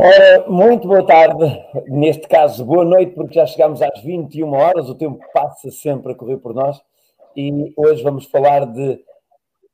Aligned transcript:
Ora, 0.00 0.44
muito 0.48 0.86
boa 0.86 1.04
tarde, 1.04 1.60
neste 1.88 2.28
caso, 2.28 2.64
boa 2.64 2.84
noite, 2.84 3.16
porque 3.16 3.34
já 3.34 3.44
chegamos 3.44 3.82
às 3.82 4.00
21 4.00 4.52
horas, 4.52 4.88
o 4.88 4.94
tempo 4.94 5.18
passa 5.34 5.72
sempre 5.72 6.12
a 6.12 6.14
correr 6.14 6.36
por 6.36 6.54
nós. 6.54 6.80
E 7.34 7.72
hoje 7.76 8.04
vamos 8.04 8.26
falar 8.26 8.64
de 8.64 9.04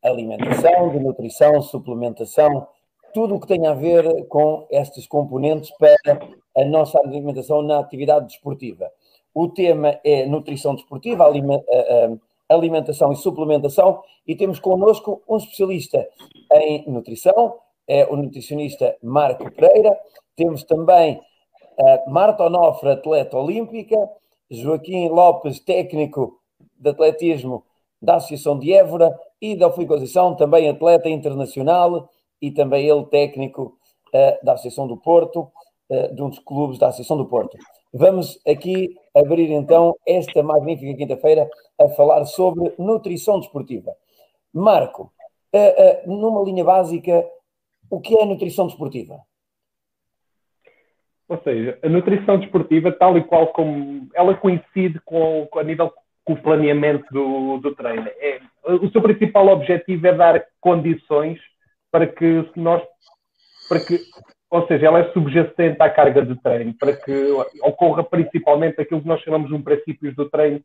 alimentação, 0.03 0.89
de 0.89 0.99
nutrição, 0.99 1.61
suplementação, 1.61 2.67
tudo 3.13 3.35
o 3.35 3.39
que 3.39 3.45
tem 3.45 3.67
a 3.67 3.75
ver 3.75 4.25
com 4.25 4.65
estes 4.71 5.05
componentes 5.05 5.69
para 5.77 6.19
a 6.57 6.65
nossa 6.65 6.99
alimentação 7.05 7.61
na 7.61 7.77
atividade 7.77 8.25
desportiva. 8.25 8.89
O 9.31 9.47
tema 9.47 9.99
é 10.03 10.25
nutrição 10.25 10.73
desportiva, 10.73 11.31
alimentação 12.49 13.11
e 13.11 13.15
suplementação, 13.15 14.01
e 14.25 14.35
temos 14.35 14.57
connosco 14.57 15.21
um 15.29 15.37
especialista 15.37 16.07
em 16.51 16.83
nutrição, 16.89 17.59
é 17.87 18.05
o 18.05 18.15
nutricionista 18.15 18.95
Marco 19.01 19.49
Pereira. 19.51 19.97
Temos 20.35 20.63
também 20.63 21.19
a 21.79 22.09
Marta 22.09 22.45
Onofre, 22.45 22.89
atleta 22.89 23.37
olímpica, 23.37 23.97
Joaquim 24.49 25.09
Lopes, 25.09 25.59
técnico 25.59 26.39
de 26.77 26.89
atletismo 26.89 27.63
da 28.01 28.15
Associação 28.15 28.57
de 28.59 28.71
Évora 28.71 29.17
e 29.41 29.55
da 29.55 29.71
Fui 29.71 29.87
também 30.37 30.69
atleta 30.69 31.09
internacional 31.09 32.09
e 32.41 32.51
também 32.51 32.87
ele 32.87 33.05
técnico 33.05 33.77
uh, 34.13 34.45
da 34.45 34.53
Associação 34.53 34.87
do 34.87 34.97
Porto, 34.97 35.51
uh, 35.89 36.13
de 36.13 36.21
um 36.21 36.29
dos 36.29 36.39
clubes 36.39 36.77
da 36.77 36.87
Associação 36.87 37.17
do 37.17 37.25
Porto. 37.25 37.57
Vamos 37.93 38.39
aqui 38.45 38.95
abrir 39.15 39.49
então 39.51 39.95
esta 40.05 40.43
magnífica 40.43 40.95
quinta-feira 40.95 41.49
a 41.79 41.89
falar 41.89 42.25
sobre 42.25 42.73
nutrição 42.77 43.39
desportiva. 43.39 43.95
Marco, 44.53 45.11
uh, 45.53 46.11
numa 46.11 46.43
linha 46.43 46.63
básica, 46.63 47.25
o 47.89 47.99
que 48.01 48.17
é 48.17 48.25
nutrição 48.25 48.67
desportiva? 48.67 49.19
Ou 51.27 51.41
seja, 51.41 51.79
a 51.83 51.89
nutrição 51.89 52.37
desportiva, 52.39 52.91
tal 52.91 53.17
e 53.17 53.23
qual 53.23 53.47
como 53.47 54.07
ela 54.13 54.35
coincide 54.35 54.99
com, 55.03 55.47
com 55.49 55.59
a 55.59 55.63
nível 55.63 55.91
com 56.23 56.33
o 56.33 56.41
planeamento 56.41 57.05
do, 57.11 57.57
do 57.59 57.75
treino. 57.75 58.07
É, 58.19 58.41
o 58.65 58.89
seu 58.89 59.01
principal 59.01 59.47
objetivo 59.47 60.07
é 60.07 60.13
dar 60.13 60.43
condições 60.59 61.39
para 61.91 62.07
que 62.07 62.49
nós, 62.55 62.81
para 63.69 63.79
que, 63.79 63.99
ou 64.49 64.67
seja, 64.67 64.87
ela 64.87 64.99
é 64.99 65.11
subjacente 65.13 65.77
à 65.79 65.89
carga 65.89 66.25
de 66.25 66.35
treino, 66.41 66.73
para 66.79 66.95
que 66.95 67.31
ocorra 67.61 68.03
principalmente 68.03 68.81
aquilo 68.81 69.01
que 69.01 69.07
nós 69.07 69.21
chamamos 69.21 69.49
de 69.49 69.53
um 69.53 69.61
princípio 69.61 70.13
do 70.15 70.29
treino, 70.29 70.61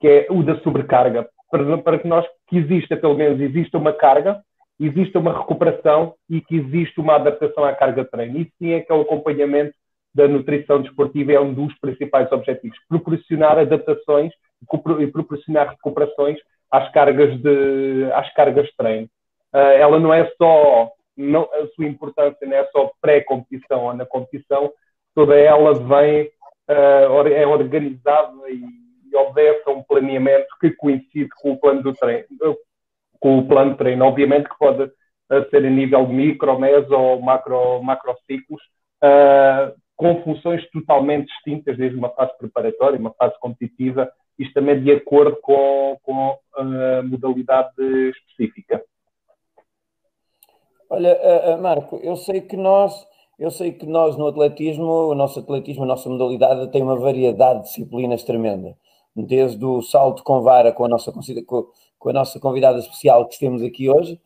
que 0.00 0.08
é 0.08 0.26
o 0.30 0.42
da 0.42 0.58
sobrecarga, 0.60 1.28
para, 1.50 1.78
para 1.78 1.98
que 1.98 2.08
nós 2.08 2.24
que 2.46 2.58
exista 2.58 2.96
pelo 2.96 3.14
menos 3.14 3.40
exista 3.40 3.76
uma 3.76 3.92
carga 3.92 4.40
existe 4.86 5.16
uma 5.16 5.38
recuperação 5.38 6.14
e 6.28 6.40
que 6.40 6.56
existe 6.56 7.00
uma 7.00 7.16
adaptação 7.16 7.64
à 7.64 7.74
carga 7.74 8.04
de 8.04 8.10
treino. 8.10 8.38
Isso 8.38 8.52
sim 8.58 8.72
é 8.72 8.80
que 8.80 8.90
é 8.90 8.94
o 8.94 9.02
acompanhamento 9.02 9.74
da 10.14 10.28
nutrição 10.28 10.82
desportiva, 10.82 11.32
é 11.32 11.40
um 11.40 11.54
dos 11.54 11.72
principais 11.78 12.30
objetivos. 12.32 12.76
Proporcionar 12.88 13.58
adaptações 13.58 14.32
e 15.00 15.06
proporcionar 15.06 15.70
recuperações 15.70 16.38
às 16.70 16.90
cargas 16.92 17.40
de, 17.40 18.10
às 18.12 18.32
cargas 18.34 18.66
de 18.66 18.76
treino. 18.76 19.08
Uh, 19.54 19.58
ela 19.58 19.98
não 19.98 20.12
é 20.12 20.30
só, 20.36 20.90
não, 21.16 21.42
a 21.42 21.66
sua 21.74 21.86
importância 21.86 22.46
não 22.46 22.56
é 22.56 22.64
só 22.66 22.90
pré-competição 23.00 23.84
ou 23.84 23.94
na 23.94 24.06
competição, 24.06 24.72
toda 25.14 25.36
ela 25.36 25.74
vem, 25.74 26.24
uh, 26.70 27.28
é 27.28 27.46
organizada 27.46 28.32
e, 28.48 28.62
e 29.10 29.16
obedece 29.16 29.62
a 29.66 29.70
um 29.70 29.82
planeamento 29.82 30.48
que 30.60 30.70
coincide 30.70 31.28
com 31.40 31.52
o 31.52 31.58
plano 31.58 31.82
do 31.82 31.92
treino, 31.94 32.26
com 33.22 33.38
o 33.38 33.46
plano 33.46 33.70
de 33.70 33.78
treino. 33.78 34.04
Obviamente 34.04 34.48
que 34.48 34.58
pode 34.58 34.82
uh, 34.82 35.48
ser 35.48 35.64
a 35.64 35.70
nível 35.70 36.06
micro, 36.08 36.58
meso 36.58 36.92
ou 36.92 37.22
macro, 37.22 37.80
macro 37.80 38.16
ciclos, 38.26 38.60
uh, 39.02 39.72
com 39.96 40.20
funções 40.24 40.68
totalmente 40.72 41.28
distintas, 41.28 41.78
desde 41.78 41.96
uma 41.96 42.10
fase 42.10 42.36
preparatória, 42.36 42.98
uma 42.98 43.14
fase 43.14 43.38
competitiva, 43.38 44.10
isto 44.36 44.52
também 44.52 44.82
de 44.82 44.90
acordo 44.90 45.38
com, 45.40 45.96
com 46.02 46.36
a 46.56 47.02
modalidade 47.04 47.70
específica. 48.10 48.82
Olha, 50.90 51.56
Marco, 51.60 52.00
eu 52.02 52.16
sei 52.16 52.40
que 52.40 52.56
nós, 52.56 53.06
eu 53.38 53.50
sei 53.52 53.72
que 53.72 53.86
nós 53.86 54.16
no 54.16 54.26
atletismo, 54.26 55.10
o 55.10 55.14
nosso 55.14 55.38
atletismo, 55.38 55.84
a 55.84 55.86
nossa 55.86 56.08
modalidade 56.08 56.72
tem 56.72 56.82
uma 56.82 56.98
variedade 56.98 57.60
de 57.60 57.66
disciplinas 57.66 58.24
tremenda. 58.24 58.76
Desde 59.14 59.64
o 59.64 59.80
salto 59.82 60.24
com 60.24 60.40
vara 60.40 60.72
com 60.72 60.84
a 60.86 60.88
nossa, 60.88 61.12
com, 62.02 62.08
a 62.08 62.12
nossa 62.12 62.40
convidada 62.40 62.80
especial 62.80 63.26
que 63.28 63.38
temos 63.38 63.62
aqui 63.62 63.88
hoje, 63.88 64.20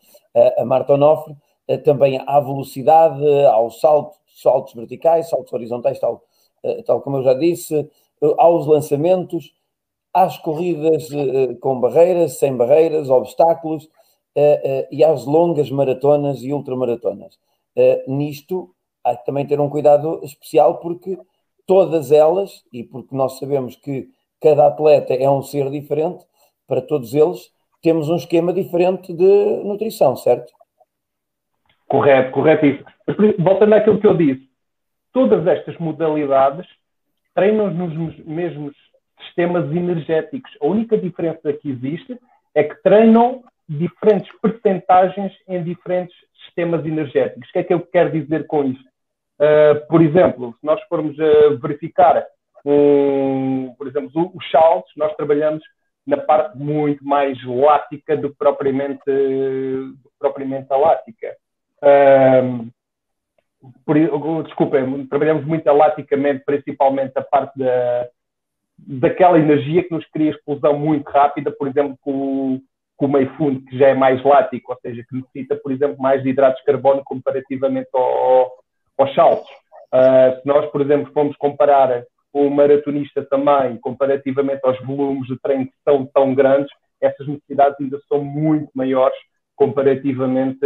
a 0.57 0.65
Marta 0.65 0.95
Onofre, 0.95 1.37
também 1.85 2.19
à 2.27 2.41
velocidade, 2.41 3.23
aos 3.47 3.81
saltos, 3.81 4.19
saltos 4.43 4.73
verticais, 4.73 5.29
saltos 5.29 5.53
horizontais, 5.53 6.01
tal, 6.01 6.23
tal 6.87 7.03
como 7.03 7.19
eu 7.19 7.23
já 7.23 7.35
disse, 7.35 7.89
aos 8.39 8.67
lançamentos, 8.67 9.55
às 10.13 10.39
corridas 10.39 11.09
com 11.61 11.79
barreiras, 11.79 12.39
sem 12.39 12.57
barreiras, 12.57 13.11
obstáculos 13.11 13.89
e 14.91 15.05
às 15.05 15.27
longas 15.27 15.71
maratonas 15.71 16.43
e 16.43 16.53
ultramaratonas. 16.53 17.39
Nisto, 18.07 18.71
há 19.05 19.15
que 19.15 19.27
também 19.27 19.47
ter 19.47 19.61
um 19.61 19.69
cuidado 19.69 20.21
especial 20.23 20.79
porque 20.79 21.19
todas 21.67 22.11
elas, 22.11 22.65
e 22.73 22.83
porque 22.83 23.15
nós 23.15 23.39
sabemos 23.39 23.77
que 23.77 24.09
cada 24.41 24.67
atleta 24.67 25.13
é 25.13 25.29
um 25.29 25.43
ser 25.43 25.71
diferente, 25.71 26.25
para 26.67 26.81
todos 26.81 27.15
eles, 27.15 27.51
temos 27.83 28.09
um 28.09 28.17
esquema 28.17 28.53
diferente 28.53 29.13
de 29.13 29.63
nutrição, 29.65 30.17
certo? 30.17 30.53
Correto, 31.89 32.33
correto 32.33 32.67
isso. 32.67 32.85
Voltando 33.39 33.75
àquilo 33.75 34.01
que 34.01 34.07
eu 34.07 34.17
disse, 34.17 34.49
todas 35.13 35.47
estas 35.47 35.77
modalidades 35.79 36.67
treinam 37.35 37.71
nos 37.71 38.19
mesmos 38.25 38.75
sistemas 39.27 39.71
energéticos. 39.71 40.51
A 40.61 40.67
única 40.67 40.99
diferença 40.99 41.53
que 41.53 41.71
existe 41.71 42.19
é 42.55 42.65
que 42.65 42.75
treinam 42.83 43.45
diferentes 43.69 44.31
percentagens 44.41 45.33
em 45.49 45.63
diferentes 45.63 46.17
sistemas 46.45 46.85
energéticos. 46.85 47.49
O 47.49 47.53
que 47.53 47.59
é 47.59 47.65
que 47.65 47.75
eu 47.75 47.81
quero 47.81 48.11
dizer 48.11 48.47
com 48.47 48.65
isto? 48.65 48.85
Uh, 49.39 49.87
por 49.89 50.03
exemplo, 50.03 50.55
se 50.59 50.67
nós 50.67 50.81
formos 50.89 51.19
a 51.21 51.55
verificar, 51.61 52.25
um, 52.65 53.75
por 53.77 53.87
exemplo, 53.87 54.33
os 54.35 54.51
saltos, 54.51 54.93
nós 54.97 55.15
trabalhamos 55.17 55.63
na 56.07 56.17
parte 56.17 56.57
muito 56.57 57.05
mais 57.05 57.43
lática 57.45 58.17
do 58.17 58.31
que 58.31 58.37
propriamente, 58.37 59.03
propriamente 60.19 60.67
a 60.71 60.77
lática. 60.77 61.37
Um, 61.83 62.71
por, 63.85 64.43
desculpem, 64.45 65.07
trabalhamos 65.07 65.45
muito 65.45 65.67
alaticamente, 65.69 66.45
principalmente 66.45 67.13
a 67.17 67.23
parte 67.23 67.59
da, 67.59 68.09
daquela 68.79 69.39
energia 69.39 69.83
que 69.83 69.93
nos 69.93 70.07
cria 70.07 70.31
explosão 70.31 70.79
muito 70.79 71.09
rápida, 71.11 71.51
por 71.51 71.67
exemplo, 71.67 71.99
com, 72.01 72.61
com 72.97 73.07
o 73.07 73.09
meio 73.09 73.29
fundo, 73.37 73.61
que 73.63 73.77
já 73.77 73.89
é 73.89 73.95
mais 73.95 74.23
lático, 74.23 74.73
ou 74.73 74.79
seja, 74.81 75.05
que 75.09 75.17
necessita, 75.17 75.57
por 75.57 75.73
exemplo, 75.73 75.97
mais 75.99 76.23
de 76.23 76.29
hidratos 76.29 76.61
de 76.61 76.67
carbono 76.67 77.03
comparativamente 77.05 77.89
ao, 77.93 78.53
aos 78.99 79.15
saltos. 79.15 79.51
Uh, 79.93 80.41
se 80.41 80.47
nós, 80.47 80.71
por 80.71 80.81
exemplo, 80.81 81.13
formos 81.13 81.37
comparar 81.37 82.05
o 82.37 82.51
maratonista 82.51 83.25
também, 83.25 83.79
comparativamente 83.79 84.61
aos 84.63 84.79
volumes 84.81 85.27
de 85.27 85.39
treino 85.41 85.67
que 85.67 85.73
são 85.83 86.05
tão 86.07 86.35
grandes, 86.35 86.71
essas 87.01 87.27
necessidades 87.27 87.81
ainda 87.81 87.99
são 88.09 88.23
muito 88.23 88.71
maiores 88.75 89.17
comparativamente, 89.55 90.61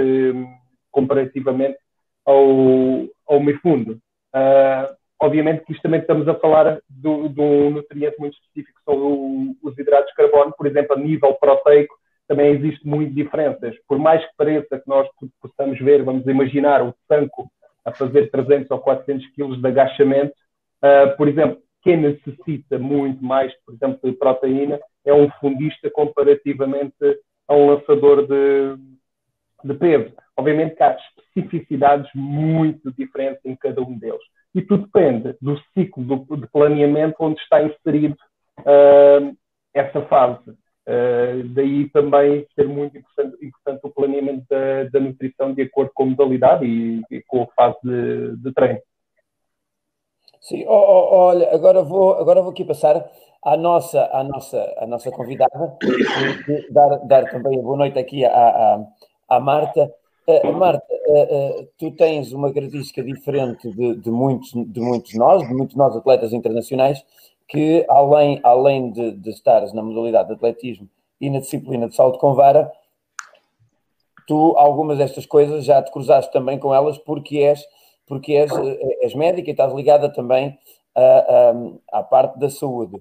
comparativamente 0.90 1.78
ao, 2.26 3.06
ao 3.28 3.40
meio 3.40 3.60
fundo. 3.60 4.00
Uh, 4.34 4.94
obviamente 5.20 5.64
que 5.64 5.72
isto 5.72 5.82
também 5.82 6.00
estamos 6.00 6.26
a 6.26 6.34
falar 6.34 6.80
de 6.88 7.08
um 7.08 7.70
nutriente 7.70 8.16
muito 8.18 8.34
específico, 8.34 8.80
são 8.84 9.54
os 9.62 9.78
hidratos 9.78 10.10
de 10.10 10.16
carbono, 10.16 10.52
por 10.56 10.66
exemplo, 10.66 10.96
a 10.96 10.98
nível 10.98 11.34
proteico, 11.34 11.94
também 12.26 12.52
existe 12.52 12.84
muitas 12.86 13.14
diferenças. 13.14 13.76
Por 13.86 13.98
mais 13.98 14.24
que 14.24 14.36
pareça 14.36 14.78
que 14.78 14.88
nós 14.88 15.08
possamos 15.40 15.78
ver, 15.78 16.02
vamos 16.02 16.26
imaginar 16.26 16.82
o 16.82 16.94
Sanco 17.06 17.48
a 17.84 17.92
fazer 17.92 18.30
300 18.30 18.70
ou 18.70 18.78
400 18.78 19.26
quilos 19.34 19.60
de 19.60 19.68
agachamento, 19.68 20.32
Uh, 20.82 21.16
por 21.16 21.28
exemplo, 21.28 21.58
quem 21.82 21.96
necessita 21.96 22.78
muito 22.78 23.22
mais, 23.24 23.52
por 23.64 23.74
exemplo, 23.74 23.98
de 24.02 24.16
proteína 24.16 24.78
é 25.04 25.14
um 25.14 25.30
fundista 25.40 25.90
comparativamente 25.90 26.94
a 27.48 27.54
um 27.54 27.70
lançador 27.70 28.26
de, 28.26 28.76
de 29.64 29.74
peso. 29.74 30.14
Obviamente 30.36 30.76
que 30.76 30.82
há 30.82 30.96
especificidades 30.96 32.10
muito 32.14 32.92
diferentes 32.92 33.44
em 33.44 33.56
cada 33.56 33.80
um 33.82 33.98
deles. 33.98 34.20
E 34.54 34.62
tudo 34.62 34.84
depende 34.84 35.36
do 35.40 35.58
ciclo 35.74 36.04
do, 36.04 36.36
de 36.36 36.46
planeamento 36.48 37.16
onde 37.20 37.40
está 37.40 37.62
inserido 37.62 38.16
uh, 38.60 39.36
essa 39.74 40.02
fase. 40.02 40.50
Uh, 40.88 41.46
daí 41.50 41.88
também 41.90 42.46
ser 42.54 42.66
muito 42.66 42.96
importante, 42.98 43.36
importante 43.44 43.80
o 43.84 43.90
planeamento 43.90 44.44
da, 44.48 44.84
da, 44.84 44.98
nutrição 44.98 45.54
de 45.54 45.62
acordo 45.62 45.92
com 45.94 46.02
a 46.02 46.06
modalidade 46.06 46.64
e, 46.64 47.02
e 47.10 47.22
com 47.26 47.42
a 47.42 47.46
fase 47.54 47.76
de, 47.84 48.36
de 48.38 48.52
treino. 48.52 48.80
Sim, 50.40 50.64
oh, 50.66 50.72
oh, 50.72 51.16
olha, 51.16 51.54
agora 51.54 51.82
vou, 51.82 52.14
agora 52.14 52.40
vou 52.40 52.50
aqui 52.50 52.64
passar 52.64 53.10
à 53.44 53.56
nossa, 53.56 54.08
à 54.12 54.24
nossa, 54.24 54.74
à 54.78 54.86
nossa 54.86 55.10
convidada, 55.10 55.76
dar, 56.70 56.98
dar 57.06 57.30
também 57.30 57.58
a 57.58 57.62
boa 57.62 57.76
noite 57.76 57.98
aqui 57.98 58.24
à, 58.24 58.30
à, 58.30 58.86
à 59.28 59.40
Marta. 59.40 59.92
Uh, 60.26 60.52
Marta, 60.52 60.86
uh, 61.08 61.60
uh, 61.60 61.68
tu 61.76 61.90
tens 61.90 62.32
uma 62.32 62.52
característica 62.52 63.02
diferente 63.02 63.70
de, 63.70 63.96
de, 63.96 64.10
muitos, 64.10 64.52
de 64.54 64.80
muitos 64.80 65.14
nós, 65.14 65.46
de 65.46 65.52
muitos 65.52 65.76
nós 65.76 65.94
atletas 65.94 66.32
internacionais, 66.32 67.04
que 67.46 67.84
além, 67.88 68.40
além 68.42 68.92
de, 68.92 69.12
de 69.12 69.30
estares 69.30 69.72
na 69.74 69.82
modalidade 69.82 70.28
de 70.28 70.34
atletismo 70.34 70.88
e 71.20 71.28
na 71.28 71.40
disciplina 71.40 71.88
de 71.88 71.94
salto 71.94 72.18
com 72.18 72.32
vara, 72.32 72.72
tu 74.26 74.54
algumas 74.56 74.96
destas 74.96 75.26
coisas 75.26 75.64
já 75.64 75.82
te 75.82 75.90
cruzaste 75.90 76.32
também 76.32 76.58
com 76.58 76.72
elas 76.72 76.96
porque 76.96 77.38
és, 77.38 77.66
porque 78.10 78.32
és, 78.32 78.50
és 79.00 79.14
médica 79.14 79.48
e 79.48 79.52
estás 79.52 79.72
ligada 79.72 80.12
também 80.12 80.58
a, 80.96 81.52
a, 81.92 82.00
à 82.00 82.02
parte 82.02 82.40
da 82.40 82.50
saúde. 82.50 83.00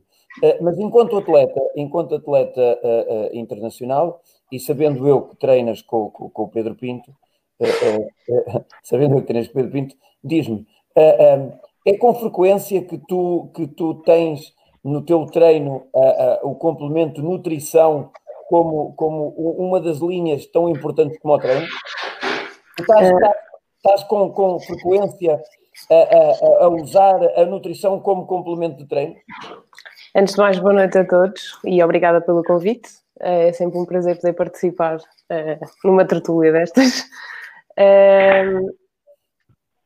Mas 0.62 0.78
enquanto 0.78 1.18
atleta, 1.18 1.60
enquanto 1.76 2.14
atleta 2.14 2.80
internacional, 3.34 4.22
e 4.52 4.60
sabendo 4.60 5.08
eu 5.08 5.24
que 5.24 5.36
treinas 5.38 5.82
com, 5.82 6.12
com, 6.12 6.30
com 6.30 6.44
o 6.44 6.48
Pedro 6.48 6.76
Pinto, 6.76 7.12
sabendo 8.84 9.16
eu 9.16 9.22
que 9.22 9.28
treinas 9.28 9.48
com 9.48 9.54
o 9.54 9.64
Pedro 9.64 9.72
Pinto, 9.72 9.96
diz-me, 10.24 10.68
é 10.96 11.98
com 11.98 12.14
frequência 12.14 12.84
que 12.84 13.00
tu, 13.00 13.50
que 13.56 13.66
tu 13.66 13.96
tens 14.04 14.54
no 14.84 15.02
teu 15.02 15.26
treino 15.26 15.88
o 16.44 16.54
complemento 16.54 17.24
nutrição 17.24 18.12
como, 18.48 18.94
como 18.94 19.30
uma 19.58 19.82
das 19.82 19.98
linhas 19.98 20.46
tão 20.46 20.70
importantes 20.70 21.18
como 21.20 21.34
o 21.34 21.40
treino? 21.40 21.66
Tu 22.78 22.84
estás, 22.84 23.10
estás, 23.10 23.49
estás 23.80 24.04
com, 24.04 24.30
com 24.32 24.60
frequência 24.60 25.42
a, 25.90 25.96
a, 25.96 26.66
a, 26.66 26.70
usar 26.70 27.20
a 27.38 27.46
nutrição 27.46 28.00
como 28.00 28.28
complemento 28.28 28.78
de 28.78 28.86
treino? 28.88 29.16
Antes 30.16 30.36
de 30.36 30.40
mais, 30.40 30.60
boa 30.60 30.74
noite 30.74 30.98
a 30.98 31.06
todos 31.06 31.60
e 31.64 31.82
obrigada 31.84 32.22
pelo 32.22 32.44
convite. 32.44 32.90
É 33.20 33.52
sempre 33.54 33.80
um 33.80 33.86
prazer 33.86 34.18
poder 34.18 34.34
participar 34.34 34.98
uh, 34.98 35.66
numa 35.84 36.06
tertúlia 36.06 36.52
destas. 36.52 37.06
Uh, 37.78 38.78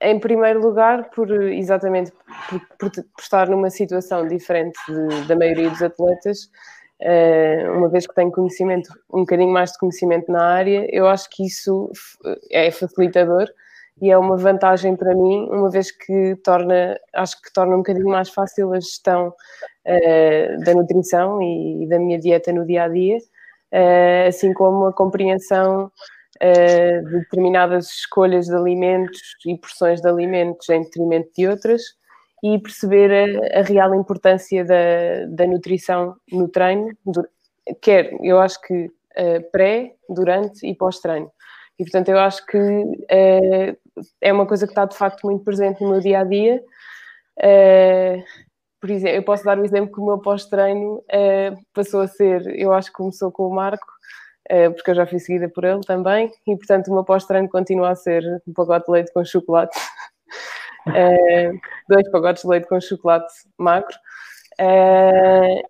em 0.01 0.19
primeiro 0.19 0.59
lugar, 0.59 1.09
por 1.11 1.31
exatamente 1.51 2.11
por, 2.49 2.59
por, 2.77 2.91
por 2.91 3.21
estar 3.21 3.47
numa 3.49 3.69
situação 3.69 4.27
diferente 4.27 4.77
de, 4.87 5.27
da 5.27 5.35
maioria 5.35 5.69
dos 5.69 5.81
atletas, 5.81 6.49
uh, 7.01 7.71
uma 7.77 7.89
vez 7.89 8.05
que 8.05 8.13
tenho 8.13 8.31
conhecimento, 8.31 8.89
um 9.11 9.21
bocadinho 9.21 9.51
mais 9.51 9.71
de 9.71 9.77
conhecimento 9.77 10.31
na 10.31 10.45
área, 10.45 10.87
eu 10.91 11.07
acho 11.07 11.29
que 11.29 11.45
isso 11.45 11.91
é 12.51 12.69
facilitador 12.71 13.47
e 14.01 14.11
é 14.11 14.17
uma 14.17 14.35
vantagem 14.35 14.95
para 14.95 15.13
mim, 15.13 15.47
uma 15.51 15.69
vez 15.69 15.91
que 15.91 16.35
torna, 16.43 16.99
acho 17.13 17.41
que 17.41 17.53
torna 17.53 17.75
um 17.75 17.79
bocadinho 17.79 18.07
mais 18.09 18.29
fácil 18.29 18.73
a 18.73 18.79
gestão 18.79 19.29
uh, 19.29 20.63
da 20.63 20.73
nutrição 20.73 21.41
e, 21.41 21.87
da 21.87 21.99
minha 21.99 22.19
dieta 22.19 22.51
no 22.51 22.65
dia 22.65 22.83
a 22.83 22.87
dia, 22.87 23.17
uh, 23.17 24.27
assim 24.27 24.53
como 24.53 24.87
a 24.87 24.93
compreensão 24.93 25.85
uh, 25.85 27.05
de 27.05 27.19
determinadas 27.19 27.87
escolhas 27.89 28.47
de 28.47 28.55
alimentos 28.55 29.21
e 29.45 29.57
porções 29.57 30.01
de 30.01 30.07
alimentos 30.07 30.67
em 30.69 30.81
detrimento 30.81 31.29
de 31.37 31.47
outras 31.47 31.81
e 32.43 32.59
perceber 32.59 33.11
a, 33.53 33.59
a 33.59 33.61
real 33.61 33.93
importância 33.93 34.65
da, 34.65 35.25
da, 35.29 35.47
nutrição 35.47 36.15
no 36.31 36.49
treino, 36.49 36.89
do, 37.05 37.25
quer 37.81 38.11
eu 38.21 38.39
acho 38.39 38.59
que 38.61 38.91
pré, 39.51 39.93
durante 40.09 40.67
e 40.67 40.73
pós-treino. 40.73 41.31
E 41.79 41.83
portanto 41.83 42.09
eu 42.09 42.19
acho 42.19 42.45
que 42.45 42.57
é 44.21 44.33
uma 44.33 44.45
coisa 44.45 44.65
que 44.65 44.71
está 44.71 44.85
de 44.85 44.97
facto 44.97 45.25
muito 45.25 45.43
presente 45.43 45.81
no 45.81 45.91
meu 45.91 45.99
dia 45.99 46.19
a 46.19 46.23
dia. 46.23 46.63
Uh, 47.37 48.23
por 48.79 48.89
exemplo, 48.89 49.15
eu 49.15 49.23
posso 49.23 49.43
dar 49.43 49.57
um 49.57 49.65
exemplo 49.65 49.91
que 49.93 49.99
o 49.99 50.05
meu 50.05 50.19
pós-treino 50.19 50.95
uh, 50.97 51.65
passou 51.73 52.01
a 52.01 52.07
ser, 52.07 52.45
eu 52.59 52.73
acho 52.73 52.89
que 52.89 52.97
começou 52.97 53.31
com 53.31 53.47
o 53.47 53.55
Marco, 53.55 53.87
uh, 54.51 54.73
porque 54.73 54.91
eu 54.91 54.95
já 54.95 55.05
fui 55.05 55.19
seguida 55.19 55.49
por 55.49 55.63
ele 55.63 55.81
também, 55.81 56.29
e 56.47 56.55
portanto 56.57 56.89
o 56.89 56.93
meu 56.93 57.03
pós-treino 57.03 57.49
continua 57.49 57.91
a 57.91 57.95
ser 57.95 58.23
um 58.47 58.53
pacote 58.53 58.85
de 58.85 58.91
leite 58.91 59.13
com 59.13 59.23
chocolate, 59.23 59.77
dois 61.89 62.11
pacotes 62.11 62.43
de 62.43 62.49
leite 62.49 62.67
com 62.67 62.79
chocolate 62.81 63.33
magro. 63.57 63.95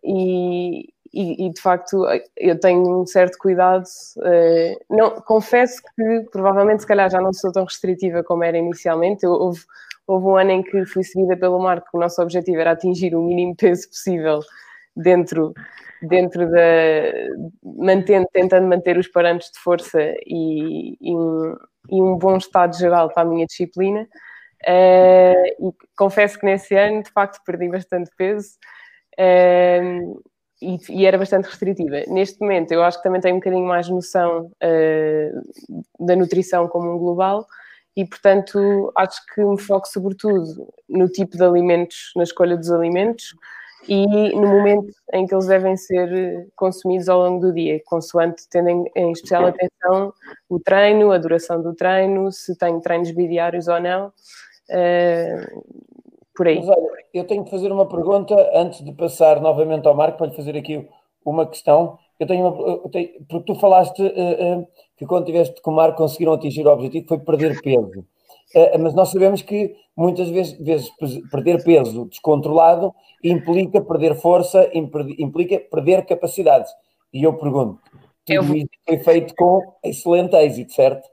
e, 0.04 0.93
e, 1.14 1.46
e, 1.46 1.54
de 1.54 1.62
facto 1.62 2.04
eu 2.36 2.60
tenho 2.60 3.02
um 3.02 3.06
certo 3.06 3.38
cuidado. 3.38 3.86
Uh, 4.18 4.96
não, 4.96 5.12
confesso 5.22 5.82
que 5.96 6.22
provavelmente 6.32 6.82
se 6.82 6.88
calhar 6.88 7.10
já 7.10 7.22
não 7.22 7.32
sou 7.32 7.52
tão 7.52 7.66
restritiva 7.66 8.24
como 8.24 8.44
era 8.44 8.58
inicialmente. 8.58 9.24
Eu, 9.24 9.32
houve, 9.32 9.62
houve 10.08 10.26
um 10.26 10.38
ano 10.38 10.52
em 10.52 10.64
que 10.64 10.86
fui 10.86 11.04
seguida 11.04 11.38
pelo 11.38 11.60
Marco, 11.60 11.88
o 11.94 12.00
nosso 12.00 12.22
objetivo 12.22 12.60
era 12.60 12.72
atingir 12.72 13.16
o 13.16 13.22
mínimo 13.22 13.56
peso 13.56 13.88
possível 13.90 14.40
dentro, 14.96 15.54
dentro 16.02 16.50
da. 16.50 16.60
Mantendo, 17.64 18.28
tentando 18.34 18.68
manter 18.68 18.98
os 18.98 19.08
parâmetros 19.08 19.52
de 19.52 19.60
força 19.60 20.02
e, 20.26 20.98
e, 21.00 21.16
um, 21.16 21.56
e 21.90 22.02
um 22.02 22.18
bom 22.18 22.38
estado 22.38 22.76
geral 22.76 23.10
para 23.14 23.22
a 23.22 23.26
minha 23.26 23.46
disciplina. 23.46 24.08
Uh, 24.66 25.76
confesso 25.96 26.40
que 26.40 26.46
nesse 26.46 26.74
ano, 26.76 27.04
de 27.04 27.12
facto, 27.12 27.40
perdi 27.46 27.70
bastante 27.70 28.10
peso. 28.18 28.58
Uh, 29.20 30.20
e, 30.90 31.06
era 31.06 31.18
bastante 31.18 31.46
restritiva. 31.46 32.04
Neste 32.08 32.40
momento, 32.40 32.72
eu 32.72 32.84
acho 32.84 32.98
que 32.98 33.04
também 33.04 33.22
tenho 33.22 33.36
um 33.36 33.40
bocadinho 33.40 33.66
mais 33.66 33.90
noção 33.90 34.52
uh, 34.64 36.06
da 36.06 36.16
nutrição 36.16 36.68
como 36.68 36.94
um 36.94 36.98
global 36.98 37.46
e, 37.96 38.06
portanto, 38.06 38.92
acho 38.96 39.22
que 39.34 39.44
me 39.44 39.60
foco 39.60 39.88
sobretudo 39.88 40.68
no 40.90 41.08
tipo 41.08 41.38
de 41.38 41.44
alimentos, 41.44 42.12
na 42.16 42.24
escolha 42.24 42.58
dos 42.58 42.72
alimentos 42.72 43.36
e 43.88 44.06
no 44.36 44.48
momento 44.48 44.94
em 45.12 45.28
que 45.28 45.36
eles 45.36 45.48
devem 45.48 45.76
ser 45.76 46.48
consumidos 46.56 47.10
ao 47.10 47.20
longo 47.20 47.48
do 47.48 47.54
dia, 47.54 47.82
consoante 47.86 48.48
tendo 48.50 48.70
em, 48.70 48.86
em 48.96 49.12
especial 49.12 49.46
atenção 49.46 50.14
o 50.50 50.60
treino, 50.60 51.12
a 51.12 51.18
duração 51.18 51.62
do 51.62 51.76
treino, 51.76 52.32
se 52.32 52.58
tenho 52.58 52.80
treinos 52.80 53.12
bidiários 53.12 53.68
ou 53.68 53.80
não. 53.80 54.08
Uh, 54.70 55.84
por 56.36 56.48
aí. 56.48 56.58
Mas 56.58 56.70
olha, 56.70 57.06
eu 57.14 57.26
tenho 57.26 57.44
que 57.44 57.52
fazer 57.52 57.72
uma 57.72 57.88
pergunta 57.88 58.36
antes 58.54 58.84
de 58.84 58.92
passar 58.94 59.42
novamente 59.42 59.88
ao 59.88 59.96
Marco 59.96 60.18
para 60.18 60.28
lhe 60.28 60.36
fazer 60.36 60.58
aqui 60.58 60.88
uma 61.26 61.46
questão. 61.46 61.98
Eu 62.20 62.28
tenho, 62.28 62.48
uma, 62.48 62.62
eu 62.68 62.90
tenho 62.90 63.10
porque 63.28 63.54
tu 63.54 63.60
falaste 63.60 64.02
uh, 64.02 64.60
uh, 64.60 64.68
que 64.98 65.06
quando 65.06 65.26
tiveste 65.26 65.62
com 65.62 65.72
o 65.72 65.76
Marco 65.76 65.98
conseguiram 65.98 66.34
atingir 66.34 66.66
o 66.66 66.72
objetivo 66.72 67.08
foi 67.08 67.20
perder 67.20 67.62
peso. 67.62 68.00
Uh, 68.56 68.80
mas 68.80 68.94
nós 68.94 69.10
sabemos 69.10 69.42
que 69.42 69.76
muitas 69.96 70.30
vezes, 70.30 70.58
vezes, 70.60 70.92
perder 71.32 71.64
peso 71.64 72.06
descontrolado 72.06 72.94
implica 73.24 73.82
perder 73.82 74.16
força, 74.16 74.70
implica 74.74 75.60
perder 75.60 76.06
capacidades. 76.06 76.72
E 77.14 77.24
eu 77.24 77.34
pergunto, 77.34 77.80
tudo 78.26 78.56
eu... 78.56 78.56
isso 78.56 78.70
foi 78.88 78.98
feito 79.00 79.36
com 79.36 79.62
excelente 79.84 80.36
êxito, 80.36 80.74
certo? 80.74 81.13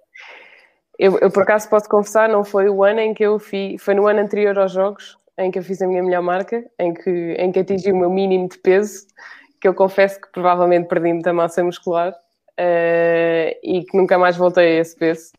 Eu, 1.02 1.19
eu, 1.19 1.31
por 1.31 1.44
acaso 1.44 1.67
posso 1.70 1.88
confessar, 1.88 2.29
não 2.29 2.44
foi 2.44 2.69
o 2.69 2.85
ano 2.85 3.00
em 3.00 3.14
que 3.14 3.25
eu 3.25 3.38
fiz, 3.38 3.82
foi 3.82 3.94
no 3.94 4.06
ano 4.06 4.20
anterior 4.20 4.58
aos 4.58 4.73
jogos 4.73 5.17
em 5.38 5.50
que 5.50 5.58
eu 5.58 5.62
fiz 5.62 5.81
a 5.81 5.87
minha 5.87 6.02
melhor 6.02 6.20
marca, 6.20 6.63
em 6.79 6.93
que, 6.93 7.10
em 7.39 7.51
que 7.51 7.60
atingi 7.60 7.91
o 7.91 7.96
meu 7.96 8.10
mínimo 8.10 8.46
de 8.51 8.58
peso, 8.58 9.06
que 9.58 9.67
eu 9.67 9.72
confesso 9.72 10.20
que 10.20 10.31
provavelmente 10.31 10.89
perdi 10.89 11.15
muita 11.15 11.32
massa 11.32 11.65
muscular 11.65 12.13
uh, 12.13 13.58
e 13.63 13.82
que 13.89 13.96
nunca 13.96 14.19
mais 14.19 14.36
voltei 14.36 14.77
a 14.77 14.81
esse 14.81 14.94
peso, 14.94 15.32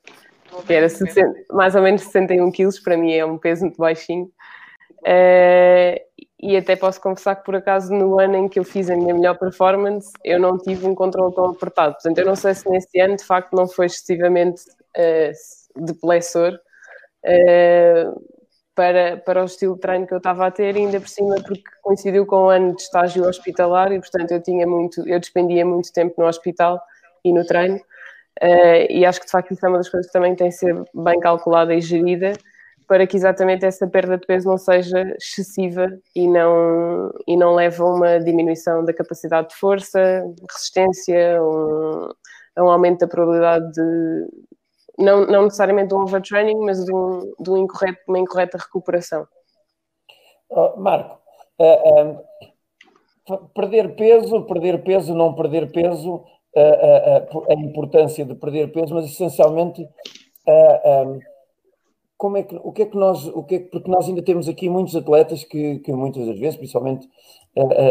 que 0.66 0.74
era 0.74 0.90
60, 0.90 1.32
mais 1.52 1.76
ou 1.76 1.84
menos 1.84 2.02
61 2.02 2.52
quilos, 2.52 2.80
para 2.80 2.98
mim 2.98 3.14
é 3.14 3.24
um 3.24 3.38
peso 3.38 3.62
muito 3.62 3.78
baixinho. 3.78 4.32
Uh, 5.02 6.02
e 6.42 6.58
até 6.58 6.76
posso 6.76 7.00
confessar 7.00 7.36
que 7.36 7.46
por 7.46 7.56
acaso 7.56 7.94
no 7.94 8.20
ano 8.20 8.36
em 8.36 8.48
que 8.48 8.58
eu 8.58 8.64
fiz 8.64 8.90
a 8.90 8.96
minha 8.96 9.14
melhor 9.14 9.38
performance 9.38 10.12
eu 10.24 10.40
não 10.40 10.58
tive 10.58 10.88
um 10.88 10.96
controle 10.96 11.34
tão 11.36 11.46
apertado. 11.46 11.94
Portanto, 11.94 12.18
eu 12.18 12.26
não 12.26 12.36
sei 12.36 12.56
se 12.56 12.68
nesse 12.68 13.00
ano 13.00 13.16
de 13.16 13.24
facto 13.24 13.54
não 13.54 13.68
foi 13.68 13.86
excessivamente 13.86 14.64
uh, 14.98 15.32
depressor 15.76 16.54
uh, 17.26 18.22
para, 18.76 19.18
para 19.18 19.42
o 19.42 19.46
estilo 19.46 19.76
de 19.76 19.82
treino 19.82 20.08
que 20.08 20.14
eu 20.14 20.18
estava 20.18 20.48
a 20.48 20.52
ter, 20.52 20.76
ainda 20.76 21.00
por 21.00 21.10
cima 21.10 21.36
porque 21.36 21.64
coincidiu 21.82 22.26
com 22.26 22.46
o 22.46 22.50
ano 22.50 22.76
de 22.76 22.82
estágio 22.82 23.28
hospitalar 23.28 23.92
e 23.92 24.00
portanto 24.00 24.32
eu 24.32 24.42
tinha 24.42 24.66
muito, 24.66 25.08
eu 25.08 25.20
despendia 25.20 25.66
muito 25.66 25.92
tempo 25.92 26.16
no 26.22 26.28
hospital 26.28 26.82
e 27.24 27.34
no 27.34 27.46
treino. 27.46 27.78
Uh, 28.42 28.88
e 28.90 29.06
acho 29.06 29.20
que 29.20 29.26
de 29.26 29.32
facto 29.32 29.52
isso 29.52 29.66
é 29.66 29.70
uma 29.70 29.78
das 29.78 29.90
coisas 29.90 30.08
que 30.08 30.14
também 30.14 30.36
tem 30.36 30.50
que 30.50 30.56
ser 30.56 30.74
bem 30.96 31.20
calculada 31.20 31.76
e 31.76 31.82
gerida 31.82 32.34
para 32.92 33.08
que 33.08 33.16
exatamente 33.16 33.66
essa 33.66 33.88
perda 33.88 34.18
de 34.18 34.28
peso 34.28 34.50
não 34.50 34.58
seja 34.58 35.16
excessiva 35.18 35.88
e 36.14 36.28
não, 36.28 37.10
e 37.26 37.38
não 37.38 37.56
leve 37.56 37.82
a 37.82 37.86
uma 37.86 38.20
diminuição 38.20 38.84
da 38.84 38.94
capacidade 38.94 39.48
de 39.48 39.56
força, 39.56 40.22
resistência, 40.52 41.42
um, 41.42 42.10
a 42.54 42.62
um 42.62 42.70
aumento 42.70 43.00
da 43.00 43.08
probabilidade 43.08 43.72
de, 43.72 44.28
não, 44.98 45.26
não 45.26 45.44
necessariamente 45.44 45.90
de 45.90 45.96
um 45.96 46.02
overtraining, 46.02 46.60
mas 46.60 46.84
de, 46.84 46.94
um, 46.94 47.34
de 47.40 47.50
um 47.50 47.58
incorreto, 47.58 48.00
uma 48.08 48.20
incorreta 48.20 48.58
recuperação. 48.58 49.28
Oh, 50.50 50.78
Marco, 50.78 51.18
uh, 51.60 53.34
uh, 53.34 53.48
perder 53.56 53.96
peso, 53.96 54.44
perder 54.44 54.84
peso, 54.84 55.14
não 55.16 55.34
perder 55.34 55.72
peso, 55.72 56.16
uh, 56.16 57.50
a 57.50 57.54
importância 57.54 58.26
de 58.26 58.36
perder 58.36 58.72
peso, 58.72 58.94
mas 58.94 59.06
essencialmente 59.06 59.88
como 62.18 62.38
é 62.38 62.44
que, 62.44 62.56
o 62.56 62.72
que 62.72 62.84
é 62.84 62.86
que 62.86 62.98
nós, 62.98 63.26
o 63.28 63.44
que 63.44 63.56
é 63.56 63.60
que, 63.60 63.66
porque 63.66 63.90
nós 63.90 64.08
ainda 64.08 64.22
temos 64.22 64.48
aqui 64.48 64.70
muitos 64.70 64.96
atletas 64.96 65.44
que, 65.44 65.80
que 65.80 65.92
muitas 65.92 66.28
das 66.28 66.38
vezes, 66.38 66.56
principalmente 66.56 67.08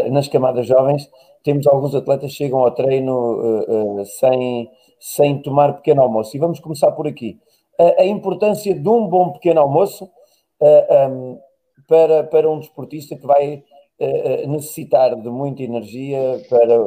nas 0.09 0.27
camadas 0.27 0.67
jovens, 0.67 1.09
temos 1.43 1.67
alguns 1.67 1.95
atletas 1.95 2.31
que 2.31 2.37
chegam 2.37 2.59
ao 2.59 2.71
treino 2.71 4.05
sem 4.05 4.69
sem 5.01 5.41
tomar 5.41 5.73
pequeno 5.73 6.03
almoço. 6.03 6.37
E 6.37 6.39
vamos 6.39 6.59
começar 6.59 6.91
por 6.91 7.07
aqui. 7.07 7.39
A, 7.79 8.03
a 8.03 8.05
importância 8.05 8.73
de 8.73 8.87
um 8.87 9.07
bom 9.07 9.33
pequeno 9.33 9.59
almoço 9.59 10.05
uh, 10.05 11.09
um, 11.09 11.39
para, 11.87 12.23
para 12.23 12.49
um 12.49 12.59
desportista 12.59 13.15
que 13.15 13.25
vai 13.25 13.63
uh, 13.99 14.47
necessitar 14.47 15.15
de 15.15 15.29
muita 15.29 15.63
energia 15.63 16.39
para, 16.47 16.77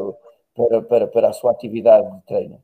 para, 0.55 0.83
para, 0.83 1.07
para 1.09 1.29
a 1.31 1.33
sua 1.33 1.51
atividade 1.51 2.09
de 2.09 2.23
treino. 2.25 2.63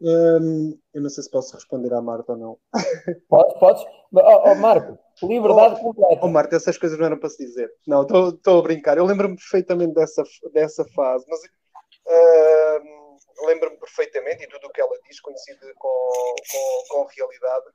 Hum, 0.00 0.78
eu 0.92 1.02
não 1.02 1.08
sei 1.08 1.24
se 1.24 1.30
posso 1.30 1.54
responder 1.54 1.92
à 1.92 2.00
Marta 2.00 2.32
ou 2.32 2.38
não. 2.38 2.58
Podes? 3.28 3.58
podes? 3.58 3.82
Oh, 4.12 4.50
oh, 4.50 4.54
Marco, 4.54 4.98
liberdade 5.22 5.80
oh, 5.80 5.84
completa. 5.84 6.20
Oh, 6.22 6.28
Marta, 6.28 6.56
essas 6.56 6.76
coisas 6.76 6.98
não 6.98 7.06
eram 7.06 7.18
para 7.18 7.30
se 7.30 7.44
dizer. 7.44 7.72
Não, 7.86 8.02
estou 8.02 8.58
a 8.58 8.62
brincar. 8.62 8.98
Eu 8.98 9.06
lembro-me 9.06 9.36
perfeitamente 9.36 9.94
dessa, 9.94 10.22
dessa 10.52 10.84
fase, 10.94 11.24
mas 11.28 11.40
uh, 11.40 12.93
lembro-me 13.42 13.78
perfeitamente 13.78 14.44
e 14.44 14.48
tudo 14.48 14.66
o 14.66 14.72
que 14.72 14.80
ela 14.80 14.98
diz 15.08 15.20
coincide 15.20 15.74
com, 15.74 16.34
com, 16.50 16.84
com 16.88 17.04
realidade. 17.04 17.66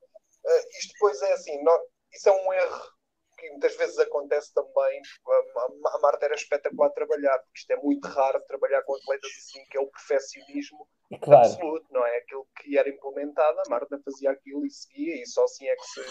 Uh, 0.45 0.77
isto 0.79 0.93
depois 0.93 1.21
é 1.21 1.33
assim, 1.33 1.63
não, 1.63 1.79
isso 2.11 2.29
é 2.29 2.31
um 2.31 2.53
erro 2.53 2.99
que 3.39 3.49
muitas 3.51 3.75
vezes 3.75 3.97
acontece 3.97 4.53
também. 4.53 5.01
A, 5.27 5.95
a 5.95 5.99
Marta 5.99 6.25
era 6.25 6.35
espetacular 6.35 6.87
a 6.87 6.93
trabalhar, 6.93 7.39
porque 7.39 7.59
isto 7.59 7.71
é 7.71 7.77
muito 7.77 8.07
raro 8.07 8.43
trabalhar 8.47 8.81
com 8.83 8.95
atletas 8.95 9.31
assim, 9.37 9.63
que 9.69 9.77
é 9.77 9.79
o 9.79 9.87
perfeccionismo 9.87 10.87
claro. 11.21 11.47
absoluto, 11.47 11.85
não 11.91 12.05
é? 12.05 12.17
Aquilo 12.17 12.47
que 12.61 12.77
era 12.77 12.89
implementado, 12.89 13.59
a 13.59 13.69
Marta 13.69 13.99
fazia 14.03 14.31
aquilo 14.31 14.65
e 14.65 14.71
seguia, 14.71 15.21
e 15.21 15.25
só 15.25 15.45
assim 15.45 15.67
é 15.67 15.75
que 15.75 15.85
se. 15.85 16.01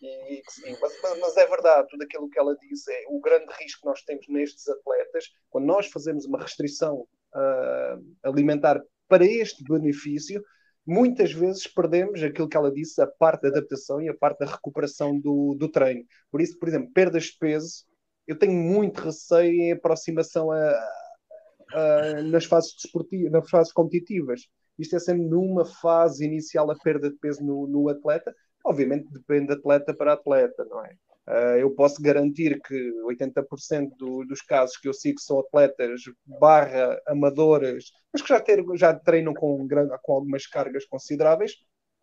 E, 0.00 0.42
e 0.64 0.80
mas, 0.80 1.18
mas, 1.18 1.36
é 1.36 1.46
verdade, 1.46 1.88
tudo 1.88 2.04
aquilo 2.04 2.30
que 2.30 2.38
ela 2.38 2.56
disse 2.56 2.92
é 2.92 3.04
o 3.08 3.20
grande 3.20 3.52
risco 3.54 3.80
que 3.80 3.86
nós 3.86 4.02
temos 4.02 4.28
nestes 4.28 4.68
atletas, 4.68 5.24
quando 5.50 5.66
nós 5.66 5.88
fazemos 5.88 6.24
uma 6.24 6.40
restrição 6.40 7.06
alimentar 8.22 8.80
para 9.08 9.24
este 9.24 9.64
benefício, 9.64 10.42
muitas 10.86 11.32
vezes 11.32 11.66
perdemos 11.66 12.22
aquilo 12.22 12.48
que 12.48 12.56
ela 12.56 12.72
disse, 12.72 13.00
a 13.00 13.06
parte 13.06 13.42
da 13.42 13.48
adaptação 13.48 14.00
e 14.00 14.08
a 14.08 14.14
parte 14.14 14.38
da 14.38 14.46
recuperação 14.46 15.18
do, 15.18 15.54
do 15.58 15.68
treino. 15.70 16.04
Por 16.30 16.40
isso, 16.40 16.58
por 16.58 16.68
exemplo, 16.68 16.90
perdas 16.92 17.24
de 17.24 17.38
peso, 17.38 17.84
eu 18.26 18.38
tenho 18.38 18.52
muito 18.52 19.00
receio 19.00 19.52
em 19.52 19.72
aproximação 19.72 20.50
a, 20.50 20.88
a, 21.72 22.22
nas 22.22 22.44
fases 22.44 22.74
desportivas, 22.74 23.32
nas 23.32 23.48
fases 23.48 23.72
competitivas. 23.72 24.42
Isto 24.78 24.96
é 24.96 24.98
sempre 24.98 25.24
numa 25.24 25.64
fase 25.64 26.24
inicial 26.24 26.70
a 26.70 26.78
perda 26.78 27.10
de 27.10 27.16
peso 27.16 27.44
no, 27.44 27.66
no 27.66 27.88
atleta. 27.88 28.34
Obviamente 28.64 29.12
depende 29.12 29.48
de 29.48 29.54
atleta 29.54 29.94
para 29.94 30.12
atleta, 30.12 30.64
não 30.66 30.84
é? 30.84 30.94
Uh, 31.28 31.58
eu 31.58 31.70
posso 31.74 32.00
garantir 32.00 32.58
que 32.62 32.74
80% 33.04 33.90
do, 33.98 34.24
dos 34.24 34.40
casos 34.40 34.78
que 34.78 34.88
eu 34.88 34.94
sigo 34.94 35.20
são 35.20 35.40
atletas 35.40 36.00
barra 36.24 36.98
amadoras, 37.06 37.92
mas 38.10 38.22
que 38.22 38.28
já, 38.28 38.40
ter, 38.40 38.64
já 38.76 38.94
treinam 38.94 39.34
com, 39.34 39.68
com 40.02 40.12
algumas 40.14 40.46
cargas 40.46 40.86
consideráveis. 40.86 41.52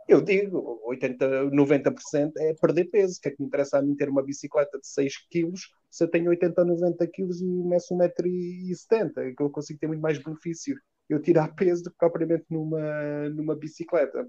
Eu 0.07 0.21
digo, 0.21 0.79
80, 0.85 1.49
90% 1.49 2.33
é 2.37 2.53
perder 2.53 2.85
peso. 2.85 3.17
O 3.17 3.21
que 3.21 3.29
é 3.29 3.31
que 3.31 3.41
me 3.41 3.47
interessa 3.47 3.79
a 3.79 3.81
mim 3.81 3.95
ter 3.95 4.09
uma 4.09 4.23
bicicleta 4.23 4.77
de 4.79 4.87
6 4.87 5.13
kg 5.31 5.53
se 5.89 6.03
eu 6.03 6.07
tenho 6.07 6.29
80 6.29 6.61
ou 6.61 6.67
90 6.67 7.07
kg 7.07 7.31
e 7.41 7.67
meço 7.67 7.95
1,70m? 7.95 9.35
Que 9.35 9.41
eu 9.41 9.49
consigo 9.49 9.79
ter 9.79 9.87
muito 9.87 10.01
mais 10.01 10.19
benefício 10.19 10.75
eu 11.09 11.19
tirar 11.19 11.55
peso 11.55 11.83
do 11.83 11.89
que 11.89 11.97
propriamente 11.97 12.45
numa, 12.51 13.29
numa 13.29 13.55
bicicleta. 13.55 14.21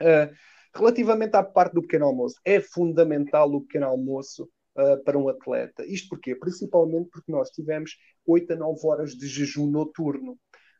Uh, 0.00 0.32
Relativamente 0.76 1.36
à 1.36 1.42
parte 1.42 1.74
do 1.74 1.82
pequeno 1.82 2.06
almoço, 2.06 2.36
é 2.44 2.60
fundamental 2.60 3.48
o 3.52 3.60
pequeno 3.60 3.86
almoço 3.86 4.48
uh, 4.76 5.02
para 5.04 5.16
um 5.16 5.28
atleta. 5.28 5.84
Isto 5.86 6.08
porquê? 6.08 6.34
Principalmente 6.34 7.08
porque 7.10 7.30
nós 7.30 7.50
tivemos 7.50 7.92
8 8.26 8.54
a 8.54 8.56
9 8.56 8.80
horas 8.84 9.10
de 9.12 9.28
jejum 9.28 9.70
noturno. 9.70 10.32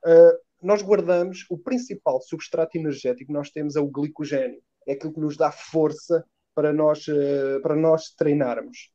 Uh, 0.05 0.37
nós 0.61 0.83
guardamos 0.83 1.45
o 1.49 1.57
principal 1.57 2.21
substrato 2.21 2.77
energético 2.77 3.27
que 3.27 3.33
nós 3.33 3.51
temos 3.51 3.77
é 3.77 3.81
o 3.81 3.87
glicogênio. 3.87 4.61
É 4.87 4.95
aquilo 4.95 5.13
que 5.13 5.21
nos 5.21 5.37
dá 5.37 5.53
força 5.53 6.25
para 6.55 6.73
nós, 6.73 7.07
uh, 7.07 7.61
para 7.63 7.77
nós 7.77 8.11
treinarmos. 8.17 8.91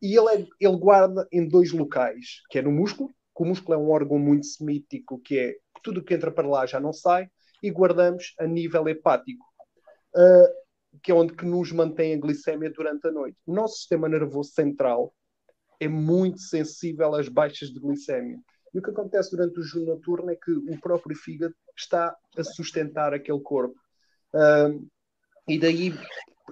E 0.00 0.16
ele, 0.16 0.28
é, 0.28 0.46
ele 0.60 0.76
guarda 0.76 1.26
em 1.32 1.48
dois 1.48 1.72
locais, 1.72 2.42
que 2.48 2.60
é 2.60 2.62
no 2.62 2.70
músculo, 2.70 3.08
que 3.08 3.42
o 3.42 3.46
músculo 3.46 3.74
é 3.74 3.78
um 3.78 3.90
órgão 3.90 4.18
muito 4.20 4.46
semítico, 4.46 5.18
que 5.18 5.36
é 5.36 5.54
tudo 5.82 6.04
que 6.04 6.14
entra 6.14 6.30
para 6.30 6.46
lá 6.46 6.64
já 6.64 6.78
não 6.78 6.92
sai, 6.92 7.28
e 7.62 7.70
guardamos 7.70 8.34
a 8.38 8.46
nível 8.46 8.86
hepático 8.88 9.44
uh, 10.16 11.00
que 11.02 11.10
é 11.10 11.14
onde 11.14 11.34
que 11.34 11.44
nos 11.44 11.72
mantém 11.72 12.14
a 12.14 12.18
glicémia 12.18 12.70
durante 12.70 13.06
a 13.08 13.12
noite. 13.12 13.36
O 13.46 13.52
nosso 13.52 13.76
sistema 13.76 14.08
nervoso 14.08 14.52
central 14.52 15.14
é 15.80 15.88
muito 15.88 16.40
sensível 16.40 17.14
às 17.14 17.28
baixas 17.28 17.70
de 17.70 17.80
glicémia. 17.80 18.38
E 18.72 18.78
o 18.78 18.82
que 18.82 18.90
acontece 18.90 19.30
durante 19.30 19.58
o 19.58 19.62
jejum 19.62 19.84
noturno 19.84 20.30
é 20.30 20.36
que 20.36 20.50
o 20.50 20.80
próprio 20.80 21.16
fígado 21.16 21.54
está 21.76 22.14
a 22.36 22.44
sustentar 22.44 23.12
aquele 23.12 23.40
corpo. 23.40 23.78
Uh, 24.34 24.88
e, 25.48 25.58
daí, 25.58 25.92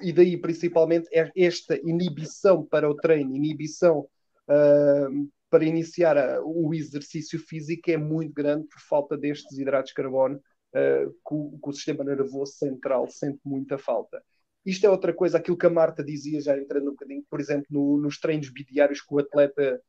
e 0.01 0.13
daí, 0.13 0.37
principalmente, 0.37 1.09
é 1.13 1.31
esta 1.37 1.77
inibição 1.83 2.65
para 2.65 2.89
o 2.89 2.95
treino, 2.95 3.35
inibição 3.35 4.01
uh, 4.01 5.31
para 5.51 5.65
iniciar 5.65 6.17
a, 6.17 6.41
o 6.43 6.73
exercício 6.73 7.39
físico 7.39 7.91
é 7.91 7.97
muito 7.97 8.33
grande 8.33 8.67
por 8.69 8.81
falta 8.81 9.17
destes 9.17 9.59
hidratos 9.59 9.91
de 9.91 9.95
carbono 9.95 10.41
uh, 10.75 11.11
que, 11.11 11.69
o, 11.69 11.73
sistema 11.73 12.05
nervoso 12.05 12.53
central 12.53 13.09
sente 13.09 13.41
muita 13.45 13.79
falta. 13.79 14.23
Isto 14.65 14.87
é 14.87 14.91
outra 14.91 15.13
coisa, 15.13 15.39
aquilo 15.39 15.57
que 15.57 15.67
a 15.67 15.71
Marta 15.71 16.05
dizia, 16.05 16.41
já 16.41 16.57
entrando 16.57 16.89
um 16.89 16.93
bocadinho, 16.93 17.25
por 17.29 17.41
exemplo, 17.41 17.67
no, 17.71 17.99
nos 17.99 18.19
treinos 18.19 18.49
bidiários 18.51 19.01
que 19.01 19.13
o 19.13 19.19
atleta, 19.19 19.81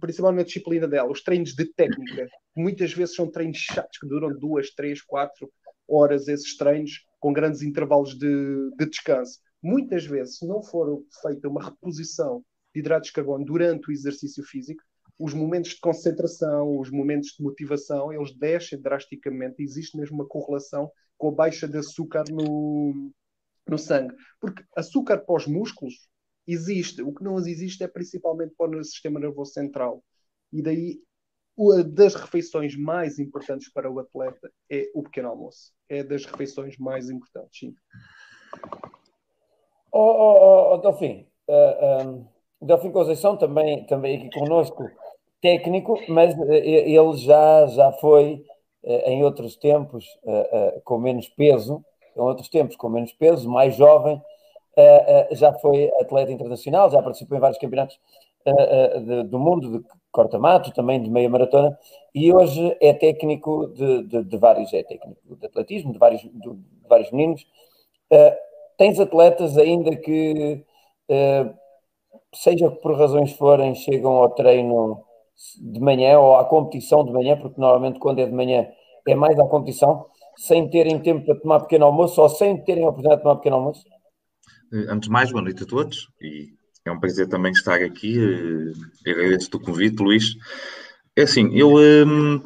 principalmente 0.00 0.38
na 0.38 0.46
disciplina 0.46 0.86
dela, 0.86 1.10
os 1.10 1.22
treinos 1.22 1.54
de 1.54 1.64
técnica, 1.72 2.28
muitas 2.56 2.92
vezes 2.92 3.16
são 3.16 3.30
treinos 3.30 3.58
chatos 3.58 3.98
que 3.98 4.06
duram 4.06 4.36
duas, 4.38 4.70
três, 4.70 5.02
quatro 5.02 5.50
horas, 5.88 6.28
esses 6.28 6.56
treinos, 6.56 7.04
com 7.18 7.32
grandes 7.32 7.62
intervalos 7.62 8.16
de, 8.16 8.70
de 8.78 8.86
descanso. 8.86 9.40
Muitas 9.62 10.04
vezes, 10.04 10.38
se 10.38 10.46
não 10.46 10.62
for 10.62 11.02
feita 11.22 11.48
uma 11.48 11.64
reposição 11.64 12.44
de 12.72 12.80
hidratos 12.80 13.08
de 13.08 13.14
carbono 13.14 13.44
durante 13.44 13.88
o 13.88 13.92
exercício 13.92 14.44
físico, 14.44 14.82
os 15.18 15.32
momentos 15.32 15.70
de 15.70 15.80
concentração, 15.80 16.78
os 16.78 16.90
momentos 16.90 17.34
de 17.36 17.42
motivação, 17.42 18.12
eles 18.12 18.36
descem 18.36 18.80
drasticamente. 18.80 19.62
Existe 19.62 19.96
mesmo 19.96 20.16
uma 20.16 20.26
correlação 20.26 20.90
com 21.16 21.28
a 21.28 21.32
baixa 21.32 21.68
de 21.68 21.78
açúcar 21.78 22.24
no, 22.30 23.12
no 23.66 23.78
sangue. 23.78 24.14
Porque 24.40 24.64
açúcar 24.76 25.18
para 25.18 25.36
os 25.36 25.46
músculos 25.46 26.08
existe. 26.46 27.02
O 27.02 27.14
que 27.14 27.22
não 27.22 27.38
existe 27.38 27.84
é 27.84 27.88
principalmente 27.88 28.54
para 28.56 28.76
o 28.76 28.84
sistema 28.84 29.20
nervoso 29.20 29.52
central. 29.52 30.02
E 30.52 30.60
daí, 30.60 31.00
uma 31.56 31.84
das 31.84 32.14
refeições 32.14 32.76
mais 32.76 33.18
importantes 33.18 33.72
para 33.72 33.90
o 33.90 33.98
atleta 34.00 34.50
é 34.70 34.90
o 34.94 35.02
pequeno 35.02 35.28
almoço. 35.28 35.72
É 35.88 36.02
das 36.02 36.24
refeições 36.24 36.76
mais 36.76 37.08
importantes, 37.08 37.60
sim. 37.60 37.74
Oh, 39.92 40.00
oh, 40.00 40.74
oh, 40.74 40.78
Delfim, 40.78 41.28
uh, 41.48 42.08
um, 42.08 42.28
Delfim 42.60 42.90
Conceição 42.90 43.36
também, 43.36 43.86
também 43.86 44.18
aqui 44.18 44.30
conosco 44.36 44.90
técnico, 45.44 46.00
mas 46.08 46.34
eh, 46.48 46.90
ele 46.90 47.16
já, 47.18 47.66
já 47.66 47.92
foi 47.92 48.42
eh, 48.82 49.12
em 49.12 49.22
outros 49.22 49.56
tempos 49.56 50.06
eh, 50.26 50.80
com 50.82 50.96
menos 50.96 51.28
peso, 51.28 51.84
em 52.16 52.20
outros 52.20 52.48
tempos 52.48 52.76
com 52.76 52.88
menos 52.88 53.12
peso, 53.12 53.46
mais 53.50 53.76
jovem, 53.76 54.20
já 55.32 55.52
foi 55.52 55.88
atleta 56.00 56.32
internacional, 56.32 56.90
já 56.90 57.00
participou 57.00 57.36
em 57.36 57.40
vários 57.40 57.58
campeonatos 57.58 57.96
do 59.28 59.38
mundo 59.38 59.78
de 59.78 59.84
corta-mato, 60.10 60.72
também 60.72 61.00
de 61.00 61.08
meia 61.08 61.28
maratona, 61.28 61.78
e 62.12 62.32
hoje 62.32 62.76
é 62.80 62.92
técnico 62.92 63.68
de, 63.68 64.02
de, 64.02 64.24
de 64.24 64.36
vários, 64.36 64.72
é 64.72 64.82
técnico 64.82 65.36
de 65.36 65.46
atletismo, 65.46 65.92
de 65.92 65.98
vários, 65.98 66.22
de, 66.22 66.58
vários 66.88 67.10
meninos. 67.12 67.46
tens 68.76 68.98
atletas 68.98 69.56
ainda 69.56 69.94
que, 69.94 70.64
seja 72.32 72.68
por 72.70 72.98
razões 72.98 73.32
forem, 73.32 73.76
chegam 73.76 74.12
ao 74.12 74.30
treino 74.30 75.04
de 75.60 75.80
manhã 75.80 76.18
ou 76.18 76.36
à 76.36 76.44
competição 76.44 77.04
de 77.04 77.12
manhã, 77.12 77.36
porque 77.36 77.60
normalmente 77.60 77.98
quando 77.98 78.20
é 78.20 78.26
de 78.26 78.32
manhã 78.32 78.66
é 79.06 79.14
mais 79.14 79.38
à 79.38 79.44
competição, 79.46 80.06
sem 80.36 80.68
terem 80.68 80.98
tempo 81.00 81.24
para 81.24 81.40
tomar 81.40 81.60
pequeno 81.60 81.86
almoço 81.86 82.20
ou 82.20 82.28
sem 82.28 82.62
terem 82.64 82.84
a 82.84 82.88
oportunidade 82.88 83.18
de 83.18 83.22
tomar 83.22 83.36
pequeno 83.36 83.56
almoço? 83.56 83.84
Eh, 84.72 84.86
antes 84.88 85.08
de 85.08 85.12
mais, 85.12 85.30
boa 85.30 85.42
noite 85.42 85.62
a 85.62 85.66
todos 85.66 86.08
e 86.20 86.54
é 86.84 86.90
um 86.90 87.00
prazer 87.00 87.28
também 87.28 87.52
estar 87.52 87.80
aqui. 87.80 88.18
Eh, 88.18 89.10
agradeço-te 89.10 89.56
o 89.56 89.60
convite, 89.60 90.02
Luís. 90.02 90.34
É 91.16 91.22
assim, 91.22 91.50
eu 91.56 91.80
ehm, 91.80 92.42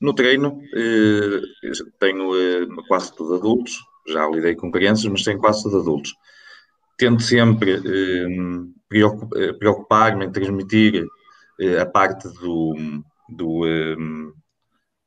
no 0.00 0.14
treino 0.14 0.60
eh, 0.74 1.40
tenho 1.98 2.30
quase 2.86 3.14
tudo 3.14 3.34
adultos, 3.34 3.78
já 4.06 4.28
lidei 4.28 4.54
com 4.54 4.70
crianças, 4.70 5.06
mas 5.06 5.22
tenho 5.22 5.38
quase 5.38 5.62
tudo 5.62 5.78
adultos. 5.78 6.14
Tento 6.98 7.22
sempre 7.22 7.72
ehm, 7.72 8.72
preocupar-me 9.58 10.26
em 10.26 10.32
transmitir 10.32 11.04
a 11.80 11.86
parte 11.86 12.28
do, 12.28 12.74
do 13.28 13.66
ehm, 13.66 14.32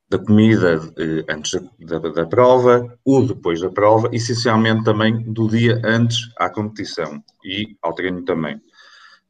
da 0.10 0.18
comida 0.18 0.80
eh, 0.98 1.26
antes 1.30 1.60
da, 1.80 2.00
da, 2.00 2.26
prova, 2.26 2.98
o 3.04 3.22
depois 3.22 3.60
da 3.60 3.70
prova, 3.70 4.10
essencialmente 4.14 4.84
também 4.84 5.32
do 5.34 5.48
dia 5.50 5.82
antes 5.84 6.30
à 6.38 6.50
competição 6.50 7.22
e 7.44 7.76
ao 7.82 7.94
treino 7.94 8.24
também. 8.24 8.62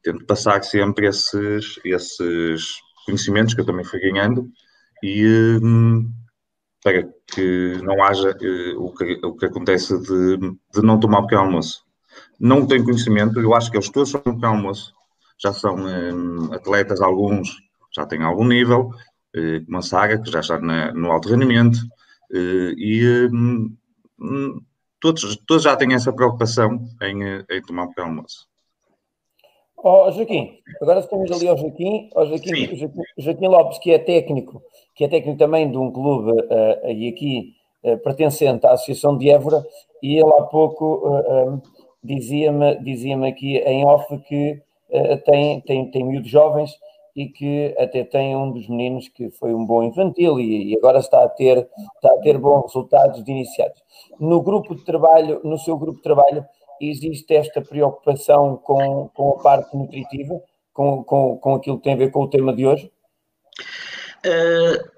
Tento 0.02 0.24
passar 0.24 0.62
sempre 0.62 1.08
esses, 1.08 1.80
esses 1.84 2.80
conhecimentos 3.04 3.54
que 3.54 3.60
eu 3.60 3.66
também 3.66 3.84
fui 3.84 3.98
ganhando 3.98 4.48
e, 5.02 5.24
ehm, 5.24 6.08
para 6.82 7.02
que 7.26 7.80
não 7.82 8.02
haja 8.04 8.30
uh, 8.30 8.84
o, 8.84 8.94
que, 8.94 9.20
o 9.24 9.36
que 9.36 9.46
acontece 9.46 9.98
de, 10.00 10.36
de 10.74 10.82
não 10.82 11.00
tomar 11.00 11.22
pequeno 11.22 11.42
almoço. 11.42 11.82
Não 12.38 12.66
tenho 12.66 12.84
conhecimento, 12.84 13.40
eu 13.40 13.54
acho 13.54 13.70
que 13.70 13.76
eles 13.76 13.90
todos 13.90 14.10
são 14.10 14.20
pequeno 14.20 14.46
almoço, 14.46 14.94
já 15.38 15.52
são 15.52 15.76
um, 15.76 16.52
atletas, 16.52 17.00
alguns 17.00 17.48
já 17.94 18.04
têm 18.06 18.22
algum 18.22 18.44
nível, 18.44 18.90
uh, 19.36 19.64
como 19.64 19.78
a 19.78 19.82
Saga, 19.82 20.20
que 20.20 20.30
já 20.30 20.40
está 20.40 20.58
na, 20.58 20.92
no 20.92 21.10
alto 21.10 21.28
rendimento, 21.28 21.78
uh, 22.32 22.72
e 22.76 23.28
um, 23.32 23.76
todos, 25.00 25.36
todos 25.46 25.62
já 25.62 25.76
têm 25.76 25.94
essa 25.94 26.12
preocupação 26.12 26.80
em, 27.02 27.44
em 27.50 27.62
tomar 27.62 27.84
um 27.84 27.88
pequeno 27.88 28.08
almoço. 28.08 28.48
Oh, 29.80 30.10
Joaquim, 30.10 30.58
agora 30.82 30.98
estamos 30.98 31.30
ali 31.30 31.46
ao 31.46 31.56
Joaquim, 31.56 32.10
ao 32.12 32.26
Joaquim, 32.26 32.76
Joaquim, 32.76 33.02
Joaquim, 33.16 33.46
Lopes, 33.46 33.78
que 33.78 33.92
é 33.92 33.98
técnico, 33.98 34.60
que 34.92 35.04
é 35.04 35.08
técnico 35.08 35.38
também 35.38 35.70
de 35.70 35.78
um 35.78 35.92
clube 35.92 36.32
uh, 36.32 36.90
e 36.90 37.08
aqui 37.08 37.54
uh, 37.84 37.96
pertencente 37.98 38.66
à 38.66 38.72
Associação 38.72 39.16
de 39.16 39.30
Évora, 39.30 39.64
e 40.02 40.16
ele 40.16 40.32
há 40.32 40.42
pouco 40.42 41.08
uh, 41.08 41.54
um, 41.54 41.62
dizia-me 42.02 42.76
dizia 42.82 43.16
aqui 43.24 43.58
em 43.58 43.84
off 43.84 44.18
que 44.26 44.60
tem, 45.24 45.60
tem, 45.62 45.90
tem 45.90 46.04
miúdos 46.04 46.30
jovens 46.30 46.70
e 47.18 47.26
que 47.26 47.74
até 47.78 48.04
tem 48.04 48.36
um 48.36 48.52
dos 48.52 48.68
meninos 48.68 49.08
que 49.08 49.28
foi 49.30 49.52
um 49.52 49.66
bom 49.66 49.82
infantil 49.82 50.38
e, 50.38 50.72
e, 50.72 50.76
agora 50.76 51.00
está 51.00 51.24
a 51.24 51.28
ter 51.28 51.68
está 51.96 52.12
a 52.12 52.18
ter 52.18 52.38
bons 52.38 52.66
resultados 52.66 53.24
de 53.24 53.30
iniciados. 53.32 53.82
No 54.20 54.40
grupo 54.40 54.74
de 54.74 54.84
trabalho, 54.84 55.40
no 55.42 55.58
seu 55.58 55.76
grupo 55.76 55.96
de 55.96 56.02
trabalho, 56.02 56.46
existe 56.80 57.34
esta 57.34 57.60
preocupação 57.60 58.56
com, 58.56 59.10
com 59.12 59.30
a 59.30 59.42
parte 59.42 59.76
nutritiva, 59.76 60.40
com, 60.72 61.02
com, 61.02 61.36
com 61.38 61.54
aquilo 61.56 61.78
que 61.78 61.84
tem 61.84 61.94
a 61.94 61.96
ver 61.96 62.12
com 62.12 62.22
o 62.22 62.30
tema 62.30 62.54
de 62.54 62.64
hoje? 62.64 62.90
Uh, 64.24 64.88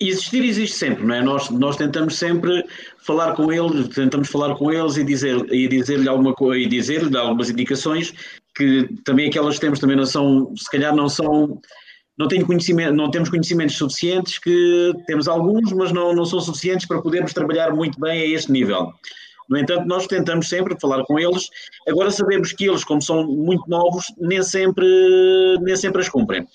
existir 0.00 0.44
existe 0.44 0.76
sempre, 0.76 1.04
não 1.04 1.14
é? 1.14 1.22
Nós, 1.22 1.50
nós 1.50 1.76
tentamos 1.76 2.16
sempre 2.16 2.64
falar 2.98 3.34
com 3.34 3.52
eles, 3.52 3.88
tentamos 3.88 4.28
falar 4.28 4.54
com 4.54 4.70
eles 4.70 4.96
e 4.96 5.02
dizer 5.02 5.36
e 5.52 5.66
dizer-lhe 5.66 6.08
alguma 6.08 6.34
coisa 6.34 6.64
e 6.64 6.68
dizer-lhe 6.68 7.16
algumas 7.16 7.50
indicações 7.50 8.14
que 8.54 8.88
também 9.04 9.28
aquelas 9.28 9.56
que 9.56 9.60
temos 9.60 9.78
também 9.78 9.96
não 9.96 10.06
são, 10.06 10.54
se 10.56 10.70
calhar 10.70 10.94
não 10.94 11.08
são 11.08 11.60
não, 12.16 12.28
tenho 12.28 12.46
conhecimento, 12.46 12.94
não 12.94 13.10
temos 13.10 13.28
conhecimentos 13.28 13.76
suficientes, 13.76 14.38
que 14.38 14.92
temos 15.06 15.26
alguns, 15.26 15.72
mas 15.72 15.92
não, 15.92 16.14
não 16.14 16.24
são 16.24 16.40
suficientes 16.40 16.86
para 16.86 17.02
podermos 17.02 17.32
trabalhar 17.32 17.74
muito 17.74 17.98
bem 17.98 18.20
a 18.20 18.26
este 18.26 18.52
nível. 18.52 18.92
No 19.48 19.58
entanto, 19.58 19.86
nós 19.86 20.06
tentamos 20.06 20.48
sempre 20.48 20.78
falar 20.80 21.04
com 21.04 21.18
eles. 21.18 21.48
Agora 21.88 22.10
sabemos 22.10 22.52
que 22.52 22.66
eles, 22.66 22.84
como 22.84 23.02
são 23.02 23.26
muito 23.26 23.68
novos, 23.68 24.06
nem 24.16 24.42
sempre, 24.42 24.86
nem 25.60 25.76
sempre 25.76 26.00
as 26.00 26.08
cumprem. 26.08 26.46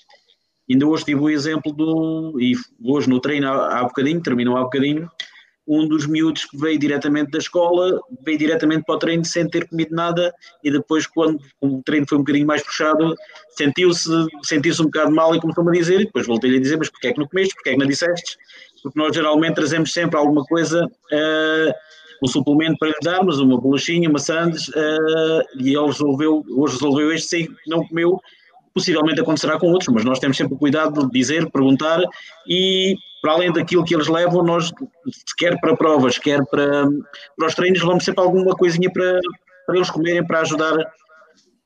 Ainda 0.68 0.86
hoje 0.86 1.04
tive 1.04 1.20
o 1.20 1.28
exemplo 1.28 1.72
do. 1.72 2.38
E 2.40 2.54
hoje 2.84 3.08
no 3.08 3.20
treino 3.20 3.48
há, 3.48 3.80
há 3.80 3.84
bocadinho, 3.84 4.22
terminou 4.22 4.56
há 4.56 4.62
bocadinho, 4.62 5.08
um 5.70 5.86
dos 5.86 6.04
miúdos 6.04 6.46
que 6.46 6.56
veio 6.56 6.76
diretamente 6.76 7.30
da 7.30 7.38
escola, 7.38 8.00
veio 8.24 8.36
diretamente 8.36 8.82
para 8.84 8.96
o 8.96 8.98
treino 8.98 9.24
sem 9.24 9.48
ter 9.48 9.68
comido 9.68 9.94
nada 9.94 10.34
e 10.64 10.70
depois, 10.70 11.06
quando 11.06 11.40
o 11.60 11.80
treino 11.84 12.04
foi 12.08 12.18
um 12.18 12.22
bocadinho 12.22 12.46
mais 12.46 12.60
puxado, 12.60 13.14
sentiu-se 13.50 14.10
sentiu 14.42 14.74
um 14.80 14.86
bocado 14.86 15.12
mal 15.12 15.32
e 15.32 15.40
começou-me 15.40 15.70
a 15.70 15.80
dizer, 15.80 16.00
e 16.00 16.04
depois 16.06 16.26
voltei-lhe 16.26 16.56
a 16.56 16.60
dizer, 16.60 16.76
mas 16.76 16.90
porquê 16.90 17.06
é 17.06 17.12
que 17.12 17.20
não 17.20 17.28
comeste, 17.28 17.54
porquê 17.54 17.70
é 17.70 17.72
que 17.74 17.78
não 17.78 17.86
disseste? 17.86 18.36
Porque 18.82 18.98
nós 18.98 19.14
geralmente 19.14 19.54
trazemos 19.54 19.92
sempre 19.92 20.18
alguma 20.18 20.44
coisa 20.44 20.84
uh, 20.86 21.72
um 22.20 22.26
suplemento 22.26 22.76
para 22.76 22.88
lhe 22.88 22.94
darmos, 23.00 23.38
uma 23.38 23.60
bolachinha, 23.60 24.08
uma 24.10 24.18
sandes, 24.18 24.66
uh, 24.70 25.42
e 25.56 25.68
ele 25.76 25.86
resolveu, 25.86 26.44
hoje 26.50 26.74
resolveu 26.74 27.12
este 27.12 27.28
sim, 27.28 27.48
não 27.68 27.86
comeu, 27.86 28.20
possivelmente 28.74 29.20
acontecerá 29.20 29.56
com 29.56 29.68
outros, 29.68 29.94
mas 29.94 30.04
nós 30.04 30.18
temos 30.18 30.36
sempre 30.36 30.54
o 30.54 30.58
cuidado 30.58 31.06
de 31.06 31.12
dizer, 31.12 31.48
perguntar 31.48 32.02
e 32.44 32.96
para 33.20 33.32
além 33.32 33.52
daquilo 33.52 33.84
que 33.84 33.94
eles 33.94 34.08
levam, 34.08 34.42
nós, 34.42 34.72
quer 35.38 35.58
para 35.60 35.76
provas, 35.76 36.18
quer 36.18 36.44
para, 36.46 36.88
para 37.36 37.46
os 37.46 37.54
treinos, 37.54 37.80
vamos 37.80 38.04
sempre 38.04 38.22
alguma 38.22 38.54
coisinha 38.54 38.90
para, 38.90 39.18
para 39.66 39.76
eles 39.76 39.90
comerem, 39.90 40.26
para 40.26 40.40
ajudar. 40.40 40.74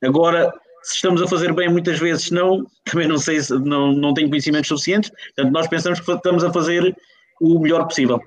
Agora, 0.02 0.52
se 0.82 0.96
estamos 0.96 1.22
a 1.22 1.26
fazer 1.26 1.52
bem 1.54 1.68
muitas 1.68 1.98
vezes, 1.98 2.30
não, 2.30 2.64
também 2.84 3.08
não 3.08 3.18
sei, 3.18 3.40
se 3.40 3.52
não, 3.58 3.92
não 3.92 4.14
tenho 4.14 4.28
conhecimentos 4.28 4.68
suficientes, 4.68 5.10
portanto 5.10 5.52
nós 5.52 5.66
pensamos 5.66 6.00
que 6.00 6.12
estamos 6.12 6.44
a 6.44 6.52
fazer 6.52 6.94
o 7.40 7.58
melhor 7.58 7.84
possível. 7.84 8.20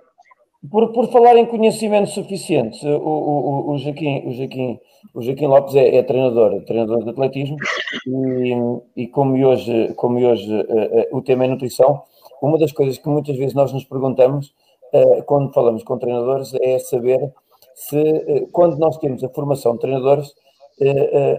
Por, 0.72 0.92
por 0.92 1.12
falar 1.12 1.38
em 1.38 1.46
conhecimentos 1.46 2.14
suficientes, 2.14 2.82
o, 2.82 2.98
o, 2.98 3.74
o, 3.74 3.78
Joaquim, 3.78 4.28
o, 4.28 4.34
Joaquim, 4.34 4.80
o 5.14 5.22
Joaquim 5.22 5.46
Lopes 5.46 5.76
é, 5.76 5.98
é 5.98 6.04
treinador, 6.04 6.62
treinador 6.66 7.04
de 7.04 7.12
atletismo, 7.12 7.58
e, 8.08 9.04
e 9.04 9.08
como 9.08 9.38
hoje, 9.46 9.94
como 9.96 10.20
hoje 10.20 10.52
uh, 10.52 11.14
uh, 11.14 11.18
o 11.18 11.22
tema 11.22 11.46
é 11.46 11.48
nutrição, 11.48 12.04
uma 12.42 12.58
das 12.58 12.72
coisas 12.72 12.98
que 12.98 13.08
muitas 13.10 13.36
vezes 13.38 13.54
nós 13.54 13.72
nos 13.74 13.84
perguntamos 13.84 14.54
uh, 14.94 15.24
quando 15.24 15.54
falamos 15.54 15.84
com 15.84 15.98
treinadores 15.98 16.54
é 16.62 16.80
saber 16.80 17.34
se, 17.76 18.48
quando 18.52 18.78
nós 18.78 18.98
temos 18.98 19.24
a 19.24 19.30
formação 19.30 19.74
de 19.74 19.82
treinadores, 19.82 20.34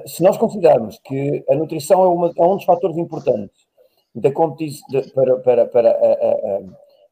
se 0.07 0.23
nós 0.23 0.37
considerarmos 0.37 0.99
que 1.05 1.45
a 1.49 1.55
nutrição 1.57 2.05
é, 2.05 2.09
uma, 2.09 2.33
é 2.37 2.43
um 2.45 2.57
dos 2.57 2.65
fatores 2.65 2.97
importantes 2.97 3.67
da 4.15 4.31
competição 4.31 4.87
para, 5.15 5.37
para, 5.39 5.67
para 5.67 5.91
a 5.91 6.61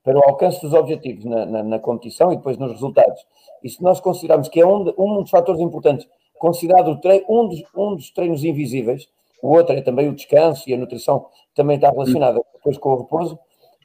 para 0.07 0.17
o 0.17 0.23
alcance 0.23 0.63
dos 0.63 0.73
objetivos 0.73 1.25
na, 1.25 1.45
na, 1.45 1.63
na, 1.65 1.79
competição 1.81 2.33
e 2.33 2.37
depois 2.37 2.57
nos 2.57 2.71
resultados. 2.71 3.27
E 3.65 3.69
se 3.69 3.83
nós 3.83 3.99
considerarmos 3.99 4.49
que 4.49 4.61
é 4.61 4.65
um, 4.65 4.85
de, 4.85 4.95
um 4.97 5.21
dos 5.21 5.31
fatores 5.31 5.61
importantes, 5.61 6.09
considerado 6.39 7.01
treino, 7.01 7.27
um, 7.29 7.49
dos, 7.49 7.61
um 7.77 7.97
dos 7.97 8.13
treinos 8.13 8.45
invisíveis, 8.45 9.09
o 9.43 9.49
outro 9.49 9.75
é 9.75 9.83
também 9.83 10.09
o 10.09 10.15
descanso 10.15 10.71
e 10.71 10.75
a 10.75 10.77
nutrição 10.77 11.27
também 11.57 11.75
está 11.75 11.91
relacionada 11.91 12.41
depois 12.55 12.79
com 12.79 12.91
o 12.91 12.99
repouso, 12.99 13.37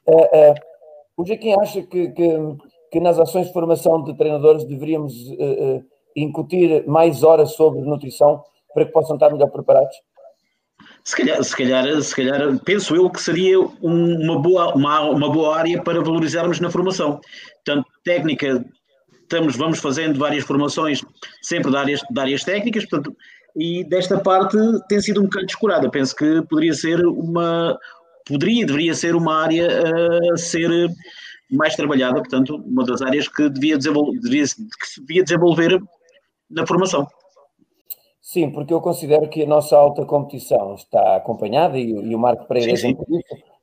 uh, 0.06 0.52
uh, 0.52 0.54
o 1.16 1.26
Joaquim 1.26 1.52
acha 1.60 1.82
que, 1.82 2.08
que, 2.08 2.38
que, 2.90 3.00
nas 3.00 3.18
ações 3.18 3.46
de 3.46 3.52
formação 3.52 4.02
de 4.02 4.16
treinadores 4.16 4.64
deveríamos 4.64 5.12
uh, 5.14 5.84
incutir 6.16 6.86
mais 6.86 7.22
horas 7.22 7.52
sobre 7.52 7.80
nutrição 7.82 8.42
para 8.74 8.84
que 8.84 8.92
possam 8.92 9.16
estar 9.16 9.30
melhor 9.30 9.50
preparados? 9.50 9.94
Se 11.04 11.16
calhar, 11.16 11.42
se 11.42 11.56
calhar, 11.56 12.02
se 12.02 12.14
calhar 12.14 12.58
penso 12.64 12.94
eu 12.94 13.10
que 13.10 13.20
seria 13.20 13.58
uma, 13.60 14.38
boa, 14.40 14.74
uma, 14.74 15.00
uma 15.10 15.32
boa 15.32 15.56
área 15.56 15.82
para 15.82 16.00
valorizarmos 16.00 16.60
na 16.60 16.70
formação. 16.70 17.20
Tanto 17.64 17.86
técnica, 18.04 18.64
estamos, 19.20 19.56
vamos 19.56 19.78
fazendo 19.78 20.18
várias 20.18 20.44
formações 20.44 21.04
sempre 21.42 21.70
de 21.70 21.76
áreas, 21.76 22.00
de 22.08 22.20
áreas 22.20 22.44
técnicas, 22.44 22.86
portanto, 22.86 23.16
e 23.56 23.84
desta 23.84 24.18
parte 24.18 24.56
tem 24.88 25.00
sido 25.00 25.20
um 25.20 25.24
bocado 25.24 25.46
descurada. 25.46 25.90
Penso 25.90 26.14
que 26.14 26.42
poderia 26.48 26.72
ser 26.72 27.04
uma, 27.04 27.78
poderia, 28.26 28.66
deveria 28.66 28.94
ser 28.94 29.14
uma 29.14 29.42
área 29.42 29.68
a 30.32 30.36
ser 30.36 30.88
mais 31.50 31.76
trabalhada, 31.76 32.14
portanto, 32.14 32.56
uma 32.56 32.84
das 32.84 33.02
áreas 33.02 33.28
que 33.28 33.48
devia 33.48 33.76
desenvolver, 33.76 34.18
devia, 34.20 34.44
que 34.44 34.88
se 34.88 35.00
devia 35.00 35.22
desenvolver 35.22 35.80
na 36.50 36.66
formação. 36.66 37.06
Sim, 38.20 38.50
porque 38.50 38.72
eu 38.72 38.80
considero 38.80 39.28
que 39.28 39.42
a 39.42 39.46
nossa 39.46 39.76
alta 39.76 40.06
competição 40.06 40.74
está 40.74 41.16
acompanhada 41.16 41.78
e, 41.78 41.90
e 41.90 42.14
o 42.14 42.18
Marco 42.18 42.46
Pereira 42.46 42.74
sim, 42.76 42.96
sim. 42.96 43.20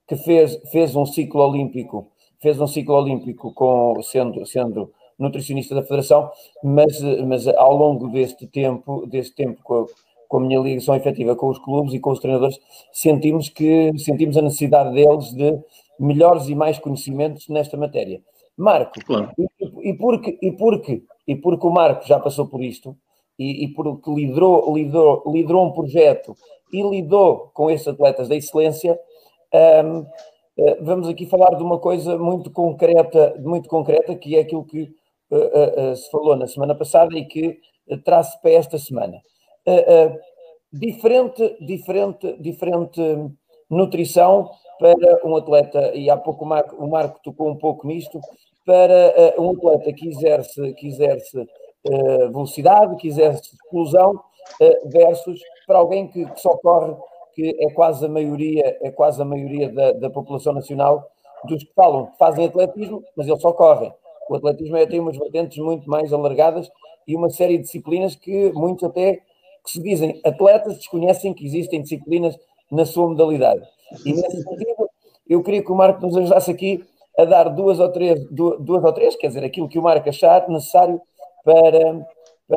que 0.08 0.16
fez, 0.16 0.60
fez 0.72 0.96
um 0.96 1.06
ciclo 1.06 1.42
olímpico, 1.42 2.12
fez 2.40 2.60
um 2.60 2.68
ciclo 2.68 2.96
olímpico 2.96 3.52
com, 3.54 4.00
sendo, 4.04 4.46
sendo 4.46 4.92
nutricionista 5.18 5.74
da 5.74 5.82
Federação, 5.82 6.30
mas, 6.64 7.02
mas 7.26 7.48
ao 7.48 7.76
longo 7.76 8.10
deste 8.10 8.46
tempo, 8.46 9.08
deste 9.08 9.36
tempo 9.36 9.90
com 10.30 10.38
a, 10.38 10.40
minha 10.40 10.60
ligação 10.60 10.96
efetiva 10.96 11.36
com 11.36 11.50
os 11.50 11.60
clubes 11.60 11.94
e 11.94 12.00
com 12.00 12.12
os 12.12 12.20
treinadores, 12.20 12.58
sentimos 12.94 13.50
que 13.50 13.92
sentimos 13.98 14.38
a 14.38 14.42
necessidade 14.42 14.94
deles 14.94 15.34
de 15.34 15.60
melhores 16.00 16.48
e 16.48 16.56
mais 16.56 16.80
conhecimentos 16.80 17.50
nesta 17.50 17.76
matéria. 17.76 18.22
Marco, 18.56 19.04
claro. 19.06 19.32
e, 19.38 19.90
e, 19.90 19.94
porque, 19.94 20.38
e, 20.42 20.52
porque, 20.52 21.04
e 21.28 21.36
porque 21.36 21.68
o 21.68 21.72
Marco 21.72 22.08
já 22.08 22.20
passou 22.20 22.48
por 22.48 22.64
isto, 22.64 22.96
e, 23.38 23.66
e 23.66 23.68
porque 23.70 24.12
liderou, 24.12 24.74
liderou, 24.74 25.24
liderou 25.28 25.66
um 25.68 25.72
projeto 25.72 26.36
e 26.72 26.82
lidou 26.84 27.50
com 27.54 27.72
esses 27.72 27.88
atletas 27.88 28.28
da 28.28 28.36
excelência, 28.36 29.00
um, 29.86 30.06
eh, 30.58 30.78
vamos 30.82 31.08
aqui 31.08 31.26
falar 31.26 31.56
de 31.56 31.64
uma 31.64 31.80
coisa 31.80 32.18
muito 32.18 32.52
concreta, 32.52 33.34
muito 33.40 33.70
concreta, 33.70 34.14
que 34.14 34.36
é 34.36 34.42
aquilo 34.42 34.66
que 34.66 34.92
uh, 35.32 35.92
uh, 35.92 35.96
se 35.96 36.12
falou 36.12 36.36
na 36.36 36.48
semana 36.48 36.76
passada 36.76 37.18
e 37.18 37.26
que 37.26 37.58
traz-se 38.04 38.40
para 38.42 38.52
esta 38.52 38.78
semana. 38.78 39.18
Diferente, 40.72 41.58
diferente, 41.62 42.38
diferente 42.40 43.02
nutrição 43.70 44.50
para 44.80 45.26
um 45.26 45.36
atleta, 45.36 45.94
e 45.94 46.10
há 46.10 46.18
pouco 46.18 46.46
o 46.46 46.48
Marco, 46.48 46.76
o 46.76 46.90
Marco 46.90 47.20
tocou 47.24 47.50
um 47.50 47.58
pouco 47.58 47.88
nisto, 47.88 48.20
para 48.66 49.36
um 49.38 49.52
atleta 49.52 49.92
que 49.94 50.08
exerce, 50.08 50.74
que 50.74 50.88
exerce 50.88 51.48
velocidade, 52.32 52.96
quisesse 52.98 53.56
explosão, 53.56 54.22
uh, 54.62 54.90
versus 54.90 55.40
para 55.68 55.80
alguém 55.80 56.08
que, 56.08 56.26
que, 56.26 56.42
só 56.42 56.56
corre, 56.58 56.96
que 57.34 57.56
é 57.60 57.70
quase 57.72 58.06
a 58.06 58.10
maioria, 58.10 58.78
é 58.82 58.92
quase 58.92 59.22
a 59.22 59.26
maioria 59.26 59.72
da, 59.72 59.92
da 59.94 60.10
população 60.10 60.54
nacional, 60.54 61.08
dos 61.46 61.64
que 61.64 61.74
falam 61.74 62.08
que 62.08 62.18
fazem 62.18 62.46
atletismo, 62.46 63.04
mas 63.16 63.28
eles 63.28 63.42
só 63.42 63.54
correm. 63.54 63.94
O 64.30 64.36
atletismo 64.36 64.78
é, 64.78 64.86
tem 64.86 65.00
umas 65.00 65.18
vertentes 65.18 65.58
muito 65.58 65.90
mais 65.90 66.12
alargadas 66.12 66.70
e 67.08 67.16
uma 67.16 67.30
série 67.30 67.58
de 67.58 67.64
disciplinas 67.64 68.16
que 68.16 68.52
muitos 68.54 68.84
até 68.84 69.22
que 69.64 69.72
se 69.72 69.82
dizem 69.82 70.20
atletas 70.24 70.78
desconhecem 70.78 71.34
que 71.34 71.46
existem 71.46 71.82
disciplinas 71.82 72.38
na 72.72 72.86
sua 72.86 73.08
modalidade. 73.08 73.62
E 74.06 74.14
nesse 74.14 74.44
sentido, 74.44 74.90
eu 75.28 75.44
queria 75.44 75.64
que 75.64 75.72
o 75.72 75.76
Marco 75.76 76.02
nos 76.06 76.16
ajudasse 76.16 76.52
aqui 76.52 76.84
a 77.18 77.26
dar 77.26 77.50
duas 77.50 77.80
ou 77.80 77.92
três, 77.92 78.24
duas 78.32 78.84
ou 78.84 78.94
três, 78.94 79.16
quer 79.16 79.28
dizer, 79.28 79.44
aquilo 79.44 79.68
que 79.68 79.80
o 79.80 79.82
Marco 79.82 80.08
achar 80.08 80.48
necessário 80.48 81.02
para, 81.44 82.08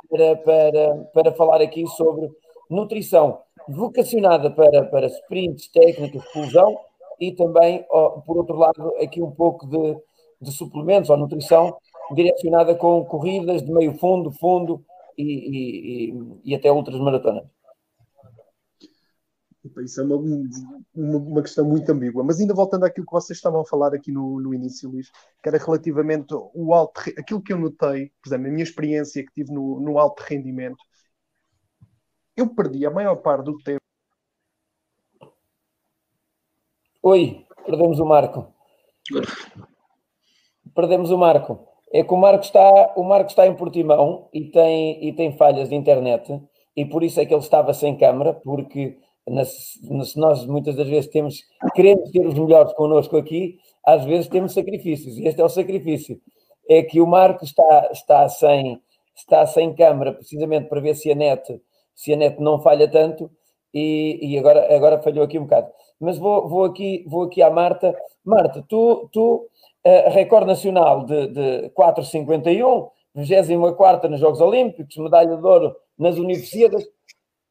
para, 0.09 0.37
para, 0.37 0.95
para 1.13 1.33
falar 1.33 1.61
aqui 1.61 1.87
sobre 1.89 2.31
nutrição 2.71 3.41
vocacionada 3.69 4.51
para, 4.51 4.85
para 4.85 5.07
sprints, 5.07 5.69
técnicas, 5.69 6.23
explosão 6.23 6.77
e 7.21 7.33
também, 7.33 7.85
por 8.27 8.39
outro 8.39 8.57
lado, 8.57 8.95
aqui 9.01 9.23
um 9.23 9.31
pouco 9.31 9.67
de, 9.67 9.97
de 10.41 10.53
suplementos 10.53 11.11
ou 11.11 11.17
nutrição 11.17 11.77
direcionada 12.15 12.75
com 12.75 13.05
corridas 13.05 13.63
de 13.63 13.73
meio 13.73 13.95
fundo, 13.95 14.33
fundo 14.33 14.85
e, 15.17 16.11
e, 16.11 16.41
e 16.45 16.55
até 16.55 16.71
outras 16.71 16.99
maratonas. 16.99 17.45
Isso 19.85 20.01
é 20.01 20.05
uma, 20.05 20.17
uma, 20.17 21.19
uma, 21.19 21.43
questão 21.43 21.65
muito 21.65 21.91
ambígua. 21.91 22.25
Mas 22.25 22.41
ainda 22.41 22.53
voltando 22.53 22.85
àquilo 22.85 23.07
que 23.07 23.13
vocês 23.13 23.39
estavam 23.39 23.61
a 23.61 23.65
falar 23.65 23.95
aqui 23.95 24.11
no, 24.11 24.41
no 24.41 24.53
início, 24.53 24.91
Luís, 24.91 25.11
que 25.41 25.49
era 25.49 25.59
relativamente 25.59 26.35
o 26.35 26.75
alto, 26.75 27.01
aquilo 27.17 27.41
que 27.41 27.53
eu 27.53 27.59
notei, 27.59 28.11
por 28.21 28.29
exemplo, 28.29 28.49
a 28.49 28.51
minha 28.51 28.65
experiência 28.65 29.25
que 29.25 29.33
tive 29.33 29.53
no, 29.53 29.81
no 29.81 29.99
alto 29.99 30.21
rendimento, 30.25 30.83
eu 32.37 32.53
perdi 32.55 32.85
a 32.85 32.91
maior 32.91 33.17
parte 33.17 33.45
do 33.45 33.57
tempo. 33.59 33.81
Oi, 37.03 37.47
perdemos 37.65 38.01
o 38.01 38.05
Marco. 38.05 38.53
Perdemos 40.75 41.11
o 41.11 41.19
Marco. 41.19 41.72
É 41.93 42.03
que 42.03 42.15
o 42.15 42.17
Marco 42.17 42.45
está, 42.45 42.95
o 42.97 43.05
Marco 43.05 43.29
está 43.29 43.47
em 43.47 43.55
Portimão 43.55 44.29
e 44.33 44.51
tem, 44.51 45.05
e 45.07 45.13
tem 45.13 45.37
falhas 45.37 45.69
de 45.69 45.75
internet, 45.75 46.41
e 46.75 46.85
por 46.87 47.03
isso 47.03 47.21
é 47.21 47.27
que 47.27 47.35
ele 47.35 47.43
estava 47.43 47.75
sem 47.75 47.97
câmara, 47.97 48.33
porque 48.33 48.97
se 49.45 50.19
nós 50.19 50.47
muitas 50.47 50.75
das 50.75 50.89
vezes 50.89 51.11
temos, 51.11 51.43
queremos 51.75 52.11
ter 52.11 52.27
os 52.27 52.35
melhores 52.35 52.73
connosco 52.73 53.17
aqui, 53.17 53.59
às 53.85 54.05
vezes 54.05 54.29
temos 54.29 54.55
sacrifícios, 54.55 55.19
e 55.19 55.27
este 55.27 55.41
é 55.41 55.45
o 55.45 55.49
sacrifício. 55.49 56.19
É 56.69 56.83
que 56.83 57.01
o 57.01 57.07
Marco 57.07 57.45
está, 57.45 57.89
está, 57.93 58.29
sem, 58.29 58.81
está 59.15 59.47
sem 59.47 59.75
câmara, 59.75 60.13
precisamente 60.13 60.69
para 60.69 60.81
ver 60.81 60.95
se 60.95 61.11
a 61.11 61.15
net, 61.15 61.61
se 61.95 62.13
a 62.13 62.17
net 62.17 62.41
não 62.41 62.61
falha 62.61 62.89
tanto, 62.91 63.31
e, 63.75 64.19
e 64.23 64.39
agora, 64.39 64.75
agora 64.75 65.03
falhou 65.03 65.25
aqui 65.25 65.39
um 65.39 65.45
bocado. 65.45 65.69
Mas 66.01 66.19
vou, 66.19 66.49
vou, 66.49 66.65
aqui, 66.65 67.05
vou 67.07 67.25
aqui 67.25 67.43
à 67.43 67.51
Marta. 67.51 67.97
Marta, 68.25 68.65
tu, 68.69 69.09
tu 69.13 69.49
uh, 69.87 70.11
recorde 70.11 70.47
nacional 70.47 71.05
de, 71.05 71.29
de 71.29 71.71
4,51, 71.71 72.91
24 73.15 74.11
nos 74.11 74.21
Jogos 74.21 74.41
Olímpicos, 74.41 74.97
medalha 74.97 75.37
de 75.37 75.47
ouro 75.47 75.77
nas 75.99 76.17
Universidades, 76.17 76.87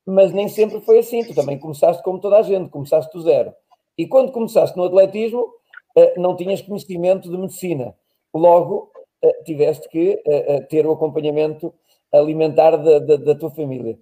mas 0.05 0.31
nem 0.31 0.47
sempre 0.47 0.81
foi 0.81 0.99
assim. 0.99 1.23
Tu 1.23 1.33
também 1.35 1.57
começaste 1.57 2.01
como 2.03 2.19
toda 2.19 2.37
a 2.37 2.41
gente, 2.41 2.69
começaste 2.69 3.11
do 3.13 3.21
zero. 3.21 3.53
E 3.97 4.07
quando 4.07 4.31
começaste 4.31 4.75
no 4.75 4.83
atletismo, 4.83 5.47
eh, 5.95 6.13
não 6.17 6.35
tinhas 6.35 6.61
conhecimento 6.61 7.29
de 7.29 7.37
medicina. 7.37 7.93
Logo, 8.33 8.91
eh, 9.21 9.43
tiveste 9.43 9.87
que 9.89 10.21
eh, 10.25 10.61
ter 10.61 10.85
o 10.85 10.91
acompanhamento 10.91 11.73
alimentar 12.11 12.77
da, 12.77 12.99
da, 12.99 13.15
da 13.17 13.35
tua 13.35 13.51
família. 13.51 13.97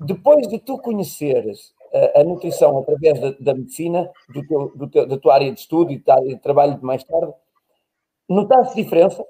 Depois 0.00 0.46
de 0.48 0.58
tu 0.58 0.78
conheceres 0.78 1.76
a 2.14 2.22
nutrição 2.22 2.78
através 2.78 3.18
da, 3.18 3.30
da 3.40 3.54
medicina, 3.54 4.10
do 4.28 4.46
teu, 4.46 4.72
do 4.76 4.88
teu, 4.88 5.06
da 5.06 5.16
tua 5.16 5.34
área 5.34 5.50
de 5.50 5.58
estudo 5.58 5.90
e 5.90 5.98
da 5.98 6.16
área 6.16 6.28
de 6.28 6.40
trabalho 6.40 6.76
de 6.76 6.84
mais 6.84 7.02
tarde, 7.02 7.32
notaste 8.28 8.74
diferença? 8.74 9.24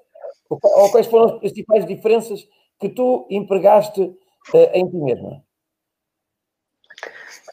Ou 0.50 0.90
quais 0.90 1.06
foram 1.06 1.26
as 1.26 1.38
principais 1.38 1.86
diferenças 1.86 2.46
que 2.80 2.88
tu 2.88 3.26
empregaste 3.30 4.14
em 4.72 4.88
ti 4.88 4.96
mesma? 4.96 5.42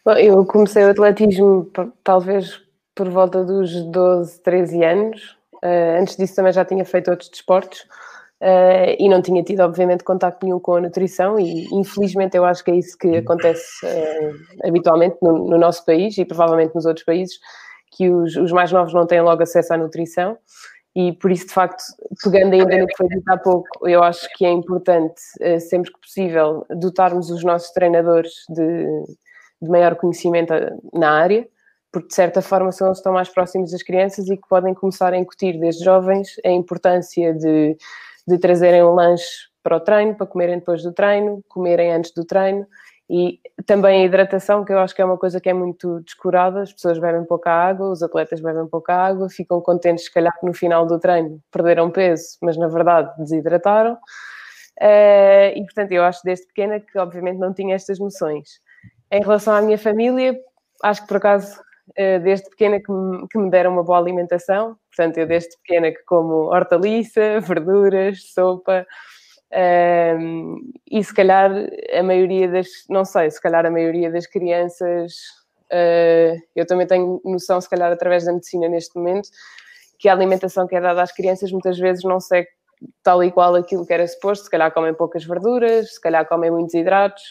Bom, 0.05 0.13
eu 0.13 0.45
comecei 0.45 0.83
o 0.83 0.91
atletismo 0.91 1.69
talvez 2.03 2.61
por 2.93 3.09
volta 3.09 3.43
dos 3.43 3.83
12, 3.85 4.41
13 4.41 4.83
anos. 4.83 5.37
Uh, 5.55 5.99
antes 5.99 6.15
disso 6.15 6.35
também 6.35 6.53
já 6.53 6.63
tinha 6.63 6.85
feito 6.85 7.09
outros 7.09 7.29
desportos 7.29 7.81
uh, 8.41 8.95
e 8.99 9.09
não 9.09 9.21
tinha 9.21 9.43
tido, 9.43 9.61
obviamente, 9.61 10.03
contacto 10.03 10.45
nenhum 10.45 10.59
com 10.59 10.75
a 10.75 10.81
nutrição 10.81 11.39
e 11.39 11.65
infelizmente 11.73 12.37
eu 12.37 12.45
acho 12.45 12.63
que 12.63 12.71
é 12.71 12.75
isso 12.75 12.95
que 12.97 13.17
acontece 13.17 13.85
uh, 13.85 14.67
habitualmente 14.67 15.17
no, 15.21 15.49
no, 15.49 15.57
nosso 15.57 15.83
país 15.83 16.17
e 16.17 16.25
provavelmente 16.25 16.75
nos 16.75 16.85
outros 16.85 17.03
países, 17.03 17.39
que 17.91 18.09
os, 18.09 18.35
os, 18.35 18.51
mais 18.51 18.71
novos 18.71 18.93
não 18.93 19.07
têm 19.07 19.21
logo 19.21 19.41
acesso 19.41 19.73
à 19.73 19.77
nutrição 19.77 20.37
e 20.95 21.13
por 21.13 21.31
isso, 21.31 21.47
de 21.47 21.53
facto, 21.53 21.83
pegando 22.23 22.53
ainda 22.53 22.77
no 22.77 22.87
que 22.87 22.97
foi 22.97 23.07
dito 23.09 23.29
há 23.29 23.37
pouco, 23.37 23.87
eu 23.87 24.01
acho 24.01 24.27
que 24.37 24.45
é 24.45 24.51
importante, 24.51 25.19
sempre 25.59 25.91
que 25.91 25.99
possível, 25.99 26.65
dotarmos 26.69 27.29
os 27.29 27.43
nossos 27.43 27.71
treinadores 27.71 28.31
de 28.49 28.87
de 29.61 29.69
maior 29.69 29.95
conhecimento 29.95 30.53
eh, 30.53 30.71
na 30.93 31.11
área, 31.11 31.47
porque 31.91 32.09
de 32.09 32.15
certa 32.15 32.41
forma 32.41 32.71
são 32.71 32.87
eles 32.87 32.97
que 32.97 33.01
estão 33.01 33.13
mais 33.13 33.29
próximos 33.29 33.71
das 33.71 33.83
crianças 33.83 34.27
e 34.29 34.37
que 34.37 34.47
podem 34.47 34.73
começar 34.73 35.13
a 35.13 35.17
incutir 35.17 35.59
desde 35.59 35.83
jovens 35.83 36.35
a 36.45 36.49
importância 36.49 37.33
de, 37.33 37.77
de 38.27 38.37
trazerem 38.37 38.83
um 38.83 38.93
lanche 38.93 39.47
para 39.63 39.77
o 39.77 39.79
treino, 39.79 40.15
para 40.15 40.27
comerem 40.27 40.59
depois 40.59 40.83
do 40.83 40.93
treino, 40.93 41.43
comerem 41.47 41.91
antes 41.91 42.11
do 42.11 42.25
treino 42.25 42.67
e 43.09 43.39
também 43.65 44.01
a 44.01 44.05
hidratação, 44.05 44.65
que 44.65 44.73
eu 44.73 44.79
acho 44.79 44.95
que 44.95 45.01
é 45.01 45.05
uma 45.05 45.17
coisa 45.17 45.39
que 45.39 45.49
é 45.49 45.53
muito 45.53 46.01
descurada, 46.01 46.61
as 46.61 46.73
pessoas 46.73 46.97
bebem 46.97 47.23
pouca 47.25 47.51
água, 47.51 47.91
os 47.91 48.01
atletas 48.01 48.41
bebem 48.41 48.67
pouca 48.67 48.93
água, 48.95 49.29
ficam 49.29 49.61
contentes 49.61 50.05
se 50.05 50.13
calhar 50.13 50.33
que 50.39 50.45
no 50.45 50.53
final 50.53 50.85
do 50.85 50.99
treino 50.99 51.39
perderam 51.51 51.91
peso, 51.91 52.37
mas 52.41 52.57
na 52.57 52.67
verdade 52.67 53.11
desidrataram. 53.19 53.93
Uh, 54.81 55.55
e 55.55 55.63
portanto 55.63 55.91
eu 55.91 56.03
acho 56.03 56.19
desde 56.25 56.47
pequena 56.47 56.79
que 56.79 56.97
obviamente 56.97 57.37
não 57.37 57.53
tinha 57.53 57.75
estas 57.75 57.99
noções. 57.99 58.59
Em 59.11 59.21
relação 59.21 59.53
à 59.53 59.61
minha 59.61 59.77
família, 59.77 60.35
acho 60.83 61.01
que 61.01 61.07
por 61.07 61.17
acaso 61.17 61.59
eh, 61.95 62.19
desde 62.19 62.49
pequena 62.49 62.79
que 62.79 62.91
me, 62.91 63.27
que 63.27 63.37
me 63.37 63.49
deram 63.49 63.71
uma 63.71 63.83
boa 63.83 63.99
alimentação, 63.99 64.75
portanto, 64.89 65.17
eu 65.17 65.27
desde 65.27 65.55
pequena 65.57 65.91
que 65.91 66.03
como 66.05 66.47
hortaliça, 66.47 67.39
verduras, 67.41 68.33
sopa, 68.33 68.85
e 70.91 71.03
se 71.03 71.13
calhar 71.13 71.51
a 71.97 72.03
maioria 72.03 72.47
das, 72.49 72.67
não 72.89 73.05
sei, 73.05 73.31
se 73.31 73.41
calhar 73.41 73.65
a 73.65 73.71
maioria 73.71 74.11
das 74.11 74.27
crianças, 74.27 75.13
uh, 75.71 76.41
eu 76.55 76.65
também 76.65 76.85
tenho 76.85 77.21
noção, 77.23 77.61
se 77.61 77.69
calhar 77.69 77.91
através 77.91 78.25
da 78.25 78.33
medicina 78.33 78.67
neste 78.67 78.95
momento, 78.97 79.29
que 79.97 80.09
a 80.09 80.13
alimentação 80.13 80.67
que 80.67 80.75
é 80.75 80.81
dada 80.81 81.01
às 81.01 81.11
crianças 81.11 81.51
muitas 81.51 81.79
vezes 81.79 82.03
não 82.03 82.19
segue 82.19 82.49
tal 83.01 83.23
e 83.23 83.31
qual 83.31 83.55
aquilo 83.55 83.85
que 83.85 83.93
era 83.93 84.05
suposto, 84.05 84.45
se 84.45 84.51
calhar 84.51 84.71
comem 84.73 84.93
poucas 84.93 85.23
verduras, 85.23 85.93
se 85.93 86.01
calhar 86.01 86.27
comem 86.27 86.51
muitos 86.51 86.73
hidratos, 86.73 87.23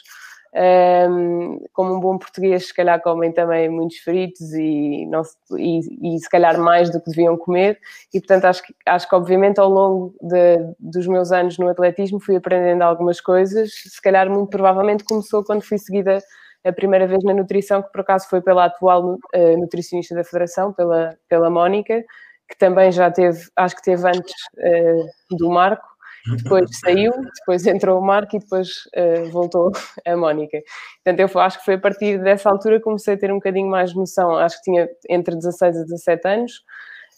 um, 0.57 1.59
como 1.73 1.95
um 1.95 2.01
bom 2.01 2.17
português, 2.17 2.69
se 2.69 2.75
calhar 2.75 3.01
comem 3.03 3.33
também 3.33 3.69
muitos 3.69 3.99
fritos 3.99 4.53
e, 4.53 5.05
não, 5.07 5.23
e, 5.59 6.15
e, 6.17 6.19
se 6.19 6.29
calhar 6.29 6.59
mais 6.59 6.91
do 6.91 7.01
que 7.01 7.11
deviam 7.11 7.37
comer. 7.37 7.79
E 8.13 8.21
portanto, 8.21 8.45
acho 8.45 8.63
que, 8.63 8.75
acho 8.87 9.09
que 9.09 9.15
obviamente 9.15 9.59
ao 9.59 9.69
longo 9.69 10.15
de, 10.23 10.59
dos 10.79 11.07
meus 11.07 11.33
anos 11.33 11.59
no 11.59 11.69
atletismo 11.69 12.21
fui 12.21 12.37
aprendendo 12.37 12.83
algumas 12.83 13.21
coisas. 13.21 13.73
Se 13.73 14.01
calhar, 14.01 14.31
muito 14.31 14.51
provavelmente, 14.51 15.05
começou 15.05 15.45
quando 15.45 15.63
fui 15.63 15.79
seguida 15.79 16.19
a 16.65 16.73
primeira 16.73 17.07
vez 17.07 17.23
na 17.25 17.35
nutrição, 17.35 17.83
que 17.83 17.91
por 17.91 18.01
acaso 18.01 18.29
foi 18.29 18.41
pela 18.41 18.67
atual 18.67 19.15
uh, 19.15 19.59
nutricionista 19.59 20.15
da 20.15 20.25
Federação, 20.25 20.73
pela, 20.73 21.15
pela 21.29 21.51
Mónica, 21.51 22.03
que 22.49 22.57
também 22.57 22.91
já 22.93 23.11
teve, 23.11 23.49
acho 23.57 23.77
que 23.77 23.83
teve 23.83 24.07
antes 24.07 24.35
uh, 24.59 25.37
do 25.37 25.51
Marco 25.51 25.94
depois 26.27 26.71
saiu, 26.79 27.13
depois 27.39 27.67
entrou 27.67 28.01
o 28.01 28.05
Marco 28.05 28.37
e 28.37 28.39
depois 28.39 28.69
uh, 28.97 29.31
voltou 29.31 29.71
a 30.07 30.17
Mónica. 30.17 30.59
Portanto, 31.05 31.21
eu 31.21 31.41
acho 31.41 31.59
que 31.59 31.65
foi 31.65 31.75
a 31.75 31.79
partir 31.79 32.19
dessa 32.23 32.49
altura 32.49 32.79
que 32.79 32.85
comecei 32.85 33.15
a 33.15 33.19
ter 33.19 33.31
um 33.31 33.37
bocadinho 33.37 33.69
mais 33.69 33.95
noção, 33.95 34.35
acho 34.37 34.57
que 34.59 34.71
tinha 34.71 34.89
entre 35.09 35.37
16 35.37 35.77
a 35.77 35.83
17 35.83 36.29
anos, 36.29 36.53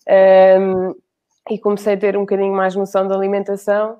um, 0.08 0.12
ehm, 0.12 0.94
e 1.50 1.58
comecei 1.58 1.94
a 1.94 1.96
ter 1.96 2.16
um 2.16 2.20
bocadinho 2.20 2.52
mais 2.52 2.74
noção 2.74 3.06
da 3.06 3.14
alimentação, 3.14 3.98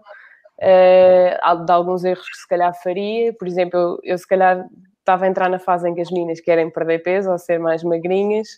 uh, 0.61 1.65
de 1.65 1.73
alguns 1.73 2.05
erros 2.05 2.29
que 2.29 2.39
se 2.39 2.49
calhar 2.49 2.75
faria, 2.83 3.33
por 3.35 3.47
exemplo, 3.47 3.79
eu, 3.79 3.99
eu 4.03 4.19
se 4.19 4.27
calhar 4.27 4.67
estava 4.99 5.25
a 5.25 5.29
entrar 5.29 5.49
na 5.49 5.61
fase 5.61 5.89
em 5.89 5.95
que 5.95 6.01
as 6.01 6.11
meninas 6.11 6.41
querem 6.41 6.69
perder 6.69 7.01
peso 7.05 7.31
ou 7.31 7.39
ser 7.39 7.61
mais 7.61 7.85
magrinhas, 7.85 8.49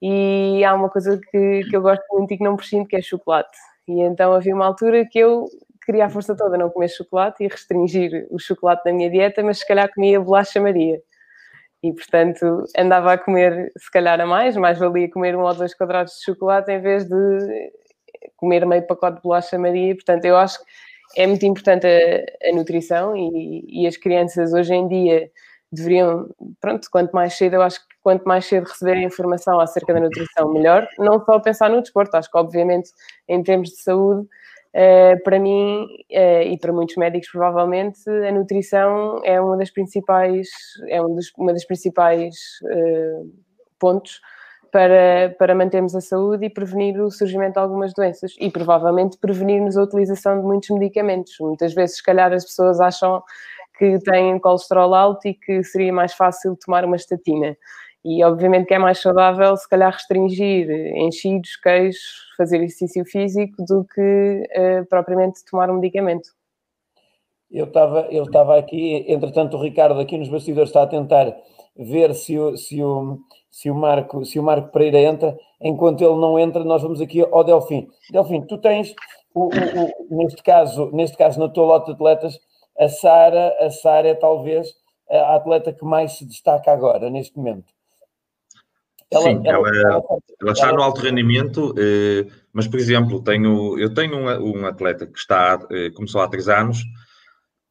e 0.00 0.64
há 0.64 0.74
uma 0.74 0.88
coisa 0.88 1.20
que, 1.30 1.62
que 1.68 1.76
eu 1.76 1.82
gosto 1.82 2.02
muito 2.10 2.32
e 2.32 2.38
que 2.38 2.42
não 2.42 2.56
prescindo, 2.56 2.88
que 2.88 2.96
é 2.96 3.02
chocolate. 3.02 3.56
E 3.86 4.00
então 4.00 4.32
havia 4.32 4.54
uma 4.54 4.66
altura 4.66 5.06
que 5.06 5.18
eu 5.18 5.46
queria 5.84 6.06
a 6.06 6.10
força 6.10 6.36
toda 6.36 6.56
não 6.56 6.70
comer 6.70 6.88
chocolate 6.88 7.44
e 7.44 7.48
restringir 7.48 8.26
o 8.30 8.38
chocolate 8.38 8.84
da 8.84 8.92
minha 8.92 9.10
dieta, 9.10 9.42
mas 9.42 9.58
se 9.58 9.66
calhar 9.66 9.92
comia 9.92 10.20
bolacha 10.20 10.60
Maria. 10.60 11.00
E, 11.82 11.92
portanto, 11.92 12.64
andava 12.78 13.12
a 13.12 13.18
comer, 13.18 13.72
se 13.76 13.90
calhar 13.90 14.20
a 14.20 14.26
mais, 14.26 14.56
mais 14.56 14.78
valia 14.78 15.10
comer 15.10 15.36
um 15.36 15.42
ou 15.42 15.54
dois 15.54 15.74
quadrados 15.74 16.14
de 16.14 16.24
chocolate 16.24 16.70
em 16.70 16.80
vez 16.80 17.04
de 17.04 17.72
comer 18.36 18.64
meio 18.66 18.86
pacote 18.86 19.16
de 19.16 19.22
bolacha 19.22 19.58
Maria. 19.58 19.94
Portanto, 19.94 20.24
eu 20.24 20.36
acho 20.36 20.58
que 20.60 20.64
é 21.16 21.26
muito 21.26 21.44
importante 21.44 21.86
a, 21.86 22.48
a 22.48 22.54
nutrição 22.54 23.16
e, 23.16 23.82
e, 23.82 23.86
as 23.86 23.96
crianças 23.96 24.52
hoje 24.52 24.72
em 24.74 24.86
dia 24.88 25.30
deveriam, 25.70 26.28
pronto, 26.60 26.88
quanto 26.90 27.12
mais 27.12 27.34
cedo, 27.34 27.54
eu 27.54 27.62
acho 27.62 27.80
que 27.80 27.94
quanto 28.02 28.24
mais 28.24 28.44
cedo 28.44 28.64
receberem 28.66 29.04
informação 29.04 29.58
acerca 29.58 29.94
da 29.94 30.00
nutrição, 30.00 30.52
melhor. 30.52 30.86
Não 30.98 31.24
só 31.24 31.38
pensar 31.40 31.70
no 31.70 31.80
desporto, 31.80 32.16
acho 32.16 32.30
que, 32.30 32.38
obviamente, 32.38 32.90
em 33.28 33.42
termos 33.42 33.70
de 33.70 33.76
saúde, 33.76 34.28
para 35.24 35.38
mim 35.38 35.86
uh, 36.10 36.42
e 36.42 36.58
para 36.58 36.72
muitos 36.72 36.96
médicos 36.96 37.28
provavelmente 37.30 38.08
a 38.08 38.32
nutrição 38.32 39.20
é 39.22 39.40
uma 39.40 39.56
das 39.56 39.70
principais 39.70 40.48
é 40.88 41.02
um 41.02 41.14
dos, 41.14 41.30
uma 41.36 41.52
das 41.52 41.64
principais 41.66 42.34
uh, 42.64 43.30
pontos 43.78 44.20
para, 44.72 45.34
para 45.38 45.54
mantermos 45.54 45.94
a 45.94 46.00
saúde 46.00 46.46
e 46.46 46.50
prevenir 46.50 46.98
o 46.98 47.10
surgimento 47.10 47.52
de 47.52 47.58
algumas 47.58 47.92
doenças 47.92 48.34
e 48.40 48.50
provavelmente 48.50 49.18
prevenirmos 49.18 49.76
a 49.76 49.82
utilização 49.82 50.40
de 50.40 50.46
muitos 50.46 50.70
medicamentos. 50.70 51.34
Muitas 51.38 51.74
vezes, 51.74 51.96
se 51.96 52.02
calhar, 52.02 52.32
as 52.32 52.42
pessoas 52.42 52.80
acham 52.80 53.22
que 53.78 53.98
têm 53.98 54.38
colesterol 54.38 54.94
alto 54.94 55.28
e 55.28 55.34
que 55.34 55.62
seria 55.62 55.92
mais 55.92 56.14
fácil 56.14 56.56
tomar 56.56 56.86
uma 56.86 56.96
estatina. 56.96 57.56
E 58.04 58.24
obviamente 58.24 58.66
que 58.66 58.74
é 58.74 58.78
mais 58.78 58.98
saudável, 58.98 59.54
se 59.56 59.68
calhar, 59.68 59.92
restringir 59.92 60.68
enchidos, 60.96 61.54
queijos, 61.56 62.31
fazer 62.42 62.56
exercício 62.56 63.04
físico 63.04 63.64
do 63.64 63.84
que 63.84 64.00
uh, 64.00 64.86
propriamente 64.88 65.44
tomar 65.48 65.70
um 65.70 65.74
medicamento. 65.74 66.30
Eu 67.50 67.66
estava 67.66 68.00
eu 68.10 68.24
estava 68.24 68.58
aqui, 68.58 69.04
entretanto, 69.08 69.56
o 69.56 69.62
Ricardo 69.62 70.00
aqui 70.00 70.16
nos 70.16 70.28
bastidores 70.28 70.70
está 70.70 70.82
a 70.82 70.86
tentar 70.86 71.36
ver 71.76 72.14
se 72.14 72.38
o, 72.38 72.56
se 72.56 72.82
o, 72.82 73.18
se 73.50 73.70
o, 73.70 73.74
Marco, 73.74 74.24
se 74.24 74.38
o 74.38 74.42
Marco 74.42 74.70
Pereira 74.72 74.98
entra. 75.00 75.36
Enquanto 75.60 76.02
ele 76.02 76.16
não 76.16 76.38
entra, 76.38 76.64
nós 76.64 76.82
vamos 76.82 77.00
aqui 77.00 77.20
ao 77.20 77.44
Delfim. 77.44 77.88
Delfim, 78.10 78.42
tu 78.42 78.58
tens, 78.58 78.94
o, 79.34 79.48
o, 79.48 80.16
neste, 80.16 80.42
caso, 80.42 80.90
neste 80.92 81.16
caso, 81.16 81.38
na 81.38 81.48
tua 81.48 81.64
lote 81.64 81.86
de 81.86 81.92
atletas, 81.92 82.40
a 82.78 82.88
Sara, 82.88 83.54
a 83.60 83.70
Sara 83.70 84.08
é 84.08 84.14
talvez 84.14 84.74
a 85.10 85.36
atleta 85.36 85.72
que 85.72 85.84
mais 85.84 86.12
se 86.12 86.24
destaca 86.24 86.72
agora, 86.72 87.10
neste 87.10 87.36
momento. 87.36 87.72
Ela, 89.12 89.24
Sim, 89.24 89.42
ela, 89.44 89.68
ela, 89.68 90.02
ela 90.40 90.52
está 90.52 90.72
no 90.72 90.82
alto 90.82 91.02
rendimento, 91.02 91.74
eh, 91.76 92.26
mas, 92.50 92.66
por 92.66 92.80
exemplo, 92.80 93.22
tenho, 93.22 93.78
eu 93.78 93.92
tenho 93.92 94.16
um, 94.16 94.60
um 94.60 94.66
atleta 94.66 95.06
que 95.06 95.18
está, 95.18 95.60
eh, 95.70 95.90
começou 95.90 96.22
há 96.22 96.28
três 96.28 96.48
anos, 96.48 96.78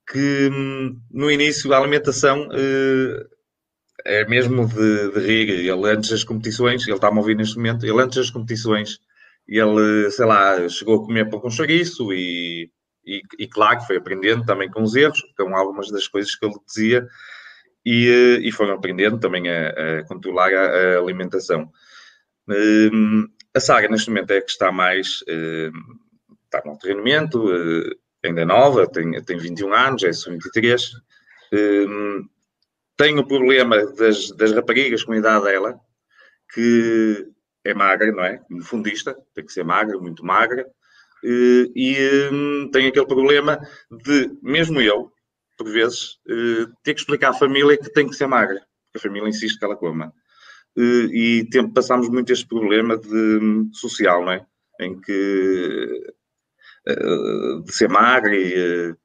que 0.08 0.50
hum, 0.52 1.00
no 1.10 1.32
início 1.32 1.74
a 1.74 1.78
alimentação 1.80 2.48
eh, 2.54 3.26
é 4.06 4.26
mesmo 4.28 4.68
de, 4.68 5.12
de 5.14 5.20
rir. 5.20 5.50
Ele 5.50 5.90
antes 5.90 6.12
das 6.12 6.24
competições, 6.24 6.86
ele 6.88 6.96
está-me 6.96 7.18
a 7.18 7.22
ouvir 7.22 7.36
neste 7.36 7.56
momento, 7.56 7.86
ele 7.86 8.02
antes 8.02 8.18
das 8.18 8.30
competições, 8.30 9.00
ele, 9.48 10.12
sei 10.12 10.26
lá, 10.26 10.70
chegou 10.70 11.02
a 11.02 11.06
comer 11.06 11.30
pão 11.30 11.40
com 11.40 11.50
chouriço 11.50 12.14
e, 12.14 12.70
e, 13.06 13.22
e, 13.40 13.48
claro 13.48 13.80
que 13.80 13.88
foi 13.88 13.98
aprendendo 13.98 14.46
também 14.46 14.70
com 14.70 14.84
os 14.84 14.96
erros, 14.96 15.20
com 15.36 15.56
algumas 15.56 15.90
das 15.90 16.08
coisas 16.08 16.36
que 16.36 16.46
ele 16.46 16.56
dizia 16.68 17.08
e, 17.86 18.08
eh, 18.08 18.48
e 18.48 18.52
foram 18.52 18.76
aprendendo 18.76 19.20
também 19.20 19.50
a, 19.50 19.70
a 20.00 20.04
controlar 20.06 20.54
a, 20.54 20.96
a 20.96 21.00
alimentação. 21.00 21.72
Um, 22.48 23.28
a 23.54 23.60
Saga, 23.60 23.88
neste 23.88 24.10
momento, 24.10 24.32
é 24.32 24.38
a 24.38 24.42
que 24.42 24.52
está 24.52 24.72
mais. 24.72 25.24
Um, 25.28 25.72
está 26.46 26.62
no 26.66 26.78
treinamento, 26.78 27.46
uh, 27.46 27.96
ainda 28.24 28.42
é 28.42 28.46
nova, 28.46 28.86
tem, 28.88 29.22
tem 29.24 29.38
21 29.38 29.74
anos, 29.74 30.04
é 30.04 30.12
sub-23. 30.12 30.82
Um, 31.54 32.28
tem 32.98 33.18
o 33.18 33.26
problema 33.26 33.86
das, 33.94 34.32
das 34.32 34.52
raparigas 34.52 35.04
com 35.04 35.14
a 35.14 35.18
idade 35.18 35.46
dela, 35.46 35.80
que 36.54 37.28
é 37.64 37.74
magra, 37.74 38.12
não 38.12 38.24
é? 38.24 38.38
Como 38.38 38.62
fundista, 38.64 39.16
tem 39.34 39.46
que 39.46 39.54
ser 39.54 39.64
magra, 39.64 39.98
muito 39.98 40.26
magra. 40.26 40.68
E, 41.24 41.72
e 41.76 42.30
um, 42.34 42.70
tem 42.70 42.88
aquele 42.88 43.06
problema 43.06 43.60
de, 43.90 44.32
mesmo 44.42 44.82
eu, 44.82 45.12
por 45.64 45.72
vezes, 45.72 46.20
uh, 46.28 46.72
ter 46.84 46.94
que 46.94 47.02
explicar 47.02 47.30
à 47.30 47.34
família 47.34 47.78
que 47.78 47.92
tem 47.92 48.08
que 48.08 48.16
ser 48.16 48.28
magra, 48.28 48.62
porque 48.86 48.98
a 48.98 49.10
família 49.10 49.30
insiste 49.30 49.60
que 49.60 49.66
ela 49.66 49.76
coma. 49.76 50.14
Uh, 50.78 51.14
e 51.14 51.48
tempo, 51.50 51.74
passamos 51.74 52.10
muito 52.10 52.32
este 52.32 52.48
problema 52.48 52.98
de, 52.98 53.70
social, 53.74 54.24
não 54.24 54.32
é? 54.32 54.46
Em 54.80 55.00
que 55.00 56.14
uh, 56.90 57.64
de 57.64 57.74
ser 57.74 57.90
magra 57.90 58.36
e, 58.36 58.96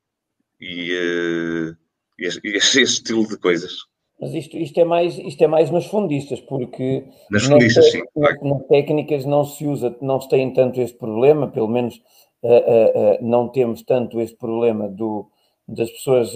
e 0.60 1.76
e 2.18 2.26
esse, 2.26 2.82
estilo 2.82 3.26
de 3.26 3.38
coisas. 3.38 3.72
Mas 4.20 4.32
isto, 4.32 4.56
isto, 4.56 4.80
é 4.80 4.84
mais, 4.84 5.18
isto 5.18 5.44
é 5.44 5.46
mais 5.46 5.70
nas 5.70 5.86
fundistas, 5.86 6.40
porque 6.40 7.04
nas, 7.30 7.44
fundistas, 7.44 7.90
sim, 7.90 8.02
nas, 8.16 8.40
nas 8.40 8.66
técnicas 8.66 9.26
não 9.26 9.44
se 9.44 9.66
usa, 9.66 9.94
não 10.00 10.18
se 10.18 10.28
tem 10.30 10.50
tanto 10.54 10.80
este 10.80 10.96
problema, 10.96 11.48
pelo 11.48 11.68
menos 11.68 11.96
uh, 12.42 12.48
uh, 12.48 12.50
uh, 12.50 13.18
não 13.20 13.48
temos 13.48 13.82
tanto 13.82 14.18
este 14.18 14.36
problema 14.38 14.88
do, 14.88 15.30
das 15.68 15.90
pessoas, 15.90 16.32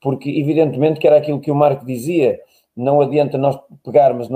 porque 0.00 0.28
evidentemente 0.28 1.00
que 1.00 1.06
era 1.06 1.16
aquilo 1.16 1.40
que 1.40 1.50
o 1.50 1.54
Marco 1.54 1.86
dizia, 1.86 2.40
não 2.76 3.00
adianta 3.00 3.38
nós 3.38 3.58
pegarmos, 3.84 4.28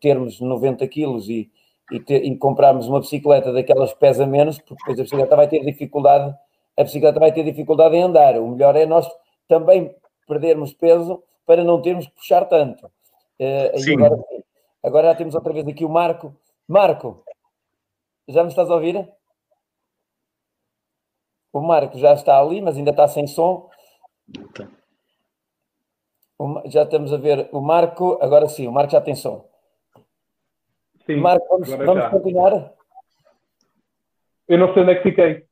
termos 0.00 0.40
90 0.40 0.86
quilos 0.88 1.28
e, 1.28 1.50
e, 1.92 2.00
ter, 2.00 2.24
e 2.24 2.36
comprarmos 2.36 2.88
uma 2.88 3.00
bicicleta 3.00 3.52
daquelas 3.52 3.92
que 3.92 4.00
pesa 4.00 4.26
menos, 4.26 4.58
porque 4.58 4.82
depois 4.82 4.98
a 4.98 5.02
bicicleta 5.04 5.36
vai 5.36 5.48
ter 5.48 5.64
dificuldade, 5.64 6.34
a 6.76 6.82
bicicleta 6.82 7.20
vai 7.20 7.32
ter 7.32 7.44
dificuldade 7.44 7.96
em 7.96 8.02
andar. 8.02 8.38
O 8.40 8.48
melhor 8.48 8.74
é 8.76 8.84
nós 8.84 9.08
também 9.48 9.94
perdermos 10.26 10.72
peso 10.72 11.22
para 11.46 11.62
não 11.62 11.80
termos 11.80 12.06
que 12.06 12.14
puxar 12.14 12.44
tanto. 12.46 12.86
Uh, 13.38 13.78
Sim. 13.78 13.94
Agora, 13.94 14.24
agora 14.82 15.08
já 15.08 15.14
temos 15.14 15.34
outra 15.34 15.52
vez 15.52 15.66
aqui 15.68 15.84
o 15.84 15.88
Marco. 15.88 16.34
Marco, 16.66 17.22
já 18.28 18.42
me 18.42 18.48
estás 18.48 18.68
a 18.68 18.74
ouvir? 18.74 19.08
O 21.56 21.62
Marco 21.62 21.96
já 21.96 22.12
está 22.12 22.38
ali, 22.38 22.60
mas 22.60 22.76
ainda 22.76 22.90
está 22.90 23.08
sem 23.08 23.26
som. 23.26 23.70
O, 26.38 26.60
já 26.66 26.82
estamos 26.82 27.14
a 27.14 27.16
ver 27.16 27.48
o 27.50 27.62
Marco. 27.62 28.18
Agora 28.20 28.46
sim, 28.46 28.68
o 28.68 28.72
Marco 28.72 28.92
já 28.92 29.00
tem 29.00 29.14
som. 29.14 29.48
Sim, 31.06 31.16
Marco, 31.16 31.46
vamos, 31.48 31.70
vamos 31.70 32.08
continuar? 32.08 32.74
Eu 34.46 34.58
não 34.58 34.74
sei 34.74 34.82
onde 34.82 34.92
é 34.92 34.94
que 34.96 35.02
fiquei. 35.04 35.46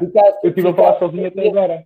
Ficaste, 0.00 0.38
eu 0.42 0.48
estive 0.48 0.68
a 0.70 0.74
falar 0.74 0.98
sozinho 0.98 1.28
até 1.28 1.48
agora. 1.50 1.84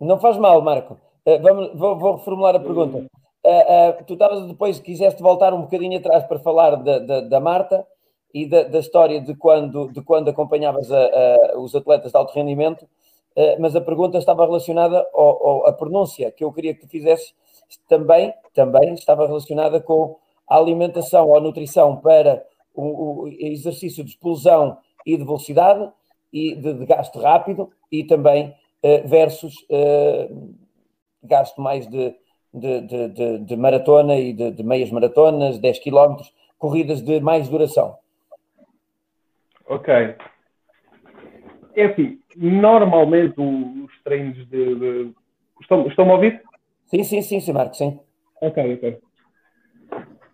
Não 0.00 0.18
faz 0.18 0.36
mal, 0.36 0.60
Marco. 0.60 0.98
Uh, 1.24 1.40
vamos, 1.40 1.78
vou, 1.78 1.96
vou, 1.96 2.16
reformular 2.16 2.56
a 2.56 2.60
pergunta. 2.60 2.98
Uh, 2.98 4.00
uh, 4.00 4.04
tu 4.04 4.14
estavas 4.14 4.48
depois, 4.48 4.80
quiseste 4.80 5.22
voltar 5.22 5.54
um 5.54 5.62
bocadinho 5.62 5.96
atrás 5.96 6.24
para 6.24 6.40
falar 6.40 6.74
da, 6.74 6.98
da, 6.98 7.20
da 7.20 7.38
Marta 7.38 7.86
e 8.32 8.46
da, 8.46 8.64
da, 8.64 8.78
história 8.78 9.20
de 9.20 9.34
quando, 9.34 9.90
de 9.92 10.02
quando 10.02 10.28
acompanhavas 10.28 10.90
a, 10.92 10.98
a, 10.98 11.58
os 11.58 11.74
atletas 11.74 12.12
de 12.12 12.18
alto 12.18 12.34
rendimento, 12.34 12.86
mas 13.60 13.76
a 13.76 13.80
pergunta 13.80 14.18
estava 14.18 14.44
relacionada 14.44 15.06
ao, 15.14 15.46
ao, 15.46 15.66
à 15.68 15.72
pronúncia, 15.72 16.32
que 16.32 16.42
eu 16.42 16.52
queria 16.52 16.74
que 16.74 16.80
tu 16.80 16.88
fizesses 16.88 17.32
também, 17.88 18.34
também 18.52 18.94
estava 18.94 19.26
relacionada 19.26 19.80
com 19.80 20.16
a 20.48 20.56
alimentação 20.56 21.28
ou 21.28 21.36
a 21.36 21.40
nutrição 21.40 21.96
para 21.96 22.44
o, 22.74 23.24
o 23.24 23.28
exercício 23.28 24.02
de 24.02 24.10
explosão 24.10 24.78
e 25.04 25.16
de 25.16 25.24
velocidade 25.24 25.90
e 26.32 26.54
de, 26.54 26.74
de 26.74 26.86
gasto 26.86 27.18
rápido 27.20 27.70
e 27.90 28.04
também 28.04 28.48
uh, 28.48 29.08
versus 29.08 29.54
uh, 29.70 30.54
gasto 31.22 31.60
mais 31.60 31.86
de, 31.86 32.14
de, 32.54 33.38
de, 33.40 33.56
maratona 33.56 34.16
e 34.16 34.32
de, 34.32 34.62
meias 34.62 34.90
maratonas, 34.90 35.58
10 35.58 35.78
km, 35.80 36.16
corridas 36.58 37.02
de 37.02 37.20
mais 37.20 37.48
duração. 37.48 37.96
Ok. 39.68 39.94
É 41.76 41.84
assim, 41.84 42.18
normalmente 42.36 43.40
os 43.40 44.02
treinos 44.02 44.36
de. 44.48 44.74
de... 44.74 45.12
Estão, 45.60 45.86
estão 45.86 46.10
a 46.10 46.14
ouvir? 46.14 46.42
Sim, 46.86 47.04
sim, 47.04 47.22
sim, 47.22 47.40
sim, 47.40 47.52
Marco, 47.52 47.74
sim. 47.74 48.00
Ok, 48.40 48.74
ok. 48.74 48.98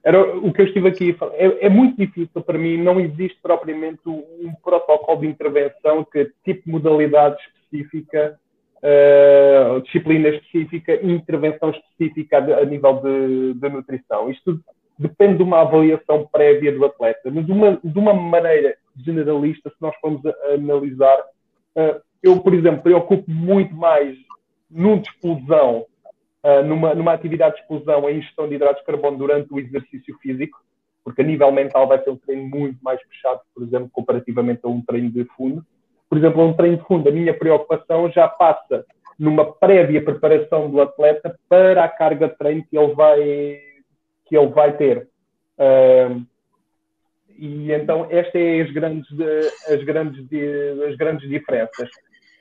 Era 0.04 0.36
o 0.36 0.52
que 0.52 0.60
eu 0.60 0.66
estive 0.66 0.88
aqui 0.88 1.10
a 1.10 1.14
falar. 1.14 1.34
É, 1.34 1.66
é, 1.66 1.68
muito 1.68 1.96
difícil 1.96 2.42
para 2.42 2.58
mim, 2.58 2.76
não 2.76 3.00
existe 3.00 3.38
propriamente 3.42 4.02
um 4.06 4.52
protocolo 4.62 5.20
de 5.20 5.26
intervenção 5.26 6.04
que 6.04 6.30
tipo 6.44 6.68
modalidade 6.70 7.38
específica, 7.72 8.38
uh, 8.82 9.80
disciplina 9.80 10.28
específica 10.28 10.94
e 10.94 11.10
intervenção 11.10 11.70
específica 11.70 12.38
a, 12.38 12.58
a 12.58 12.64
nível 12.66 13.00
de, 13.00 13.54
de, 13.54 13.68
nutrição. 13.70 14.30
Isto 14.30 14.60
depende 14.98 15.38
de 15.38 15.42
uma 15.42 15.60
avaliação 15.60 16.26
prévia 16.30 16.72
do 16.72 16.84
atleta, 16.84 17.30
mas 17.30 17.44
de 17.44 17.52
uma, 17.52 17.78
de 17.82 17.98
uma 17.98 18.14
maneira 18.14 18.76
generalista, 18.96 19.70
se 19.70 19.76
nós 19.80 19.94
formos 19.96 20.24
a, 20.24 20.30
a 20.30 20.54
analisar, 20.54 21.18
uh, 21.76 22.00
eu, 22.22 22.40
por 22.40 22.54
exemplo, 22.54 22.82
preocupo 22.82 23.30
muito 23.30 23.74
mais 23.74 24.16
num 24.70 24.98
de 24.98 25.08
explosão, 25.08 25.86
uh, 26.44 26.64
numa, 26.64 26.94
numa 26.94 27.12
atividade 27.12 27.56
de 27.56 27.62
explosão, 27.62 28.06
a 28.06 28.12
ingestão 28.12 28.48
de 28.48 28.54
hidratos 28.54 28.80
de 28.80 28.86
carbono 28.86 29.18
durante 29.18 29.52
o 29.52 29.58
exercício 29.58 30.16
físico, 30.18 30.58
porque 31.04 31.20
a 31.20 31.24
nível 31.24 31.52
mental 31.52 31.86
vai 31.86 32.02
ser 32.02 32.10
um 32.10 32.16
treino 32.16 32.48
muito 32.48 32.78
mais 32.82 33.02
puxado, 33.06 33.40
por 33.54 33.62
exemplo, 33.62 33.90
comparativamente 33.92 34.60
a 34.64 34.68
um 34.68 34.80
treino 34.80 35.10
de 35.10 35.24
fundo. 35.36 35.64
Por 36.08 36.16
exemplo, 36.16 36.42
um 36.42 36.54
treino 36.54 36.78
de 36.78 36.84
fundo, 36.84 37.08
a 37.08 37.12
minha 37.12 37.34
preocupação 37.34 38.10
já 38.10 38.26
passa 38.26 38.86
numa 39.18 39.52
prévia 39.52 40.02
preparação 40.02 40.70
do 40.70 40.80
atleta 40.80 41.38
para 41.48 41.84
a 41.84 41.88
carga 41.88 42.28
de 42.28 42.36
treino 42.36 42.64
que 42.68 42.76
ele 42.76 42.94
vai, 42.94 43.60
que 44.26 44.36
ele 44.36 44.48
vai 44.48 44.76
ter. 44.76 45.08
E 47.36 47.72
então 47.72 48.06
estas 48.10 48.34
é 48.34 48.60
as 48.60 48.70
grandes, 48.70 49.08
as 49.68 49.82
grandes, 49.82 50.26
as 50.88 50.96
grandes 50.96 51.28
diferenças. 51.28 51.88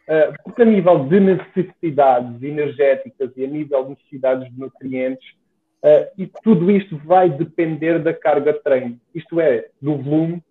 Uh, 0.03 0.35
porque 0.43 0.61
a 0.61 0.65
nível 0.65 1.05
de 1.05 1.17
necessidades 1.17 2.43
energéticas 2.43 3.31
e 3.37 3.45
a 3.45 3.47
nível 3.47 3.83
de 3.83 3.89
necessidades 3.91 4.53
de 4.53 4.59
nutrientes, 4.59 5.25
uh, 5.81 6.11
e 6.17 6.29
tudo 6.43 6.69
isto 6.69 6.97
vai 6.97 7.29
depender 7.29 7.99
da 7.99 8.13
carga 8.13 8.51
de 8.51 8.59
treino, 8.59 8.99
isto 9.15 9.39
é, 9.39 9.69
do 9.81 9.95
volume 9.95 10.43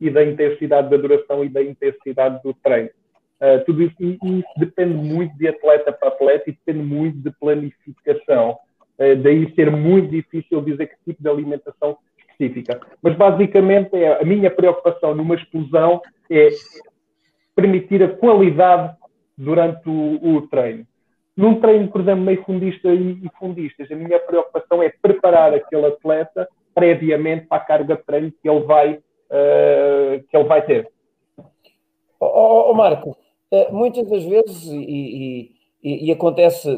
e 0.00 0.10
da 0.10 0.24
intensidade 0.24 0.90
da 0.90 0.96
duração 0.96 1.44
e 1.44 1.48
da 1.48 1.62
intensidade 1.62 2.42
do 2.42 2.52
treino. 2.52 2.90
Uh, 3.40 3.64
tudo 3.64 3.82
isso, 3.84 3.94
e, 4.00 4.18
e 4.24 4.40
isso 4.40 4.52
depende 4.56 4.94
muito 4.94 5.36
de 5.38 5.46
atleta 5.46 5.92
para 5.92 6.08
atleta 6.08 6.50
e 6.50 6.52
depende 6.52 6.84
muito 6.84 7.18
de 7.18 7.30
planificação. 7.38 8.58
Uh, 8.98 9.16
daí 9.22 9.52
ser 9.54 9.70
muito 9.70 10.10
difícil 10.10 10.60
dizer 10.62 10.86
que 10.86 10.96
tipo 11.04 11.22
de 11.22 11.28
alimentação 11.28 11.98
específica. 12.18 12.80
Mas 13.02 13.16
basicamente 13.16 13.96
é, 13.96 14.20
a 14.20 14.24
minha 14.24 14.50
preocupação 14.50 15.14
numa 15.14 15.34
explosão 15.34 16.00
é 16.30 16.48
permitir 17.54 18.02
a 18.02 18.08
qualidade 18.08 18.94
durante 19.36 19.88
o, 19.88 20.36
o 20.36 20.48
treino. 20.48 20.86
Num 21.36 21.60
treino, 21.60 21.88
por 21.88 22.00
exemplo, 22.00 22.24
meio 22.24 22.42
fundista 22.44 22.88
e, 22.88 23.28
fundistas, 23.38 23.90
a 23.90 23.94
minha 23.94 24.18
preocupação 24.18 24.82
é 24.82 24.90
preparar 25.02 25.52
aquele 25.52 25.86
atleta 25.86 26.48
previamente 26.74 27.46
para 27.46 27.58
a 27.58 27.64
carga 27.64 27.96
de 27.96 28.02
treino 28.04 28.32
que 28.32 28.48
ele 28.48 28.60
vai, 28.60 28.94
uh, 28.94 30.24
que 30.28 30.36
ele 30.36 30.44
vai 30.44 30.64
ter. 30.64 30.88
Oh, 32.18 32.70
oh, 32.70 32.74
Marco, 32.74 33.16
uh, 33.52 33.72
muitas 33.74 34.08
das 34.08 34.24
vezes, 34.24 34.64
e, 34.66 35.55
e, 35.82 36.10
acontece, 36.10 36.68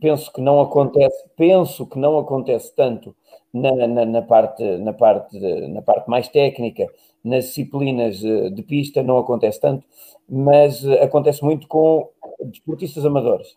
penso 0.00 0.32
que 0.32 0.40
não 0.40 0.60
acontece, 0.60 1.24
penso 1.36 1.86
que 1.86 1.98
não 1.98 2.18
acontece 2.18 2.74
tanto 2.74 3.14
na, 3.52 3.86
na, 3.86 4.04
na, 4.04 4.22
parte, 4.22 4.62
na, 4.78 4.92
parte, 4.92 5.38
na 5.68 5.80
parte 5.80 6.10
mais 6.10 6.28
técnica, 6.28 6.86
nas 7.24 7.46
disciplinas 7.46 8.18
de 8.18 8.62
pista, 8.62 9.02
não 9.02 9.18
acontece 9.18 9.60
tanto, 9.60 9.84
mas 10.28 10.86
acontece 10.86 11.42
muito 11.42 11.66
com 11.66 12.10
desportistas 12.42 13.06
amadores. 13.06 13.48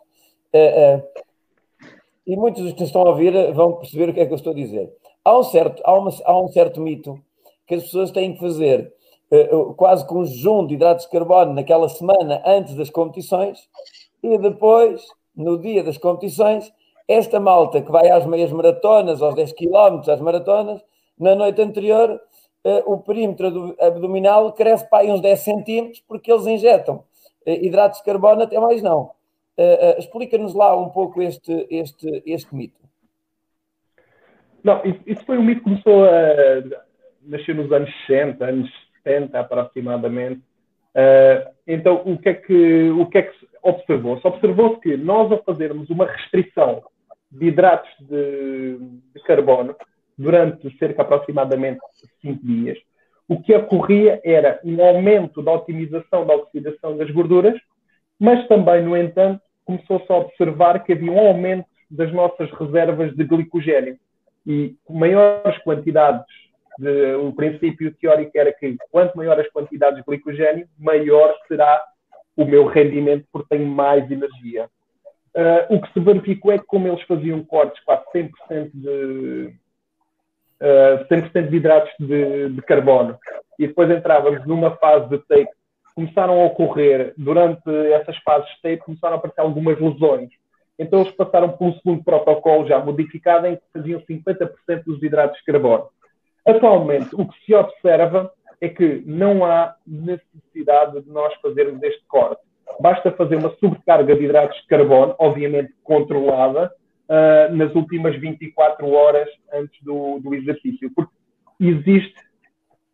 Uh, 0.54 0.98
uh, 0.98 1.88
e 2.26 2.36
muitos 2.38 2.64
dos 2.64 2.74
que 2.74 2.84
estão 2.84 3.02
a 3.02 3.10
ouvir 3.10 3.52
vão 3.54 3.74
perceber 3.74 4.10
o 4.10 4.14
que 4.14 4.20
é 4.22 4.26
que 4.26 4.32
eu 4.32 4.38
estou 4.38 4.54
a 4.54 4.56
dizer. 4.56 4.92
Há 5.26 5.38
um 5.38 5.44
certo, 5.44 5.82
há 5.84 5.98
uma, 5.98 6.12
há 6.24 6.42
um 6.42 6.48
certo 6.48 6.80
mito 6.80 7.20
que 7.68 7.76
as 7.76 7.84
pessoas 7.84 8.12
têm 8.12 8.34
que 8.34 8.40
fazer 8.40 8.94
quase 9.78 10.06
com 10.08 10.20
um 10.20 10.26
jejum 10.26 10.66
de 10.66 10.74
hidratos 10.74 11.06
de 11.06 11.12
carbono 11.12 11.54
naquela 11.54 11.88
semana 11.88 12.42
antes 12.46 12.74
das 12.76 12.90
competições 12.90 13.60
e 14.22 14.38
depois, 14.38 15.06
no 15.36 15.60
dia 15.60 15.84
das 15.84 15.98
competições, 15.98 16.72
esta 17.08 17.40
malta 17.40 17.82
que 17.82 17.92
vai 17.92 18.10
às 18.10 18.26
meias 18.26 18.52
maratonas, 18.52 19.22
aos 19.22 19.36
10 19.36 19.54
km, 19.54 20.10
às 20.12 20.22
maratonas, 20.22 20.82
na 21.18 21.36
noite 21.36 21.62
anterior, 21.62 22.22
o 22.86 22.98
perímetro 22.98 23.76
abdominal 23.80 24.54
cresce 24.54 24.88
para 24.90 25.00
aí 25.00 25.12
uns 25.12 25.22
10 25.22 25.40
centímetros 25.40 26.04
porque 26.08 26.32
eles 26.32 26.46
injetam 26.46 27.04
hidratos 27.46 28.00
de 28.00 28.06
carbono 28.06 28.44
até 28.44 28.60
mais 28.60 28.82
não. 28.82 29.12
Uh, 29.58 30.00
Explica-nos 30.00 30.54
lá 30.54 30.76
um 30.78 30.90
pouco 30.90 31.22
este, 31.22 31.68
este, 31.70 32.24
este 32.26 32.56
mito. 32.56 32.80
Não, 34.64 34.82
isso, 35.06 35.26
foi 35.26 35.38
um 35.38 35.44
mito 35.44 35.64
que 35.64 35.70
começou 35.70 36.06
a 36.06 36.86
nascer 37.24 37.56
nos 37.56 37.72
anos 37.72 37.90
60, 38.08 38.46
anos 38.46 38.70
70 39.04 39.40
aproximadamente. 39.40 40.42
Uh, 40.96 41.50
então, 41.68 42.02
o 42.06 42.18
que, 42.18 42.30
é 42.30 42.34
que, 42.34 42.90
o 42.92 43.06
que 43.08 43.18
é 43.18 43.22
que 43.24 43.49
se 43.62 43.70
observou? 43.70 44.20
Se 44.20 44.28
observou 44.28 44.80
que 44.80 44.96
nós, 44.98 45.32
ao 45.32 45.44
fazermos 45.44 45.90
uma 45.90 46.06
restrição 46.06 46.82
de 47.32 47.48
hidratos 47.48 47.90
de, 48.00 48.78
de 49.14 49.24
carbono 49.24 49.76
durante 50.18 50.76
cerca 50.78 51.02
aproximadamente 51.02 51.80
5 52.22 52.46
dias, 52.46 52.78
o 53.28 53.40
que 53.40 53.56
ocorria 53.56 54.20
era 54.24 54.60
um 54.64 54.84
aumento 54.84 55.42
da 55.42 55.52
otimização 55.52 56.26
da 56.26 56.36
oxidação 56.36 56.98
das 56.98 57.12
gorduras, 57.12 57.60
mas 58.20 58.48
também, 58.48 58.84
no 58.84 58.98
entanto, 58.98 59.42
começou-se 59.64 60.12
a 60.12 60.18
observar 60.18 60.84
que 60.84 60.94
havia 60.94 61.12
um 61.12 61.20
aumento 61.20 61.68
das 61.90 62.12
nossas 62.12 62.50
reservas 62.52 63.16
de 63.16 63.24
glicogênio. 63.24 63.98
E 64.46 64.76
maiores 64.90 65.58
quantidades, 65.64 66.26
de, 66.80 67.16
o 67.16 67.32
princípio 67.34 67.94
teórico 67.96 68.32
era 68.36 68.52
que 68.52 68.76
quanto 68.92 69.16
maiores 69.16 69.46
as 69.46 69.52
quantidades 69.52 70.00
de 70.00 70.06
glicogênio, 70.06 70.68
maior 70.78 71.36
será 71.48 71.84
o 72.40 72.46
meu 72.46 72.66
rendimento, 72.66 73.26
porque 73.34 73.50
tenho 73.50 73.68
mais 73.68 74.10
energia. 74.10 74.70
Uh, 75.36 75.76
o 75.76 75.82
que 75.82 75.92
se 75.92 76.00
verificou 76.00 76.54
é 76.54 76.58
que, 76.58 76.66
como 76.66 76.88
eles 76.88 77.02
faziam 77.04 77.44
cortes 77.44 77.84
quase 77.84 78.04
100% 78.16 78.72
de, 78.74 79.54
uh, 80.62 81.06
100% 81.12 81.50
de 81.50 81.56
hidratos 81.58 81.92
de, 82.00 82.50
de, 82.50 82.62
carbono, 82.62 83.18
e 83.60 83.68
depois 83.68 83.92
entrávamos 83.92 84.48
numa 84.48 84.72
fase 84.78 85.10
de 85.10 85.18
take 85.28 85.50
começaram 85.94 86.40
a 86.40 86.46
ocorrer 86.46 87.14
durante 87.18 87.70
essas 87.92 88.16
fases 88.20 88.48
de 88.52 88.62
tape, 88.62 88.86
começaram 88.86 89.16
a 89.16 89.18
aparecer 89.18 89.42
algumas 89.42 89.78
lesões. 89.78 90.30
Então 90.78 91.02
eles 91.02 91.12
passaram 91.12 91.50
por 91.50 91.68
um 91.68 91.74
segundo 91.74 92.02
protocolo 92.06 92.66
já 92.66 92.80
modificado 92.80 93.48
em 93.48 93.58
que 93.58 93.64
faziam 93.74 94.00
50% 94.00 94.84
dos 94.86 95.04
hidratos 95.04 95.38
de 95.40 95.44
carbono. 95.44 95.90
Atualmente, 96.48 97.10
o 97.14 97.28
que 97.28 97.46
se 97.46 97.54
observa 97.54 98.32
é 98.62 98.70
que 98.70 99.04
não 99.06 99.46
há 99.46 99.76
necessidade 99.86 101.02
de 101.02 101.10
nós 101.10 101.34
fazermos 101.42 101.82
este 101.84 102.04
corte. 102.08 102.42
Basta 102.80 103.12
fazer 103.12 103.36
uma 103.36 103.56
sobrecarga 103.58 104.16
de 104.16 104.24
hidratos 104.24 104.60
de 104.62 104.68
carbono, 104.68 105.16
obviamente 105.18 105.74
controlada, 105.84 106.72
uh, 107.10 107.56
nas 107.56 107.74
últimas 107.76 108.16
24 108.16 108.90
horas 108.90 109.28
antes 109.54 109.82
do, 109.84 110.20
do 110.20 110.34
exercício, 110.34 110.92
porque 110.96 111.12
existe 111.60 112.16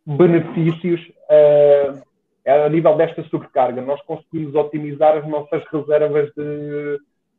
benefícios 0.04 1.00
uh, 1.30 2.02
a 2.46 2.68
nível 2.68 2.96
desta 2.96 3.22
sobrecarga. 3.24 3.82
Nós 3.82 4.00
conseguimos 4.02 4.54
otimizar 4.54 5.16
as 5.16 5.26
nossas 5.26 5.64
reservas 5.72 6.32
de, 6.36 6.98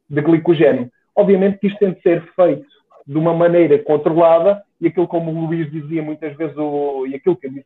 de 0.10 0.22
glicogênio. 0.22 0.92
Obviamente 1.16 1.60
que 1.60 1.68
isto 1.68 1.80
tem 1.80 1.94
de 1.94 2.02
ser 2.02 2.22
feito 2.36 2.68
de 3.06 3.18
uma 3.18 3.34
maneira 3.34 3.80
controlada 3.80 4.62
e 4.80 4.88
aquilo 4.88 5.08
como 5.08 5.32
o 5.32 5.46
Luís 5.48 5.72
dizia 5.72 6.04
muitas 6.04 6.36
vezes, 6.36 6.56
o, 6.58 7.08
e 7.08 7.16
aquilo 7.16 7.38
que 7.38 7.48
eu 7.48 7.52
disse, 7.52 7.66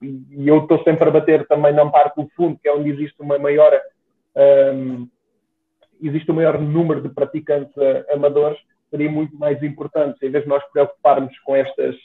e 0.00 0.48
eu 0.48 0.58
estou 0.58 0.82
sempre 0.84 1.08
a 1.08 1.10
bater 1.10 1.46
também 1.46 1.72
na 1.72 1.86
parte 1.86 2.16
do 2.16 2.28
fundo, 2.36 2.58
que 2.60 2.68
é 2.68 2.72
onde 2.72 2.90
existe 2.90 3.20
uma 3.20 3.38
maior 3.38 3.72
um, 4.74 5.08
existe 6.02 6.30
um 6.30 6.34
maior 6.34 6.60
número 6.60 7.02
de 7.02 7.08
praticantes 7.08 7.74
amadores, 8.12 8.58
seria 8.90 9.10
muito 9.10 9.36
mais 9.36 9.62
importante, 9.62 10.24
em 10.24 10.30
vez 10.30 10.44
de 10.44 10.50
nós 10.50 10.62
preocuparmos 10.72 11.36
com 11.40 11.56
estas 11.56 11.96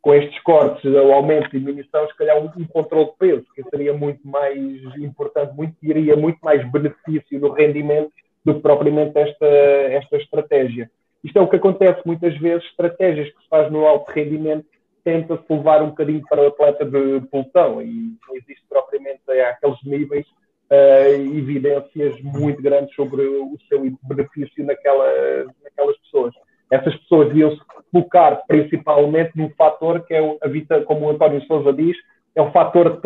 com 0.00 0.12
estes 0.12 0.36
cortes, 0.42 0.84
o 0.84 1.12
aumento 1.12 1.54
e 1.54 1.60
diminuição, 1.60 2.08
se 2.08 2.16
calhar 2.16 2.36
um, 2.36 2.50
um 2.56 2.66
controle 2.66 3.06
de 3.06 3.16
peso, 3.18 3.46
que 3.54 3.62
seria 3.70 3.94
muito 3.94 4.26
mais 4.26 4.58
importante, 4.96 5.54
muito, 5.54 5.76
teria 5.80 6.16
muito 6.16 6.40
mais 6.42 6.68
benefício 6.72 7.38
no 7.38 7.52
rendimento 7.52 8.10
do 8.44 8.54
que 8.54 8.60
propriamente 8.60 9.16
esta, 9.16 9.46
esta 9.46 10.16
estratégia. 10.16 10.90
Isto 11.22 11.38
é 11.38 11.40
o 11.42 11.46
que 11.46 11.54
acontece 11.54 12.00
muitas 12.04 12.36
vezes, 12.38 12.64
estratégias 12.64 13.30
que 13.32 13.42
se 13.42 13.48
faz 13.48 13.70
no 13.70 13.86
alto 13.86 14.10
rendimento 14.10 14.66
tenta-se 15.04 15.44
levar 15.48 15.82
um 15.82 15.90
bocadinho 15.90 16.22
para 16.28 16.42
o 16.42 16.46
atleta 16.46 16.84
de 16.84 17.20
pelotão 17.30 17.82
e 17.82 18.16
não 18.26 18.36
existe 18.36 18.64
propriamente 18.68 19.20
aqueles 19.30 19.82
níveis 19.84 20.26
uh, 20.70 21.36
evidências 21.36 22.20
muito 22.22 22.62
grandes 22.62 22.94
sobre 22.94 23.22
o 23.22 23.56
seu 23.68 23.80
benefício 24.02 24.64
naquela, 24.64 25.44
naquelas 25.62 25.96
pessoas 25.98 26.34
essas 26.72 26.96
pessoas 27.00 27.28
deviam-se 27.28 27.60
focar 27.92 28.46
principalmente 28.46 29.32
num 29.36 29.50
fator 29.50 30.02
que 30.06 30.14
é, 30.14 30.38
a 30.42 30.48
vita, 30.48 30.80
como 30.80 31.04
o 31.04 31.10
António 31.10 31.42
Souza 31.42 31.70
diz, 31.70 31.94
é 32.34 32.40
o 32.40 32.50
fator 32.50 32.98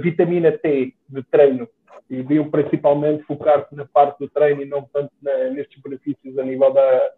vitamina 0.00 0.52
T 0.52 0.94
de 1.08 1.22
treino. 1.24 1.68
E 2.08 2.16
deviam 2.18 2.48
principalmente 2.48 3.24
focar-se 3.24 3.74
na 3.74 3.84
parte 3.84 4.20
do 4.20 4.28
treino 4.28 4.62
e 4.62 4.64
não 4.64 4.88
tanto 4.92 5.10
na, 5.20 5.50
nestes 5.50 5.80
benefícios 5.82 6.38
a 6.38 6.44
nível 6.44 6.72
da, 6.72 7.10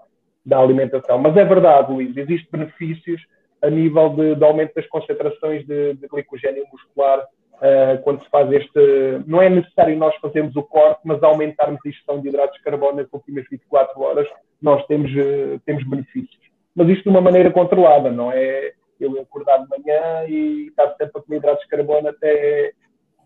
da 0.47 0.59
alimentação. 0.59 1.19
Mas 1.19 1.37
é 1.37 1.45
verdade, 1.45 1.93
Luís, 1.93 2.17
existem 2.17 2.49
benefícios 2.51 3.21
a 3.63 3.71
nível 3.71 4.11
de, 4.11 4.35
de 4.35 4.45
aumento 4.45 4.75
das 4.75 4.87
concentrações 4.89 5.65
de, 5.67 5.95
de 5.95 6.09
glicogênio 6.09 6.65
muscular 6.73 7.21
uh, 7.21 8.03
quando 8.03 8.23
se 8.23 8.29
faz 8.29 8.51
este. 8.53 8.81
Não 9.27 9.41
é 9.41 9.49
necessário 9.49 9.97
nós 9.97 10.15
fazermos 10.17 10.55
o 10.57 10.63
corte, 10.63 11.01
mas 11.05 11.23
aumentarmos 11.23 11.81
a 11.85 11.89
ingestão 11.89 12.21
de 12.21 12.29
hidratos 12.29 12.57
de 12.57 12.65
carbono 12.65 12.97
nas 12.97 13.13
últimas 13.13 13.45
24 13.49 14.01
horas, 14.01 14.29
nós 14.61 14.85
temos, 14.87 15.11
uh, 15.13 15.61
temos 15.65 15.89
benefícios. 15.89 16.43
Mas 16.75 16.89
isto 16.89 17.05
de 17.05 17.09
uma 17.11 17.21
maneira 17.21 17.51
controlada, 17.51 18.11
não 18.11 18.33
é 18.33 18.73
eu 18.99 19.21
acordar 19.21 19.59
de 19.59 19.69
manhã 19.69 20.25
e 20.29 20.69
estar 20.69 20.89
sempre 20.97 21.13
a 21.15 21.23
comer 21.23 21.37
hidratos 21.37 21.63
de 21.63 21.69
carbono 21.69 22.09
até, 22.09 22.73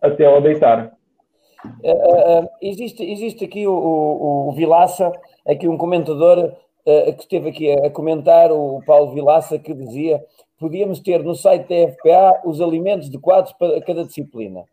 até 0.03 0.25
ao 0.27 0.41
deitar. 0.41 0.93
Uh, 1.83 2.49
existe, 2.61 3.03
existe 3.03 3.45
aqui 3.45 3.67
o, 3.67 3.73
o, 3.73 4.49
o 4.49 4.53
Vilaça, 4.53 5.11
aqui 5.47 5.67
um 5.67 5.79
comentador 5.79 6.55
que 7.17 7.23
esteve 7.23 7.49
aqui 7.49 7.73
a 7.73 7.91
comentar, 7.91 8.53
o 8.53 8.81
Paulo 8.87 9.13
Vilaça, 9.13 9.59
que 9.59 9.75
dizia 9.75 10.25
podíamos 10.59 11.01
ter 11.01 11.23
no 11.23 11.35
site 11.35 11.69
da 11.69 11.93
FPA 11.93 12.41
os 12.45 12.61
alimentos 12.61 13.09
adequados 13.09 13.53
para 13.53 13.81
cada 13.83 14.05
disciplina. 14.05 14.65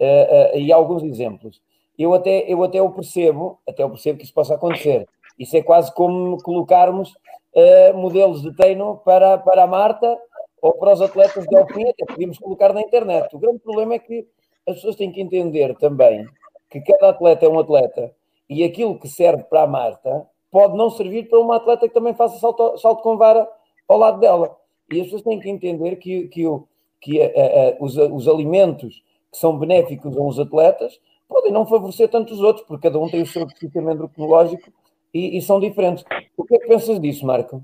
Uh, 0.00 0.56
uh, 0.56 0.58
e 0.58 0.72
alguns 0.72 1.02
exemplos. 1.02 1.62
Eu 1.96 2.12
até, 2.14 2.40
eu 2.52 2.62
até 2.64 2.82
o 2.82 2.90
percebo, 2.90 3.60
até 3.68 3.82
eu 3.82 3.90
percebo 3.90 4.18
que 4.18 4.24
isso 4.24 4.34
possa 4.34 4.54
acontecer. 4.54 5.06
Isso 5.38 5.56
é 5.56 5.62
quase 5.62 5.92
como 5.94 6.36
colocarmos 6.42 7.10
uh, 7.10 7.96
modelos 7.96 8.42
de 8.42 8.54
treino 8.56 9.00
para, 9.04 9.38
para 9.38 9.62
a 9.62 9.66
Marta 9.66 10.18
ou 10.60 10.72
para 10.74 10.94
os 10.94 11.00
atletas 11.00 11.46
de 11.46 11.56
alpine, 11.56 11.90
até 11.90 12.04
podíamos 12.06 12.38
colocar 12.38 12.72
na 12.72 12.80
internet. 12.80 13.34
O 13.34 13.38
grande 13.38 13.60
problema 13.60 13.94
é 13.94 13.98
que 13.98 14.26
as 14.66 14.76
pessoas 14.76 14.96
têm 14.96 15.12
que 15.12 15.20
entender 15.20 15.76
também 15.76 16.26
que 16.70 16.80
cada 16.80 17.10
atleta 17.10 17.46
é 17.46 17.48
um 17.48 17.58
atleta 17.58 18.12
e 18.48 18.64
aquilo 18.64 18.98
que 18.98 19.08
serve 19.08 19.44
para 19.44 19.62
a 19.62 19.66
Marta 19.66 20.26
pode 20.54 20.76
não 20.76 20.88
servir 20.88 21.28
para 21.28 21.40
uma 21.40 21.56
atleta 21.56 21.88
que 21.88 21.92
também 21.92 22.14
faça 22.14 22.38
salto, 22.38 22.78
salto 22.78 23.02
com 23.02 23.16
vara 23.16 23.44
ao 23.88 23.98
lado 23.98 24.20
dela. 24.20 24.56
E 24.88 25.00
as 25.00 25.06
pessoas 25.06 25.22
têm 25.22 25.40
que 25.40 25.50
entender 25.50 25.96
que, 25.96 26.28
que, 26.28 26.46
o, 26.46 26.68
que 27.00 27.20
a, 27.20 27.26
a, 27.26 27.76
os, 27.80 27.96
os 27.96 28.28
alimentos 28.28 29.02
que 29.32 29.36
são 29.36 29.58
benéficos 29.58 30.16
a 30.16 30.20
uns 30.20 30.38
atletas 30.38 30.96
podem 31.28 31.50
não 31.50 31.66
favorecer 31.66 32.08
tanto 32.08 32.32
os 32.32 32.40
outros, 32.40 32.64
porque 32.66 32.86
cada 32.86 33.00
um 33.00 33.10
tem 33.10 33.22
o 33.22 33.26
seu 33.26 33.48
sistema 33.50 33.94
endocrinológico 33.94 34.72
e, 35.12 35.36
e, 35.36 35.42
são 35.42 35.58
diferentes. 35.58 36.04
O 36.36 36.44
que 36.44 36.54
é 36.54 36.58
que 36.60 36.68
pensas 36.68 37.00
disso, 37.00 37.26
Marco? 37.26 37.60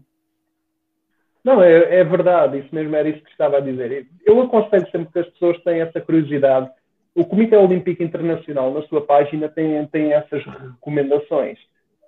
Não, 1.45 1.63
é, 1.63 2.01
é, 2.01 2.03
verdade, 2.03 2.59
isso 2.59 2.75
mesmo 2.75 2.97
era 2.97 3.09
isso 3.09 3.23
que 3.23 3.31
estava 3.31 3.59
a 3.59 3.61
dizer. 3.61 4.09
Eu 4.27 4.43
aconselho 4.43 4.91
sempre 4.91 5.13
que 5.13 5.19
as 5.21 5.29
pessoas 5.29 5.63
têm 5.63 5.81
essa 5.81 6.01
curiosidade. 6.01 6.69
O 7.15 7.25
Comitê 7.25 7.57
Olímpico 7.57 8.03
Internacional, 8.03 8.73
na 8.73 8.83
sua 8.83 9.07
página, 9.07 9.49
tem, 9.49 9.87
tem 9.87 10.13
essas 10.13 10.45
recomendações. 10.45 11.57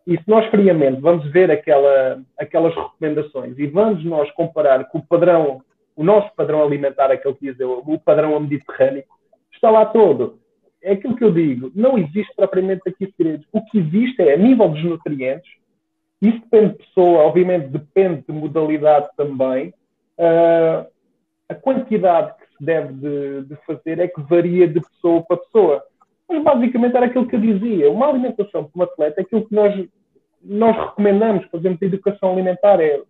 E 0.06 0.16
se 0.16 0.24
nós 0.26 0.46
friamente 0.46 1.00
vamos 1.00 1.30
ver 1.30 1.50
aquela, 1.50 2.20
aquelas 2.38 2.74
recomendações 2.74 3.58
e 3.58 3.66
vamos 3.66 4.04
nós 4.04 4.30
comparar 4.32 4.84
com 4.86 4.98
o 4.98 5.06
padrão, 5.06 5.62
o 5.94 6.02
nosso 6.02 6.34
padrão 6.34 6.62
alimentar, 6.62 7.10
aquele 7.10 7.34
que 7.34 7.52
diz 7.52 7.56
o 7.60 7.98
padrão 7.98 8.38
mediterrâneo, 8.40 9.04
está 9.52 9.70
lá 9.70 9.86
todo. 9.86 10.38
É 10.82 10.92
aquilo 10.92 11.14
que 11.14 11.22
eu 11.22 11.32
digo, 11.32 11.70
não 11.74 11.96
existe 11.96 12.34
propriamente 12.34 12.82
aqui 12.88 13.12
segredos. 13.16 13.46
O 13.52 13.64
que 13.64 13.78
existe 13.78 14.20
é, 14.20 14.34
a 14.34 14.36
nível 14.36 14.68
dos 14.68 14.82
nutrientes, 14.82 15.48
isso 16.20 16.40
depende 16.40 16.72
de 16.72 16.78
pessoa, 16.84 17.24
obviamente 17.24 17.68
depende 17.68 18.24
de 18.26 18.32
modalidade 18.32 19.08
também. 19.16 19.72
Uh, 20.18 20.86
a 21.48 21.54
quantidade 21.54 22.34
que 22.36 22.46
se 22.56 22.64
deve 22.64 22.92
de, 22.94 23.44
de, 23.44 23.56
fazer 23.66 23.98
é 23.98 24.08
que 24.08 24.20
varia 24.22 24.66
de 24.66 24.80
pessoa 24.80 25.22
para 25.22 25.36
pessoa. 25.36 25.84
Mas 26.28 26.42
basicamente 26.42 26.96
era 26.96 27.06
aquilo 27.06 27.26
que 27.26 27.36
eu 27.36 27.40
dizia. 27.40 27.90
Uma 27.90 28.08
alimentação 28.08 28.64
para 28.64 28.80
um 28.80 28.82
atleta 28.82 29.20
é 29.20 29.22
aquilo 29.22 29.46
que 29.46 29.54
nós, 29.54 29.88
nós 30.42 30.76
recomendamos, 30.76 31.44
fazemos 31.46 31.80
educação 31.82 32.32
alimentar, 32.32 32.80
é 32.80 33.02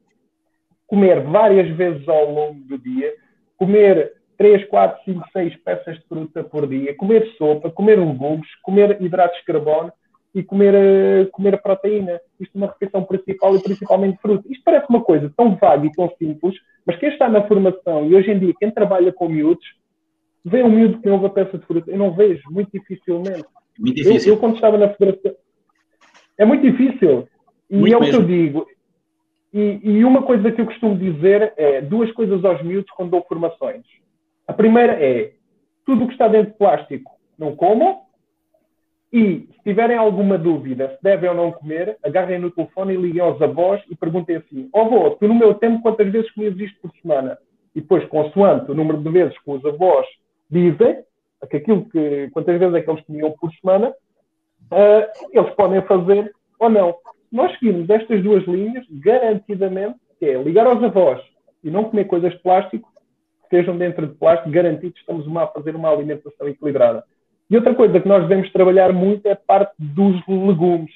comer 0.86 1.20
várias 1.22 1.74
vezes 1.76 2.06
ao 2.08 2.30
longo 2.30 2.60
do 2.64 2.78
dia, 2.78 3.14
comer 3.56 4.12
3, 4.36 4.66
4, 4.66 5.04
5, 5.04 5.28
6 5.32 5.56
peças 5.64 5.96
de 5.96 6.06
fruta 6.08 6.42
por 6.42 6.66
dia, 6.66 6.94
comer 6.96 7.26
sopa, 7.38 7.70
comer 7.70 7.98
legumes, 7.98 8.48
comer 8.62 9.00
hidratos 9.00 9.38
de 9.38 9.44
carbono 9.44 9.92
e 10.34 10.42
comer, 10.42 10.74
uh, 10.74 11.30
comer 11.30 11.60
proteína. 11.62 12.20
Isto 12.40 12.56
é 12.56 12.58
uma 12.58 12.66
refeição 12.66 13.04
principal 13.04 13.54
e 13.54 13.62
principalmente 13.62 14.18
fruta. 14.20 14.44
Isto 14.50 14.62
parece 14.64 14.86
uma 14.88 15.02
coisa 15.02 15.32
tão 15.36 15.54
vaga 15.56 15.86
e 15.86 15.92
tão 15.92 16.10
simples, 16.18 16.56
mas 16.84 16.96
quem 16.96 17.10
está 17.10 17.28
na 17.28 17.46
formação 17.46 18.06
e 18.06 18.14
hoje 18.14 18.30
em 18.30 18.38
dia 18.38 18.52
quem 18.58 18.70
trabalha 18.70 19.12
com 19.12 19.28
miúdos, 19.28 19.66
vê 20.44 20.62
um 20.62 20.70
miúdo 20.70 21.00
que 21.00 21.08
não 21.08 21.24
a 21.24 21.30
peça 21.30 21.58
de 21.58 21.66
fruta. 21.66 21.90
Eu 21.90 21.98
não 21.98 22.12
vejo, 22.12 22.42
muito 22.50 22.70
dificilmente. 22.72 23.44
Muito 23.78 23.96
difícil. 23.96 24.32
Eu, 24.32 24.34
eu 24.34 24.40
quando 24.40 24.56
estava 24.56 24.76
na 24.78 24.88
federação. 24.88 25.34
É 26.38 26.44
muito 26.44 26.62
difícil. 26.62 27.28
E 27.70 27.76
muito 27.76 27.94
é 27.94 27.96
o 27.96 28.00
que 28.00 28.16
eu 28.16 28.22
digo. 28.22 28.66
E, 29.52 29.80
e, 29.82 30.04
uma 30.04 30.22
coisa 30.22 30.50
que 30.50 30.60
eu 30.60 30.66
costumo 30.66 30.96
dizer 30.96 31.52
é 31.56 31.82
duas 31.82 32.10
coisas 32.12 32.42
aos 32.44 32.62
miúdos 32.62 32.90
quando 32.92 33.10
dou 33.10 33.22
formações. 33.22 33.82
A 34.46 34.52
primeira 34.52 34.92
é 34.94 35.34
tudo 35.84 36.04
o 36.04 36.06
que 36.06 36.14
está 36.14 36.26
dentro 36.26 36.52
de 36.52 36.58
plástico 36.58 37.12
não 37.38 37.54
comam 37.54 38.00
e, 39.12 39.46
se 39.52 39.62
tiverem 39.62 39.96
alguma 39.96 40.38
dúvida 40.38 40.96
se 40.96 41.02
devem 41.02 41.28
ou 41.28 41.36
não 41.36 41.52
comer, 41.52 41.98
agarrem 42.02 42.38
no 42.38 42.50
telefone 42.50 42.94
e 42.94 42.96
liguem 42.96 43.20
aos 43.20 43.40
avós 43.42 43.82
e 43.90 43.94
perguntem 43.94 44.36
assim: 44.36 44.70
Ó 44.72 44.82
oh, 44.82 44.86
avô, 44.86 45.10
tu 45.10 45.28
no 45.28 45.34
meu 45.34 45.54
tempo 45.54 45.82
quantas 45.82 46.10
vezes 46.10 46.30
comias 46.30 46.58
isto 46.58 46.80
por 46.80 46.90
semana? 47.02 47.36
E 47.74 47.80
depois, 47.80 48.06
consoante 48.08 48.70
o 48.70 48.74
número 48.74 49.02
de 49.02 49.10
vezes 49.10 49.38
que 49.38 49.50
os 49.50 49.64
avós 49.66 50.06
dizem, 50.52 51.02
que 51.50 51.56
aquilo 51.56 51.84
que, 51.86 52.30
quantas 52.32 52.58
vezes 52.58 52.74
é 52.74 52.82
que 52.82 52.90
eles 52.90 53.04
comiam 53.04 53.32
por 53.32 53.52
semana, 53.54 53.88
uh, 53.90 55.28
eles 55.32 55.50
podem 55.54 55.82
fazer 55.82 56.32
ou 56.58 56.70
não. 56.70 56.94
Nós 57.30 57.52
seguimos 57.58 57.88
estas 57.88 58.22
duas 58.22 58.44
linhas, 58.44 58.86
garantidamente, 58.90 59.96
que 60.18 60.26
é 60.26 60.40
ligar 60.40 60.66
aos 60.66 60.82
avós 60.82 61.20
e 61.64 61.70
não 61.70 61.84
comer 61.84 62.04
coisas 62.04 62.32
de 62.32 62.38
plástico, 62.40 62.88
que 62.92 63.56
estejam 63.56 63.76
dentro 63.76 64.06
de 64.06 64.14
plástico, 64.14 64.50
garantido 64.50 64.94
estamos 64.96 65.26
a 65.36 65.46
fazer 65.48 65.74
uma 65.74 65.90
alimentação 65.90 66.48
equilibrada. 66.48 67.02
E 67.50 67.56
outra 67.56 67.74
coisa 67.74 68.00
que 68.00 68.08
nós 68.08 68.22
devemos 68.22 68.50
trabalhar 68.52 68.92
muito 68.92 69.26
é 69.26 69.32
a 69.32 69.36
parte 69.36 69.74
dos 69.78 70.26
legumes. 70.26 70.92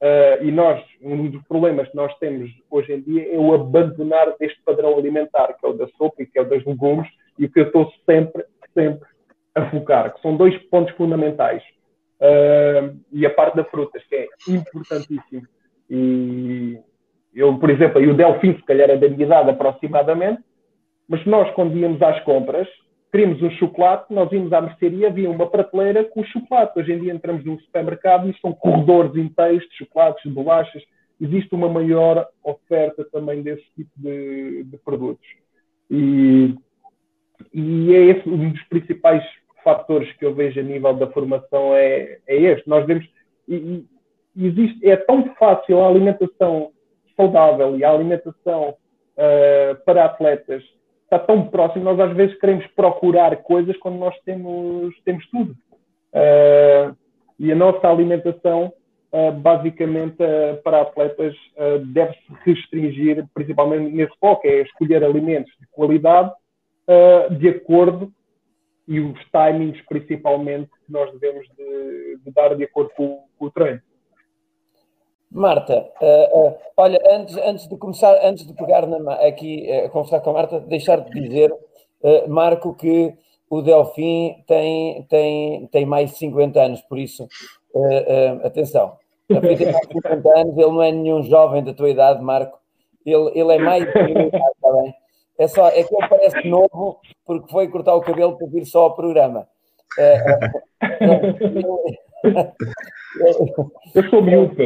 Uh, 0.00 0.44
e 0.44 0.52
nós, 0.52 0.82
um 1.00 1.30
dos 1.30 1.42
problemas 1.44 1.88
que 1.88 1.96
nós 1.96 2.14
temos 2.18 2.50
hoje 2.70 2.92
em 2.92 3.00
dia 3.00 3.34
é 3.34 3.38
o 3.38 3.54
abandonar 3.54 4.34
deste 4.38 4.60
padrão 4.62 4.96
alimentar, 4.96 5.54
que 5.54 5.64
é 5.64 5.68
o 5.68 5.72
da 5.72 5.86
sopa 5.96 6.22
e 6.22 6.26
que 6.26 6.38
é 6.38 6.42
o 6.42 6.48
dos 6.48 6.64
legumes, 6.66 7.08
e 7.38 7.48
que 7.48 7.60
eu 7.60 7.64
estou 7.64 7.90
sempre, 8.04 8.44
sempre 8.76 9.08
a 9.54 9.70
focar, 9.70 10.14
que 10.14 10.20
são 10.20 10.36
dois 10.36 10.56
pontos 10.68 10.94
fundamentais. 10.96 11.62
Uh, 12.20 12.96
e 13.12 13.26
a 13.26 13.30
parte 13.30 13.56
das 13.56 13.68
frutas, 13.68 14.02
que 14.04 14.14
é 14.14 14.26
importantíssimo. 14.48 15.46
E 15.90 16.78
eu, 17.34 17.58
por 17.58 17.70
exemplo, 17.70 18.00
e 18.00 18.08
o 18.08 18.14
Delfim, 18.14 18.54
se 18.54 18.62
calhar 18.62 18.90
é 18.90 18.96
da 18.96 19.08
minha 19.08 19.24
idade 19.24 19.50
aproximadamente, 19.50 20.42
mas 21.08 21.24
nós, 21.26 21.52
quando 21.54 21.76
íamos 21.76 22.00
às 22.02 22.18
compras, 22.24 22.68
queríamos 23.12 23.40
um 23.42 23.50
chocolate, 23.50 24.12
nós 24.12 24.30
íamos 24.32 24.52
à 24.52 24.60
mercearia, 24.60 25.08
havia 25.08 25.30
uma 25.30 25.48
prateleira 25.48 26.04
com 26.04 26.24
chocolate. 26.24 26.78
Hoje 26.78 26.92
em 26.92 27.00
dia 27.00 27.12
entramos 27.12 27.44
num 27.44 27.58
supermercado 27.58 28.28
e 28.28 28.38
são 28.40 28.52
corredores 28.52 29.14
inteiros 29.14 29.66
de 29.68 29.76
chocolates, 29.76 30.22
de 30.22 30.30
bolachas. 30.30 30.82
Existe 31.20 31.54
uma 31.54 31.68
maior 31.68 32.26
oferta 32.42 33.06
também 33.12 33.42
desse 33.42 33.64
tipo 33.74 33.90
de, 33.96 34.64
de 34.64 34.76
produtos. 34.78 35.26
E, 35.90 36.54
e, 37.52 37.94
é 37.94 38.04
esse 38.06 38.28
um 38.28 38.50
dos 38.50 38.62
principais 38.64 39.24
fatores 39.64 40.12
que 40.12 40.24
eu 40.24 40.34
vejo 40.34 40.60
a 40.60 40.62
nível 40.62 40.94
da 40.94 41.08
formação 41.08 41.74
é, 41.74 42.18
é 42.26 42.36
este. 42.36 42.68
Nós 42.68 42.86
vemos, 42.86 43.04
e, 43.48 43.84
e 44.36 44.46
existe, 44.46 44.88
é 44.88 44.96
tão 44.96 45.34
fácil 45.34 45.80
a 45.80 45.88
alimentação 45.88 46.70
saudável 47.16 47.76
e 47.76 47.84
a 47.84 47.90
alimentação 47.90 48.70
uh, 48.70 49.84
para 49.84 50.04
atletas 50.04 50.62
está 51.04 51.18
tão 51.18 51.46
próximo, 51.48 51.84
nós 51.84 51.98
às 52.00 52.12
vezes 52.16 52.38
queremos 52.38 52.66
procurar 52.68 53.36
coisas 53.36 53.76
quando 53.78 53.96
nós 53.96 54.14
temos, 54.24 54.94
temos 55.04 55.24
tudo. 55.30 55.52
Uh, 56.12 56.96
e 57.38 57.52
a 57.52 57.54
nossa 57.54 57.88
alimentação, 57.88 58.72
uh, 59.12 59.32
basicamente, 59.32 60.16
para 60.64 60.82
atletas, 60.82 61.34
deve-se 61.86 62.24
restringir, 62.44 63.24
principalmente 63.32 63.94
nesse 63.94 64.12
foco, 64.18 64.46
é 64.46 64.62
escolher 64.62 65.04
alimentos 65.04 65.52
de 65.60 65.66
qualidade, 65.68 66.32
de 67.38 67.48
acordo, 67.48 68.12
e 68.86 69.00
os 69.00 69.18
timings, 69.30 69.80
principalmente, 69.88 70.70
que 70.84 70.92
nós 70.92 71.10
devemos 71.12 71.46
de, 71.56 72.18
de 72.24 72.30
dar 72.30 72.54
de 72.54 72.64
acordo 72.64 72.90
com, 72.96 73.24
com 73.38 73.46
o 73.46 73.50
treino. 73.50 73.80
Marta, 75.30 75.90
uh, 76.00 76.48
uh, 76.48 76.56
olha, 76.76 76.98
antes, 77.10 77.36
antes 77.36 77.68
de 77.68 77.76
começar, 77.76 78.16
antes 78.22 78.46
de 78.46 78.54
pegar 78.54 78.86
na, 78.86 79.14
aqui 79.14 79.66
uh, 79.68 79.86
a 79.86 79.88
conversar 79.88 80.20
com 80.20 80.30
a 80.30 80.34
Marta, 80.34 80.60
deixar 80.60 81.00
de 81.00 81.20
dizer, 81.20 81.52
Marco, 82.28 82.74
que 82.74 83.12
o 83.50 83.60
Delfim 83.62 84.44
tem, 84.46 85.02
tem, 85.08 85.66
tem 85.66 85.84
mais 85.84 86.10
de 86.10 86.18
50 86.18 86.60
anos, 86.60 86.80
por 86.82 86.98
isso, 86.98 87.26
atenção, 88.44 88.96
Delfim 89.28 89.56
tem 89.56 89.72
mais 89.72 89.88
de 89.88 89.94
50 89.94 90.38
anos, 90.38 90.56
ele 90.56 90.66
não 90.66 90.82
é 90.82 90.92
nenhum 90.92 91.22
jovem 91.24 91.64
da 91.64 91.74
tua 91.74 91.90
idade, 91.90 92.22
Marco, 92.22 92.58
ele, 93.04 93.32
ele 93.34 93.52
é 93.52 93.58
mais 93.58 93.84
de 93.84 93.92
50 93.92 94.36
está 94.36 94.72
bem? 94.72 94.94
É, 95.38 95.46
só, 95.48 95.68
é 95.68 95.82
que 95.82 95.94
ele 95.94 96.08
parece 96.08 96.48
novo 96.48 96.98
porque 97.24 97.50
foi 97.50 97.68
cortar 97.68 97.94
o 97.94 98.00
cabelo 98.00 98.36
para 98.36 98.46
vir 98.46 98.64
só 98.64 98.82
ao 98.84 98.94
programa. 98.94 99.46
Eu 103.94 104.10
sou 104.10 104.22
miúdo. 104.22 104.56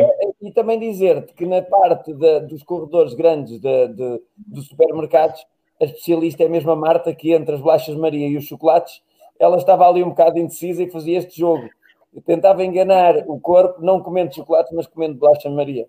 E 0.41 0.53
também 0.53 0.79
dizer-te 0.79 1.35
que 1.35 1.47
na 1.47 1.63
parte 1.63 2.13
de, 2.13 2.41
dos 2.41 2.63
corredores 2.63 3.15
grandes 3.15 3.61
de, 3.61 3.89
de, 3.89 4.23
dos 4.37 4.67
supermercados, 4.67 5.45
a 5.81 5.85
especialista 5.85 6.45
é 6.45 6.47
a 6.47 6.77
Marta, 6.77 7.15
que 7.15 7.33
entre 7.33 7.55
as 7.55 7.61
bolachas 7.61 7.97
Maria 7.97 8.29
e 8.29 8.37
os 8.37 8.45
chocolates, 8.45 9.03
ela 9.39 9.57
estava 9.57 9.89
ali 9.89 10.03
um 10.03 10.11
bocado 10.11 10.39
indecisa 10.39 10.83
e 10.83 10.91
fazia 10.91 11.19
este 11.19 11.39
jogo. 11.39 11.69
Eu 12.15 12.21
tentava 12.23 12.65
enganar 12.65 13.17
o 13.27 13.39
corpo, 13.41 13.81
não 13.81 14.03
comendo 14.03 14.35
chocolate, 14.35 14.75
mas 14.75 14.87
comendo 14.87 15.15
bolachas 15.15 15.53
Maria. 15.53 15.87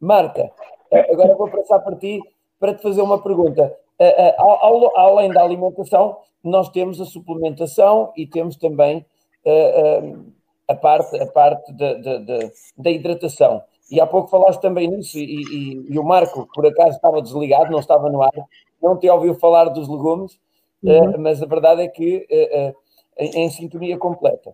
Marta, 0.00 0.50
agora 1.10 1.34
vou 1.36 1.48
passar 1.48 1.78
para 1.80 1.96
ti 1.96 2.20
para 2.58 2.74
te 2.74 2.82
fazer 2.82 3.00
uma 3.00 3.22
pergunta. 3.22 3.74
Além 4.96 5.30
da 5.30 5.42
alimentação, 5.42 6.18
nós 6.42 6.68
temos 6.70 7.00
a 7.00 7.04
suplementação 7.04 8.12
e 8.16 8.26
temos 8.26 8.56
também 8.56 9.04
a 10.70 10.74
parte, 10.74 11.20
a 11.20 11.26
parte 11.26 11.72
da, 11.72 11.94
da, 11.94 12.18
da, 12.78 12.90
hidratação. 12.90 13.62
E 13.90 14.00
há 14.00 14.06
pouco 14.06 14.28
falaste 14.28 14.60
também 14.60 14.88
nisso, 14.88 15.18
e, 15.18 15.42
e, 15.42 15.86
e, 15.92 15.98
o 15.98 16.04
Marco, 16.04 16.48
por 16.54 16.64
acaso, 16.64 16.90
estava 16.90 17.20
desligado, 17.20 17.72
não 17.72 17.80
estava 17.80 18.08
no 18.08 18.22
ar, 18.22 18.30
não 18.80 18.96
te 18.96 19.10
ouviu 19.10 19.34
falar 19.34 19.64
dos 19.64 19.88
legumes, 19.88 20.38
uhum. 20.82 21.10
uh, 21.10 21.18
mas 21.18 21.42
a 21.42 21.46
verdade 21.46 21.82
é 21.82 21.88
que 21.88 22.18
uh, 22.30 22.68
uh, 22.68 22.74
em, 23.18 23.44
em, 23.44 23.50
sintonia 23.50 23.98
completa. 23.98 24.52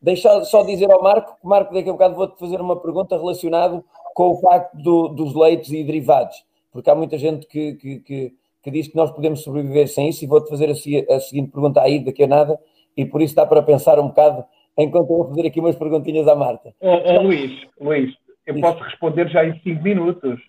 Deixa 0.00 0.44
só 0.44 0.62
dizer 0.62 0.92
ao 0.92 1.02
Marco, 1.02 1.36
Marco, 1.42 1.74
daqui 1.74 1.88
a 1.88 1.92
bocado 1.92 2.14
vou-te 2.14 2.38
fazer 2.38 2.60
uma 2.60 2.76
pergunta 2.76 3.16
relacionada 3.16 3.82
com 4.14 4.30
o 4.30 4.40
facto 4.40 4.76
do, 4.76 5.08
dos 5.08 5.34
leites 5.34 5.70
e 5.72 5.82
derivados, 5.82 6.44
porque 6.74 6.90
há 6.90 6.94
muita 6.94 7.16
gente 7.16 7.46
que, 7.46 7.74
que, 7.74 8.00
que, 8.00 8.32
que 8.64 8.70
diz 8.72 8.88
que 8.88 8.96
nós 8.96 9.12
podemos 9.12 9.44
sobreviver 9.44 9.86
sem 9.86 10.08
isso, 10.08 10.24
e 10.24 10.26
vou-te 10.26 10.50
fazer 10.50 10.68
a, 10.68 11.14
a 11.14 11.20
seguinte 11.20 11.52
pergunta 11.52 11.80
aí, 11.80 12.04
daqui 12.04 12.24
a 12.24 12.26
nada, 12.26 12.58
e 12.96 13.06
por 13.06 13.22
isso 13.22 13.36
dá 13.36 13.46
para 13.46 13.62
pensar 13.62 14.00
um 14.00 14.08
bocado 14.08 14.44
enquanto 14.76 15.08
eu 15.08 15.16
vou 15.16 15.28
fazer 15.28 15.46
aqui 15.46 15.60
umas 15.60 15.76
perguntinhas 15.76 16.26
à 16.26 16.34
Marta. 16.34 16.74
Oh, 16.80 16.98
oh, 17.04 17.22
Luís, 17.22 17.52
Luís, 17.80 18.12
eu 18.44 18.54
Isso. 18.54 18.60
posso 18.60 18.82
responder 18.82 19.28
já 19.28 19.44
em 19.44 19.56
5 19.60 19.82
minutos. 19.82 20.40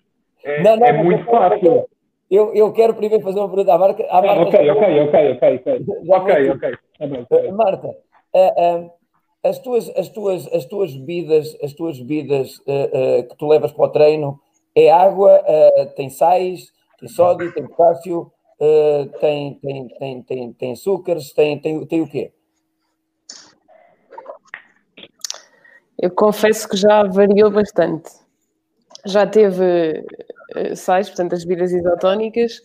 É, 0.44 0.62
não, 0.64 0.76
não, 0.76 0.86
é 0.86 0.92
muito 0.92 1.24
fácil. 1.26 1.88
Eu, 2.28 2.52
eu 2.54 2.72
quero 2.72 2.94
primeiro 2.94 3.22
fazer 3.22 3.38
uma 3.38 3.48
pergunta 3.48 3.72
à 3.72 3.78
Marta. 3.78 4.04
À 4.10 4.20
Marta 4.20 4.40
ah, 4.40 4.42
ok, 4.42 4.70
ok, 4.70 5.00
ok, 5.00 5.30
ok, 5.32 5.54
ok. 5.54 5.86
ok, 6.10 6.50
ok. 7.30 7.52
Marta, 7.52 7.88
uh, 7.88 8.84
uh, 8.84 8.90
as, 9.44 9.60
tuas, 9.60 9.88
as, 9.96 10.08
tuas, 10.08 10.52
as 10.52 10.64
tuas 10.64 10.92
bebidas, 10.96 11.56
as 11.62 11.72
tuas 11.72 12.00
bebidas 12.00 12.58
uh, 12.58 13.28
que 13.28 13.36
tu 13.36 13.46
levas 13.46 13.70
para 13.70 13.84
o 13.84 13.88
treino, 13.88 14.40
é 14.76 14.90
água, 14.90 15.42
tem 15.96 16.10
sais, 16.10 16.70
tem 16.98 17.08
sódio, 17.08 17.52
tem 17.52 17.66
potássio, 17.66 18.30
uh, 18.60 19.06
tem, 19.20 19.54
tem, 19.54 19.88
tem, 19.88 20.22
tem, 20.22 20.52
tem 20.52 20.72
açúcares, 20.72 21.32
tem, 21.32 21.58
tem, 21.58 21.84
tem 21.86 22.00
o 22.00 22.08
quê? 22.08 22.32
Eu 25.98 26.10
confesso 26.10 26.68
que 26.68 26.76
já 26.76 27.02
variou 27.04 27.50
bastante. 27.50 28.10
Já 29.04 29.26
teve 29.26 30.04
uh, 30.54 30.76
sais, 30.76 31.08
portanto, 31.08 31.34
as 31.34 31.44
bebidas 31.44 31.72
isotónicas. 31.72 32.60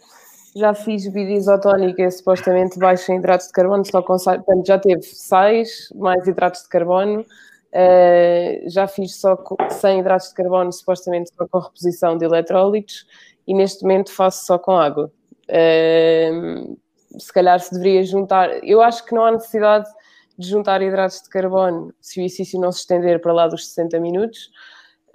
Já 0.53 0.74
fiz 0.74 1.07
bebida 1.07 1.32
isotónica 1.32 2.12
supostamente 2.12 2.78
baixa 2.78 3.14
em 3.14 3.18
hidratos 3.18 3.47
de 3.47 3.53
carbono, 3.53 3.86
só 3.86 4.01
com 4.01 4.18
sais, 4.18 4.43
portanto, 4.43 4.68
já 4.68 4.78
teve 4.78 5.01
sais, 5.03 5.89
mais 5.95 6.28
hidratos 6.28 6.64
de 6.64 6.70
carbono. 6.70 7.26
Uh, 7.74 8.69
já 8.69 8.86
fiz 8.86 9.15
só 9.15 9.38
com, 9.38 9.55
sem 9.69 9.99
hidratos 9.99 10.30
de 10.30 10.36
carbono, 10.36 10.72
supostamente 10.74 11.32
só 11.34 11.47
com 11.47 11.59
reposição 11.59 12.17
de 12.17 12.26
eletrólitos, 12.26 13.05
e 13.47 13.53
neste 13.53 13.84
momento 13.84 14.11
faço 14.11 14.45
só 14.45 14.59
com 14.59 14.76
água. 14.78 15.11
Uh, 15.49 16.78
se 17.17 17.32
calhar 17.32 17.59
se 17.59 17.74
deveria 17.74 18.03
juntar. 18.03 18.63
Eu 18.63 18.82
acho 18.82 19.05
que 19.05 19.15
não 19.15 19.26
há 19.26 19.32
necessidade 19.32 19.89
de 20.38 20.49
juntar 20.49 20.82
hidratos 20.82 21.22
de 21.22 21.30
carbono 21.30 21.93
se 21.99 22.19
o 22.19 22.24
exercício 22.24 22.59
não 22.59 22.72
se 22.72 22.80
estender 22.80 23.22
para 23.22 23.34
lá 23.34 23.47
dos 23.47 23.67
60 23.67 23.99
minutos, 23.99 24.49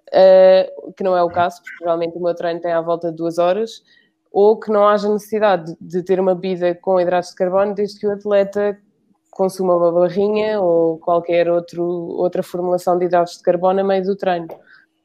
uh, 0.08 0.92
que 0.92 1.04
não 1.04 1.16
é 1.16 1.22
o 1.22 1.28
caso, 1.28 1.62
porque 1.62 1.84
realmente 1.84 2.16
o 2.16 2.22
meu 2.22 2.34
treino 2.34 2.60
tem 2.60 2.72
à 2.72 2.80
volta 2.80 3.10
de 3.10 3.16
duas 3.16 3.38
horas, 3.38 3.82
ou 4.32 4.58
que 4.58 4.70
não 4.70 4.86
haja 4.86 5.08
necessidade 5.08 5.74
de, 5.80 5.98
de 5.98 6.02
ter 6.02 6.20
uma 6.20 6.34
bebida 6.34 6.74
com 6.74 7.00
hidratos 7.00 7.30
de 7.30 7.36
carbono 7.36 7.74
desde 7.74 7.98
que 7.98 8.06
o 8.06 8.12
atleta 8.12 8.78
consuma 9.36 9.76
uma 9.76 9.92
barrinha 9.92 10.60
ou 10.60 10.98
qualquer 10.98 11.50
outro, 11.50 11.84
outra 11.84 12.42
formulação 12.42 12.98
de 12.98 13.04
hidratos 13.04 13.36
de 13.36 13.42
carbono 13.42 13.80
a 13.80 13.84
meio 13.84 14.02
do 14.02 14.16
treino. 14.16 14.48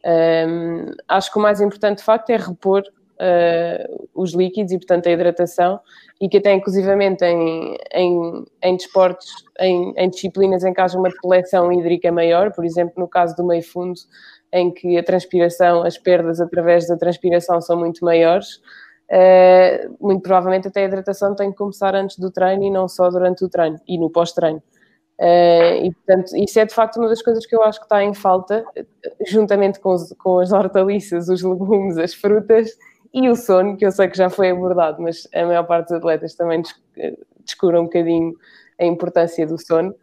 Um, 0.03 0.85
acho 1.07 1.31
que 1.31 1.37
o 1.37 1.41
mais 1.41 1.59
importante, 1.59 1.97
de 1.97 2.03
facto, 2.03 2.29
é 2.29 2.37
repor 2.37 2.81
uh, 2.81 4.07
os 4.15 4.33
líquidos 4.33 4.71
e, 4.71 4.77
portanto, 4.77 5.07
a 5.07 5.11
hidratação, 5.11 5.79
e 6.19 6.29
que 6.29 6.37
até 6.37 6.53
inclusivamente 6.53 7.25
em, 7.25 7.77
em, 7.93 8.45
em 8.63 8.77
desportos, 8.77 9.27
em, 9.59 9.93
em 9.97 10.09
disciplinas 10.09 10.63
em 10.63 10.73
que 10.73 10.79
haja 10.79 10.97
uma 10.97 11.11
coleção 11.21 11.71
hídrica 11.71 12.09
maior, 12.11 12.53
por 12.53 12.63
exemplo, 12.63 12.93
no 12.97 13.07
caso 13.07 13.35
do 13.35 13.45
meio 13.45 13.63
fundo, 13.63 13.99
em 14.53 14.71
que 14.71 14.97
a 14.97 15.03
transpiração, 15.03 15.83
as 15.83 15.97
perdas 15.97 16.39
através 16.39 16.87
da 16.87 16.97
transpiração 16.97 17.61
são 17.61 17.77
muito 17.77 18.03
maiores, 18.03 18.61
muito 19.99 20.21
provavelmente 20.21 20.67
até 20.67 20.81
a 20.81 20.85
hidratação 20.85 21.35
tem 21.35 21.51
que 21.51 21.57
começar 21.57 21.95
antes 21.95 22.17
do 22.17 22.31
treino 22.31 22.63
e 22.63 22.71
não 22.71 22.87
só 22.87 23.09
durante 23.09 23.43
o 23.43 23.49
treino 23.49 23.79
e 23.87 23.97
no 23.97 24.09
pós-treino. 24.09 24.61
Uh, 25.19 25.85
e, 25.85 25.93
portanto, 25.93 26.35
isso 26.35 26.59
é 26.59 26.65
de 26.65 26.73
facto 26.73 26.97
uma 26.97 27.07
das 27.07 27.21
coisas 27.21 27.45
que 27.45 27.55
eu 27.55 27.61
acho 27.61 27.77
que 27.77 27.85
está 27.85 28.03
em 28.03 28.11
falta, 28.11 28.65
juntamente 29.27 29.79
com, 29.79 29.93
os, 29.93 30.11
com 30.13 30.39
as 30.39 30.51
hortaliças, 30.51 31.29
os 31.29 31.43
legumes, 31.43 31.97
as 31.99 32.11
frutas, 32.11 32.71
e 33.13 33.29
o 33.29 33.35
sono, 33.35 33.77
que 33.77 33.85
eu 33.85 33.91
sei 33.91 34.07
que 34.07 34.17
já 34.17 34.31
foi 34.31 34.49
abordado, 34.49 34.99
mas 34.99 35.27
a 35.33 35.45
maior 35.45 35.67
parte 35.67 35.89
dos 35.89 35.97
atletas 35.97 36.33
também 36.33 36.63
descura 37.45 37.79
um 37.79 37.83
bocadinho 37.83 38.33
a 38.79 38.85
importância 38.85 39.45
do 39.45 39.61
sono. 39.61 39.93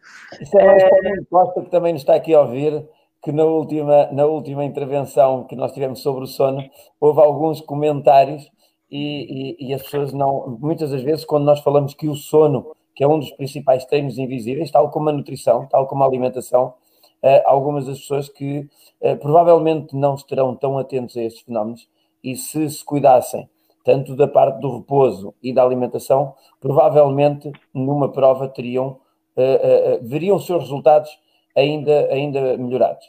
Isso 0.41 0.57
é 0.57 0.91
Costa, 1.29 1.63
que 1.63 1.71
também 1.71 1.93
nos 1.93 2.03
está 2.03 2.15
aqui 2.15 2.33
a 2.33 2.43
ouvir, 2.43 2.87
que 3.21 3.33
na 3.33 3.45
última, 3.45 4.13
na 4.13 4.25
última 4.25 4.65
intervenção 4.65 5.45
que 5.49 5.57
nós 5.57 5.73
tivemos 5.73 6.01
sobre 6.01 6.23
o 6.23 6.27
sono, 6.29 6.63
houve 7.01 7.21
alguns 7.21 7.61
comentários 7.61 8.49
e, 8.91 9.57
e, 9.61 9.69
e 9.69 9.75
as 9.75 9.83
pessoas 9.83 10.13
não, 10.13 10.59
muitas 10.61 10.91
das 10.91 11.03
vezes, 11.03 11.25
quando 11.25 11.45
nós 11.45 11.61
falamos 11.61 11.95
que 11.95 12.09
o 12.09 12.15
sono, 12.15 12.75
que 12.95 13.05
é 13.05 13.09
um 13.09 13.19
dos 13.19 13.31
principais 13.33 13.85
treinos 13.85 14.19
invisíveis, 14.19 14.71
tal 14.71 14.91
como 14.91 15.09
a 15.09 15.13
nutrição, 15.13 15.67
tal 15.67 15.87
como 15.87 16.03
a 16.03 16.07
alimentação, 16.07 16.75
Uh, 17.21 17.43
algumas 17.47 17.85
das 17.85 17.99
pessoas 17.99 18.29
que 18.29 18.61
uh, 19.01 19.17
provavelmente 19.17 19.97
não 19.97 20.15
estarão 20.15 20.55
tão 20.55 20.79
atentos 20.79 21.17
a 21.17 21.23
estes 21.25 21.43
fenómenos 21.43 21.89
e 22.23 22.37
se 22.37 22.71
se 22.71 22.85
cuidassem 22.85 23.49
tanto 23.89 24.15
da 24.15 24.29
parte 24.29 24.61
do 24.61 24.77
repouso 24.77 25.33
e 25.43 25.51
da 25.51 25.63
alimentação, 25.63 26.35
provavelmente 26.61 27.51
numa 27.73 28.13
prova 28.13 28.47
teriam, 28.47 28.99
uh, 29.35 29.41
uh, 29.41 30.07
veriam 30.07 30.37
os 30.37 30.45
seus 30.45 30.65
resultados 30.65 31.11
ainda, 31.57 32.07
ainda 32.13 32.59
melhorados. 32.59 33.07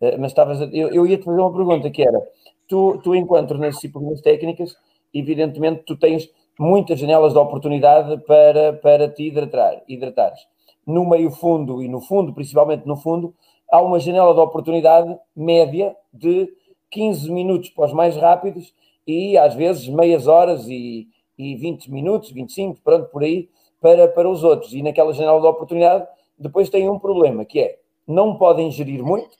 Uh, 0.00 0.16
mas 0.18 0.30
estavas 0.30 0.62
a, 0.62 0.64
eu, 0.72 0.88
eu 0.88 1.06
ia-te 1.06 1.24
fazer 1.24 1.38
uma 1.38 1.52
pergunta 1.52 1.90
que 1.90 2.02
era, 2.02 2.18
tu, 2.66 2.98
tu 3.04 3.14
enquanto 3.14 3.58
nas 3.58 3.74
disciplinas 3.74 4.22
técnicas, 4.22 4.74
evidentemente 5.12 5.82
tu 5.84 5.96
tens 5.96 6.30
muitas 6.58 6.98
janelas 6.98 7.32
de 7.32 7.38
oportunidade 7.38 8.18
para, 8.24 8.72
para 8.74 9.08
te 9.08 9.24
hidratar, 9.24 9.82
hidratares. 9.88 10.40
No 10.86 11.08
meio 11.08 11.30
fundo 11.30 11.82
e 11.82 11.88
no 11.88 12.00
fundo, 12.00 12.32
principalmente 12.32 12.86
no 12.86 12.96
fundo, 12.96 13.34
há 13.70 13.80
uma 13.80 13.98
janela 13.98 14.34
de 14.34 14.40
oportunidade 14.40 15.16
média 15.34 15.96
de 16.12 16.52
15 16.90 17.30
minutos 17.30 17.70
para 17.70 17.86
os 17.86 17.92
mais 17.92 18.16
rápidos 18.16 18.74
e 19.06 19.36
às 19.36 19.54
vezes 19.54 19.88
meias 19.88 20.26
horas 20.26 20.66
e, 20.68 21.08
e 21.38 21.56
20 21.56 21.90
minutos, 21.90 22.30
25, 22.30 22.80
pronto, 22.82 23.08
por 23.08 23.22
aí, 23.22 23.48
para, 23.80 24.06
para 24.08 24.28
os 24.28 24.44
outros. 24.44 24.72
E 24.72 24.82
naquela 24.82 25.12
janela 25.12 25.40
de 25.40 25.46
oportunidade, 25.46 26.06
depois 26.38 26.68
tem 26.68 26.88
um 26.88 26.98
problema, 26.98 27.44
que 27.44 27.60
é, 27.60 27.78
não 28.06 28.36
podem 28.36 28.70
gerir 28.70 29.02
muito, 29.02 29.30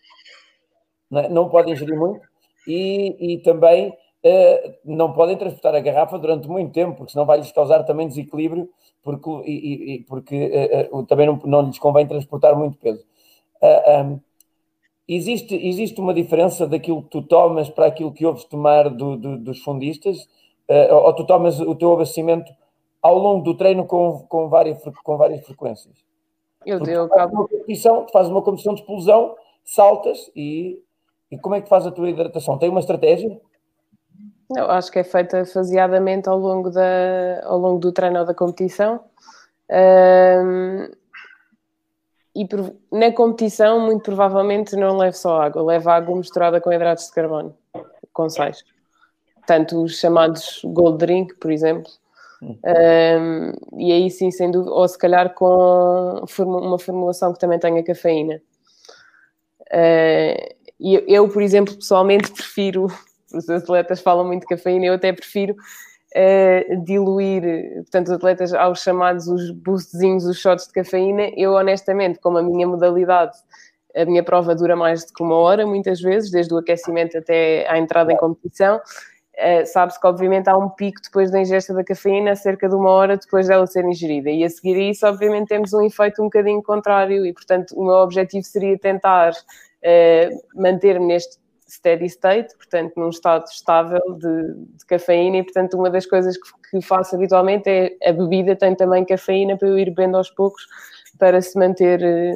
não, 1.11 1.47
é? 1.47 1.49
podem 1.49 1.77
gerir 1.77 1.97
muito, 1.97 2.27
e, 2.66 3.35
e 3.35 3.39
também 3.39 3.97
não 4.85 5.12
podem 5.12 5.37
transportar 5.37 5.75
a 5.75 5.81
garrafa 5.81 6.18
durante 6.18 6.49
muito 6.49 6.73
tempo, 6.73 6.97
porque 6.97 7.12
senão 7.12 7.27
vai-lhes 7.27 7.51
causar 7.53 7.83
também 7.85 8.09
desequilíbrio, 8.09 8.68
porque, 9.03 9.31
e, 9.45 9.95
e, 9.95 10.03
porque 10.05 10.89
uh, 10.91 10.99
uh, 10.99 11.07
também 11.07 11.27
não, 11.27 11.41
não 11.45 11.62
lhes 11.62 11.79
convém 11.79 12.07
transportar 12.07 12.57
muito 12.57 12.79
peso. 12.79 13.05
Um, 13.62 14.20
Existe, 15.09 15.55
existe 15.55 16.01
uma 16.01 16.14
diferença 16.14 16.66
daquilo 16.66 17.03
que 17.03 17.11
tu 17.11 17.23
tomas 17.23 17.68
para 17.68 17.87
aquilo 17.87 18.12
que 18.12 18.25
ouves 18.25 18.45
tomar 18.45 18.89
do, 18.89 19.16
do, 19.16 19.37
dos 19.37 19.61
fundistas? 19.62 20.23
Uh, 20.68 20.95
ou 20.95 21.12
tu 21.12 21.27
tomas 21.27 21.59
o 21.61 21.75
teu 21.75 21.93
abastecimento 21.93 22.51
ao 23.03 23.18
longo 23.18 23.43
do 23.43 23.55
treino 23.55 23.85
com, 23.85 24.20
com, 24.29 24.49
várias, 24.49 24.81
com 25.03 25.16
várias 25.16 25.45
frequências? 25.45 25.93
Eu, 26.64 26.79
eu 26.87 27.05
acabo... 27.05 27.35
uma 27.35 27.49
competição, 27.49 28.07
tu 28.07 28.12
fazes 28.12 28.31
uma 28.31 28.43
competição 28.43 28.75
de 28.75 28.81
explosão, 28.81 29.35
saltas 29.64 30.31
e, 30.37 30.81
e 31.31 31.37
como 31.37 31.57
é 31.57 31.61
que 31.61 31.68
faz 31.68 31.85
a 31.85 31.91
tua 31.91 32.09
hidratação? 32.09 32.57
Tem 32.57 32.70
uma 32.70 32.81
estratégia? 32.81 33.39
Eu 34.55 34.70
acho 34.70 34.90
que 34.90 34.99
é 34.99 35.05
feita 35.05 35.45
faseadamente 35.45 36.28
ao 36.28 36.38
longo, 36.38 36.70
da, 36.70 37.43
ao 37.45 37.59
longo 37.59 37.78
do 37.78 37.93
treino 37.93 38.20
ou 38.20 38.26
da 38.26 38.34
competição. 38.34 39.01
Um, 39.70 40.88
e 42.34 42.49
na 42.90 43.12
competição, 43.12 43.80
muito 43.80 44.03
provavelmente 44.03 44.74
não 44.74 44.97
levo 44.97 45.16
só 45.16 45.40
água, 45.40 45.62
levo 45.62 45.90
água 45.90 46.16
misturada 46.16 46.61
com 46.61 46.72
hidratos 46.72 47.07
de 47.07 47.12
carbono, 47.12 47.57
com 48.12 48.28
sais. 48.28 48.64
Tanto 49.47 49.82
os 49.82 49.99
chamados 49.99 50.61
gold 50.64 50.99
drink, 50.99 51.34
por 51.34 51.51
exemplo. 51.51 51.90
Um, 52.43 53.53
e 53.78 53.93
aí 53.93 54.11
sim, 54.11 54.30
sem 54.30 54.51
dúvida, 54.51 54.72
ou 54.72 54.88
se 54.88 54.99
calhar 54.99 55.32
com 55.34 56.24
uma 56.38 56.78
formulação 56.78 57.32
que 57.32 57.38
também 57.38 57.59
tenha 57.59 57.84
cafeína. 57.84 58.40
Uh, 59.72 60.55
eu, 60.80 61.28
por 61.28 61.43
exemplo, 61.43 61.76
pessoalmente 61.76 62.30
prefiro, 62.32 62.88
os 63.35 63.49
atletas 63.49 64.01
falam 64.01 64.26
muito 64.26 64.43
de 64.43 64.49
cafeína, 64.49 64.87
eu 64.87 64.95
até 64.95 65.12
prefiro 65.12 65.55
uh, 66.16 66.85
diluir, 66.85 67.43
portanto, 67.76 68.09
os 68.09 68.12
atletas 68.12 68.55
aos 68.55 68.83
chamados 68.83 69.26
os 69.28 69.51
boostzinhos, 69.51 70.24
os 70.24 70.39
shots 70.39 70.66
de 70.66 70.72
cafeína, 70.72 71.30
eu 71.37 71.53
honestamente, 71.53 72.18
como 72.20 72.39
a 72.39 72.43
minha 72.43 72.66
modalidade, 72.66 73.37
a 73.95 74.05
minha 74.05 74.22
prova 74.22 74.55
dura 74.55 74.74
mais 74.76 75.11
que 75.11 75.22
uma 75.22 75.37
hora, 75.37 75.66
muitas 75.66 76.01
vezes, 76.01 76.30
desde 76.30 76.55
o 76.55 76.59
aquecimento 76.59 77.18
até 77.18 77.68
à 77.68 77.78
entrada 77.78 78.12
em 78.12 78.16
competição, 78.16 78.76
uh, 78.76 79.66
sabe-se 79.66 80.01
que 80.01 80.07
obviamente 80.07 80.49
há 80.49 80.57
um 80.57 80.68
pico 80.70 81.01
depois 81.03 81.30
da 81.30 81.41
ingesta 81.41 81.74
da 81.74 81.85
cafeína, 81.85 82.35
cerca 82.37 82.68
de 82.68 82.74
uma 82.74 82.91
hora 82.91 83.16
depois 83.16 83.49
dela 83.49 83.66
ser 83.66 83.85
ingerida, 83.85 84.30
e 84.30 84.45
a 84.45 84.51
seguir 84.51 84.76
a 84.76 84.91
isso, 84.91 85.07
obviamente, 85.07 85.49
temos 85.49 85.72
um 85.72 85.83
efeito 85.83 86.22
um 86.22 86.26
bocadinho 86.26 86.62
contrário, 86.62 87.26
e 87.26 87.33
portanto, 87.33 87.72
o 87.76 87.85
meu 87.85 87.97
objetivo 87.97 88.45
seria 88.45 88.78
tentar 88.78 89.33
uh, 89.33 90.61
manter-me 90.61 91.07
neste 91.07 91.41
steady 91.73 92.07
state, 92.07 92.55
portanto, 92.57 92.93
num 92.97 93.09
estado 93.09 93.45
estável 93.47 94.01
de, 94.18 94.55
de 94.77 94.87
cafeína, 94.87 95.39
e 95.39 95.43
portanto, 95.43 95.75
uma 95.79 95.89
das 95.89 96.05
coisas 96.05 96.37
que, 96.37 96.70
que, 96.70 96.87
faço 96.87 97.16
habitualmente 97.16 97.68
é 97.68 97.97
a 98.07 98.12
bebida 98.12 98.55
tem 98.55 98.75
também 98.75 99.05
cafeína 99.07 99.57
para 99.57 99.68
eu 99.68 99.79
ir 99.79 99.87
bebendo 99.87 100.18
aos 100.18 100.31
poucos 100.31 100.66
para 101.18 101.41
se 101.41 101.59
manter. 101.59 102.03
Eh, 102.03 102.33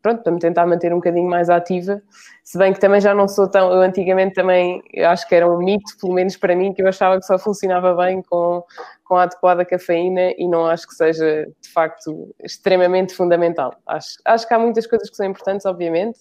pronto, 0.00 0.22
para 0.22 0.32
me 0.32 0.38
tentar 0.38 0.64
manter 0.64 0.90
um 0.90 0.96
bocadinho 0.96 1.28
mais 1.28 1.50
ativa, 1.50 2.00
se 2.42 2.56
bem 2.56 2.72
que 2.72 2.80
também 2.80 2.98
já 2.98 3.14
não 3.14 3.28
sou 3.28 3.46
tão. 3.46 3.70
Eu 3.70 3.82
antigamente 3.82 4.34
também 4.34 4.82
acho 5.04 5.28
que 5.28 5.34
era 5.34 5.46
um 5.46 5.58
mito, 5.58 5.98
pelo 6.00 6.14
menos 6.14 6.34
para 6.34 6.56
mim, 6.56 6.72
que 6.72 6.80
eu 6.80 6.88
achava 6.88 7.18
que 7.18 7.26
só 7.26 7.38
funcionava 7.38 7.94
bem 7.94 8.22
com, 8.22 8.64
com 9.04 9.16
a 9.16 9.24
adequada 9.24 9.66
cafeína 9.66 10.32
e 10.38 10.48
não 10.48 10.64
acho 10.64 10.86
que 10.88 10.94
seja 10.94 11.46
de 11.60 11.68
facto 11.68 12.34
extremamente 12.42 13.14
fundamental. 13.14 13.74
Acho, 13.86 14.16
acho 14.24 14.48
que 14.48 14.54
há 14.54 14.58
muitas 14.58 14.86
coisas 14.86 15.10
que 15.10 15.16
são 15.16 15.26
importantes, 15.26 15.66
obviamente, 15.66 16.20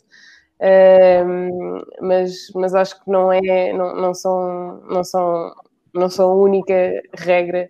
mas, 2.02 2.52
mas 2.56 2.74
acho 2.74 3.04
que 3.04 3.10
não 3.10 3.32
é, 3.32 3.74
não, 3.74 3.96
não, 3.96 4.14
são, 4.14 4.82
não, 4.90 5.04
são, 5.04 5.54
não 5.94 6.10
são 6.10 6.32
a 6.32 6.36
única 6.36 7.02
regra. 7.14 7.70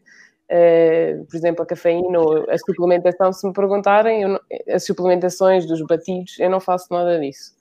Uh, 0.50 1.26
por 1.26 1.36
exemplo, 1.36 1.62
a 1.64 1.66
cafeína 1.66 2.20
ou 2.20 2.50
a 2.50 2.58
suplementação, 2.58 3.34
se 3.34 3.46
me 3.46 3.52
perguntarem, 3.52 4.26
não, 4.26 4.40
as 4.74 4.86
suplementações 4.86 5.66
dos 5.66 5.82
batidos, 5.82 6.40
eu 6.40 6.50
não 6.50 6.62
faço 6.62 6.88
nada 6.90 7.20
disso. 7.20 7.52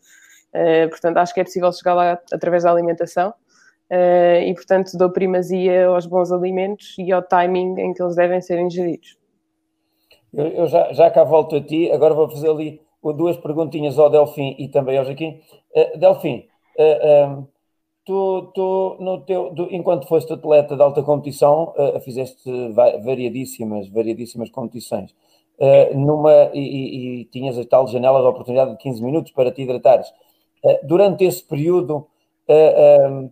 Uh, 0.54 0.88
portanto, 0.88 1.16
acho 1.16 1.34
que 1.34 1.40
é 1.40 1.44
possível 1.44 1.72
chegar 1.72 1.94
lá 1.94 2.20
através 2.32 2.62
da 2.62 2.70
alimentação. 2.70 3.34
Uh, 3.90 4.42
e, 4.46 4.54
portanto, 4.54 4.96
dou 4.96 5.10
primazia 5.10 5.86
aos 5.86 6.06
bons 6.06 6.30
alimentos 6.30 6.94
e 6.98 7.12
ao 7.12 7.22
timing 7.22 7.78
em 7.80 7.92
que 7.92 8.02
eles 8.02 8.14
devem 8.14 8.40
ser 8.40 8.58
ingeridos. 8.58 9.16
Eu, 10.32 10.46
eu 10.48 10.66
já, 10.66 10.92
já 10.92 11.10
cá 11.10 11.24
volto 11.24 11.56
a 11.56 11.60
ti, 11.60 11.90
agora 11.90 12.14
vou 12.14 12.28
fazer 12.28 12.48
ali 12.48 12.80
duas 13.12 13.36
perguntinhas 13.36 13.98
ao 13.98 14.10
Delfim 14.10 14.54
e 14.58 14.68
também 14.68 14.98
ao 14.98 15.04
Joaquim. 15.04 15.40
Uh, 15.74 15.98
Delfim, 15.98 16.46
uh, 16.78 17.28
um, 17.28 17.46
tu, 18.04 18.52
tu 18.54 18.96
no 19.00 19.20
teu, 19.20 19.52
enquanto 19.70 20.06
foste 20.06 20.32
atleta 20.32 20.76
de 20.76 20.82
alta 20.82 21.02
competição, 21.02 21.74
uh, 21.76 22.00
fizeste 22.00 22.50
variadíssimas, 22.72 23.88
variadíssimas 23.88 24.50
competições. 24.50 25.14
numa, 25.94 26.50
e, 26.54 27.20
e, 27.20 27.24
tinhas 27.26 27.58
a 27.58 27.64
tal 27.64 27.86
janela 27.86 28.20
de 28.20 28.26
oportunidade 28.26 28.72
de 28.72 28.76
15 28.78 29.02
minutos 29.02 29.32
para 29.32 29.50
te 29.50 29.62
hidratares. 29.62 30.12
durante 30.84 31.24
esse 31.24 31.42
período, 31.42 32.06
um, 32.48 33.30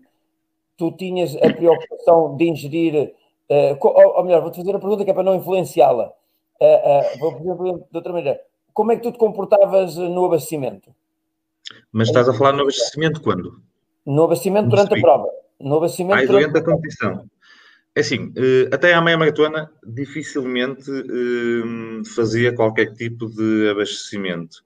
tu 0.76 0.90
tinhas 0.92 1.36
a 1.36 1.52
preocupação 1.52 2.36
de 2.36 2.48
ingerir, 2.48 3.14
ou, 3.80 4.16
ou, 4.16 4.24
melhor, 4.24 4.40
vou-te 4.40 4.56
fazer 4.56 4.74
a 4.74 4.78
pergunta 4.78 5.04
que 5.04 5.10
é 5.10 5.14
para 5.14 5.22
não 5.22 5.34
influenciá-la. 5.34 6.12
Vou 7.20 7.32
fazer 7.32 7.54
de 7.90 7.96
outra 7.96 8.12
maneira. 8.12 8.40
Como 8.74 8.92
é 8.92 8.96
que 8.96 9.02
tu 9.02 9.12
te 9.12 9.18
comportavas 9.18 9.96
no 9.96 10.26
abastecimento? 10.26 10.94
Mas 11.90 12.08
estás 12.08 12.28
a 12.28 12.34
falar 12.34 12.52
no 12.52 12.62
abastecimento 12.62 13.22
quando? 13.22 13.62
No 14.04 14.24
abastecimento 14.24 14.68
durante 14.68 14.98
a 14.98 15.00
prova. 15.00 15.28
No 15.58 15.76
abastecimento 15.76 16.24
ah, 16.24 16.26
durante, 16.26 16.50
durante 16.50 16.58
a 16.58 16.72
competição. 16.72 17.30
É 17.94 18.00
assim, 18.00 18.34
até 18.72 18.92
à 18.92 19.00
meia 19.00 19.16
maratona 19.16 19.70
dificilmente 19.86 20.90
fazia 22.14 22.52
qualquer 22.52 22.92
tipo 22.92 23.30
de 23.30 23.70
abastecimento. 23.70 24.64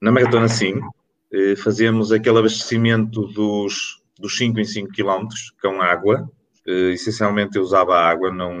Na 0.00 0.10
maratona, 0.10 0.48
sim, 0.48 0.80
fazíamos 1.58 2.10
aquele 2.10 2.38
abastecimento 2.38 3.26
dos 3.28 4.02
dos 4.18 4.36
5 4.36 4.60
em 4.60 4.64
5 4.64 4.92
km 4.92 5.28
com 5.60 5.80
água. 5.80 6.30
Essencialmente 6.66 7.56
eu 7.56 7.62
usava 7.62 7.96
água, 7.96 8.32
não. 8.32 8.52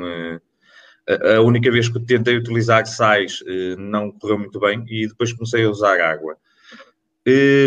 A 1.36 1.40
única 1.40 1.70
vez 1.70 1.88
que 1.88 2.00
tentei 2.00 2.36
utilizar 2.36 2.86
sais 2.86 3.40
uh, 3.42 3.78
não 3.78 4.10
correu 4.10 4.38
muito 4.38 4.58
bem 4.58 4.84
e 4.88 5.06
depois 5.06 5.32
comecei 5.32 5.64
a 5.64 5.70
usar 5.70 6.00
água. 6.00 6.36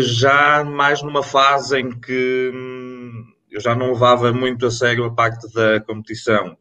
já 0.02 0.64
mais 0.64 1.02
numa 1.02 1.22
fase 1.22 1.78
em 1.78 1.90
que 1.90 2.50
hum, 2.52 3.24
eu 3.50 3.60
já 3.60 3.74
não 3.74 3.92
levava 3.92 4.32
muito 4.32 4.66
a 4.66 4.70
sério 4.70 5.04
a 5.04 5.14
parte 5.14 5.52
da 5.54 5.80
competição, 5.80 6.56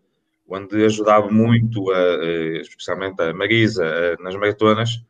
onde 0.47 0.85
ajudava 0.85 1.29
muito, 1.29 1.91
a, 1.91 2.59
especialmente 2.61 3.21
a 3.21 3.33
Marisa, 3.33 4.15
nas 4.19 4.35
maratonas, 4.35 5.01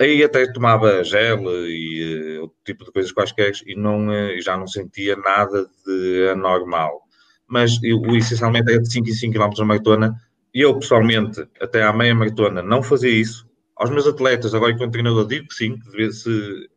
Aí 0.00 0.22
até 0.22 0.46
tomava 0.52 1.02
gel 1.02 1.40
e 1.66 2.38
outro 2.38 2.56
tipo 2.64 2.84
de 2.84 2.92
coisas 2.92 3.10
quaisquer 3.10 3.50
e 3.66 3.74
não, 3.74 4.06
já 4.40 4.56
não 4.56 4.68
sentia 4.68 5.16
nada 5.16 5.66
de 5.84 6.28
anormal. 6.30 7.02
Mas 7.48 7.82
eu, 7.82 8.00
essencialmente 8.14 8.72
é 8.72 8.78
de 8.78 8.92
5 8.92 9.08
em 9.08 9.12
5 9.12 9.32
km 9.34 9.58
na 9.58 9.64
maratona. 9.64 10.14
E 10.54 10.60
eu, 10.60 10.78
pessoalmente, 10.78 11.46
até 11.60 11.82
à 11.82 11.92
meia 11.92 12.14
maratona, 12.14 12.62
não 12.62 12.82
fazia 12.82 13.10
isso. 13.10 13.48
Aos 13.76 13.90
meus 13.90 14.06
atletas, 14.06 14.54
agora 14.54 14.72
enquanto 14.72 14.92
treinador, 14.92 15.26
digo 15.26 15.48
que 15.48 15.54
sim, 15.54 15.78
que 15.78 16.12
se 16.12 16.68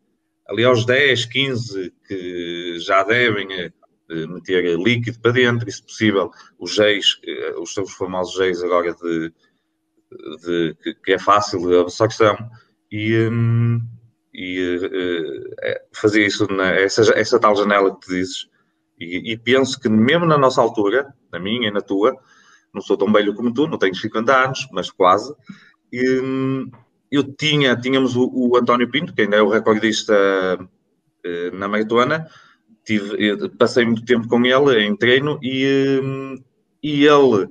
ali 0.48 0.64
aos 0.64 0.84
10, 0.84 1.24
15, 1.26 1.92
que 2.06 2.78
já 2.78 3.02
devem 3.02 3.46
uh, 3.46 4.28
meter 4.28 4.78
líquido 4.78 5.18
para 5.20 5.32
dentro, 5.32 5.68
e 5.68 5.72
se 5.72 5.82
possível, 5.82 6.30
os 6.58 6.74
géis, 6.74 7.18
os 7.58 7.72
seus 7.72 7.92
famosos 7.92 8.36
géis 8.36 8.62
agora 8.62 8.94
de, 8.94 9.32
de 10.44 10.94
que, 11.04 11.12
é 11.12 11.18
fácil 11.18 11.78
a 11.78 11.82
absorção 11.82 12.36
e, 12.90 13.16
um, 13.28 13.80
e 14.34 14.78
fazer 15.92 16.26
isso, 16.26 16.46
na, 16.52 16.72
essa, 16.72 17.02
essa 17.18 17.40
tal 17.40 17.56
janela 17.56 17.94
que 17.94 18.06
tu 18.06 18.10
dizes. 18.10 18.48
E, 19.00 19.32
e, 19.32 19.36
penso 19.36 19.80
que 19.80 19.88
mesmo 19.88 20.26
na 20.26 20.38
nossa 20.38 20.60
altura, 20.60 21.12
na 21.32 21.38
minha 21.38 21.68
e 21.68 21.72
na 21.72 21.80
tua, 21.80 22.16
não 22.72 22.80
sou 22.80 22.96
tão 22.96 23.12
velho 23.12 23.34
como 23.34 23.52
tu, 23.52 23.66
não 23.66 23.78
tenho 23.78 23.94
50 23.94 24.44
anos, 24.44 24.68
mas 24.72 24.90
quase, 24.90 25.34
e, 25.92 26.20
um, 26.20 26.70
eu 27.10 27.22
tinha, 27.22 27.76
tínhamos 27.76 28.16
o, 28.16 28.30
o, 28.32 28.56
António 28.56 28.90
Pinto, 28.90 29.12
que 29.12 29.22
ainda 29.22 29.36
é 29.36 29.42
o 29.42 29.50
recordista 29.50 30.14
uh, 30.58 31.56
na 31.56 31.68
maratona, 31.68 32.26
tive, 32.84 33.48
passei 33.50 33.84
muito 33.84 34.04
tempo 34.04 34.26
com 34.26 34.44
ele 34.44 34.80
em 34.82 34.96
treino 34.96 35.38
e, 35.42 36.00
um, 36.02 36.42
e 36.82 37.04
ele 37.04 37.48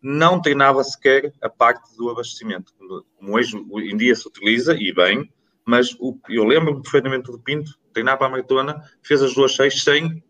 não 0.00 0.40
treinava 0.40 0.82
sequer 0.82 1.32
a 1.40 1.48
parte 1.48 1.96
do 1.96 2.10
abastecimento, 2.10 2.72
como 3.16 3.34
hoje 3.34 3.56
em 3.56 3.96
dia 3.96 4.14
se 4.16 4.26
utiliza, 4.26 4.74
e 4.74 4.92
bem, 4.92 5.30
mas 5.64 5.94
o, 6.00 6.18
eu 6.28 6.44
lembro-me 6.44 6.82
perfeitamente 6.82 7.30
do 7.30 7.38
Pinto, 7.38 7.78
treinava 7.92 8.26
a 8.26 8.28
maratona, 8.28 8.82
fez 9.02 9.22
as 9.22 9.34
duas 9.34 9.54
seis 9.54 9.82
sem, 9.84 10.06
eh, 10.06 10.22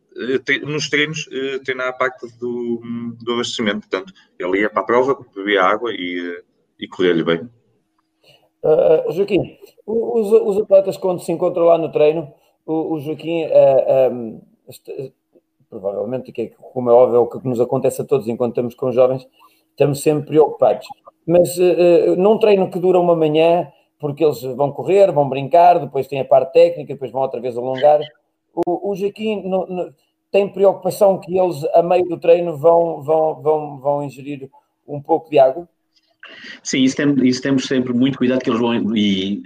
nos 0.66 0.88
treinos, 0.88 1.28
eh, 1.32 1.58
treinar 1.64 1.88
a 1.88 1.92
parte 1.92 2.26
do, 2.38 2.80
do 3.22 3.32
abastecimento. 3.32 3.88
Portanto, 3.88 4.12
ele 4.38 4.60
ia 4.60 4.70
para 4.70 4.82
a 4.82 4.84
prova, 4.84 5.18
bebia 5.34 5.62
água 5.62 5.92
e, 5.92 6.36
eh, 6.36 6.42
e 6.80 6.88
corria-lhe 6.88 7.24
bem. 7.24 7.48
Uh, 8.62 9.10
Joaquim, 9.10 9.58
os, 9.84 10.30
os, 10.32 10.58
atletas 10.62 10.96
quando 10.96 11.20
se 11.20 11.32
encontram 11.32 11.64
lá 11.64 11.76
no 11.76 11.90
treino, 11.90 12.32
o, 12.64 12.94
o 12.94 13.00
Joaquim, 13.00 13.44
uh, 13.46 14.12
um, 14.12 14.40
este, 14.68 15.12
provavelmente, 15.68 16.30
que 16.30 16.42
é, 16.42 16.46
como 16.72 16.88
é 16.88 16.92
óbvio, 16.92 17.16
é 17.16 17.18
o 17.18 17.26
que 17.26 17.48
nos 17.48 17.60
acontece 17.60 18.02
a 18.02 18.04
todos 18.04 18.28
enquanto 18.28 18.52
estamos 18.52 18.74
com 18.76 18.92
jovens, 18.92 19.26
estamos 19.70 20.00
sempre 20.00 20.26
preocupados. 20.28 20.86
Mas 21.26 21.56
uh, 21.58 22.14
num 22.16 22.38
treino 22.38 22.70
que 22.70 22.78
dura 22.78 23.00
uma 23.00 23.16
manhã, 23.16 23.66
porque 23.98 24.24
eles 24.24 24.42
vão 24.42 24.70
correr, 24.72 25.10
vão 25.10 25.28
brincar, 25.28 25.80
depois 25.80 26.06
tem 26.06 26.20
a 26.20 26.24
parte 26.24 26.52
técnica, 26.52 26.92
depois 26.92 27.10
vão 27.10 27.22
outra 27.22 27.40
vez 27.40 27.56
alongar. 27.56 28.00
O, 28.55 28.90
o 28.90 28.94
Joaquim 28.94 29.42
no, 29.42 29.66
no, 29.66 29.94
tem 30.30 30.48
preocupação 30.48 31.18
que 31.18 31.38
eles, 31.38 31.62
a 31.74 31.82
meio 31.82 32.05
do 32.07 32.18
treino, 32.18 32.57
vão, 32.57 33.03
vão, 33.03 33.42
vão, 33.42 33.78
vão 33.78 34.03
ingerir 34.03 34.48
um 34.86 35.00
pouco 35.00 35.30
de 35.30 35.38
água? 35.38 35.68
Sim, 36.62 36.82
isso, 36.82 36.96
isso 37.22 37.42
temos 37.42 37.64
sempre 37.64 37.92
muito 37.92 38.18
cuidado 38.18 38.40
que 38.40 38.50
eles 38.50 38.61
vão 38.61 38.96
e 38.96 39.42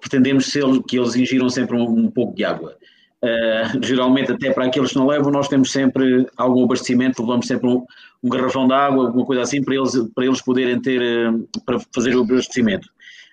pretendemos 0.00 0.52
que 0.86 0.98
eles 0.98 1.16
ingiram 1.16 1.48
sempre 1.48 1.76
um, 1.76 1.84
um 1.84 2.10
pouco 2.10 2.34
de 2.34 2.44
água. 2.44 2.76
Uh, 3.20 3.84
geralmente, 3.84 4.30
até 4.30 4.52
para 4.52 4.66
aqueles 4.66 4.90
que 4.90 4.96
não 4.96 5.06
levam, 5.06 5.32
nós 5.32 5.48
temos 5.48 5.72
sempre 5.72 6.26
algum 6.36 6.64
abastecimento, 6.64 7.22
levamos 7.22 7.46
sempre 7.46 7.68
um, 7.68 7.84
um 8.22 8.28
garrafão 8.28 8.68
de 8.68 8.74
água, 8.74 9.06
alguma 9.06 9.26
coisa 9.26 9.42
assim, 9.42 9.62
para 9.62 9.74
eles, 9.74 9.92
para 10.14 10.24
eles 10.24 10.40
poderem 10.40 10.80
ter, 10.80 11.00
uh, 11.00 11.48
para 11.64 11.80
fazer 11.92 12.14
o 12.14 12.22
abastecimento. 12.22 12.88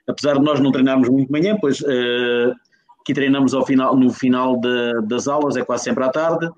Apesar 0.07 0.35
de 0.35 0.43
nós 0.43 0.59
não 0.59 0.71
treinarmos 0.71 1.09
muito 1.09 1.27
de 1.27 1.31
manhã, 1.31 1.57
pois 1.59 1.81
uh, 1.81 2.55
aqui 3.05 3.13
treinamos 3.13 3.53
ao 3.53 3.63
final, 3.63 3.95
no 3.95 4.11
final 4.11 4.57
de, 4.57 5.01
das 5.03 5.27
aulas, 5.27 5.55
é 5.55 5.63
quase 5.63 5.83
sempre 5.83 6.03
à 6.03 6.09
tarde, 6.09 6.49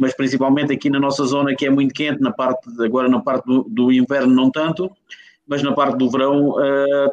mas 0.00 0.12
principalmente 0.12 0.72
aqui 0.72 0.90
na 0.90 0.98
nossa 0.98 1.24
zona 1.24 1.54
que 1.54 1.66
é 1.66 1.70
muito 1.70 1.94
quente, 1.94 2.20
na 2.20 2.32
parte, 2.32 2.68
agora 2.82 3.08
na 3.08 3.20
parte 3.20 3.44
do, 3.46 3.62
do 3.62 3.92
inverno 3.92 4.34
não 4.34 4.50
tanto, 4.50 4.90
mas 5.46 5.62
na 5.62 5.72
parte 5.72 5.96
do 5.96 6.10
verão 6.10 6.54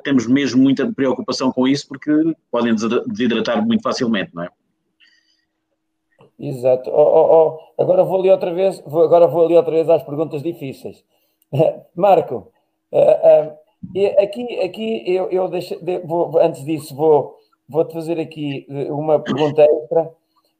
temos 0.04 0.26
mesmo 0.26 0.64
muita 0.64 0.92
preocupação 0.92 1.52
com 1.52 1.68
isso, 1.68 1.88
porque 1.88 2.12
podem 2.50 2.74
desidratar 2.74 3.64
muito 3.64 3.84
facilmente, 3.84 4.32
não 4.34 4.44
é? 4.44 4.50
Exato. 6.40 6.90
Oh, 6.90 7.02
oh, 7.02 7.60
oh. 7.78 7.82
Agora 7.82 8.04
vou 8.04 8.20
ali 8.20 8.30
outra 8.30 8.54
vez, 8.54 8.82
vou, 8.86 9.04
agora 9.04 9.28
vou 9.28 9.46
ali 9.46 9.56
outra 9.56 9.72
vez 9.72 9.90
às 9.90 10.04
perguntas 10.04 10.44
difíceis. 10.44 11.04
Marco, 11.96 12.52
uh, 12.92 12.98
uh, 12.98 14.22
aqui, 14.22 14.60
aqui 14.60 15.04
eu, 15.06 15.30
eu 15.30 15.48
deixo, 15.48 15.84
de, 15.84 16.00
vou, 16.00 16.38
antes 16.40 16.64
disso 16.66 16.96
vou, 16.96 17.38
vou-te 17.68 17.94
fazer 17.94 18.20
aqui 18.20 18.66
eh, 18.70 18.92
uma 18.92 19.20
pergunta 19.20 19.64
extra, 19.64 20.12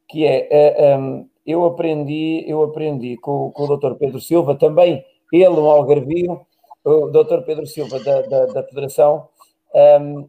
que 0.08 0.24
é, 0.26 0.96
um, 0.98 1.28
eu 1.44 1.64
aprendi, 1.64 2.44
eu 2.46 2.62
aprendi 2.62 3.16
com, 3.16 3.50
com 3.50 3.64
o 3.64 3.76
Dr. 3.76 3.94
Pedro 3.94 4.20
Silva, 4.20 4.54
também 4.54 5.04
ele 5.32 5.48
um 5.48 5.70
algarvio, 5.70 6.46
o 6.84 7.06
Dr. 7.08 7.42
Pedro 7.44 7.66
Silva 7.66 7.98
da, 8.00 8.22
da, 8.22 8.46
da 8.46 8.62
Federação, 8.62 9.28
um, 10.00 10.28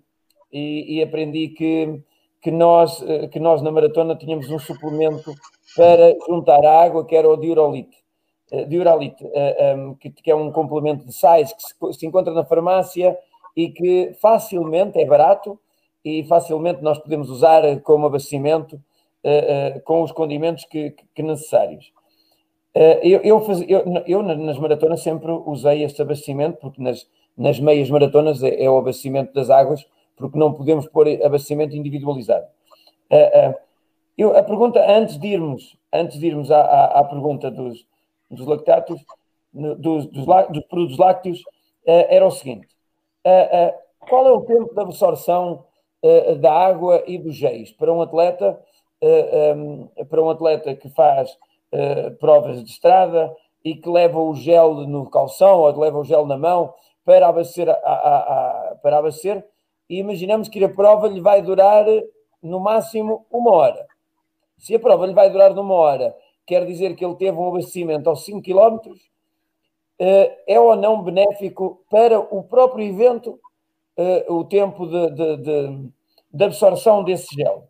e, 0.52 0.98
e 0.98 1.04
aprendi 1.04 1.50
que 1.50 2.04
que 2.42 2.52
nós, 2.52 3.02
eh, 3.02 3.28
que 3.28 3.40
nós 3.40 3.62
na 3.62 3.72
maratona 3.72 4.16
tínhamos 4.16 4.50
um 4.50 4.60
suplemento 4.60 5.34
para 5.76 6.16
juntar 6.28 6.64
a 6.66 6.84
água, 6.84 7.06
que 7.06 7.16
era 7.16 7.30
o 7.30 7.36
diurolite, 7.36 7.98
eh, 8.52 8.66
diuralite, 8.66 9.26
eh, 9.34 9.72
ehm, 9.72 9.96
que 9.96 10.32
é 10.32 10.36
um 10.36 10.52
complemento 10.52 11.06
de 11.06 11.14
sais 11.14 11.52
que 11.52 11.94
se 11.94 12.06
encontra 12.06 12.34
na 12.34 12.46
farmácia 12.46 13.18
e 13.56 13.70
que 13.70 14.16
facilmente 14.22 15.00
é 15.00 15.06
barato 15.06 15.60
e 16.08 16.24
facilmente 16.26 16.82
nós 16.82 16.98
podemos 16.98 17.30
usar 17.30 17.64
como 17.82 18.06
abastecimento 18.06 18.82
com 19.84 20.04
os 20.04 20.12
condimentos 20.12 20.64
que, 20.66 20.96
que 21.14 21.22
necessários. 21.22 21.92
Eu, 23.02 23.20
eu, 23.22 23.42
faz, 23.42 23.62
eu, 23.68 23.84
eu, 24.06 24.24
nas 24.24 24.58
maratonas 24.58 25.02
sempre 25.02 25.32
usei 25.32 25.84
este 25.84 26.02
abastecimento, 26.02 26.60
porque 26.60 26.82
nas, 26.82 27.06
nas 27.36 27.60
meias 27.60 27.90
maratonas 27.90 28.42
é, 28.42 28.64
é 28.64 28.70
o 28.70 28.78
abastecimento 28.78 29.34
das 29.34 29.50
águas 29.50 29.86
porque 30.16 30.38
não 30.38 30.54
podemos 30.54 30.88
pôr 30.88 31.08
abastecimento 31.24 31.76
individualizado. 31.76 32.48
Eu, 34.18 34.36
a 34.36 34.42
pergunta, 34.42 34.84
antes 34.90 35.18
de 35.20 35.28
irmos, 35.28 35.78
antes 35.94 36.20
de 36.20 36.26
irmos 36.26 36.50
à, 36.52 36.60
à, 36.60 37.00
à 37.00 37.04
pergunta 37.04 37.52
dos, 37.52 37.86
dos 38.30 38.48
lactatos, 38.48 39.00
dos, 39.54 40.08
dos, 40.08 40.26
dos 40.50 40.66
produtos 40.66 40.98
lácteos, 40.98 41.44
era 41.86 42.26
o 42.26 42.32
seguinte: 42.32 42.68
qual 44.00 44.28
é 44.28 44.32
o 44.32 44.42
tempo 44.42 44.74
de 44.74 44.82
absorção 44.82 45.66
da 46.40 46.54
água 46.54 47.04
e 47.08 47.18
dos 47.18 47.36
géis 47.36 47.72
para 47.72 47.92
um 47.92 48.02
atleta, 48.02 48.60
um, 49.56 49.88
para 50.06 50.22
um 50.22 50.30
atleta 50.30 50.76
que 50.76 50.90
faz 50.90 51.32
uh, 51.74 52.16
provas 52.20 52.64
de 52.64 52.70
estrada 52.70 53.36
e 53.66 53.76
que 53.76 53.90
leva 53.90 54.20
o 54.20 54.36
gel 54.36 54.76
no 54.88 55.10
calção 55.10 55.60
ou 55.60 55.80
leva 55.80 55.98
o 55.98 56.04
gel 56.04 56.26
na 56.26 56.38
mão 56.38 56.74
para 57.04 57.28
abastecer, 57.28 57.70
a, 57.70 57.74
a, 57.74 58.18
a, 58.72 58.76
para 58.76 59.00
abastecer 59.00 59.44
e 59.90 60.00
imaginamos 60.00 60.50
que 60.50 60.64
a 60.64 60.70
prova 60.70 61.08
lhe 61.08 61.22
vai 61.22 61.42
durar 61.42 61.86
no 62.42 62.60
máximo 62.60 63.26
uma 63.32 63.52
hora. 63.52 63.88
Se 64.58 64.76
a 64.76 64.80
prova 64.80 65.06
lhe 65.06 65.14
vai 65.14 65.30
durar 65.30 65.54
numa 65.54 65.74
hora, 65.74 66.16
quer 66.46 66.66
dizer 66.66 66.96
que 66.96 67.06
ele 67.06 67.16
teve 67.16 67.38
um 67.38 67.48
abastecimento 67.48 68.10
aos 68.10 68.26
5 68.26 68.42
km, 68.42 68.94
eh, 70.00 70.44
é 70.48 70.60
ou 70.60 70.76
não 70.76 71.02
benéfico 71.02 71.84
para 71.90 72.20
o 72.20 72.44
próprio 72.44 72.86
evento 72.86 73.40
eh, 73.98 74.26
o 74.30 74.44
tempo 74.44 74.86
de, 74.86 75.10
de, 75.12 75.38
de, 75.38 75.90
de 76.34 76.44
absorção 76.44 77.04
desse 77.04 77.36
gel? 77.36 77.68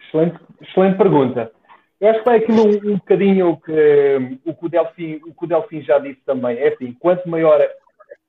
Excelente, 0.00 0.38
excelente 0.62 0.96
pergunta. 0.96 1.52
Eu 2.00 2.10
acho 2.10 2.20
que 2.20 2.24
vai 2.24 2.38
aquilo 2.38 2.62
um, 2.62 2.92
um 2.92 2.96
bocadinho 2.96 3.56
que, 3.56 4.38
o, 4.44 4.54
que 4.54 4.66
o, 4.66 4.68
Delfim, 4.68 5.20
o 5.26 5.34
que 5.34 5.44
o 5.44 5.46
Delfim 5.46 5.82
já 5.82 5.98
disse 5.98 6.20
também. 6.24 6.56
É 6.56 6.68
assim, 6.68 6.92
quanto 6.92 7.28
maior 7.28 7.60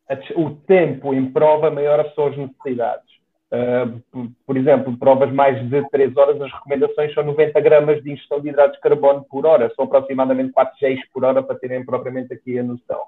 a, 0.09 0.39
o 0.41 0.55
tempo 0.55 1.13
em 1.13 1.31
prova, 1.31 1.69
maior 1.69 2.03
são 2.13 2.27
as 2.27 2.37
necessidades. 2.37 3.07
Uh, 3.51 3.99
por, 4.11 4.27
por, 4.45 4.57
exemplo, 4.57 4.97
provas 4.97 5.31
mais 5.31 5.57
de 5.69 5.89
3 5.89 6.15
horas, 6.17 6.39
as 6.41 6.51
recomendações 6.51 7.13
são 7.13 7.23
90 7.23 7.59
gramas 7.61 8.03
de 8.03 8.11
ingestão 8.11 8.39
de 8.39 8.49
hidratos 8.49 8.75
de 8.75 8.81
carbono 8.81 9.25
por 9.27 9.45
hora, 9.45 9.71
são 9.75 9.85
aproximadamente 9.85 10.51
4 10.51 10.75
Gs 10.79 11.01
por 11.11 11.23
hora, 11.23 11.41
para 11.41 11.57
terem 11.57 11.83
propriamente 11.83 12.33
aqui 12.33 12.59
a 12.59 12.63
noção. 12.63 13.01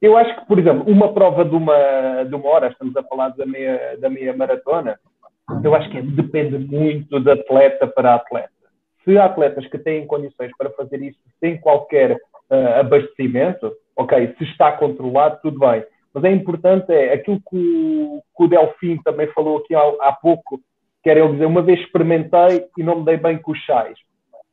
Eu 0.00 0.16
acho 0.16 0.34
que, 0.34 0.46
por 0.46 0.58
exemplo, 0.58 0.90
uma 0.90 1.12
prova 1.12 1.44
de 1.44 1.54
uma, 1.54 2.24
de 2.24 2.34
uma 2.34 2.48
hora, 2.48 2.68
estamos 2.68 2.96
a 2.96 3.02
falar 3.02 3.30
da 3.30 3.44
meia, 3.44 3.98
da 3.98 4.08
meia 4.08 4.34
maratona, 4.34 4.98
eu 5.62 5.74
acho 5.74 5.90
que 5.90 6.00
depende 6.00 6.58
muito 6.58 7.20
de 7.20 7.30
atleta 7.30 7.86
para 7.86 8.14
atleta. 8.14 8.50
Se 9.04 9.18
há 9.18 9.26
atletas 9.26 9.66
que 9.66 9.78
têm 9.78 10.06
condições 10.06 10.50
para 10.56 10.70
fazer 10.70 11.02
isso 11.02 11.18
sem 11.38 11.58
qualquer 11.58 12.12
uh, 12.14 12.80
abastecimento, 12.80 13.72
ok, 13.96 14.34
se 14.38 14.44
está 14.44 14.72
controlado, 14.72 15.40
tudo 15.42 15.58
bem. 15.58 15.84
Mas 16.14 16.24
é 16.24 16.30
importante, 16.30 16.90
é 16.92 17.12
aquilo 17.12 17.40
que 17.48 17.56
o, 17.56 18.22
que 18.36 18.44
o 18.44 18.48
Delfim 18.48 18.96
também 19.04 19.26
falou 19.28 19.58
aqui 19.58 19.74
há, 19.74 19.82
há 20.00 20.12
pouco, 20.12 20.60
quer 21.02 21.16
ele 21.16 21.32
dizer, 21.32 21.46
uma 21.46 21.62
vez 21.62 21.78
experimentei 21.80 22.66
e 22.76 22.82
não 22.82 23.00
me 23.00 23.04
dei 23.04 23.16
bem 23.16 23.38
com 23.38 23.52
os 23.52 23.58
chás. 23.60 23.98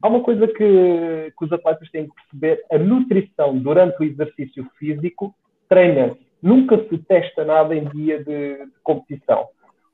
Há 0.02 0.08
uma 0.08 0.22
coisa 0.22 0.48
que, 0.48 1.34
que 1.38 1.46
os 1.46 1.52
atletas 1.52 1.90
têm 1.92 2.08
que 2.08 2.14
perceber: 2.16 2.64
a 2.72 2.78
nutrição 2.78 3.58
durante 3.58 4.00
o 4.00 4.04
exercício 4.04 4.66
físico 4.78 5.34
treina-se. 5.68 6.20
Nunca 6.42 6.78
se 6.88 6.98
testa 7.00 7.44
nada 7.44 7.76
em 7.76 7.86
dia 7.86 8.24
de, 8.24 8.66
de 8.66 8.72
competição. 8.84 9.48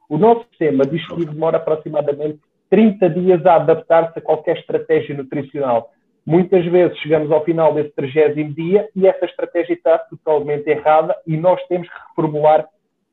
O 0.09 0.17
nosso 0.17 0.45
sistema 0.49 0.85
digestivo 0.85 1.33
demora 1.33 1.57
aproximadamente 1.57 2.39
30 2.69 3.09
dias 3.11 3.45
a 3.45 3.55
adaptar-se 3.55 4.19
a 4.19 4.21
qualquer 4.21 4.57
estratégia 4.57 5.15
nutricional. 5.15 5.91
Muitas 6.25 6.65
vezes 6.65 6.97
chegamos 6.99 7.31
ao 7.31 7.43
final 7.43 7.73
desse 7.73 7.91
30 7.91 8.43
dia 8.53 8.89
e 8.95 9.07
essa 9.07 9.25
estratégia 9.25 9.73
está 9.73 9.97
totalmente 9.97 10.67
errada 10.67 11.15
e 11.25 11.37
nós 11.37 11.61
temos 11.67 11.87
que 11.87 11.95
reformular 12.09 12.67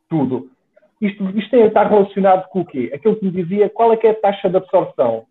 tudo. 0.08 0.50
Isto, 1.00 1.30
isto 1.38 1.56
está 1.56 1.84
relacionado 1.84 2.48
com 2.48 2.60
o 2.60 2.64
quê? 2.64 2.90
Aquilo 2.92 3.16
que 3.16 3.24
me 3.24 3.30
dizia, 3.30 3.70
qual 3.70 3.92
é 3.92 3.96
que 3.96 4.06
é 4.06 4.10
a 4.10 4.14
taxa 4.14 4.48
de 4.48 4.56
absorção? 4.56 5.26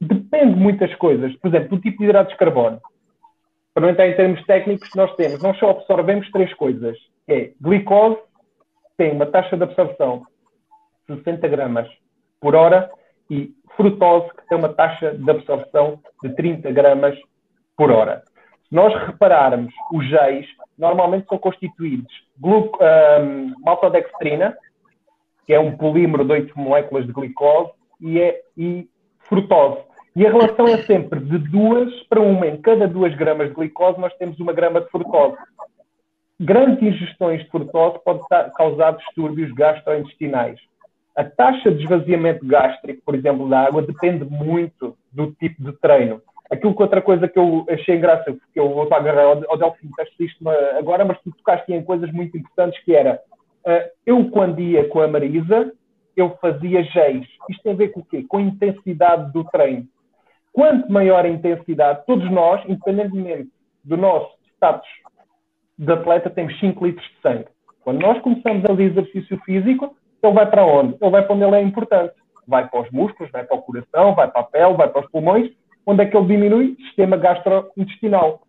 Depende 0.00 0.54
de 0.54 0.60
muitas 0.60 0.94
coisas. 0.96 1.34
Por 1.36 1.48
exemplo, 1.48 1.76
do 1.76 1.82
tipo 1.82 1.98
de 1.98 2.04
hidratos 2.04 2.32
de 2.32 2.38
carbono. 2.38 2.80
Para 3.74 3.92
não 3.92 4.04
em 4.04 4.16
termos 4.16 4.44
técnicos, 4.44 4.88
nós 4.94 5.14
temos, 5.14 5.42
nós 5.42 5.56
só 5.58 5.70
absorvemos 5.70 6.30
três 6.30 6.52
coisas. 6.54 6.96
É 7.28 7.52
glicose, 7.60 8.18
tem 8.96 9.12
uma 9.12 9.26
taxa 9.26 9.56
de 9.56 9.62
absorção 9.62 10.26
de 11.08 11.16
60 11.16 11.46
gramas 11.48 11.88
por 12.40 12.54
hora 12.54 12.90
e 13.30 13.54
frutose, 13.76 14.28
que 14.34 14.48
tem 14.48 14.58
uma 14.58 14.70
taxa 14.70 15.14
de 15.14 15.30
absorção 15.30 16.00
de 16.22 16.34
30 16.34 16.70
gramas 16.72 17.16
por 17.76 17.90
hora. 17.90 18.22
Se 18.68 18.74
nós 18.74 18.92
repararmos, 19.06 19.72
os 19.92 20.06
géis 20.08 20.46
normalmente 20.76 21.28
são 21.28 21.38
constituídos 21.38 22.12
de 22.36 22.48
um, 22.48 23.54
maltodextrina, 23.64 24.56
que 25.46 25.54
é 25.54 25.60
um 25.60 25.76
polímero 25.76 26.24
de 26.24 26.32
8 26.32 26.58
moléculas 26.58 27.06
de 27.06 27.12
glicose, 27.12 27.70
e, 28.00 28.20
é, 28.20 28.42
e 28.56 28.88
frutose. 29.20 29.87
E 30.18 30.26
a 30.26 30.32
relação 30.32 30.66
é 30.66 30.78
sempre 30.78 31.20
de 31.20 31.38
duas 31.38 31.94
para 32.08 32.20
uma. 32.20 32.44
Em 32.44 32.56
cada 32.56 32.88
duas 32.88 33.14
gramas 33.14 33.50
de 33.50 33.54
glicose, 33.54 34.00
nós 34.00 34.12
temos 34.16 34.36
uma 34.40 34.52
grama 34.52 34.80
de 34.80 34.90
frutose. 34.90 35.36
Grandes 36.40 36.82
ingestões 36.82 37.40
de 37.44 37.48
frutose 37.48 38.00
podem 38.04 38.24
causar 38.56 38.96
distúrbios 38.96 39.52
gastrointestinais. 39.52 40.58
A 41.14 41.22
taxa 41.22 41.70
de 41.70 41.84
esvaziamento 41.84 42.44
gástrico, 42.44 43.00
por 43.04 43.14
exemplo, 43.14 43.48
da 43.48 43.60
água, 43.60 43.80
depende 43.80 44.24
muito 44.24 44.96
do 45.12 45.30
tipo 45.34 45.62
de 45.62 45.72
treino. 45.78 46.20
Aquilo 46.50 46.74
que 46.74 46.82
outra 46.82 47.00
coisa 47.00 47.28
que 47.28 47.38
eu 47.38 47.64
achei 47.70 47.96
graça, 47.96 48.36
que 48.52 48.58
eu 48.58 48.70
vou 48.70 48.92
agarrar 48.92 49.22
ao, 49.22 49.40
ao 49.48 49.56
Delfim, 49.56 49.88
isto 50.18 50.50
agora, 50.76 51.04
mas 51.04 51.20
tu 51.20 51.30
tocaste 51.30 51.72
em 51.72 51.84
coisas 51.84 52.10
muito 52.10 52.36
importantes, 52.36 52.82
que 52.82 52.92
era, 52.92 53.20
uh, 53.64 53.88
eu 54.04 54.28
quando 54.30 54.60
ia 54.60 54.88
com 54.88 55.00
a 55.00 55.06
Marisa, 55.06 55.72
eu 56.16 56.36
fazia 56.40 56.82
Gs. 56.82 57.28
Isto 57.48 57.62
tem 57.62 57.72
a 57.72 57.76
ver 57.76 57.92
com 57.92 58.00
o 58.00 58.04
quê? 58.04 58.24
Com 58.28 58.38
a 58.38 58.42
intensidade 58.42 59.32
do 59.32 59.44
treino. 59.44 59.86
Quanto 60.58 60.90
maior 60.90 61.24
a 61.24 61.28
intensidade, 61.28 62.04
todos 62.04 62.28
nós, 62.32 62.60
independentemente 62.68 63.48
do 63.84 63.96
nosso 63.96 64.28
status 64.56 64.88
de 65.78 65.92
atleta, 65.92 66.28
temos 66.28 66.58
5 66.58 66.84
litros 66.84 67.06
de 67.06 67.20
sangue. 67.22 67.46
Quando 67.84 68.00
nós 68.00 68.20
começamos 68.22 68.64
a 68.64 68.66
fazer 68.66 68.82
exercício 68.82 69.38
físico, 69.44 69.94
ele 70.20 70.32
vai 70.32 70.50
para 70.50 70.66
onde? 70.66 70.96
Ele 71.00 71.10
vai 71.12 71.24
para 71.24 71.32
onde 71.32 71.44
ele 71.44 71.54
é 71.54 71.62
importante. 71.62 72.12
Vai 72.44 72.68
para 72.68 72.80
os 72.80 72.90
músculos, 72.90 73.30
vai 73.30 73.44
para 73.44 73.56
o 73.56 73.62
coração, 73.62 74.16
vai 74.16 74.28
para 74.28 74.40
a 74.40 74.44
pele, 74.44 74.74
vai 74.74 74.88
para 74.88 75.00
os 75.00 75.10
pulmões. 75.12 75.48
Onde 75.86 76.02
é 76.02 76.06
que 76.06 76.16
ele 76.16 76.26
diminui? 76.26 76.74
Sistema 76.88 77.16
gastrointestinal. 77.16 78.40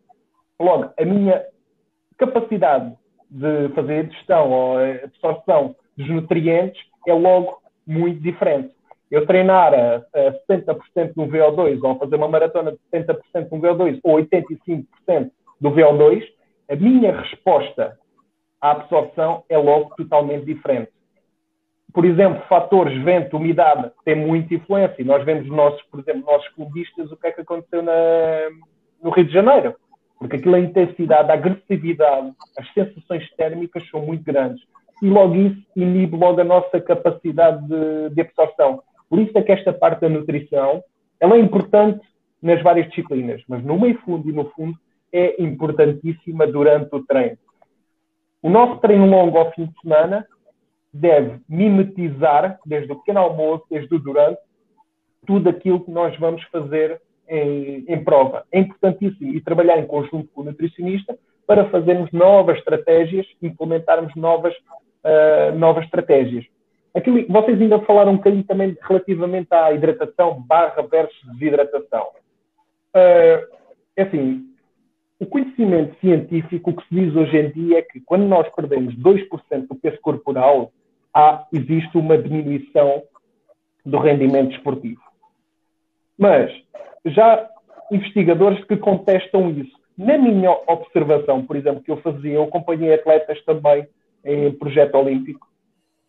Logo, 0.60 0.92
a 1.00 1.06
minha 1.06 1.46
capacidade 2.18 2.92
de 3.30 3.70
fazer 3.76 4.08
digestão 4.08 4.50
ou 4.50 4.78
absorção 4.80 5.76
dos 5.96 6.10
nutrientes 6.10 6.82
é 7.08 7.14
logo 7.14 7.62
muito 7.86 8.20
diferente. 8.20 8.79
Eu 9.10 9.26
treinar 9.26 9.74
a, 9.74 9.96
a 9.98 10.32
70% 10.50 11.14
do 11.16 11.26
VO2 11.28 11.80
ou 11.84 11.98
fazer 11.98 12.16
uma 12.16 12.28
maratona 12.28 12.72
de 12.72 12.80
70% 12.94 13.50
do 13.50 13.58
VO2 13.58 14.00
ou 14.04 14.18
85% 14.18 15.32
do 15.60 15.72
VO2, 15.72 16.24
a 16.70 16.76
minha 16.76 17.12
resposta 17.20 17.98
à 18.62 18.72
absorção 18.72 19.44
é 19.50 19.58
logo 19.58 19.96
totalmente 19.96 20.46
diferente 20.46 20.92
por 21.94 22.06
exemplo, 22.06 22.42
fatores 22.48 23.02
vento, 23.04 23.38
umidade, 23.38 23.92
têm 24.06 24.16
muita 24.16 24.54
influência. 24.54 25.02
E 25.02 25.06
nós 25.06 25.24
vemos, 25.26 25.48
nossos, 25.48 25.82
por 25.84 26.00
exemplo, 26.00 26.24
nossos 26.26 26.48
clubistas, 26.50 27.12
o 27.12 27.18
que 27.18 27.28
é 27.28 27.32
que 27.32 27.42
aconteceu 27.42 27.82
na, 27.82 27.94
no 29.02 29.10
Rio 29.10 29.26
de 29.26 29.34
Janeiro. 29.34 29.76
Porque 30.18 30.36
aquilo, 30.36 30.56
a 30.56 30.60
intensidade, 30.60 31.32
a 31.32 31.34
agressividade, 31.34 32.32
as 32.58 32.74
sensações 32.74 33.28
térmicas 33.36 33.88
são 33.90 34.02
muito 34.02 34.24
grandes. 34.24 34.62
E 35.02 35.10
logo 35.10 35.36
isso 35.36 35.62
inibe 35.76 36.16
logo 36.16 36.42
a 36.42 36.44
nossa 36.44 36.80
capacidade 36.80 37.66
de, 37.68 38.10
de 38.14 38.22
absorção. 38.22 38.84
Por 39.10 39.20
isso 39.20 39.38
é 39.38 39.42
que 39.42 39.52
esta 39.52 39.74
parte 39.74 40.02
da 40.02 40.10
nutrição, 40.10 40.84
ela 41.20 41.36
é 41.36 41.40
importante 41.40 42.00
nas 42.42 42.62
várias 42.62 42.88
disciplinas, 42.90 43.42
mas 43.48 43.64
no 43.64 43.80
meio 43.80 44.00
fundo 44.00 44.30
e 44.30 44.34
no 44.34 44.46
fundo 44.52 44.78
é 45.12 45.42
importantíssima 45.42 46.46
durante 46.48 46.96
o 46.96 47.04
treino. 47.04 47.38
O 48.42 48.50
nosso 48.50 48.80
treino 48.80 49.06
longo 49.06 49.38
ao 49.38 49.52
fim 49.52 49.66
de 49.66 49.82
semana 49.82 50.26
deve 50.94 51.40
mimetizar, 51.48 52.60
desde 52.66 52.92
o 52.92 52.96
pequeno 52.96 53.20
almoço, 53.20 53.66
desde 53.70 53.94
o 53.94 54.00
durante, 54.00 54.40
tudo 55.26 55.50
aquilo 55.50 55.84
que 55.84 55.92
nós 55.92 56.18
vamos 56.18 56.42
fazer 56.46 57.02
em, 57.28 57.84
em, 57.88 58.04
prova. 58.04 58.46
É 58.52 58.60
importantíssimo 58.60 59.34
e 59.36 59.42
trabalhar 59.42 59.78
em 59.78 59.86
conjunto 59.86 60.30
com 60.34 60.42
o 60.42 60.46
nutricionista 60.46 61.18
para 61.46 61.70
fazermos 61.70 62.12
novas 62.12 62.58
estratégias, 62.58 63.28
implementarmos 63.42 64.16
novas, 64.16 64.54
uh, 64.56 65.56
novas 65.58 65.84
estratégias. 65.86 66.46
Aquilo, 66.96 67.26
vocês 67.28 67.62
ainda 67.62 67.80
falaram 67.82 68.14
um 68.14 68.18
bocadinho 68.18 68.44
também 68.44 68.76
relativamente 68.82 69.48
à 69.52 69.72
hidratação 69.72 70.42
barra 70.42 70.82
versus 70.82 71.20
desidratação. 71.34 72.08
Uh, 72.96 73.46
é 73.96 74.04
assim, 74.04 74.46
o 75.20 75.26
conhecimento 75.26 76.00
científico, 76.00 76.72
o 76.72 76.76
que 76.76 76.88
se 76.88 76.96
diz 76.96 77.16
hoje 77.16 77.38
em 77.38 77.52
dia 77.52 77.80
é 77.80 77.82
que 77.82 78.00
quando 78.00 78.26
nós 78.26 78.48
perdemos 78.56 78.96
2% 78.96 79.68
do 79.68 79.76
peso 79.76 80.00
corporal, 80.02 80.72
há, 81.14 81.46
existe 81.54 81.98
uma 81.98 82.18
diminuição 82.18 83.04
do 83.86 83.98
rendimento 83.98 84.56
esportivo. 84.56 85.02
Mas 86.18 86.52
já 87.06 87.50
investigadores 87.92 88.64
que 88.66 88.78
contestam 88.78 89.50
isso. 89.52 89.78
Na 89.98 90.18
minha 90.18 90.52
observação, 90.68 91.46
por 91.46 91.58
exemplo, 91.58 91.84
que 91.84 91.92
eu 91.92 91.98
fazia, 91.98 92.34
eu 92.34 92.44
acompanhei 92.44 92.94
atletas 92.94 93.44
também 93.44 93.86
em 94.24 94.52
projeto 94.52 94.96
olímpico, 94.96 95.49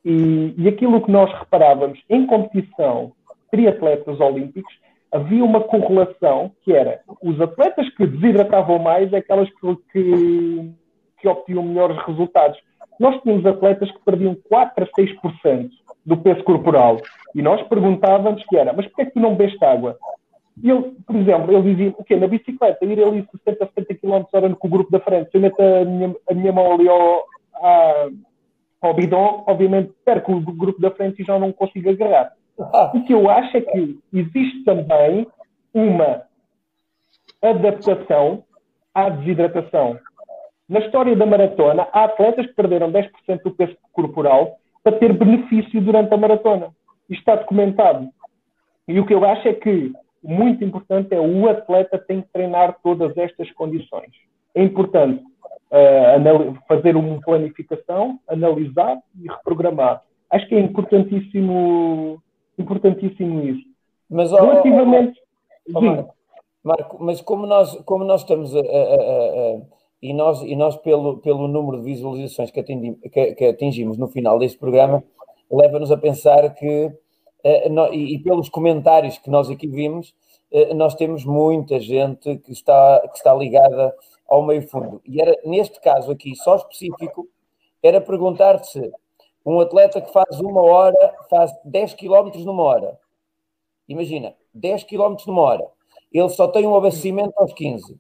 e, 0.05 0.55
e 0.57 0.69
aquilo 0.69 1.01
que 1.03 1.11
nós 1.11 1.33
reparávamos 1.39 1.99
em 2.09 2.27
competição 2.27 3.13
triatletas 3.51 4.21
olímpicos, 4.21 4.73
havia 5.13 5.45
uma 5.45 5.61
correlação 5.61 6.53
que 6.63 6.73
era 6.73 7.01
os 7.23 7.41
atletas 7.41 7.89
que 7.95 8.07
desidratavam 8.07 8.79
mais, 8.79 9.13
aquelas 9.13 9.49
que, 9.51 9.77
que, 9.93 10.71
que 11.19 11.29
obtinham 11.29 11.65
melhores 11.65 11.97
resultados 12.07 12.59
nós 13.01 13.19
tínhamos 13.23 13.47
atletas 13.47 13.91
que 13.91 13.99
perdiam 14.05 14.37
4 14.47 14.85
a 14.85 15.01
6% 15.01 15.71
do 16.05 16.19
peso 16.19 16.45
corporal. 16.45 16.99
E 17.35 17.41
nós 17.41 17.67
perguntávamos 17.67 18.45
que 18.45 18.59
era, 18.59 18.75
mas 18.75 18.87
porquê 18.89 19.03
é 19.03 19.05
que 19.07 19.13
tu 19.13 19.21
não 19.21 19.35
bebeste 19.35 19.65
água? 19.65 19.97
Ele, 20.63 20.93
por 21.07 21.17
exemplo, 21.17 21.51
ele 21.51 21.75
dizia, 21.75 21.95
o 21.97 22.05
quê? 22.05 22.17
Na 22.17 22.27
bicicleta, 22.27 22.85
ir 22.85 23.03
ali 23.03 23.27
60, 23.47 23.71
70 23.75 23.95
km 23.95 24.25
hora 24.31 24.55
com 24.55 24.69
o 24.69 24.71
grupo 24.71 24.91
da 24.91 25.01
frente, 25.01 25.31
se 25.31 25.39
eu 25.39 25.41
meto 25.41 25.59
a 25.63 25.85
minha, 25.87 26.15
a 26.31 26.35
minha 26.35 26.53
mão 26.53 26.75
ali 26.75 26.87
ao, 26.87 27.25
à, 27.55 28.11
ao 28.81 28.95
bidon, 28.95 29.45
obviamente 29.47 29.93
perco 30.05 30.33
o 30.33 30.41
grupo 30.41 30.81
da 30.81 30.91
frente 30.91 31.23
e 31.23 31.25
já 31.25 31.39
não 31.39 31.53
consigo 31.53 31.91
agarrar. 31.91 32.33
Ah. 32.59 32.93
O 32.95 33.05
que 33.05 33.15
eu 33.15 33.29
acho 33.31 33.57
é 33.57 33.61
que 33.61 33.99
existe 34.13 34.65
também 34.65 35.27
uma 35.73 36.23
adaptação 37.43 38.45
à 38.95 39.09
desidratação. 39.09 39.99
Na 40.69 40.81
história 40.81 41.17
da 41.17 41.27
maratona, 41.27 41.89
há 41.93 42.05
atletas 42.05 42.47
que 42.47 42.55
perderam 42.55 42.93
10% 42.93 43.43
do 43.43 43.51
peso 43.51 43.77
corporal 43.93 44.59
para 44.83 44.99
ter 44.99 45.13
benefício 45.13 45.81
durante 45.81 46.13
a 46.15 46.17
maratona. 46.17 46.69
Isto 47.09 47.21
está 47.21 47.37
documentado. 47.37 48.09
E 48.87 48.99
o 48.99 49.07
que 49.07 49.15
eu 49.15 49.25
acho 49.25 49.49
é 49.49 49.53
que 49.53 49.93
muito 50.23 50.63
importante 50.65 51.15
é 51.15 51.21
o 51.21 51.49
atleta 51.49 51.99
tem 51.99 52.23
que 52.23 52.29
treinar 52.33 52.77
todas 52.83 53.17
estas 53.17 53.51
condições. 53.53 54.11
É 54.55 54.63
importante 54.63 55.23
uh, 55.71 56.59
fazer 56.67 56.97
uma 56.97 57.21
planificação, 57.21 58.19
analisar 58.29 58.99
e 59.19 59.29
reprogramar. 59.29 60.03
Acho 60.31 60.47
que 60.49 60.55
é 60.55 60.61
importantíssimo, 60.61 62.23
importantíssimo 62.59 63.45
isso. 63.45 63.65
Mas, 64.09 64.31
Relativamente. 64.33 65.21
Oh, 65.73 65.79
oh, 65.79 65.81
Marco, 65.81 66.15
Marco, 66.63 66.97
mas 67.01 67.21
como 67.21 67.47
nós, 67.47 67.75
como 67.85 68.05
nós 68.05 68.23
estamos 68.23 68.55
a, 68.55 68.61
a, 68.61 68.63
a, 68.63 69.61
e 70.03 70.13
nós, 70.13 70.43
e 70.43 70.57
nós 70.57 70.77
pelo, 70.77 71.19
pelo 71.19 71.47
número 71.47 71.79
de 71.79 71.85
visualizações 71.85 72.51
que 72.51 72.61
atingimos, 72.61 72.99
que, 73.01 73.35
que 73.35 73.45
atingimos 73.47 73.99
no 73.99 74.09
final 74.09 74.39
deste 74.39 74.59
programa, 74.59 75.03
leva-nos 75.51 75.91
a 75.91 75.97
pensar 75.97 76.55
que 76.55 76.87
uh, 76.87 77.95
e, 77.95 78.19
pelos 78.19 78.49
comentários 78.49 79.19
que 79.19 79.31
nós 79.31 79.51
aqui 79.51 79.67
vimos, 79.67 80.15
uh, 80.53 80.75
nós 80.75 80.95
temos 80.95 81.25
muita 81.25 81.79
gente 81.81 82.37
que 82.39 82.53
está, 82.53 83.01
que 83.09 83.17
está 83.17 83.35
ligada 83.35 83.95
ao 84.31 84.43
meio 84.43 84.67
fundo. 84.69 85.03
E 85.05 85.21
era, 85.21 85.37
neste 85.45 85.81
caso 85.81 86.13
aqui, 86.13 86.37
só 86.37 86.55
específico, 86.55 87.29
era 87.83 88.01
perguntar-se 88.01 88.93
um 89.45 89.59
atleta 89.59 90.01
que 90.01 90.13
faz 90.13 90.39
uma 90.39 90.63
hora, 90.63 91.15
faz 91.29 91.51
10 91.65 91.95
km 91.95 92.31
numa 92.45 92.63
hora. 92.63 92.99
Imagina, 93.89 94.35
10 94.55 94.85
km 94.85 95.17
numa 95.27 95.43
hora. 95.43 95.67
Ele 96.13 96.29
só 96.29 96.47
tem 96.47 96.67
um 96.67 96.77
abastecimento 96.77 97.33
aos 97.37 97.53
15. 97.53 97.99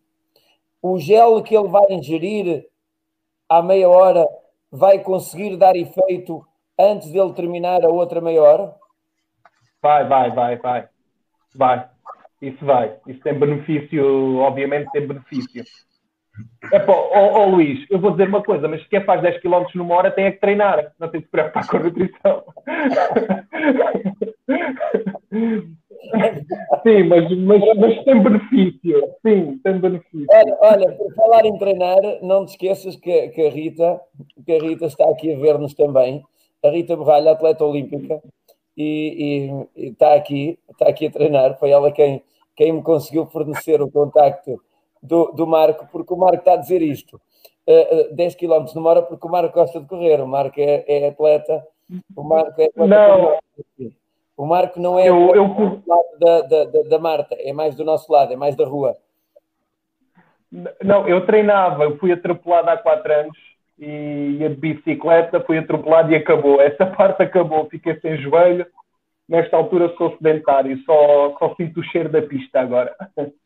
O 0.81 0.99
gel 0.99 1.43
que 1.43 1.57
ele 1.57 1.69
vai 1.69 1.91
ingerir 1.91 2.67
à 3.49 3.61
meia 3.61 3.89
hora 3.89 4.27
vai 4.71 5.01
conseguir 5.01 5.57
dar 5.57 5.75
efeito 5.75 6.47
antes 6.79 7.11
dele 7.11 7.33
terminar 7.33 7.85
a 7.85 7.89
outra 7.89 8.21
meia 8.21 8.43
hora? 8.43 8.75
Vai, 9.83 10.07
vai, 10.07 10.31
vai, 10.31 10.57
vai. 10.57 10.89
Vai. 11.55 11.91
Isso 12.41 12.65
vai. 12.65 12.97
Isso 13.07 13.21
tem 13.21 13.39
benefício, 13.39 14.37
obviamente 14.39 14.91
tem 14.93 15.07
benefício. 15.07 15.65
É 16.73 16.85
oh, 16.87 17.47
Luís, 17.47 17.85
eu 17.91 17.99
vou 17.99 18.13
dizer 18.13 18.29
uma 18.29 18.43
coisa, 18.43 18.69
mas 18.69 18.87
quem 18.87 19.03
faz 19.05 19.21
10 19.23 19.41
km 19.41 19.65
numa 19.75 19.95
hora 19.95 20.11
tem 20.11 20.27
é 20.27 20.33
que 20.33 20.41
treinar, 20.41 20.93
não 20.99 21.09
tem 21.09 21.21
que 21.21 21.27
se 21.27 21.31
preocupar 21.31 21.67
com 21.67 21.77
a 21.77 21.81
nutrição. 21.81 22.45
Sim, 26.83 27.05
mas, 27.05 27.31
mas, 27.39 27.63
mas, 27.77 28.05
tem 28.05 28.23
benefício. 28.23 29.15
Sim, 29.23 29.61
tem 29.63 29.79
benefício. 29.79 30.27
Olha, 30.31 30.57
olha, 30.61 30.93
por 30.93 31.15
falar 31.15 31.45
em 31.45 31.59
treinar, 31.59 32.01
não 32.23 32.47
te 32.47 32.51
esqueças 32.51 32.97
que, 32.97 33.29
que, 33.29 33.47
a 33.47 33.51
Rita, 33.51 34.01
que 34.45 34.53
a 34.53 34.59
Rita 34.59 34.87
está 34.87 35.09
aqui 35.11 35.35
a 35.35 35.39
ver-nos 35.39 35.75
também. 35.75 36.25
A 36.65 36.71
Rita 36.71 36.97
Borralha, 36.97 37.33
atleta 37.33 37.65
olímpica, 37.65 38.23
e, 38.77 39.51
e, 39.77 39.85
e, 39.85 39.89
está 39.89 40.15
aqui, 40.15 40.59
está 40.71 40.89
aqui 40.89 41.07
a 41.07 41.11
treinar. 41.11 41.59
Foi 41.59 41.71
ela 41.71 41.93
quem, 41.93 42.23
quem 42.57 42.73
me 42.73 42.83
conseguiu 42.83 43.27
fornecer 43.27 43.83
o 43.83 43.91
contacto 43.91 44.61
do, 45.03 45.33
do 45.33 45.47
Marco, 45.47 45.89
porque 45.91 46.13
o 46.13 46.17
Marco 46.17 46.39
está 46.39 46.55
a 46.55 46.57
dizer 46.57 46.83
isto. 46.83 47.21
Uh, 47.67 48.13
uh, 48.13 48.15
10 48.17 48.35
km 48.35 48.65
numa 48.75 48.91
hora, 48.91 49.03
porque 49.03 49.27
o 49.27 49.31
Marco 49.31 49.55
gosta 49.55 49.81
de 49.81 49.87
correr, 49.87 50.21
o 50.21 50.27
Marco 50.27 50.61
é, 50.61 50.85
é 50.87 51.09
atleta, 51.09 51.65
o 52.17 52.23
Marco 52.23 52.61
é 52.61 52.67
atleta. 52.67 52.87
Não. 52.87 53.39
O 54.37 54.47
Marco 54.47 54.81
não 54.81 54.99
é 54.99 55.09
eu, 55.09 55.35
eu... 55.35 55.83
Da, 56.19 56.41
da, 56.43 56.65
da, 56.65 56.83
da 56.89 56.99
Marta, 56.99 57.37
é 57.39 57.53
mais 57.53 57.77
do 57.77 57.85
nosso 57.85 58.11
lado, 58.11 58.33
é 58.33 58.37
mais 58.37 58.57
da 58.57 58.65
rua. 58.65 58.97
Não, 60.83 61.07
eu 61.07 61.25
treinava, 61.27 61.85
eu 61.85 61.99
fui 61.99 62.11
atropelado 62.11 62.71
há 62.71 62.77
4 62.77 63.13
anos 63.13 63.39
e 63.79 64.39
ia 64.41 64.51
de 64.51 64.57
bicicleta, 64.57 65.41
fui 65.41 65.59
atropelado 65.59 66.11
e 66.13 66.17
acabou. 66.17 66.61
Essa 66.61 66.87
parte 66.97 67.23
acabou, 67.23 67.69
fiquei 67.71 67.99
sem 68.01 68.17
joelho. 68.19 68.67
Nesta 69.29 69.57
altura 69.57 69.95
sou 69.97 70.17
sedentário, 70.17 70.77
só, 70.85 71.37
só 71.39 71.55
sinto 71.55 71.79
o 71.79 71.85
cheiro 71.85 72.09
da 72.09 72.21
pista 72.21 72.61
agora. 72.61 72.95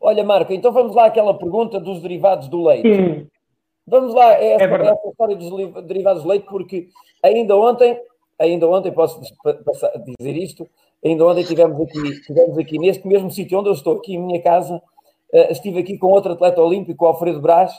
Olha, 0.00 0.24
Marco, 0.24 0.52
então 0.52 0.72
vamos 0.72 0.94
lá 0.94 1.06
àquela 1.06 1.34
pergunta 1.34 1.78
dos 1.78 2.00
derivados 2.00 2.48
do 2.48 2.62
leite. 2.62 2.88
Sim. 2.88 3.26
Vamos 3.86 4.14
lá, 4.14 4.34
é 4.34 4.52
essa, 4.52 4.64
é 4.64 4.86
essa 4.86 5.08
história 5.08 5.36
dos 5.36 5.84
derivados 5.84 6.22
do 6.22 6.28
leite, 6.28 6.46
porque 6.48 6.88
ainda 7.22 7.56
ontem, 7.56 8.00
ainda 8.38 8.68
ontem, 8.68 8.92
posso 8.92 9.20
dizer 10.18 10.36
isto, 10.36 10.68
ainda 11.04 11.26
ontem 11.26 11.44
tivemos 11.44 11.80
aqui, 11.80 12.20
tivemos 12.22 12.56
aqui 12.56 12.78
neste 12.78 13.06
mesmo 13.06 13.30
sítio 13.30 13.58
onde 13.58 13.68
eu 13.68 13.74
estou, 13.74 13.96
aqui 13.96 14.14
em 14.14 14.18
minha 14.18 14.40
casa, 14.40 14.80
eh, 15.32 15.52
estive 15.52 15.80
aqui 15.80 15.98
com 15.98 16.06
outro 16.08 16.32
atleta 16.32 16.62
olímpico, 16.62 17.04
Alfredo 17.04 17.40
Brás, 17.40 17.72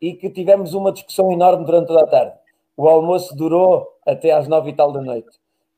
e 0.00 0.14
que 0.14 0.30
tivemos 0.30 0.74
uma 0.74 0.92
discussão 0.92 1.32
enorme 1.32 1.64
durante 1.64 1.88
toda 1.88 2.04
a 2.04 2.06
tarde. 2.06 2.32
O 2.76 2.88
almoço 2.88 3.36
durou 3.36 3.88
até 4.06 4.30
às 4.30 4.46
nove 4.46 4.70
e 4.70 4.72
tal 4.72 4.92
da 4.92 5.00
noite. 5.00 5.28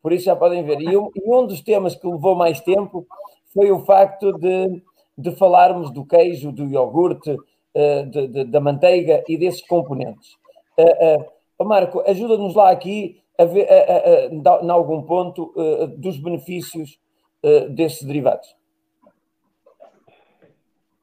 Por 0.03 0.13
isso 0.13 0.27
já 0.27 0.37
podem 0.37 0.63
ver. 0.63 0.81
E 0.81 0.97
um, 0.97 1.11
e 1.17 1.23
um 1.27 1.47
dos 1.47 1.63
temas 1.63 1.95
que 1.95 2.07
levou 2.07 2.35
mais 2.35 2.61
tempo 2.61 3.07
foi 3.55 3.71
o 3.71 3.81
facto 3.81 4.33
de, 4.39 4.83
de 5.17 5.31
falarmos 5.37 5.93
do 5.93 6.05
queijo, 6.05 6.53
do 6.53 6.67
iogurte, 6.67 7.31
uh, 7.31 8.07
de, 8.11 8.29
de, 8.29 8.45
da 8.45 8.61
manteiga 8.61 9.23
e 9.29 9.37
desses 9.37 9.67
componentes. 9.67 10.37
Uh, 10.79 11.63
uh, 11.63 11.65
Marco, 11.65 12.03
ajuda-nos 12.07 12.55
lá 12.55 12.71
aqui 12.71 13.21
a 13.39 13.45
ver, 13.47 13.67
em 14.31 14.71
algum 14.71 15.01
ponto, 15.01 15.55
dos 15.97 16.19
benefícios 16.19 16.99
desses 17.71 18.07
derivados. 18.07 18.55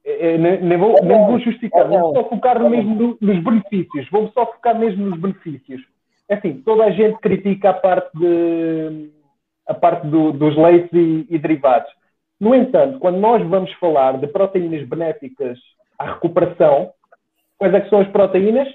É, 0.07 0.35
é, 0.35 0.37
nem, 0.37 0.61
nem, 0.61 0.77
vou, 0.77 0.95
nem 1.03 1.25
vou 1.25 1.37
justificar, 1.37 1.85
vou 1.85 2.13
só 2.15 2.29
focar 2.29 2.69
mesmo 2.69 3.17
nos 3.19 3.43
benefícios. 3.43 4.09
Vou 4.09 4.31
só 4.31 4.45
focar 4.45 4.79
mesmo 4.79 5.05
nos 5.05 5.19
benefícios. 5.19 5.81
É 6.29 6.35
assim, 6.35 6.61
toda 6.61 6.85
a 6.85 6.91
gente 6.91 7.19
critica 7.19 7.71
a 7.71 7.73
parte, 7.73 8.17
de, 8.17 9.11
a 9.67 9.73
parte 9.73 10.07
do, 10.07 10.31
dos 10.31 10.55
leites 10.55 10.89
e, 10.93 11.27
e, 11.29 11.37
derivados. 11.37 11.91
No 12.39 12.53
entanto, 12.53 12.99
quando 12.99 13.17
nós 13.17 13.45
vamos 13.47 13.71
falar 13.73 14.17
de 14.19 14.27
proteínas 14.27 14.87
benéficas 14.87 15.57
à 15.97 16.13
recuperação, 16.13 16.91
quais 17.57 17.73
é 17.73 17.89
são 17.89 17.99
as 17.99 18.07
proteínas? 18.09 18.67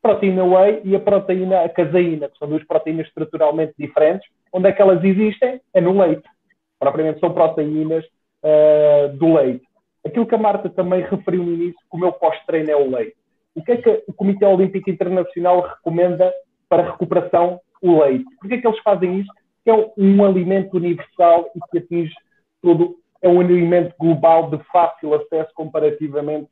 Proteína 0.00 0.44
whey 0.44 0.80
e 0.84 0.96
a 0.96 1.00
proteína 1.00 1.68
caseína, 1.68 2.28
que 2.28 2.38
são 2.38 2.48
duas 2.48 2.64
proteínas 2.64 3.06
estruturalmente 3.08 3.74
diferentes. 3.78 4.26
Onde 4.52 4.68
é 4.68 4.72
que 4.72 4.80
elas 4.80 5.02
existem? 5.04 5.60
É 5.74 5.80
no 5.80 5.98
leite. 6.00 6.28
Propriamente 6.78 7.20
são 7.20 7.34
proteínas 7.34 8.04
uh, 8.42 9.16
do 9.16 9.34
leite 9.34 9.70
aquilo 10.04 10.26
que 10.26 10.34
a 10.34 10.38
Marta 10.38 10.68
também 10.68 11.02
referiu 11.02 11.44
no 11.44 11.52
início, 11.52 11.80
que 11.90 11.96
o 11.96 11.98
meu 11.98 12.12
pós-treino 12.12 12.70
é 12.70 12.76
o 12.76 12.90
leite. 12.90 13.16
O 13.54 13.62
que 13.62 13.72
é 13.72 13.76
que 13.76 14.04
o 14.06 14.12
Comitê 14.12 14.44
Olímpico 14.44 14.90
Internacional 14.90 15.60
recomenda 15.60 16.32
para 16.68 16.82
a 16.82 16.90
recuperação? 16.92 17.60
O 17.82 18.02
leite. 18.02 18.24
Por 18.40 18.48
que 18.48 18.54
é 18.54 18.60
que 18.60 18.66
eles 18.66 18.78
fazem 18.80 19.20
isso? 19.20 19.32
Que 19.64 19.70
é 19.70 19.90
um 19.96 20.24
alimento 20.24 20.76
universal 20.76 21.50
e 21.54 21.60
que 21.70 21.78
atinge 21.78 22.14
todo, 22.62 22.96
é 23.22 23.28
um 23.28 23.40
alimento 23.40 23.94
global 23.98 24.50
de 24.50 24.58
fácil 24.72 25.14
acesso 25.14 25.50
comparativamente 25.54 26.48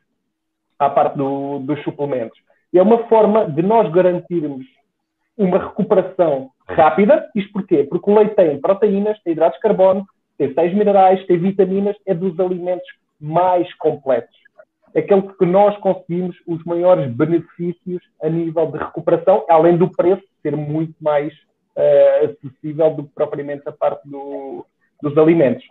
à 0.78 0.88
parte 0.88 1.16
do, 1.16 1.60
dos 1.60 1.82
suplementos. 1.82 2.38
E 2.72 2.78
é 2.78 2.82
uma 2.82 3.06
forma 3.08 3.50
de 3.50 3.62
nós 3.62 3.90
garantirmos 3.90 4.66
uma 5.36 5.58
recuperação 5.58 6.50
rápida. 6.68 7.28
Isto 7.34 7.52
porquê? 7.52 7.84
Porque 7.84 8.10
o 8.10 8.14
leite 8.14 8.34
tem 8.34 8.60
proteínas, 8.60 9.20
tem 9.22 9.32
hidratos 9.32 9.56
de 9.56 9.62
carbono, 9.62 10.04
tem 10.36 10.52
sais 10.52 10.72
minerais, 10.74 11.24
tem 11.26 11.38
vitaminas, 11.38 11.96
é 12.06 12.14
dos 12.14 12.38
alimentos 12.38 12.88
mais 13.20 13.72
completos. 13.74 14.36
Aquele 14.96 15.22
que 15.22 15.46
nós 15.46 15.76
conseguimos 15.78 16.36
os 16.46 16.62
maiores 16.64 17.10
benefícios 17.12 18.02
a 18.22 18.28
nível 18.28 18.66
de 18.70 18.78
recuperação, 18.78 19.44
além 19.48 19.76
do 19.76 19.90
preço 19.90 20.22
ser 20.42 20.56
muito 20.56 20.94
mais 21.00 21.32
uh, 21.76 22.24
acessível 22.24 22.94
do 22.94 23.04
que 23.04 23.14
propriamente 23.14 23.62
a 23.68 23.72
parte 23.72 24.08
do, 24.08 24.64
dos 25.02 25.16
alimentos. 25.18 25.64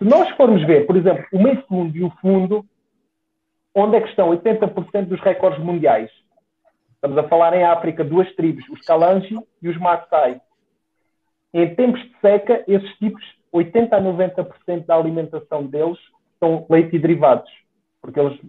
Se 0.00 0.08
nós 0.08 0.30
formos 0.30 0.64
ver, 0.64 0.86
por 0.86 0.96
exemplo, 0.96 1.26
o 1.30 1.42
meio 1.42 1.62
fundo 1.68 1.94
e 1.94 2.02
o 2.02 2.08
fundo, 2.22 2.64
onde 3.74 3.96
é 3.96 4.00
que 4.00 4.08
estão 4.08 4.30
80% 4.30 5.04
dos 5.04 5.20
recordes 5.20 5.62
mundiais? 5.62 6.10
Estamos 6.94 7.18
a 7.18 7.28
falar 7.28 7.54
em 7.54 7.64
África, 7.64 8.02
duas 8.02 8.34
tribos, 8.34 8.66
os 8.70 8.80
Kalanji 8.80 9.38
e 9.60 9.68
os 9.68 9.76
Maasai. 9.76 10.40
Em 11.52 11.74
tempos 11.74 12.00
de 12.00 12.16
seca, 12.18 12.64
esses 12.66 12.90
tipos, 12.96 13.22
80 13.52 13.94
a 13.94 14.00
90% 14.00 14.86
da 14.86 14.96
alimentação 14.96 15.66
deles 15.66 15.98
são 16.38 16.64
leite 16.70 16.96
e 16.96 16.98
derivados, 16.98 17.50
porque 18.00 18.18
eles 18.18 18.40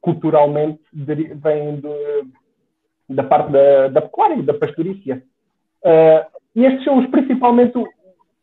culturalmente 0.00 0.80
vêm 0.92 1.76
de, 1.76 2.26
da 3.08 3.22
parte 3.22 3.52
da, 3.52 3.86
da 3.86 4.02
pecuária, 4.02 4.42
da 4.42 4.54
pastorícia. 4.54 5.22
Uh, 5.84 6.60
estes 6.60 6.82
são 6.82 6.98
os, 6.98 7.06
principalmente 7.06 7.78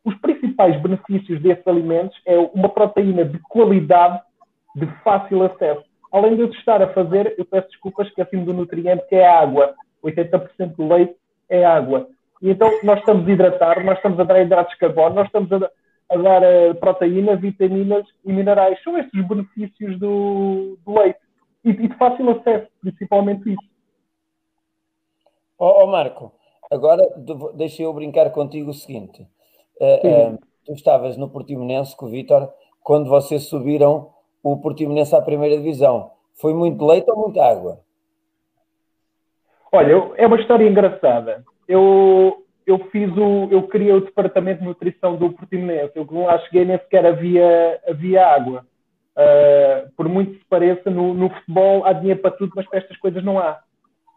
os 0.10 0.16
principais 0.20 0.82
benefícios 0.82 1.40
desses 1.42 1.66
alimentos 1.68 2.20
é 2.26 2.38
uma 2.38 2.70
proteína 2.70 3.24
de 3.24 3.38
qualidade, 3.40 4.20
de 4.76 4.88
fácil 5.04 5.44
acesso. 5.44 5.84
Além 6.12 6.36
de 6.36 6.42
eu 6.42 6.50
estar 6.50 6.82
a 6.82 6.92
fazer, 6.94 7.36
eu 7.38 7.46
peço 7.46 7.68
desculpas, 7.68 8.08
esqueci-me 8.08 8.44
do 8.44 8.54
nutriente 8.54 9.06
que 9.08 9.16
é 9.16 9.28
a 9.28 9.40
água. 9.40 9.76
80% 10.04 10.76
do 10.76 10.88
leite 10.88 11.16
é 11.48 11.64
água. 11.64 12.08
E 12.42 12.50
então 12.50 12.72
nós 12.84 13.00
estamos 13.00 13.28
a 13.28 13.32
hidratar, 13.32 13.84
nós 13.86 13.98
estamos 13.98 14.20
a 14.20 14.24
dar 14.24 14.42
hidratos 14.42 14.74
de 14.74 14.80
carbono, 14.80 15.16
nós 15.16 15.28
estamos 15.28 15.52
a, 15.52 15.70
a 16.10 16.18
dar 16.18 16.42
uh, 16.42 16.76
proteína, 16.76 17.36
vitaminas 17.36 18.06
e 18.26 18.34
minerais. 18.34 18.82
São 18.84 18.98
estes 18.98 19.22
os 19.22 19.28
benefícios 19.28 20.00
do, 20.00 20.80
do 20.84 21.00
leite. 21.00 21.20
E, 21.64 21.70
e, 21.70 21.88
de 21.88 21.96
fácil 21.98 22.30
acesso, 22.32 22.68
principalmente 22.82 23.52
isso. 23.52 23.70
Ó 25.60 25.68
oh, 25.68 25.84
oh 25.84 25.88
Marco, 25.88 26.34
agora 26.72 27.04
deixa 27.56 27.84
eu 27.84 27.94
brincar 27.94 28.32
contigo 28.32 28.72
o 28.72 28.74
seguinte. 28.74 29.28
Uh, 29.80 30.34
uh, 30.34 30.40
tu 30.66 30.74
estavas 30.74 31.18
no 31.18 31.30
Portimonense 31.30 31.96
com 31.96 32.08
o 32.08 32.10
Vítor 32.10 32.52
quando 32.84 33.10
vocês 33.10 33.44
subiram 33.44 34.10
o 34.44 34.58
Portimonense 34.58 35.16
à 35.16 35.22
primeira 35.22 35.58
divisão. 35.58 36.12
Foi 36.36 36.54
muito 36.54 36.86
leite 36.86 37.10
ou 37.10 37.18
muita 37.18 37.44
água? 37.44 37.80
Olha, 39.72 40.12
é 40.16 40.26
uma 40.26 40.40
história 40.40 40.68
engraçada. 40.68 41.44
Eu, 41.68 42.44
eu 42.66 42.80
fiz 42.92 43.12
o, 43.16 43.48
eu 43.52 43.64
criei 43.68 43.92
o 43.92 44.02
departamento 44.02 44.62
de 44.62 44.68
nutrição 44.68 45.16
do 45.16 45.32
Portimonense. 45.32 45.92
Eu 45.96 46.06
quando 46.06 46.26
lá 46.26 46.40
cheguei 46.40 46.66
nem 46.66 46.78
sequer 46.80 47.06
havia, 47.06 47.80
havia 47.88 48.26
água. 48.26 48.66
Uh, 49.16 49.92
por 49.98 50.08
muito 50.08 50.32
que 50.32 50.40
se 50.40 50.46
pareça, 50.46 50.90
no, 50.90 51.14
no, 51.14 51.30
futebol 51.30 51.86
há 51.86 51.94
dinheiro 51.94 52.22
para 52.22 52.32
tudo, 52.32 52.54
mas 52.56 52.68
para 52.68 52.80
estas 52.80 52.98
coisas 52.98 53.24
não 53.24 53.38
há. 53.38 53.60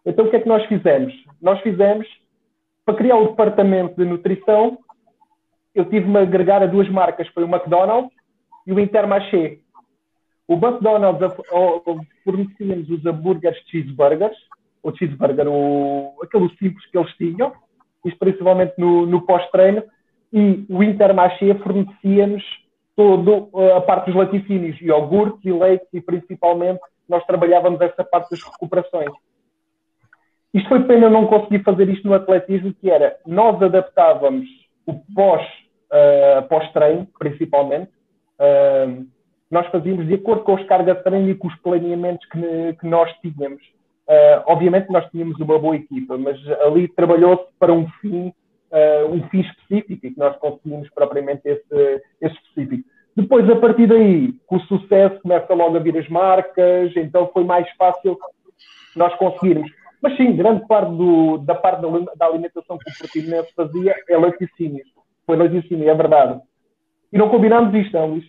Então 0.07 0.27
o 0.27 0.31
que 0.31 0.37
é 0.37 0.41
que 0.41 0.49
nós 0.49 0.65
fizemos? 0.67 1.13
Nós 1.41 1.61
fizemos, 1.61 2.07
para 2.85 2.95
criar 2.95 3.17
o 3.17 3.29
departamento 3.29 3.97
de 3.97 4.09
nutrição, 4.09 4.79
eu 5.75 5.85
tive-me 5.87 6.19
a 6.19 6.23
agregar 6.23 6.63
a 6.63 6.67
duas 6.67 6.89
marcas, 6.89 7.29
foi 7.29 7.45
o 7.45 7.49
McDonald's 7.49 8.13
e 8.67 8.73
o 8.73 8.81
Intermarché. 8.81 9.59
O 10.47 10.55
McDonald's 10.55 11.35
fornecia-nos 12.25 12.91
os 12.91 13.07
hambúrgueres 13.07 13.59
cheeseburgers, 13.69 14.37
o 14.83 14.93
cheeseburger, 14.95 15.49
o, 15.49 16.15
aquele 16.23 16.49
simples 16.57 16.85
que 16.87 16.99
eles 16.99 17.13
tinham, 17.17 17.53
isto 18.05 18.19
principalmente 18.19 18.75
no, 18.77 19.07
no 19.07 19.23
pós-treino, 19.23 19.83
e 20.33 20.65
o 20.69 20.83
Intermarché 20.83 21.55
fornecia-nos 21.57 22.43
toda 22.95 23.49
a 23.77 23.81
parte 23.81 24.07
dos 24.07 24.15
laticínios, 24.15 24.81
iogurtes 24.81 25.45
e 25.45 25.53
leite, 25.53 25.87
e 25.93 26.01
principalmente 26.01 26.81
nós 27.09 27.25
trabalhávamos 27.25 27.81
essa 27.81 28.05
parte 28.05 28.31
das 28.31 28.43
recuperações. 28.43 29.11
Isto 30.53 30.69
foi 30.69 30.85
pena 30.85 31.09
não 31.09 31.27
conseguir 31.27 31.63
fazer 31.63 31.89
isto 31.89 32.07
no 32.07 32.15
atletismo, 32.15 32.75
que 32.75 32.91
era, 32.91 33.17
nós 33.27 33.63
adaptávamos 33.63 34.47
o 34.87 34.95
pós, 35.15 35.43
uh, 35.93 36.43
pós-treino, 36.49 37.07
principalmente, 37.19 37.91
uh, 38.41 39.07
nós 39.51 39.67
fazíamos 39.69 40.07
de 40.07 40.15
acordo 40.15 40.43
com 40.43 40.57
as 40.57 40.65
cargas 40.65 40.97
de 40.97 41.05
treino 41.05 41.31
e 41.31 41.35
com 41.35 41.49
os 41.49 41.55
planeamentos 41.57 42.27
que, 42.29 42.77
que 42.81 42.87
nós 42.87 43.13
tínhamos. 43.21 43.63
Uh, 44.09 44.43
obviamente 44.47 44.91
nós 44.91 45.09
tínhamos 45.11 45.39
uma 45.39 45.59
boa 45.59 45.77
equipa, 45.77 46.17
mas 46.19 46.39
ali 46.63 46.89
trabalhou-se 46.89 47.47
para 47.59 47.73
um 47.73 47.87
fim, 48.01 48.33
um 49.11 49.29
fim 49.29 49.41
específico 49.41 50.07
e 50.07 50.11
que 50.11 50.19
nós 50.19 50.35
conseguimos 50.39 50.89
propriamente 50.95 51.43
esse, 51.45 52.03
esse 52.21 52.35
específico. 52.37 52.89
Depois, 53.15 53.49
a 53.51 53.57
partir 53.57 53.87
daí, 53.87 54.33
com 54.47 54.57
o 54.57 54.61
sucesso, 54.61 55.21
começa 55.21 55.53
logo 55.53 55.77
a 55.77 55.81
vir 55.81 55.99
as 55.99 56.09
marcas, 56.09 56.97
então 56.97 57.31
foi 57.33 57.45
mais 57.45 57.71
fácil 57.77 58.19
nós 58.97 59.15
conseguirmos. 59.17 59.71
Mas 60.01 60.17
sim, 60.17 60.35
grande 60.35 60.67
parte 60.67 60.91
do, 60.97 61.39
da 61.39 61.55
parte 61.55 61.83
da, 61.83 61.89
da, 62.17 62.27
alimentação 62.27 62.77
que 62.77 62.91
o 62.91 62.99
Portimonense 62.99 63.53
fazia 63.55 63.95
é 64.09 64.17
laticínios. 64.17 64.89
Foi 65.27 65.37
laticínio, 65.37 65.89
é 65.89 65.95
verdade. 65.95 66.41
E 67.13 67.19
não 67.19 67.29
combinámos 67.29 67.75
isto, 67.75 67.93
não, 67.93 68.07
Luís? 68.07 68.25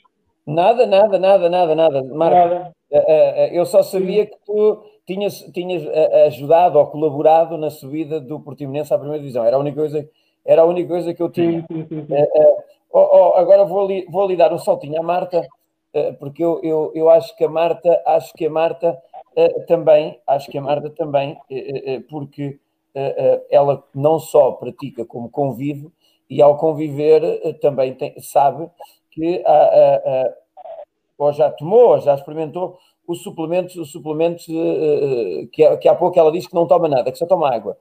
Nada, 0.46 0.86
nada, 0.86 1.18
nada, 1.18 1.50
nada, 1.50 1.76
nada. 1.76 2.04
Marco, 2.04 2.36
nada. 2.36 2.72
Uh, 2.91 2.98
uh, 2.98 3.54
eu 3.54 3.66
só 3.66 3.82
sabia 3.82 4.26
sim. 4.26 4.30
que 4.30 4.38
tu 4.46 4.84
tinhas, 5.06 5.39
tinhas 5.54 5.84
eh, 5.84 6.28
ajudado 6.28 6.78
ou 6.80 6.88
colaborado 6.88 7.58
na 7.58 7.70
subida 7.70 8.22
do 8.22 8.39
Portimonense 8.39 8.94
à 8.94 8.98
primeira 8.98 9.20
divisão. 9.20 9.44
Era 9.44 9.58
a 9.58 9.60
única 9.60 9.78
coisa, 9.78 10.10
era 10.46 10.62
a 10.62 10.66
única 10.66 10.88
coisa 10.88 11.14
que 11.14 11.22
eu 11.22 11.30
tinha. 11.30 11.66
Sim, 11.72 11.86
sim, 11.89 12.06
sim, 12.06 12.14
oh, 12.91 13.00
oh, 13.00 13.34
agora 13.36 13.66
vou 13.66 13.84
ali, 13.84 14.06
vou 14.10 14.24
ali 14.24 14.38
dar 14.38 14.54
um 14.54 14.58
saltinho 14.58 15.00
à 15.00 15.04
Marta, 15.04 15.46
porque 16.20 16.41
eu, 16.41 16.62
eu, 16.64 16.91
eu 16.96 17.10
acho 17.10 17.36
que 17.36 17.44
a 17.44 17.50
Marta, 17.50 18.02
acho 18.06 18.32
que 18.34 18.46
a 18.46 18.50
Marta 18.50 18.98
também, 19.68 20.18
acho 20.26 20.50
que 20.50 20.58
a 20.58 20.62
Marta 20.62 20.89
também, 20.89 21.38
porque 22.10 22.58
ela 23.52 23.84
não 23.94 24.20
só 24.20 24.54
pratica 24.54 25.06
como 25.06 25.30
convive, 25.30 25.91
e 26.38 26.42
ao 26.42 26.58
conviver 26.58 27.58
também 27.60 27.94
tem, 27.94 28.20
sabe 28.20 28.70
que 29.12 29.44
ou 31.18 31.32
já 31.32 31.50
tomou, 31.52 31.90
ou 31.92 32.00
já 32.00 32.16
experimentou 32.16 32.78
os 33.08 33.22
suplementos, 33.22 33.76
os 33.76 33.92
suplementos 33.92 34.48
uh, 34.48 35.48
que, 35.52 35.78
que 35.78 35.88
há 35.88 35.96
pouco 35.96 36.18
ela 36.18 36.32
diz 36.32 36.48
que 36.48 36.56
não 36.56 36.68
toma 36.68 36.88
nada, 36.88 37.12
que 37.12 37.18
só 37.18 37.26
toma 37.26 37.54
água. 37.54 37.78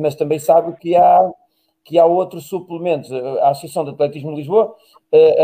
Mas 0.00 0.16
também 0.16 0.38
sabe 0.40 0.76
que 0.78 0.96
há, 0.96 1.30
que 1.84 1.96
há 1.96 2.04
outros 2.04 2.48
suplementos. 2.48 3.12
A 3.12 3.50
Associação 3.50 3.84
de 3.84 3.90
Atletismo 3.90 4.30
de 4.30 4.38
Lisboa 4.38 4.74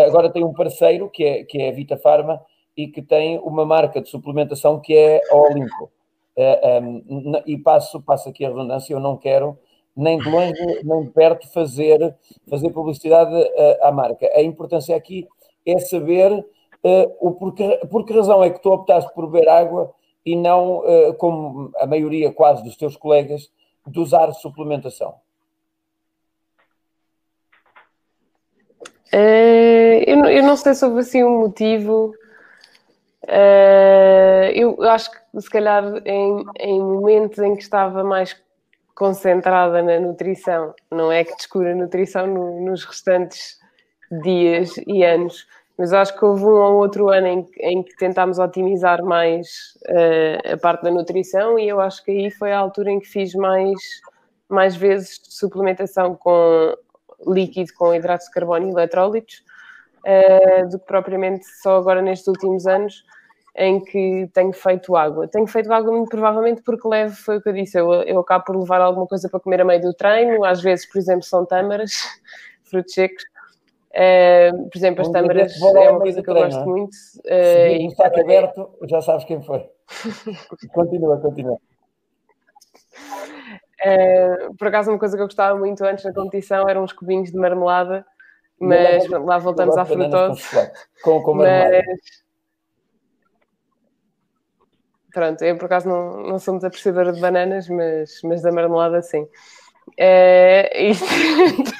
agora 0.05 0.28
tem 0.30 0.45
um 0.45 0.53
parceiro, 0.53 1.09
que 1.09 1.24
é, 1.24 1.45
que 1.45 1.62
é 1.62 1.68
a 1.68 1.72
Vita 1.72 1.97
Pharma, 1.97 2.43
e 2.76 2.89
que 2.89 3.01
tem 3.01 3.39
uma 3.39 3.64
marca 3.64 4.01
de 4.01 4.09
suplementação 4.09 4.80
que 4.80 4.97
é 4.97 5.20
a 5.30 5.37
Olimpo. 5.37 5.91
Um, 6.37 7.32
e 7.47 7.57
passo, 7.57 8.03
passo 8.03 8.28
aqui 8.28 8.45
a 8.45 8.49
redundância, 8.49 8.93
eu 8.93 9.01
não 9.01 9.16
quero 9.16 9.57
nem 9.97 10.18
de 10.18 10.28
longe 10.28 10.82
nem 10.84 11.05
de 11.05 11.11
perto 11.11 11.51
fazer, 11.53 12.14
fazer 12.49 12.70
publicidade 12.70 13.34
à 13.80 13.90
marca. 13.90 14.28
A 14.34 14.42
importância 14.42 14.94
aqui 14.94 15.26
é 15.66 15.78
saber 15.78 16.32
uh, 16.86 17.16
o 17.20 17.32
porque, 17.32 17.80
por 17.90 18.05
que 18.05 18.12
razão 18.12 18.42
é 18.42 18.51
que 18.51 18.62
tu 18.62 18.70
optaste 18.70 19.12
por 19.14 19.28
beber 19.28 19.49
água 19.49 19.92
e 20.24 20.36
não, 20.36 20.78
uh, 20.78 21.14
como 21.14 21.70
a 21.76 21.86
maioria 21.86 22.32
quase 22.32 22.62
dos 22.62 22.76
teus 22.76 22.97
colegas, 22.97 23.51
de 23.86 24.01
usar 24.01 24.32
suplementação? 24.32 25.14
Uh, 29.12 30.03
eu, 30.07 30.24
eu, 30.26 30.42
não 30.42 30.57
sei 30.57 30.74
se 30.74 30.84
houve 30.84 31.01
assim 31.01 31.22
um 31.22 31.40
motivo. 31.40 32.12
Uh, 33.24 34.51
eu 34.55 34.82
acho 34.82 35.11
que 35.11 35.40
se 35.40 35.51
calhar 35.51 35.84
em, 36.05 36.44
em, 36.59 36.80
momentos 36.80 37.38
em 37.38 37.55
que 37.55 37.62
estava 37.62 38.05
mais 38.05 38.36
concentrada 38.97 39.82
na 39.82 40.01
nutrição, 40.01 40.74
não 40.90 41.12
é 41.12 41.22
que 41.22 41.36
descura 41.36 41.72
a 41.72 41.76
nutrição 41.76 42.26
no, 42.26 42.64
nos 42.64 42.82
restantes 42.82 43.59
dias 44.22 44.74
e 44.86 45.05
anos, 45.05 45.47
mas 45.76 45.92
acho 45.92 46.18
que 46.18 46.24
houve 46.24 46.44
um 46.44 46.57
ou 46.57 46.76
outro 46.76 47.11
ano 47.11 47.26
em, 47.26 47.47
em 47.61 47.82
que 47.82 47.94
tentámos 47.97 48.38
otimizar 48.38 49.05
mais 49.05 49.76
uh, 49.88 50.55
a 50.55 50.57
parte 50.57 50.82
da 50.82 50.90
nutrição 50.90 51.59
e 51.59 51.68
eu 51.68 51.78
acho 51.78 52.03
que 52.03 52.11
aí 52.11 52.30
foi 52.30 52.53
a 52.53 52.59
altura 52.59 52.90
em 52.90 52.99
que 52.99 53.07
fiz 53.07 53.34
mais, 53.34 53.78
mais 54.49 54.74
vezes 54.74 55.20
suplementação 55.24 56.14
com 56.14 56.74
líquido 57.26 57.74
com 57.74 57.94
hidratos 57.94 58.26
de 58.26 58.32
carbono 58.32 58.66
e 58.66 58.70
eletrólitos 58.70 59.44
uh, 60.07 60.68
do 60.70 60.78
que 60.78 60.86
propriamente 60.86 61.44
só 61.62 61.76
agora 61.76 62.01
nestes 62.01 62.28
últimos 62.28 62.66
anos 62.66 63.05
em 63.57 63.82
que 63.82 64.28
tenho 64.34 64.52
feito 64.52 64.94
água. 64.94 65.26
Tenho 65.26 65.46
feito 65.46 65.72
água 65.72 65.90
muito 65.90 66.11
provavelmente 66.11 66.62
porque 66.62 66.86
levo, 66.86 67.16
foi 67.16 67.38
o 67.38 67.42
que 67.42 67.48
eu 67.48 67.52
disse, 67.54 67.78
eu, 67.78 67.90
eu 68.02 68.20
acabo 68.20 68.44
por 68.44 68.57
levar 68.57 68.80
alguma 68.80 69.07
coisa 69.07 69.28
para 69.28 69.40
comer 69.40 69.62
a 69.62 69.64
meio 69.64 69.80
do 69.80 69.94
treino, 69.94 70.44
às 70.44 70.61
vezes, 70.61 70.86
por 70.86 70.98
exemplo, 70.98 71.22
são 71.22 71.46
tâmaras, 71.46 71.92
frutos 72.68 72.92
secos, 72.92 73.24
Uh, 73.96 74.68
por 74.68 74.76
exemplo, 74.76 75.00
as 75.00 75.09
tâmaras 75.09 75.59
é 75.59 75.90
uma 75.90 76.00
coisa 76.00 76.22
que 76.22 76.28
eu 76.28 76.34
treino, 76.34 76.50
gosto 76.50 76.62
é? 76.62 76.66
muito. 76.66 76.94
Uh, 76.94 77.80
Se 77.80 77.86
está 77.86 78.07
aberto, 78.09 78.70
já 78.82 79.00
sabes 79.00 79.24
quem 79.24 79.40
foi. 79.40 79.66
continua, 80.74 81.18
continua. 81.18 81.59
Uh, 83.86 84.54
por 84.59 84.68
acaso, 84.68 84.90
uma 84.90 84.98
coisa 84.98 85.16
que 85.16 85.22
eu 85.22 85.26
gostava 85.26 85.59
muito 85.59 85.82
antes 85.82 86.04
na 86.04 86.12
competição 86.12 86.68
eram 86.68 86.84
uns 86.84 86.92
cubinhos 86.92 87.30
de 87.30 87.38
marmelada, 87.38 88.04
mas 88.61 89.09
lá, 89.09 89.18
lá 89.18 89.38
voltamos 89.38 89.78
à 89.78 89.86
frutose. 89.86 90.42
Com, 91.02 91.22
com 91.22 91.32
marmelada. 91.32 91.82
Mas, 91.86 92.26
pronto, 95.16 95.42
eu 95.42 95.56
por 95.56 95.64
acaso 95.64 95.88
não, 95.88 96.22
não 96.24 96.38
sou 96.38 96.52
muito 96.52 96.66
apreciadora 96.66 97.10
de 97.10 97.18
bananas, 97.22 97.70
mas, 97.70 98.20
mas 98.22 98.42
da 98.42 98.52
marmelada 98.52 99.00
sim. 99.00 99.22
Uh, 99.22 100.68
isto... 100.76 101.06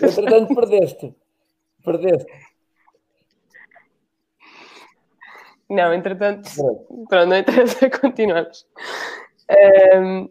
Entretanto, 0.03 0.55
perdeste. 0.55 1.15
Perdeste. 1.85 2.33
Não, 5.69 5.93
entretanto, 5.93 6.49
pronto, 6.55 7.07
pronto 7.11 7.29
não 7.29 7.37
interessa, 7.37 7.91
continuamos. 8.01 8.67
Um, 9.95 10.31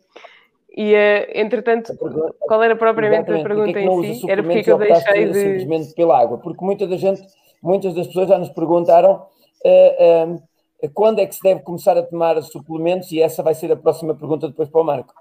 e, 0.75 0.95
uh, 0.95 1.27
entretanto, 1.35 1.95
qual 2.39 2.63
era 2.63 2.75
propriamente 2.75 3.29
Exatamente. 3.29 3.45
a 3.45 3.47
pergunta 3.47 3.79
em 3.79 4.15
si? 4.15 4.31
Era 4.31 4.41
porque 4.41 4.63
que 4.63 4.71
eu 4.71 4.79
deixei 4.79 5.25
de... 5.25 5.33
Simplesmente 5.33 5.93
pela 5.93 6.19
água, 6.19 6.39
porque 6.39 6.65
muita 6.65 6.87
da 6.87 6.97
gente, 6.97 7.21
muitas 7.61 7.93
das 7.93 8.07
pessoas 8.07 8.29
já 8.29 8.39
nos 8.39 8.49
perguntaram 8.49 9.27
uh, 9.63 10.33
uh, 10.33 10.43
quando 10.89 11.19
é 11.19 11.25
que 11.25 11.36
se 11.36 11.41
deve 11.41 11.61
começar 11.61 11.97
a 11.97 12.03
tomar 12.03 12.41
suplementos 12.41 13.11
e 13.11 13.21
essa 13.21 13.41
vai 13.43 13.53
ser 13.53 13.71
a 13.71 13.75
próxima 13.75 14.13
pergunta 14.15 14.47
depois 14.47 14.69
para 14.69 14.81
o 14.81 14.83
Marco. 14.83 15.13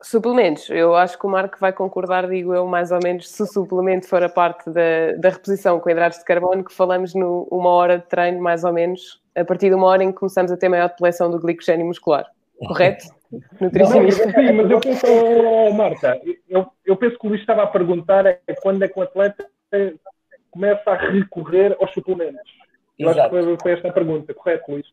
Suplementos, 0.00 0.70
eu 0.70 0.94
acho 0.94 1.18
que 1.18 1.26
o 1.26 1.28
Marco 1.28 1.58
vai 1.60 1.72
concordar, 1.72 2.28
digo 2.28 2.54
eu, 2.54 2.66
mais 2.66 2.92
ou 2.92 3.00
menos, 3.02 3.28
se 3.28 3.42
o 3.42 3.46
suplemento 3.46 4.06
for 4.06 4.22
a 4.22 4.28
parte 4.28 4.70
da, 4.70 5.12
da 5.18 5.28
reposição 5.28 5.80
com 5.80 5.90
hidratos 5.90 6.20
de 6.20 6.24
carbono, 6.24 6.64
que 6.64 6.72
falamos 6.72 7.14
no 7.14 7.48
uma 7.50 7.70
hora 7.70 7.98
de 7.98 8.06
treino, 8.06 8.40
mais 8.40 8.62
ou 8.62 8.72
menos, 8.72 9.20
a 9.34 9.44
partir 9.44 9.68
de 9.70 9.74
uma 9.74 9.88
hora 9.88 10.04
em 10.04 10.12
que 10.12 10.18
começamos 10.18 10.52
a 10.52 10.56
ter 10.56 10.68
maior 10.68 10.88
depleção 10.88 11.30
do 11.30 11.40
glicogênio 11.40 11.84
muscular. 11.84 12.26
Correto? 12.66 13.06
Nutricionista. 13.60 14.24
Sim, 14.30 14.52
mas 14.52 14.70
eu 14.70 14.80
penso, 14.80 15.06
oh, 15.06 15.72
Marta, 15.72 16.20
eu, 16.48 16.66
eu 16.86 16.96
penso 16.96 17.18
que 17.18 17.26
o 17.26 17.30
Luís 17.30 17.40
estava 17.40 17.64
a 17.64 17.66
perguntar 17.66 18.24
é 18.24 18.40
quando 18.62 18.82
é 18.84 18.88
que 18.88 18.98
o 18.98 19.02
atleta 19.02 19.46
começa 20.50 20.90
a 20.90 20.96
recorrer 20.96 21.76
aos 21.80 21.92
suplementos. 21.92 22.58
Eu 22.98 23.10
Exato. 23.10 23.36
acho 23.36 23.46
que 23.56 23.62
foi, 23.62 23.72
esta 23.72 23.88
a 23.88 23.92
pergunta, 23.92 24.34
correto, 24.34 24.72
Luís? 24.72 24.86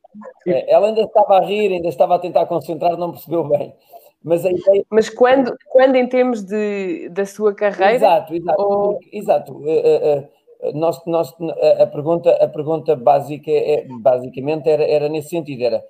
É, 0.48 0.72
ela 0.72 0.88
ainda 0.88 1.02
estava 1.02 1.38
a 1.38 1.46
rir, 1.46 1.74
ainda 1.74 1.88
estava 1.88 2.16
a 2.16 2.20
tentar 2.20 2.46
concentrar, 2.46 2.96
não 2.98 3.12
percebeu 3.12 3.44
bem. 3.46 3.74
Mas, 4.24 4.46
ideia... 4.46 4.86
Mas 4.90 5.10
quando, 5.10 5.56
quando 5.70 5.96
em 5.96 6.08
termos 6.08 6.44
de, 6.44 7.10
da 7.10 7.26
sua 7.26 7.54
carreira? 7.54 7.96
Exato, 7.96 8.36
exato. 8.36 8.62
Ou... 8.62 9.00
exato. 9.12 9.54
Uh, 9.54 9.64
uh, 9.64 10.70
uh, 10.70 10.78
nós, 10.78 11.04
nós, 11.06 11.34
a, 11.80 11.88
pergunta, 11.88 12.32
a 12.32 12.48
pergunta 12.48 12.96
básica 12.96 13.52
é, 13.52 13.86
basicamente 14.02 14.70
era, 14.70 14.84
era 14.84 15.10
nesse 15.10 15.30
sentido, 15.30 15.64
era 15.64 15.84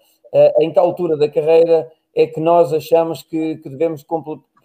em 0.59 0.69
que 0.71 0.77
altura 0.77 1.15
da 1.15 1.29
carreira 1.29 1.89
é 2.13 2.27
que 2.27 2.41
nós 2.41 2.73
achamos 2.73 3.21
que, 3.23 3.55
que 3.57 3.69
devemos 3.69 4.03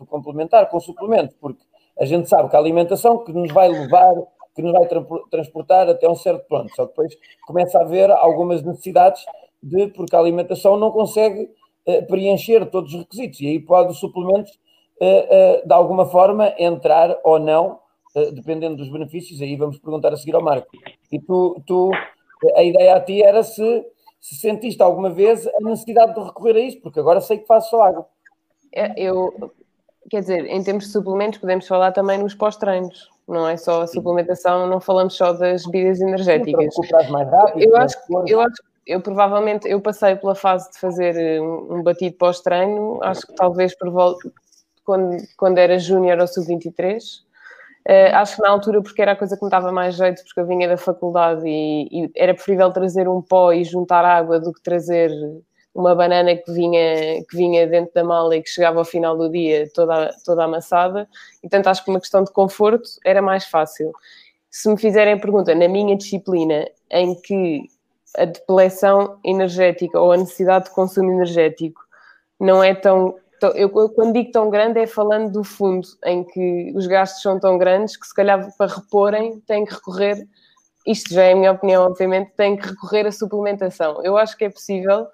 complementar 0.09 0.69
com 0.69 0.81
suplemento, 0.81 1.35
porque 1.41 1.63
a 1.99 2.05
gente 2.05 2.29
sabe 2.29 2.49
que 2.49 2.57
a 2.57 2.59
alimentação 2.59 3.19
que 3.19 3.33
nos 3.33 3.53
vai 3.53 3.69
levar, 3.69 4.15
que 4.61 4.67
nos 4.67 4.73
vai 4.73 4.87
tra 4.87 5.05
transportar 5.31 5.89
até 5.89 6.09
um 6.09 6.15
certo 6.15 6.47
ponto, 6.49 6.75
só 6.75 6.85
que 6.85 6.91
depois 6.91 7.17
começa 7.47 7.79
a 7.79 7.83
haver 7.83 8.11
algumas 8.11 8.63
necessidades 8.63 9.25
de, 9.63 9.89
porque 9.89 10.15
a 10.15 10.19
alimentação 10.19 10.77
não 10.77 10.91
consegue 10.91 11.51
eh, 11.87 12.03
preencher 12.03 12.67
todos 12.67 12.93
os 12.93 13.01
requisitos. 13.01 13.41
E 13.41 13.47
aí 13.47 13.61
pode 13.61 13.93
os 13.93 13.99
suplementos, 13.99 14.59
eh, 15.01 15.27
eh, 15.31 15.67
de 15.67 15.73
alguma 15.73 16.07
forma, 16.07 16.55
entrar 16.59 17.19
ou 17.25 17.39
não, 17.39 17.79
dependendo 18.35 18.77
dos 18.77 18.91
benefícios. 18.91 19.41
Aí 19.41 19.57
vamos 19.57 19.79
perguntar 19.79 20.13
a 20.13 20.17
seguir 20.17 20.35
ao 20.35 20.43
Marco. 20.43 20.69
E 21.13 21.21
tu, 21.21 21.63
tu 21.67 21.91
a 22.57 22.63
ideia 22.63 22.97
a 22.97 23.01
ti 23.01 23.23
era 23.23 23.43
se, 23.43 23.85
se 24.21 24.35
sentiste 24.35 24.83
alguma 24.83 25.11
vez 25.11 25.47
a 25.47 25.61
necessidade 25.61 26.15
de 26.15 26.21
recorrer 26.21 26.57
a 26.57 26.61
isso, 26.61 26.81
porque 26.81 26.99
agora 26.99 27.21
sei 27.21 27.39
que 27.39 27.47
faço 27.47 27.71
só 27.71 27.83
água. 27.83 28.07
É, 28.75 28.93
eu, 28.97 29.53
quer 30.11 30.21
dizer, 30.21 30.47
em 30.47 30.63
termos 30.63 30.87
de 30.87 30.93
suplementos, 30.93 31.39
podemos 31.39 31.67
falar 31.67 31.93
também 31.93 32.19
nos 32.19 32.35
pós-treinos. 32.35 33.09
Não 33.31 33.49
é 33.49 33.57
só 33.57 33.83
a 33.83 33.87
suplementação, 33.87 34.67
não 34.67 34.81
falamos 34.81 35.15
só 35.15 35.33
das 35.33 35.65
bebidas 35.65 36.01
energéticas. 36.01 36.75
Rápido, 36.93 37.63
eu, 37.63 37.77
acho, 37.77 37.97
eu 38.27 38.41
acho 38.41 38.63
eu 38.87 39.01
provavelmente 39.01 39.69
eu 39.69 39.81
passei 39.81 40.17
pela 40.17 40.35
fase 40.35 40.71
de 40.73 40.81
fazer 40.81 41.17
eh, 41.17 41.41
um, 41.41 41.77
um 41.77 41.83
batido 41.83 42.17
pós-treino, 42.17 42.99
acho 43.03 43.25
que 43.27 43.35
talvez 43.35 43.77
por 43.79 43.89
volta 43.91 44.29
quando, 44.85 45.17
quando 45.37 45.59
era 45.59 45.79
júnior 45.79 46.19
ou 46.19 46.27
sub-23. 46.27 46.99
Uh, 46.99 47.23
eh, 47.87 48.13
acho 48.13 48.37
que 48.37 48.43
na 48.43 48.51
altura, 48.51 48.83
porque 48.83 49.01
era 49.01 49.13
a 49.13 49.17
coisa 49.17 49.37
que 49.37 49.45
me 49.45 49.51
dava 49.51 49.71
mais 49.71 49.95
jeito, 49.95 50.23
porque 50.25 50.41
eu 50.41 50.47
vinha 50.47 50.69
da 50.69 50.77
faculdade 50.77 51.47
e, 51.47 51.89
e, 51.91 52.11
era 52.17 52.35
preferível 52.35 52.71
trazer 52.73 53.09
um 53.09 53.23
pó 53.23 53.53
e 53.53 53.65
juntar 53.65 54.05
água 54.05 54.41
do 54.41 54.53
que 54.53 54.61
trazer 54.61 55.11
uma 55.75 55.95
banana 55.95 56.37
que 56.37 56.51
vinha, 56.53 57.25
que 57.25 57.37
vinha 57.37 57.67
dentro 57.67 57.93
da 57.95 58.05
mala 58.05 58.37
e 58.37 58.43
que 58.43 58.51
chegava 58.51 58.79
ao 58.79 58.85
final 58.85 59.17
do 59.17 59.31
dia 59.31 59.71
toda, 59.75 60.11
toda 60.25 60.45
amassada. 60.45 61.09
E, 61.39 61.43
portanto, 61.43 61.69
acho 61.69 61.85
que 61.85 61.91
uma 61.91 62.01
questão 62.01 62.25
de 62.25 62.33
conforto 62.33 62.89
era 63.05 63.23
mais 63.23 63.45
fácil. 63.45 63.93
Se 64.51 64.69
me 64.69 64.77
fizerem 64.77 65.15
a 65.15 65.21
pergunta, 65.21 65.55
na 65.55 65.69
minha 65.69 65.97
disciplina, 65.97 66.67
em 66.91 67.15
que 67.15 67.69
a 68.17 68.25
depleção 68.25 69.19
energética 69.25 70.01
ou 70.01 70.13
a 70.13 70.17
necessidade 70.17 70.67
de 70.67 70.71
consumo 70.73 71.13
energético 71.13 71.81
não 72.39 72.63
é 72.63 72.75
tão. 72.75 73.15
tão 73.39 73.51
eu, 73.51 73.71
eu, 73.75 73.89
quando 73.91 74.15
digo 74.15 74.33
tão 74.33 74.51
grande, 74.51 74.81
é 74.81 74.87
falando 74.87 75.31
do 75.31 75.45
fundo, 75.45 75.87
em 76.05 76.25
que 76.25 76.73
os 76.75 76.87
gastos 76.89 77.23
são 77.23 77.39
tão 77.39 77.57
grandes 77.59 77.97
que, 77.97 78.07
se 78.07 78.15
calhar, 78.15 78.51
para 78.57 78.75
reporem, 78.75 79.39
têm 79.41 79.65
que 79.65 79.75
recorrer. 79.75 80.27
Isto 80.85 81.15
já 81.15 81.25
é 81.25 81.33
a 81.33 81.37
minha 81.37 81.53
opinião, 81.53 81.85
obviamente, 81.85 82.33
têm 82.37 82.57
que 82.57 82.67
recorrer 82.67 83.07
à 83.07 83.13
suplementação. 83.13 84.03
Eu 84.03 84.17
acho 84.17 84.37
que 84.37 84.47
é 84.47 84.51
possível 84.51 85.07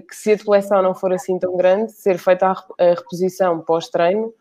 que, 0.00 0.16
se 0.16 0.32
a 0.32 0.36
depleção 0.36 0.82
não 0.82 0.94
for 0.94 1.12
assim 1.12 1.38
tão 1.38 1.56
grande, 1.56 1.92
ser 1.92 2.18
feita 2.18 2.46
a, 2.46 2.84
reposição 2.94 3.60
pós-treino 3.60 4.32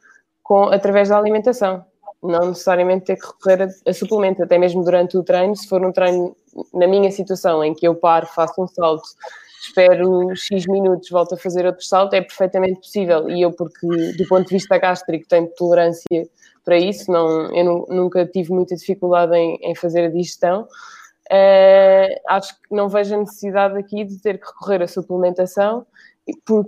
através 0.71 1.09
da 1.09 1.17
alimentação 1.17 1.85
não 2.23 2.49
necessariamente 2.49 3.05
ter 3.05 3.15
que 3.15 3.27
recorrer 3.27 3.63
a, 3.63 3.89
a 3.89 3.93
suplemento, 3.93 4.43
até 4.43 4.57
mesmo 4.57 4.83
durante 4.83 5.17
o 5.17 5.23
treino, 5.23 5.55
se 5.55 5.67
for 5.67 5.83
um 5.85 5.91
treino, 5.91 6.35
na 6.73 6.88
minha 6.88 7.11
situação, 7.11 7.63
em 7.63 7.73
que 7.73 7.88
eu 7.88 7.95
paro, 7.95 8.25
faço 8.27 8.61
um 8.61 8.67
salto, 8.67 9.07
espero 9.61 10.35
X 10.35 10.65
minutos, 10.67 11.09
volto 11.09 11.35
a 11.35 11.38
fazer 11.38 11.65
outro 11.65 11.83
salto, 11.83 12.13
é 12.13 12.21
perfeitamente 12.21 12.79
possível. 12.79 13.29
E 13.29 13.41
eu, 13.41 13.51
porque 13.51 13.88
do 14.17 14.27
ponto 14.27 14.47
de 14.47 14.55
vista 14.55 14.77
gástrico 14.77 15.27
tenho 15.27 15.47
tolerância 15.55 16.27
para 16.63 16.77
isso, 16.77 17.11
não, 17.11 17.53
eu 17.55 17.85
nunca 17.89 18.25
tive 18.25 18.51
muita 18.51 18.75
dificuldade 18.75 19.35
em, 19.35 19.57
em 19.61 19.75
fazer 19.75 20.05
a 20.05 20.09
digestão. 20.09 20.67
Uh, 21.32 22.15
acho 22.30 22.53
que 22.61 22.73
não 22.73 22.88
vejo 22.88 23.15
a 23.15 23.19
necessidade 23.19 23.78
aqui 23.78 24.05
de 24.05 24.21
ter 24.21 24.39
que 24.39 24.47
recorrer 24.47 24.82
à 24.82 24.88
suplementação 24.88 25.86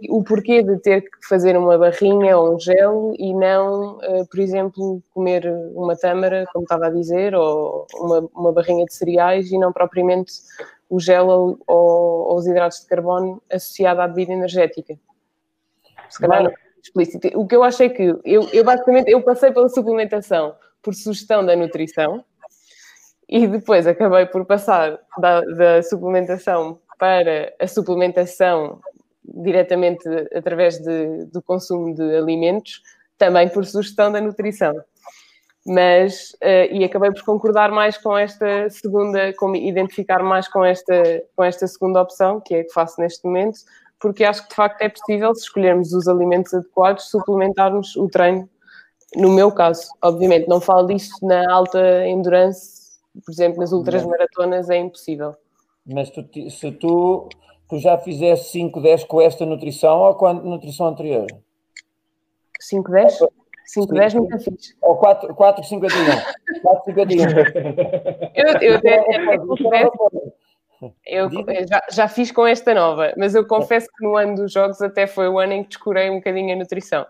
o 0.10 0.24
porquê 0.24 0.64
de 0.64 0.78
ter 0.78 1.02
que 1.02 1.28
fazer 1.28 1.58
uma 1.58 1.78
barrinha 1.78 2.38
ou 2.38 2.56
um 2.56 2.60
gelo 2.60 3.14
e 3.18 3.34
não, 3.34 3.98
uh, 3.98 4.26
por 4.30 4.40
exemplo, 4.40 5.04
comer 5.14 5.46
uma 5.74 5.98
tâmara, 5.98 6.46
como 6.54 6.64
estava 6.64 6.88
a 6.88 6.90
dizer, 6.90 7.36
ou 7.36 7.86
uma, 7.96 8.30
uma 8.34 8.54
barrinha 8.54 8.86
de 8.86 8.94
cereais 8.94 9.52
e 9.52 9.58
não 9.58 9.74
propriamente 9.74 10.32
o 10.90 11.00
gelo 11.00 11.60
ou, 11.68 12.28
ou, 12.30 12.38
os 12.38 12.48
hidratos 12.48 12.82
de 12.82 12.88
carbono 12.88 13.42
associado 13.52 14.02
à 14.02 14.08
bebida 14.08 14.32
energética. 14.32 14.98
Se 16.10 16.20
calhar 16.20 16.44
não 16.44 16.52
é 16.52 16.56
explícito. 16.82 17.28
O 17.38 17.46
que 17.46 17.56
eu 17.56 17.64
acho 17.64 17.84
é 17.84 17.90
que 17.90 18.04
eu, 18.24 18.50
eu 18.54 18.64
basicamente 18.64 19.12
eu 19.12 19.22
passei 19.22 19.52
pela 19.52 19.68
suplementação 19.68 20.56
por 20.82 20.96
sugestão 20.96 21.46
da 21.46 21.56
nutrição 21.56 22.24
e 23.30 23.46
depois 23.48 23.86
acabei 23.86 24.26
por 24.26 24.44
passar 24.44 25.00
da, 25.20 25.42
da 25.42 25.84
suplementação 25.84 26.80
para 26.98 27.54
a 27.60 27.68
suplementação 27.68 28.82
diretamente 29.24 30.04
através 30.34 30.80
de, 30.80 31.26
do 31.26 31.42
consumo 31.42 31.94
de 31.94 32.18
alimentos, 32.18 32.82
também 33.18 33.48
por 33.48 33.66
sugestão 33.66 34.12
da 34.12 34.20
nutrição. 34.20 34.74
Mas, 35.66 36.32
uh, 36.44 36.72
e 36.72 36.84
acabei 36.84 37.12
por 37.12 37.24
concordar 37.24 37.72
mais 37.72 37.98
com 37.98 38.18
esta 38.18 38.68
segunda, 38.72 39.32
com 39.34 39.56
identificar 39.56 40.24
mais 40.24 40.48
com 40.48 40.66
esta, 40.66 41.22
com 41.36 41.44
esta 41.44 41.68
segunda 41.68 42.02
opção, 42.02 42.42
que 42.42 42.56
é 42.56 42.60
a 42.62 42.64
que 42.64 42.74
faço 42.74 43.00
neste 43.00 43.24
momento, 43.26 43.60
porque 44.00 44.24
acho 44.24 44.44
que 44.44 44.50
de 44.50 44.56
facto 44.56 44.82
é 44.82 44.90
possível, 44.90 45.36
se 45.36 45.44
escolhermos 45.44 45.94
os 45.94 46.08
alimentos 46.08 46.54
adequados, 46.54 47.12
suplementarmos 47.12 47.96
o 47.96 48.08
treino. 48.08 48.50
No 49.16 49.30
meu 49.30 49.52
caso, 49.52 49.90
obviamente, 50.02 50.48
não 50.48 50.60
falo 50.60 50.88
disto 50.88 51.26
na 51.26 51.52
alta 51.52 52.08
endurance, 52.08 52.79
por 53.20 53.32
exemplo, 53.32 53.60
nas 53.60 53.72
ultras 53.72 54.06
maratonas 54.06 54.70
é 54.70 54.78
impossível. 54.78 55.36
Mas 55.86 56.10
tu, 56.10 56.24
se 56.50 56.72
tu 56.72 57.30
tu 57.70 57.78
já 57.78 57.98
fizeste 58.00 58.52
5, 58.52 58.82
10 58.82 59.04
com 59.04 59.22
esta 59.22 59.46
nutrição 59.46 60.00
ou 60.00 60.16
com 60.16 60.26
a 60.26 60.34
nutrição 60.34 60.88
anterior? 60.88 61.28
5, 62.60 62.92
10? 62.92 63.20
5, 63.66 63.94
10 63.94 64.14
nunca 64.16 64.40
fiz. 64.40 64.76
Ou 64.82 64.98
4, 64.98 65.34
4 65.36 65.64
51. 65.64 66.04
4, 66.64 66.86
51. 66.86 67.30
eu, 68.34 68.48
eu 68.62 68.76
até, 68.78 69.00
até 69.00 69.38
confesso, 69.38 69.92
eu, 71.06 71.30
eu 71.30 71.68
já, 71.68 71.82
já 71.92 72.08
fiz 72.08 72.32
com 72.32 72.48
esta 72.48 72.74
nova, 72.74 73.14
mas 73.16 73.36
eu 73.36 73.46
confesso 73.46 73.88
que 73.96 74.04
no 74.04 74.18
ano 74.18 74.36
dos 74.36 74.52
jogos 74.52 74.82
até 74.82 75.06
foi 75.06 75.30
o 75.30 75.38
ano 75.38 75.54
em 75.54 75.64
que 75.64 75.70
descurei 75.70 76.10
um 76.10 76.16
bocadinho 76.16 76.54
a 76.54 76.58
nutrição. 76.58 77.06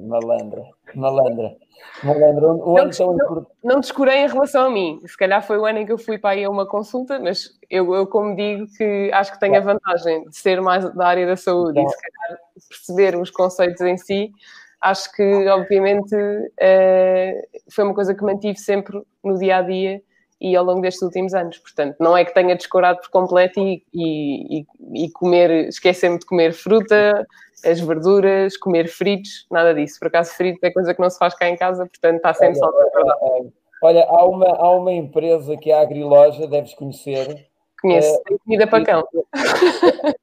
Malandra, 0.00 0.64
malandra. 0.94 1.56
malandra. 2.02 2.52
O 2.52 2.74
não, 2.74 2.90
tão... 2.90 3.16
não, 3.16 3.46
não 3.62 3.80
descurei 3.80 4.24
em 4.24 4.28
relação 4.28 4.66
a 4.66 4.70
mim. 4.70 5.00
Se 5.06 5.16
calhar 5.16 5.42
foi 5.42 5.58
o 5.58 5.64
ano 5.64 5.78
em 5.78 5.86
que 5.86 5.92
eu 5.92 5.98
fui 5.98 6.18
para 6.18 6.30
aí 6.30 6.44
a 6.44 6.50
uma 6.50 6.66
consulta, 6.66 7.18
mas 7.18 7.58
eu, 7.70 7.94
eu 7.94 8.06
como 8.06 8.36
digo, 8.36 8.66
que 8.76 9.10
acho 9.12 9.32
que 9.32 9.40
tenho 9.40 9.56
a 9.56 9.60
vantagem 9.60 10.24
de 10.28 10.36
ser 10.36 10.60
mais 10.60 10.92
da 10.94 11.06
área 11.06 11.26
da 11.26 11.36
saúde 11.36 11.80
e 11.80 11.88
se 11.88 11.96
calhar 12.00 12.38
perceber 12.68 13.16
os 13.16 13.30
conceitos 13.30 13.80
em 13.80 13.96
si. 13.96 14.32
Acho 14.80 15.10
que, 15.12 15.48
obviamente, 15.48 16.14
uh, 16.14 17.62
foi 17.70 17.84
uma 17.84 17.94
coisa 17.94 18.14
que 18.14 18.22
mantive 18.22 18.58
sempre 18.58 19.00
no 19.22 19.38
dia 19.38 19.56
a 19.56 19.62
dia 19.62 20.02
e 20.40 20.54
ao 20.54 20.62
longo 20.62 20.82
destes 20.82 21.02
últimos 21.02 21.32
anos. 21.32 21.56
Portanto, 21.58 21.96
não 21.98 22.14
é 22.14 22.22
que 22.22 22.34
tenha 22.34 22.54
descurado 22.54 23.00
por 23.00 23.08
completo 23.08 23.58
e, 23.60 23.82
e, 23.94 24.66
e 24.92 25.10
comer, 25.10 25.68
esquecer-me 25.68 26.18
de 26.18 26.26
comer 26.26 26.52
fruta, 26.52 27.26
as 27.66 27.80
verduras, 27.80 28.56
comer 28.56 28.88
fritos, 28.88 29.46
nada 29.50 29.74
disso. 29.74 29.98
Por 29.98 30.08
acaso, 30.08 30.32
frito 30.34 30.58
é 30.62 30.70
coisa 30.70 30.94
que 30.94 31.00
não 31.00 31.10
se 31.10 31.18
faz 31.18 31.34
cá 31.34 31.48
em 31.48 31.56
casa, 31.56 31.86
portanto 31.86 32.16
está 32.16 32.34
sempre 32.34 32.56
só 32.56 32.70
olha, 32.70 33.46
olha, 33.82 34.06
há 34.08 34.24
uma, 34.24 34.46
há 34.46 34.70
uma 34.70 34.92
empresa 34.92 35.56
que 35.56 35.70
é 35.70 35.74
a 35.74 35.82
Agriloja, 35.82 36.46
deves 36.46 36.74
conhecer. 36.74 37.46
Conheço, 37.80 38.14
é, 38.14 38.22
tem 38.24 38.38
comida 38.38 38.66
para 38.66 38.84
cão. 38.84 39.04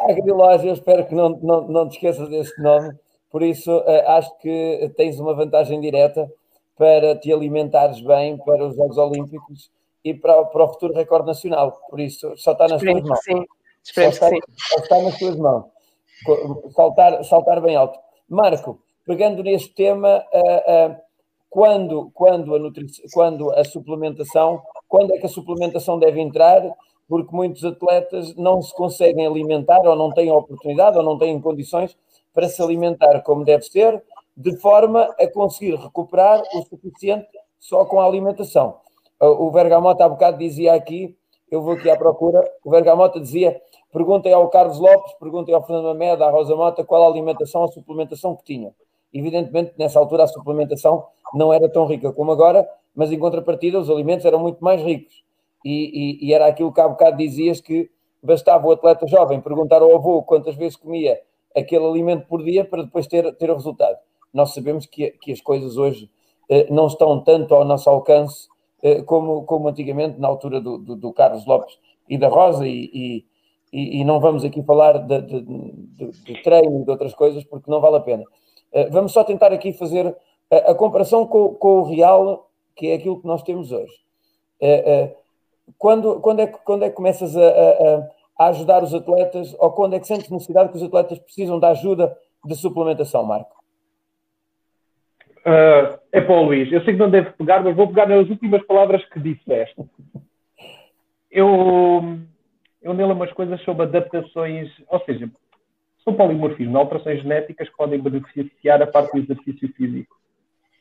a 0.00 0.10
Agriloja, 0.10 0.66
eu 0.66 0.74
espero 0.74 1.06
que 1.06 1.14
não, 1.14 1.30
não, 1.42 1.68
não 1.68 1.88
te 1.88 1.94
esqueças 1.94 2.28
desse 2.28 2.60
nome, 2.60 2.94
por 3.30 3.42
isso 3.42 3.70
uh, 3.70 4.08
acho 4.08 4.36
que 4.38 4.92
tens 4.96 5.18
uma 5.20 5.34
vantagem 5.34 5.80
direta 5.80 6.30
para 6.76 7.16
te 7.16 7.32
alimentares 7.32 8.00
bem 8.00 8.38
para 8.38 8.66
os 8.66 8.74
Jogos 8.74 8.96
Olímpicos 8.96 9.70
e 10.02 10.14
para, 10.14 10.44
para 10.46 10.64
o 10.64 10.68
futuro 10.68 10.94
recorde 10.94 11.26
nacional. 11.26 11.78
Por 11.88 12.00
isso, 12.00 12.32
só 12.36 12.52
está 12.52 12.66
nas 12.66 12.80
tuas 12.80 13.02
mãos. 13.02 13.20
Sim. 13.22 13.44
Esperemos 13.82 14.16
só 14.16 14.26
está, 14.26 14.36
que 14.36 14.52
sim. 14.52 14.56
Só 14.56 14.82
está 14.82 15.02
nas 15.02 15.18
tuas 15.18 15.36
mãos 15.36 15.64
saltar, 16.74 17.24
saltar 17.24 17.60
bem 17.60 17.76
alto. 17.76 17.98
Marco, 18.28 18.78
pegando 19.06 19.42
neste 19.42 19.74
tema, 19.74 20.24
quando, 21.48 22.10
quando, 22.14 22.54
a 22.54 22.60
quando 23.12 23.50
a 23.52 23.64
suplementação, 23.64 24.62
quando 24.88 25.14
é 25.14 25.18
que 25.18 25.26
a 25.26 25.28
suplementação 25.28 25.98
deve 25.98 26.20
entrar? 26.20 26.62
Porque 27.08 27.34
muitos 27.34 27.64
atletas 27.64 28.36
não 28.36 28.62
se 28.62 28.72
conseguem 28.72 29.26
alimentar 29.26 29.80
ou 29.80 29.96
não 29.96 30.12
têm 30.12 30.30
oportunidade 30.30 30.96
ou 30.96 31.02
não 31.02 31.18
têm 31.18 31.40
condições 31.40 31.96
para 32.32 32.48
se 32.48 32.62
alimentar 32.62 33.20
como 33.22 33.44
deve 33.44 33.64
ser, 33.64 34.00
de 34.36 34.56
forma 34.58 35.02
a 35.18 35.26
conseguir 35.26 35.74
recuperar 35.74 36.40
o 36.54 36.62
suficiente 36.62 37.26
só 37.58 37.84
com 37.84 38.00
a 38.00 38.06
alimentação. 38.06 38.76
O 39.20 39.50
Vergamota 39.50 40.04
há 40.04 40.08
bocado 40.08 40.38
dizia 40.38 40.72
aqui, 40.72 41.16
eu 41.50 41.60
vou 41.62 41.72
aqui 41.72 41.90
à 41.90 41.96
procura, 41.96 42.48
o 42.64 42.70
Vergamota 42.70 43.18
dizia, 43.18 43.60
perguntem 43.92 44.32
ao 44.32 44.48
Carlos 44.48 44.78
Lopes, 44.78 45.12
perguntem 45.14 45.54
ao 45.54 45.64
Fernando 45.64 45.88
Ameda, 45.88 46.26
à 46.26 46.30
Rosa 46.30 46.54
Mota, 46.54 46.84
qual 46.84 47.02
a 47.02 47.06
alimentação, 47.06 47.64
a 47.64 47.68
suplementação 47.68 48.36
que 48.36 48.44
tinham. 48.44 48.72
Evidentemente, 49.12 49.72
nessa 49.76 49.98
altura 49.98 50.24
a 50.24 50.26
suplementação 50.28 51.04
não 51.34 51.52
era 51.52 51.68
tão 51.68 51.86
rica 51.86 52.12
como 52.12 52.30
agora, 52.30 52.68
mas 52.94 53.10
em 53.10 53.18
contrapartida 53.18 53.78
os 53.78 53.90
alimentos 53.90 54.24
eram 54.24 54.38
muito 54.38 54.62
mais 54.62 54.82
ricos. 54.82 55.22
E, 55.64 56.18
e, 56.22 56.28
e 56.28 56.34
era 56.34 56.46
aquilo 56.46 56.72
que 56.72 56.80
há 56.80 56.88
bocado 56.88 57.16
dizias 57.16 57.60
que 57.60 57.90
bastava 58.22 58.66
o 58.66 58.72
atleta 58.72 59.06
jovem 59.06 59.40
perguntar 59.40 59.82
ao 59.82 59.94
avô 59.94 60.22
quantas 60.22 60.54
vezes 60.54 60.76
comia 60.76 61.20
aquele 61.56 61.84
alimento 61.84 62.26
por 62.26 62.42
dia 62.42 62.64
para 62.64 62.82
depois 62.82 63.06
ter, 63.06 63.34
ter 63.34 63.50
o 63.50 63.54
resultado. 63.54 63.96
Nós 64.32 64.54
sabemos 64.54 64.86
que, 64.86 65.10
que 65.20 65.32
as 65.32 65.40
coisas 65.40 65.76
hoje 65.76 66.10
eh, 66.48 66.66
não 66.70 66.86
estão 66.86 67.20
tanto 67.20 67.54
ao 67.54 67.64
nosso 67.64 67.90
alcance 67.90 68.48
eh, 68.82 69.02
como, 69.02 69.44
como 69.44 69.68
antigamente, 69.68 70.18
na 70.20 70.28
altura 70.28 70.60
do, 70.60 70.78
do, 70.78 70.96
do 70.96 71.12
Carlos 71.12 71.44
Lopes 71.46 71.78
e 72.08 72.16
da 72.16 72.28
Rosa, 72.28 72.66
e, 72.66 72.90
e, 72.92 73.24
e 73.72 74.04
não 74.04 74.18
vamos 74.20 74.44
aqui 74.44 74.62
falar 74.62 74.98
de, 74.98 75.20
de, 75.22 75.40
de, 75.42 76.10
de 76.10 76.42
treino 76.42 76.80
e 76.80 76.84
de 76.84 76.90
outras 76.90 77.14
coisas 77.14 77.44
porque 77.44 77.70
não 77.70 77.80
vale 77.80 77.96
a 77.96 78.00
pena. 78.00 78.24
Eh, 78.72 78.88
vamos 78.90 79.12
só 79.12 79.24
tentar 79.24 79.52
aqui 79.52 79.72
fazer 79.72 80.14
a, 80.50 80.70
a 80.70 80.74
comparação 80.74 81.26
com, 81.26 81.54
com, 81.54 81.80
o 81.80 81.82
real, 81.84 82.50
que 82.76 82.88
é 82.88 82.94
aquilo 82.94 83.20
que 83.20 83.26
nós 83.26 83.42
temos 83.42 83.72
hoje. 83.72 83.92
Eh, 84.60 84.82
eh, 84.86 85.16
quando, 85.78 86.20
quando, 86.20 86.40
é, 86.40 86.46
quando 86.46 86.84
é 86.84 86.90
que 86.90 86.96
começas 86.96 87.36
a, 87.36 87.40
a, 87.40 88.44
a, 88.44 88.48
ajudar 88.48 88.82
os 88.82 88.94
atletas, 88.94 89.54
ou 89.58 89.70
quando 89.72 89.94
é 89.94 90.00
que 90.00 90.06
sentes 90.06 90.30
necessidade 90.30 90.70
que 90.70 90.76
os 90.76 90.82
atletas 90.82 91.18
precisam 91.18 91.58
da 91.58 91.70
ajuda 91.70 92.16
de 92.44 92.54
suplementação, 92.54 93.24
Marco? 93.24 93.60
Uh, 95.40 95.98
é 96.12 96.20
para 96.20 96.36
o 96.36 96.44
Luís. 96.44 96.70
Eu 96.70 96.82
sei 96.84 96.94
que 96.94 97.00
não 97.00 97.10
deve 97.10 97.30
pegar, 97.30 97.62
mas 97.62 97.74
vou 97.74 97.88
pegar 97.88 98.06
nas 98.06 98.28
últimas 98.28 98.62
palavras 98.66 99.02
que 99.06 99.20
disseste. 99.20 99.82
Eu, 101.30 102.18
eu 102.82 102.94
nele 102.94 103.12
umas 103.12 103.32
coisas 103.32 103.60
sobre 103.62 103.82
adaptações, 103.82 104.70
ou 104.88 105.00
seja, 105.00 105.28
são 106.04 106.14
polimorfismo, 106.14 106.78
alterações 106.78 107.22
genéticas 107.22 107.68
que 107.68 107.76
podem 107.76 108.00
beneficiar 108.00 108.82
a 108.82 108.86
parte 108.86 109.12
do 109.12 109.18
exercício 109.18 109.72
físico. 109.74 110.16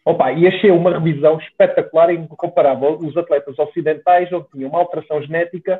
Opa, 0.05 0.31
e 0.31 0.47
achei 0.47 0.71
uma 0.71 0.97
revisão 0.97 1.37
espetacular 1.39 2.09
em 2.09 2.25
que 2.25 2.35
comparava 2.35 2.89
os 2.89 3.15
atletas 3.17 3.59
ocidentais, 3.59 4.31
onde 4.31 4.49
tinha 4.49 4.67
uma 4.67 4.79
alteração 4.79 5.21
genética 5.21 5.79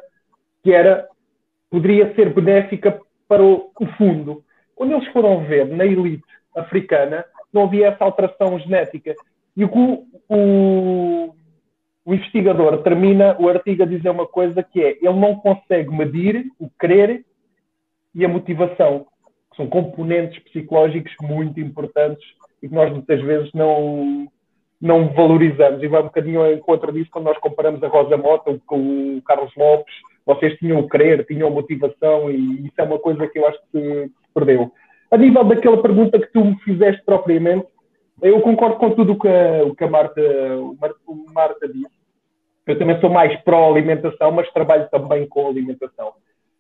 que 0.61 0.73
era, 0.73 1.07
poderia 1.69 2.13
ser 2.15 2.33
benéfica 2.33 2.99
para 3.27 3.41
o, 3.41 3.71
o 3.79 3.85
fundo. 3.97 4.43
Quando 4.75 4.93
eles 4.93 5.07
foram 5.09 5.45
ver 5.45 5.65
na 5.65 5.85
elite 5.85 6.23
africana, 6.55 7.25
não 7.51 7.63
havia 7.63 7.87
essa 7.87 8.03
alteração 8.03 8.59
genética. 8.59 9.15
E 9.55 9.63
o, 9.63 10.05
o, 10.29 11.33
o 12.05 12.13
investigador 12.13 12.81
termina 12.81 13.35
o 13.39 13.49
artigo 13.49 13.84
a 13.84 13.85
dizer 13.85 14.09
uma 14.09 14.26
coisa 14.26 14.63
que 14.63 14.81
é, 14.81 14.97
ele 15.01 15.19
não 15.19 15.35
consegue 15.35 15.89
medir 15.89 16.45
o 16.59 16.69
querer 16.80 17.26
e 18.15 18.26
a 18.26 18.30
motivação 18.30 19.05
são 19.55 19.67
componentes 19.67 20.41
psicológicos 20.43 21.13
muito 21.21 21.59
importantes 21.59 22.26
e 22.63 22.67
que 22.67 22.73
nós 22.73 22.91
muitas 22.91 23.21
vezes 23.21 23.51
não, 23.53 24.27
não 24.81 25.09
valorizamos. 25.09 25.84
E 25.84 25.88
vai 25.88 26.01
um 26.01 26.05
bocadinho 26.05 26.41
ao 26.41 26.53
encontro 26.53 26.91
disso 26.91 27.09
quando 27.11 27.26
nós 27.26 27.38
comparamos 27.38 27.84
a 27.84 27.88
Rosa 27.88 28.17
Mota 28.17 28.59
com 28.65 29.17
o 29.17 29.21
Carlos 29.21 29.51
Lopes. 29.55 29.93
Vocês 30.26 30.57
tinham 30.57 30.80
o 30.80 30.88
querer, 30.88 31.26
tinham 31.26 31.49
motivação 31.49 32.31
e 32.31 32.65
isso 32.65 32.76
é 32.77 32.84
uma 32.84 32.99
coisa 32.99 33.27
que 33.27 33.39
eu 33.39 33.47
acho 33.47 33.59
que 33.71 33.80
se 33.80 34.11
perdeu. 34.34 34.71
A 35.11 35.17
nível 35.17 35.43
daquela 35.43 35.81
pergunta 35.81 36.19
que 36.19 36.31
tu 36.31 36.45
me 36.45 36.55
fizeste 36.59 37.03
propriamente, 37.03 37.67
eu 38.21 38.41
concordo 38.41 38.77
com 38.77 38.91
tudo 38.91 39.17
que 39.17 39.27
o 39.27 39.75
que 39.75 39.83
a 39.83 39.89
Marta, 39.89 40.21
o 41.07 41.25
Marta 41.33 41.67
disse. 41.67 41.99
Eu 42.65 42.77
também 42.77 42.99
sou 42.99 43.09
mais 43.09 43.35
pró-alimentação, 43.41 44.31
mas 44.31 44.51
trabalho 44.51 44.87
também 44.91 45.27
com 45.27 45.47
alimentação. 45.47 46.13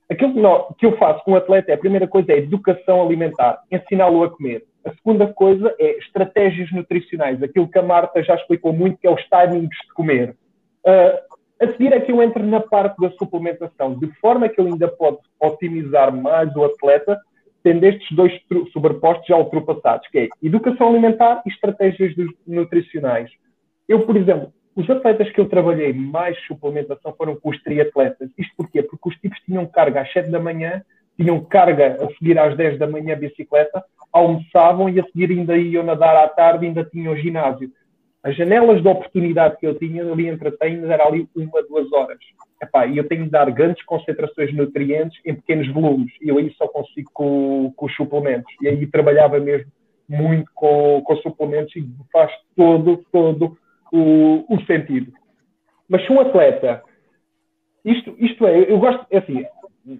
Aquilo 0.09 0.33
que, 0.33 0.39
nós, 0.39 0.65
que 0.77 0.85
eu 0.87 0.97
faço 0.97 1.23
com 1.23 1.33
o 1.33 1.35
atleta 1.35 1.71
é, 1.71 1.75
a 1.75 1.77
primeira 1.77 2.07
coisa 2.07 2.31
é 2.31 2.39
educação 2.39 3.01
alimentar, 3.01 3.61
ensiná-lo 3.71 4.23
a 4.23 4.29
comer. 4.29 4.65
A 4.83 4.91
segunda 4.93 5.27
coisa 5.27 5.75
é 5.77 5.97
estratégias 5.99 6.71
nutricionais, 6.71 7.43
aquilo 7.43 7.67
que 7.67 7.77
a 7.77 7.83
Marta 7.83 8.23
já 8.23 8.33
explicou 8.33 8.73
muito, 8.73 8.97
que 8.97 9.05
é 9.05 9.11
os 9.11 9.23
timings 9.25 9.77
de 9.85 9.93
comer. 9.93 10.35
Uh, 10.83 11.29
a 11.61 11.67
seguir 11.67 11.93
é 11.93 11.99
que 11.99 12.11
eu 12.11 12.23
entro 12.23 12.43
na 12.43 12.59
parte 12.59 12.99
da 12.99 13.11
suplementação, 13.11 13.99
de 13.99 14.07
forma 14.19 14.49
que 14.49 14.59
ele 14.59 14.69
ainda 14.69 14.87
pode 14.87 15.17
otimizar 15.39 16.15
mais 16.15 16.55
o 16.55 16.63
atleta, 16.63 17.19
tendo 17.63 17.83
estes 17.83 18.15
dois 18.15 18.33
sobrepostos 18.71 19.27
já 19.27 19.37
ultrapassados, 19.37 20.07
que 20.09 20.19
é 20.19 20.27
educação 20.41 20.89
alimentar 20.89 21.41
e 21.45 21.49
estratégias 21.49 22.13
nutricionais. 22.47 23.29
Eu, 23.87 24.05
por 24.05 24.15
exemplo, 24.15 24.53
os 24.75 24.89
atletas 24.89 25.29
que 25.31 25.41
eu 25.41 25.49
trabalhei 25.49 25.91
mais 25.91 26.37
suplementação 26.45 27.13
foram 27.17 27.35
com 27.35 27.49
os 27.49 27.61
triatletas. 27.63 28.29
Isto 28.37 28.53
porquê? 28.55 28.81
Porque 28.81 29.09
os 29.09 29.15
tipos 29.15 29.39
tinham 29.39 29.65
carga 29.65 30.01
às 30.01 30.11
7 30.13 30.29
da 30.29 30.39
manhã, 30.39 30.81
tinham 31.19 31.43
carga 31.43 31.97
a 32.01 32.07
seguir 32.13 32.39
às 32.39 32.55
10 32.55 32.79
da 32.79 32.87
manhã 32.87 33.17
bicicleta, 33.17 33.83
almoçavam 34.11 34.89
e 34.89 34.99
a 34.99 35.03
seguir 35.03 35.31
ainda 35.31 35.57
iam 35.57 35.83
nadar 35.83 36.15
à 36.15 36.27
tarde, 36.27 36.65
ainda 36.65 36.85
tinham 36.85 37.15
ginásio. 37.17 37.69
As 38.23 38.35
janelas 38.35 38.81
de 38.81 38.87
oportunidade 38.87 39.57
que 39.57 39.65
eu 39.65 39.75
tinha 39.75 40.03
ali 40.03 40.27
entre 40.27 40.51
treinos 40.51 40.89
era 40.89 41.05
ali 41.05 41.27
uma, 41.35 41.63
duas 41.63 41.91
horas. 41.93 42.17
Epá, 42.61 42.85
e 42.85 42.97
eu 42.97 43.07
tenho 43.07 43.23
de 43.23 43.29
dar 43.29 43.49
grandes 43.51 43.83
concentrações 43.85 44.49
de 44.49 44.57
nutrientes 44.57 45.17
em 45.25 45.33
pequenos 45.33 45.71
volumes. 45.71 46.11
E 46.21 46.27
eu 46.27 46.37
aí 46.37 46.53
só 46.57 46.67
consigo 46.67 47.09
com, 47.13 47.71
com 47.75 47.85
os 47.85 47.95
suplementos. 47.95 48.53
E 48.61 48.67
aí 48.67 48.85
trabalhava 48.87 49.39
mesmo 49.39 49.71
muito 50.09 50.49
com, 50.53 51.01
com 51.05 51.15
suplementos 51.17 51.73
e 51.75 51.87
faz 52.11 52.31
todo, 52.57 53.05
todo 53.11 53.57
o, 53.93 54.43
o 54.49 54.61
sentido. 54.65 55.13
Mas 55.87 56.05
se 56.05 56.11
um 56.11 56.19
atleta, 56.19 56.83
isto, 57.85 58.15
isto 58.19 58.45
é, 58.45 58.71
eu 58.71 58.79
gosto, 58.79 59.05
é 59.09 59.19
assim, 59.19 59.45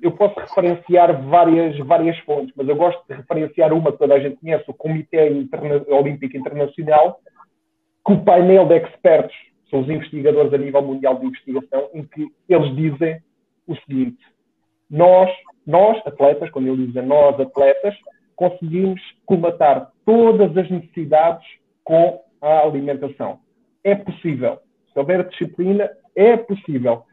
eu 0.02 0.12
posso 0.12 0.40
referenciar 0.40 1.22
várias, 1.24 1.78
várias 1.80 2.18
fontes, 2.20 2.54
mas 2.56 2.68
eu 2.68 2.76
gosto 2.76 3.02
de 3.08 3.16
referenciar 3.16 3.72
uma 3.72 3.92
que 3.92 3.98
toda 3.98 4.16
a 4.16 4.20
gente 4.20 4.38
conhece, 4.38 4.66
o 4.68 4.74
Comitê 4.74 5.30
Interna 5.30 5.84
Olímpico 5.88 6.36
Internacional, 6.36 7.20
que 8.10 8.14
o 8.14 8.24
painel 8.24 8.66
de 8.66 8.78
expertos 8.78 9.36
são 9.70 9.82
os 9.82 9.90
investigadores 9.90 10.54
a 10.54 10.58
nível 10.58 10.82
mundial 10.82 11.20
de 11.20 11.28
investigação, 11.28 11.90
em 11.94 12.04
que 12.04 12.28
eles 12.48 12.76
dizem 12.76 13.22
o 13.68 13.76
seguinte: 13.76 14.24
nós, 14.90 15.30
nós 15.66 15.98
atletas, 16.06 16.50
quando 16.50 16.68
ele 16.68 16.88
diz 16.88 17.06
nós 17.06 17.40
atletas, 17.40 17.96
conseguimos 18.36 19.02
colmatar 19.26 19.92
todas 20.06 20.56
as 20.58 20.70
necessidades 20.70 21.46
com 21.84 22.22
a 22.42 22.62
alimentação 22.62 23.40
é 23.84 23.96
possível. 23.96 24.60
Se 24.92 25.00
houver 25.00 25.28
disciplina, 25.28 25.90
é 26.16 26.36
possível. 26.38 27.04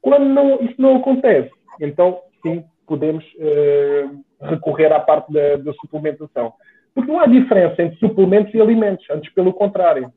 Quando 0.00 0.24
não, 0.26 0.60
isso 0.62 0.80
não 0.80 0.96
acontece, 0.96 1.50
então 1.80 2.20
sim, 2.42 2.64
podemos 2.86 3.24
uh, 3.34 4.24
recorrer 4.42 4.92
à 4.92 5.00
parte 5.00 5.32
da, 5.32 5.56
da, 5.56 5.72
suplementação. 5.74 6.52
Porque 6.94 7.10
não 7.10 7.20
há 7.20 7.26
diferença 7.26 7.82
entre 7.82 7.98
suplementos 7.98 8.54
e 8.54 8.60
alimentos, 8.60 9.04
antes 9.10 9.32
pelo 9.32 9.52
contrário. 9.52 10.12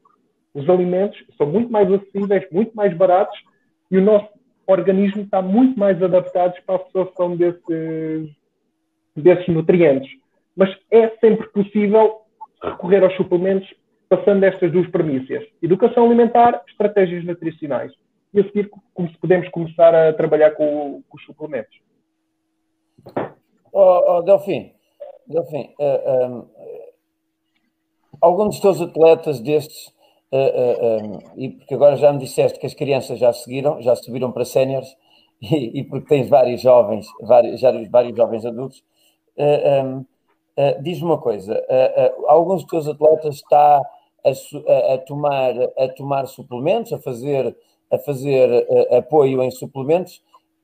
Os 0.57 0.67
alimentos 0.67 1.23
são 1.37 1.45
muito 1.45 1.71
mais 1.71 1.87
acessíveis, 1.91 2.43
muito 2.51 2.75
mais 2.75 2.91
baratos 2.97 3.37
e 3.91 3.97
o 3.99 4.01
nosso 4.01 4.27
organismo 4.65 5.21
está 5.21 5.39
muito 5.39 5.79
mais 5.79 6.01
adaptado 6.01 6.59
para 6.65 6.75
a 6.75 6.79
absorção 6.79 7.37
desses, 7.37 8.31
desses 9.15 9.47
nutrientes. 9.49 10.09
Mas 10.55 10.75
é 10.89 11.09
sempre 11.17 11.47
possível 11.49 12.21
recorrer 12.59 13.03
aos 13.03 13.15
suplementos 13.15 13.71
passando 14.09 14.43
estas 14.45 14.71
duas 14.71 14.89
premissas: 14.89 15.45
educação 15.61 16.07
alimentar, 16.07 16.63
estratégias 16.67 17.23
nutricionais. 17.23 17.93
E 18.33 18.39
a 18.39 18.43
seguir, 18.45 18.71
como 18.95 19.07
se 19.09 19.17
podemos 19.19 19.47
começar 19.49 19.93
a 19.93 20.11
trabalhar 20.11 20.51
com, 20.51 21.03
com 21.07 21.17
os 21.17 21.23
suplementos. 21.23 21.79
Oh, 23.71 24.17
oh 24.17 24.21
Delfim, 24.23 24.73
Delfim 25.27 25.73
uh, 25.79 25.83
eh, 25.83 26.27
um, 26.27 26.49
eh, 26.57 26.89
alguns 28.19 28.55
dos 28.55 28.59
teus 28.59 28.81
atletas 28.81 29.39
destes, 29.39 29.95
e 31.37 31.49
porque 31.49 31.73
agora 31.73 31.95
já 31.95 32.11
me 32.11 32.19
disseste 32.19 32.59
que 32.59 32.65
as 32.65 32.73
crianças 32.73 33.17
já 33.19 33.31
seguiram, 33.31 33.81
já 33.81 33.95
subiram 33.95 34.31
para 34.31 34.45
séniores, 34.45 34.95
e, 35.41 35.79
e, 35.79 35.83
porque 35.83 36.07
tens 36.07 36.29
vários 36.29 36.61
jovens, 36.61 37.07
vários, 37.21 37.59
já, 37.59 37.71
vários 37.89 38.15
jovens 38.15 38.45
adultos, 38.45 38.83
um, 39.85 40.05
diz-me 40.81 41.05
uma 41.05 41.19
coisa: 41.19 41.63
alguns 42.27 42.63
dos 42.63 42.71
teus 42.71 42.87
atletas 42.87 43.35
está 43.35 43.81
a, 44.25 44.93
a, 44.93 44.97
tomar, 44.97 45.53
a 45.77 45.87
tomar 45.89 46.25
suplementos, 46.25 46.91
a 46.91 46.99
fazer, 46.99 47.55
a 47.91 47.97
fazer 47.99 48.67
apoio 48.91 49.43
em 49.43 49.51
suplementos. 49.51 50.21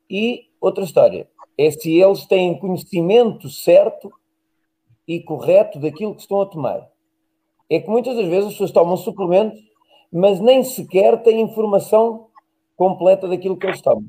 E 0.10 0.48
outra 0.60 0.84
história 0.84 1.28
é 1.58 1.72
se 1.72 2.00
eles 2.00 2.26
têm 2.26 2.58
conhecimento 2.58 3.50
certo 3.50 4.12
e 5.08 5.22
correto 5.22 5.80
daquilo 5.80 6.16
que 6.16 6.22
estão 6.22 6.42
a 6.42 6.46
tomar. 6.46 6.90
É 7.70 7.80
que 7.80 7.90
muitas 7.90 8.16
das 8.16 8.28
vezes 8.28 8.46
as 8.46 8.52
pessoas 8.54 8.72
tomam 8.72 8.98
suplementos, 8.98 9.60
mas 10.12 10.40
nem 10.40 10.64
sequer 10.64 11.22
têm 11.24 11.42
informação 11.42 12.28
completa 12.76 13.28
daquilo 13.28 13.58
que 13.58 13.66
eles 13.66 13.82
tomam. 13.82 14.06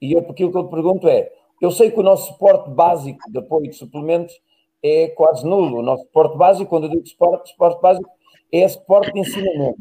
E 0.00 0.12
eu, 0.12 0.20
aquilo 0.20 0.52
que 0.52 0.58
eu 0.58 0.64
te 0.64 0.70
pergunto 0.70 1.08
é: 1.08 1.30
eu 1.60 1.70
sei 1.70 1.90
que 1.90 1.98
o 1.98 2.02
nosso 2.02 2.32
suporte 2.32 2.70
básico 2.70 3.18
de 3.30 3.38
apoio 3.38 3.68
de 3.68 3.74
suplementos 3.74 4.38
é 4.82 5.08
quase 5.08 5.44
nulo. 5.44 5.78
O 5.78 5.82
nosso 5.82 6.04
suporte 6.04 6.36
básico, 6.36 6.70
quando 6.70 6.84
eu 6.84 6.90
digo 6.90 7.06
suporte, 7.06 7.50
suporte 7.50 7.80
básico, 7.80 8.08
é 8.52 8.66
suporte 8.68 9.12
de 9.12 9.20
ensinamento. 9.20 9.80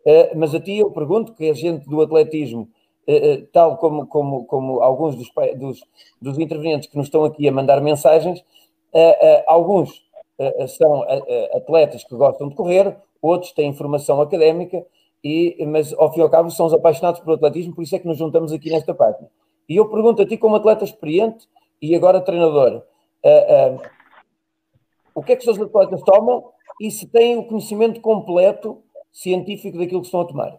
Uh, 0.00 0.36
mas 0.36 0.54
a 0.54 0.60
ti 0.60 0.78
eu 0.78 0.90
pergunto, 0.90 1.34
que 1.34 1.44
é 1.44 1.54
gente 1.54 1.86
do 1.86 2.00
atletismo, 2.00 2.68
uh, 3.06 3.46
tal 3.52 3.76
como, 3.76 4.06
como, 4.06 4.46
como 4.46 4.80
alguns 4.80 5.14
dos, 5.14 5.30
dos, 5.56 5.84
dos, 6.20 6.38
intervenientes 6.38 6.88
que 6.88 6.96
nos 6.96 7.06
estão 7.06 7.24
aqui 7.24 7.46
a 7.46 7.52
mandar 7.52 7.80
mensagens, 7.82 8.42
alguns 9.46 10.02
são 10.68 11.02
atletas 11.54 12.04
que 12.04 12.14
gostam 12.14 12.48
de 12.48 12.54
correr, 12.54 12.96
outros 13.20 13.52
têm 13.52 13.74
formação 13.74 14.20
académica, 14.20 14.84
e, 15.22 15.64
mas 15.66 15.92
ao 15.92 16.12
fim 16.12 16.20
e 16.20 16.22
ao 16.22 16.30
cabo 16.30 16.50
são 16.50 16.66
os 16.66 16.72
apaixonados 16.72 17.20
por 17.20 17.34
atletismo, 17.34 17.74
por 17.74 17.82
isso 17.82 17.94
é 17.94 17.98
que 17.98 18.06
nos 18.06 18.18
juntamos 18.18 18.52
aqui 18.52 18.70
nesta 18.70 18.94
página. 18.94 19.28
E 19.68 19.76
eu 19.76 19.88
pergunto 19.88 20.22
a 20.22 20.26
ti, 20.26 20.36
como 20.36 20.56
atleta 20.56 20.84
experiente 20.84 21.46
e 21.80 21.94
agora 21.94 22.20
treinador, 22.20 22.82
o 25.14 25.22
que 25.22 25.32
é 25.32 25.36
que 25.36 25.48
os 25.48 25.60
atletas 25.60 26.00
tomam 26.02 26.44
e 26.80 26.90
se 26.90 27.06
têm 27.06 27.36
o 27.36 27.44
conhecimento 27.44 28.00
completo 28.00 28.82
científico 29.12 29.78
daquilo 29.78 30.00
que 30.00 30.06
estão 30.06 30.22
a 30.22 30.24
tomar? 30.24 30.58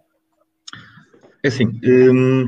É 1.44 1.48
assim, 1.48 1.66
hum, 1.84 2.46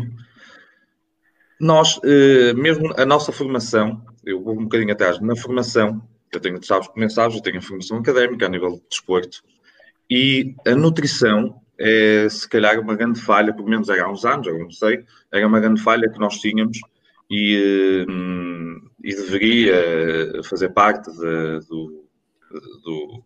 nós, 1.60 2.00
eh, 2.04 2.54
mesmo 2.54 2.94
a 2.96 3.06
nossa 3.06 3.32
formação, 3.32 4.02
eu 4.24 4.44
vou 4.44 4.54
um 4.54 4.64
bocadinho 4.64 4.94
atrás, 4.94 5.20
na 5.20 5.36
formação, 5.36 6.02
eu 6.38 6.42
tenho, 6.42 6.64
sabes, 6.64 6.90
sabes, 7.14 7.36
eu 7.36 7.42
tenho 7.42 7.62
formação 7.62 7.98
académica 7.98 8.46
a 8.46 8.50
nível 8.50 8.72
de 8.72 8.84
desporto, 8.90 9.42
e 10.10 10.56
a 10.68 10.76
nutrição 10.76 11.62
é, 11.80 12.28
se 12.30 12.48
calhar, 12.48 12.80
uma 12.80 12.96
grande 12.96 13.20
falha, 13.20 13.54
pelo 13.54 13.68
menos 13.68 13.90
há 13.90 14.10
uns 14.10 14.26
anos, 14.26 14.48
eu 14.48 14.58
não 14.58 14.72
sei, 14.72 15.04
era 15.32 15.48
uma 15.48 15.60
grande 15.60 15.82
falha 15.82 16.10
que 16.10 16.20
nós 16.20 16.40
tínhamos 16.40 16.80
e, 17.30 18.06
hum, 18.08 18.80
e 19.04 19.16
deveria 19.16 20.44
fazer 20.44 20.70
parte 20.70 21.12
de, 21.12 21.60
do, 21.68 22.06
do, 22.84 23.24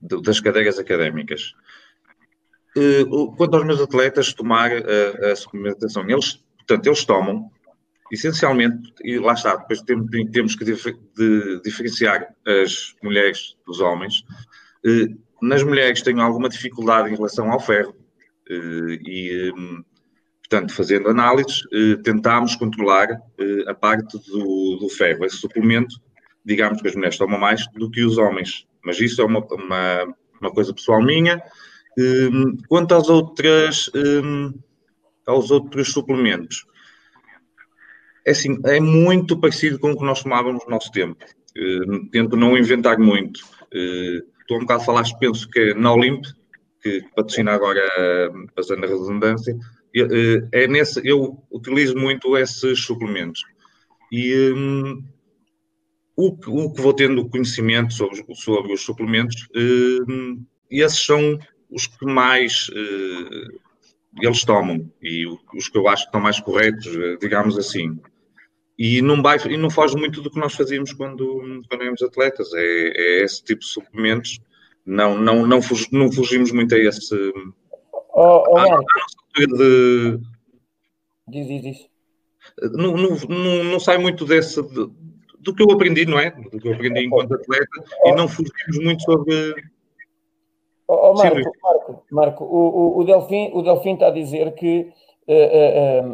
do, 0.00 0.20
das 0.20 0.40
cadeiras 0.40 0.78
académicas. 0.78 1.54
Eh, 2.76 3.04
quanto 3.36 3.56
aos 3.56 3.64
meus 3.64 3.80
atletas 3.80 4.34
tomar 4.34 4.70
a, 4.72 5.32
a 5.32 5.36
suplementação, 5.36 6.08
eles, 6.08 6.42
portanto, 6.58 6.86
eles 6.86 7.04
tomam 7.04 7.50
essencialmente, 8.14 8.92
e 9.04 9.18
lá 9.18 9.34
está, 9.34 9.56
depois 9.56 9.80
temos, 9.82 10.08
temos 10.32 10.56
que 10.56 10.64
dif 10.64 10.92
de, 11.16 11.60
diferenciar 11.62 12.34
as 12.46 12.94
mulheres 13.02 13.56
dos 13.66 13.80
homens. 13.80 14.24
Eh, 14.84 15.08
nas 15.42 15.62
mulheres 15.62 16.02
tenho 16.02 16.20
alguma 16.20 16.48
dificuldade 16.48 17.10
em 17.10 17.16
relação 17.16 17.50
ao 17.50 17.60
ferro 17.60 17.94
eh, 18.48 18.98
e, 19.06 19.52
portanto, 20.40 20.72
fazendo 20.74 21.08
análises, 21.08 21.62
tentámos 22.04 22.54
controlar 22.56 23.08
a 23.66 23.74
parte 23.74 24.18
do, 24.30 24.76
do 24.76 24.88
ferro. 24.88 25.24
Esse 25.24 25.38
suplemento, 25.38 25.96
digamos 26.44 26.80
que 26.80 26.88
as 26.88 26.94
mulheres 26.94 27.18
tomam 27.18 27.38
mais 27.38 27.66
do 27.74 27.90
que 27.90 28.04
os 28.04 28.18
homens, 28.18 28.66
mas 28.84 29.00
isso 29.00 29.22
é 29.22 29.24
uma, 29.24 29.40
uma, 29.40 30.14
uma 30.40 30.50
coisa 30.52 30.72
pessoal 30.72 31.02
minha. 31.02 31.42
Quanto 32.68 32.94
às 32.94 33.08
outras, 33.08 33.90
um, 33.94 34.52
aos 35.26 35.50
outros 35.50 35.92
suplementos, 35.92 36.66
é 38.24 38.30
assim, 38.30 38.58
é 38.64 38.80
muito 38.80 39.38
parecido 39.38 39.78
com 39.78 39.92
o 39.92 39.98
que 39.98 40.04
nós 40.04 40.22
tomávamos 40.22 40.64
no 40.64 40.70
nosso 40.70 40.90
tempo. 40.90 41.24
Uh, 41.56 42.06
tento 42.10 42.36
não 42.36 42.56
inventar 42.56 42.98
muito. 42.98 43.40
Uh, 43.72 44.24
estou 44.40 44.56
um 44.56 44.60
bocado 44.60 44.84
falar, 44.84 45.04
penso 45.20 45.48
que 45.48 45.58
é 45.58 45.74
na 45.74 45.92
Olimp, 45.92 46.24
que 46.82 47.02
patrocina 47.14 47.52
agora, 47.52 47.80
a 47.86 48.86
redundância, 48.86 49.54
uh, 49.54 50.48
é 50.52 50.66
nesse, 50.66 51.00
eu 51.06 51.42
utilizo 51.50 51.96
muito 51.96 52.36
esses 52.36 52.82
suplementos. 52.82 53.42
E 54.10 54.52
um, 54.52 55.04
o, 56.16 56.28
o, 56.28 56.72
que 56.72 56.80
vou 56.80 56.94
tendo 56.94 57.28
conhecimento 57.28 57.92
sobre, 57.92 58.24
sobre 58.34 58.72
os 58.72 58.80
suplementos, 58.80 59.48
hum, 60.08 60.44
esses 60.70 61.04
são 61.04 61.38
os 61.70 61.86
que 61.86 62.06
mais 62.06 62.70
eles 64.22 64.44
tomam 64.44 64.90
e 65.02 65.26
os 65.26 65.68
que 65.68 65.78
eu 65.78 65.88
acho 65.88 66.02
que 66.02 66.08
estão 66.08 66.20
mais 66.20 66.38
corretos, 66.40 66.86
eh, 66.86 67.16
digamos 67.20 67.58
assim. 67.58 67.98
E 68.78 69.00
não, 69.00 69.22
vai, 69.22 69.38
e 69.48 69.56
não 69.56 69.70
foge 69.70 69.96
muito 69.96 70.20
do 70.20 70.30
que 70.30 70.38
nós 70.38 70.54
fazíamos 70.54 70.92
quando, 70.92 71.62
quando 71.68 71.80
éramos 71.80 72.02
atletas, 72.02 72.52
é, 72.54 72.60
é 72.60 73.24
esse 73.24 73.42
tipo 73.44 73.60
de 73.60 73.68
suplementos. 73.68 74.40
Não, 74.84 75.16
não, 75.16 75.46
não, 75.46 75.60
não 75.92 76.12
fugimos 76.12 76.52
muito 76.52 76.74
a 76.74 76.78
esse. 76.78 77.14
Oh, 78.14 78.44
oh, 78.48 78.58
a, 78.58 78.80
de, 79.36 80.18
diz, 81.28 81.46
diz, 81.46 81.62
diz. 81.62 81.88
Não, 82.72 82.96
não, 82.96 83.16
não, 83.28 83.64
não 83.64 83.80
sai 83.80 83.98
muito 83.98 84.24
desse. 84.24 84.60
De, 84.62 84.90
do 85.40 85.54
que 85.54 85.62
eu 85.62 85.70
aprendi, 85.70 86.04
não 86.06 86.18
é? 86.18 86.30
Do 86.30 86.58
que 86.58 86.68
eu 86.68 86.74
aprendi 86.74 87.04
enquanto 87.04 87.34
atleta, 87.34 87.84
oh. 88.02 88.08
e 88.08 88.12
não 88.12 88.28
fugimos 88.28 88.78
muito 88.82 89.02
sobre 89.02 89.54
Oh, 90.86 91.10
oh 91.10 91.14
Marco, 91.14 91.52
Marco, 91.62 92.04
Marco, 92.10 92.44
o, 92.44 92.98
o, 92.98 93.04
Delfim, 93.04 93.50
o 93.54 93.62
Delfim 93.62 93.94
está 93.94 94.08
a 94.08 94.10
dizer 94.10 94.54
que 94.54 94.92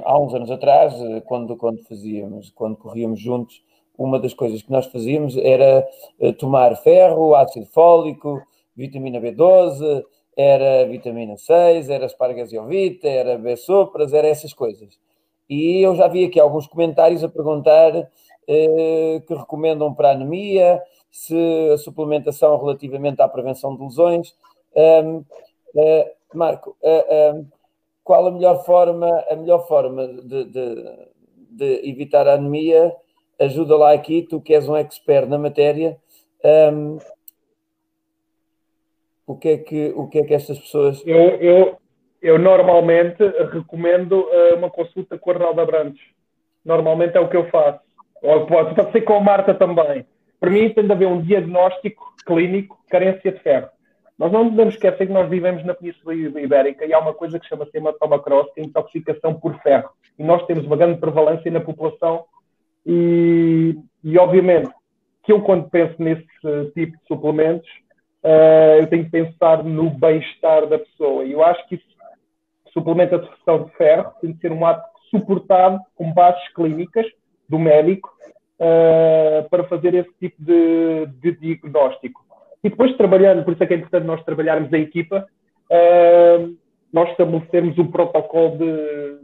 há 0.04 0.18
uns 0.18 0.34
anos 0.34 0.50
atrás, 0.50 0.94
uh, 0.94 1.20
quando, 1.22 1.56
quando 1.56 1.82
fazíamos, 1.84 2.50
quando 2.50 2.76
corríamos 2.76 3.20
juntos, 3.20 3.62
uma 3.98 4.18
das 4.18 4.32
coisas 4.32 4.62
que 4.62 4.70
nós 4.70 4.86
fazíamos 4.86 5.36
era 5.36 5.86
tomar 6.38 6.74
ferro, 6.76 7.34
ácido 7.34 7.66
fólico, 7.66 8.42
vitamina 8.74 9.20
B12, 9.20 10.02
era 10.34 10.86
vitamina 10.86 11.36
6, 11.36 11.90
era 11.90 12.06
espargasiovita, 12.06 13.06
era 13.06 13.36
B-sopras, 13.36 14.14
era 14.14 14.26
essas 14.26 14.54
coisas. 14.54 14.98
E 15.50 15.84
eu 15.84 15.94
já 15.96 16.08
vi 16.08 16.24
aqui 16.24 16.40
alguns 16.40 16.66
comentários 16.66 17.22
a 17.22 17.28
perguntar 17.28 17.92
que 18.46 19.34
recomendam 19.34 19.92
para 19.92 20.08
a 20.08 20.12
anemia, 20.12 20.80
se 21.10 21.70
a 21.72 21.78
suplementação 21.78 22.56
relativamente 22.58 23.20
à 23.20 23.28
prevenção 23.28 23.76
de 23.76 23.82
lesões. 23.82 24.34
Um, 24.74 25.18
uh, 25.18 25.24
eh, 25.76 26.14
Marco, 26.32 26.76
uh, 26.80 27.34
um, 27.34 27.46
qual 28.10 28.26
a 28.26 28.32
melhor 28.32 28.64
forma, 28.64 29.24
a 29.30 29.36
melhor 29.36 29.68
forma 29.68 30.04
de, 30.08 30.44
de, 30.46 30.84
de, 31.48 31.88
evitar 31.88 32.26
a 32.26 32.34
anemia? 32.34 32.92
Ajuda 33.38 33.76
lá 33.76 33.92
aqui, 33.92 34.26
tu 34.28 34.40
que 34.40 34.52
és 34.52 34.68
um 34.68 34.76
expert 34.76 35.28
na 35.28 35.38
matéria. 35.38 35.96
Um, 36.44 36.98
o 39.28 39.36
que 39.36 39.48
é 39.50 39.58
que 39.58 39.92
o 39.94 40.08
que 40.08 40.18
é 40.18 40.24
que 40.24 40.34
estas 40.34 40.58
pessoas 40.58 41.00
eu, 41.06 41.36
eu, 41.40 41.76
eu 42.20 42.36
normalmente 42.36 43.22
recomendo 43.52 44.22
uh, 44.22 44.56
uma 44.56 44.70
consulta 44.70 45.16
com 45.16 45.30
a 45.30 45.34
Arnaldo 45.34 45.60
Abrantes 45.60 46.02
normalmente 46.64 47.16
é 47.16 47.20
o 47.20 47.28
que 47.28 47.36
eu 47.36 47.48
faço 47.48 47.78
ou 48.22 48.46
pode, 48.46 48.74
pode 48.74 48.90
ser 48.90 49.02
com 49.02 49.14
a 49.14 49.20
Marta 49.20 49.54
também 49.54 50.04
para 50.40 50.50
mim 50.50 50.70
tem 50.70 50.84
de 50.84 50.92
haver 50.92 51.06
um 51.06 51.20
diagnóstico 51.20 52.12
clínico 52.26 52.76
de 52.82 52.88
carência 52.88 53.30
de 53.30 53.38
ferro 53.38 53.68
nós 54.20 54.30
não 54.30 54.50
podemos 54.50 54.74
esquecer 54.74 55.06
que 55.06 55.12
nós 55.14 55.30
vivemos 55.30 55.64
na 55.64 55.72
Península 55.72 56.14
Ibérica 56.14 56.84
e 56.84 56.92
há 56.92 56.98
uma 56.98 57.14
coisa 57.14 57.40
que 57.40 57.48
chama-se 57.48 57.74
hematoma-cross, 57.74 58.52
que 58.52 58.60
é 58.60 58.64
intoxicação 58.64 59.32
por 59.32 59.58
ferro. 59.62 59.88
E 60.18 60.22
nós 60.22 60.44
temos 60.44 60.66
uma 60.66 60.76
grande 60.76 61.00
prevalência 61.00 61.50
na 61.50 61.58
população 61.58 62.26
e, 62.84 63.78
e 64.04 64.18
obviamente, 64.18 64.70
que 65.22 65.32
eu 65.32 65.40
quando 65.40 65.70
penso 65.70 65.94
nesse 65.98 66.26
tipo 66.74 66.98
de 66.98 67.06
suplementos, 67.08 67.66
uh, 68.22 68.80
eu 68.80 68.86
tenho 68.88 69.04
que 69.04 69.10
pensar 69.10 69.64
no 69.64 69.88
bem-estar 69.88 70.66
da 70.66 70.78
pessoa. 70.78 71.24
E 71.24 71.32
eu 71.32 71.42
acho 71.42 71.66
que 71.66 71.76
isso, 71.76 71.86
suplemento 72.74 73.18
de 73.18 73.24
redução 73.24 73.64
de 73.64 73.70
ferro 73.72 74.12
tem 74.20 74.32
de 74.32 74.40
ser 74.40 74.52
um 74.52 74.66
ato 74.66 74.86
suportado 75.08 75.80
com 75.96 76.12
bases 76.12 76.46
clínicas 76.52 77.06
do 77.48 77.58
médico 77.58 78.10
uh, 78.60 79.48
para 79.48 79.64
fazer 79.64 79.94
esse 79.94 80.12
tipo 80.20 80.44
de, 80.44 81.06
de 81.06 81.32
diagnóstico. 81.38 82.29
E 82.62 82.68
depois 82.68 82.96
trabalhando, 82.96 83.44
por 83.44 83.54
isso 83.54 83.62
é 83.62 83.66
que 83.66 83.74
é 83.74 83.76
importante 83.76 84.06
nós 84.06 84.22
trabalharmos 84.24 84.72
a 84.72 84.78
equipa, 84.78 85.26
uh, 85.70 86.56
nós 86.92 87.10
estabelecermos 87.10 87.78
um 87.78 87.90
protocolo 87.90 88.58
de 88.58 89.18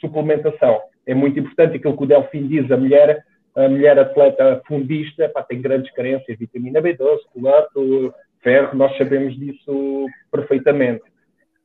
suplementação. 0.00 0.80
É 1.06 1.14
muito 1.14 1.38
importante 1.38 1.76
aquilo 1.76 1.96
que 1.96 2.04
o 2.04 2.06
Delfim 2.06 2.46
diz, 2.46 2.70
a 2.70 2.76
mulher, 2.76 3.24
a 3.54 3.68
mulher 3.68 3.98
atleta 3.98 4.62
fundista, 4.66 5.28
pá, 5.28 5.42
tem 5.42 5.60
grandes 5.60 5.90
carências, 5.92 6.38
vitamina 6.38 6.80
B12, 6.80 7.18
colato, 7.32 8.14
ferro, 8.42 8.76
nós 8.76 8.96
sabemos 8.96 9.36
disso 9.36 10.06
perfeitamente. 10.30 11.02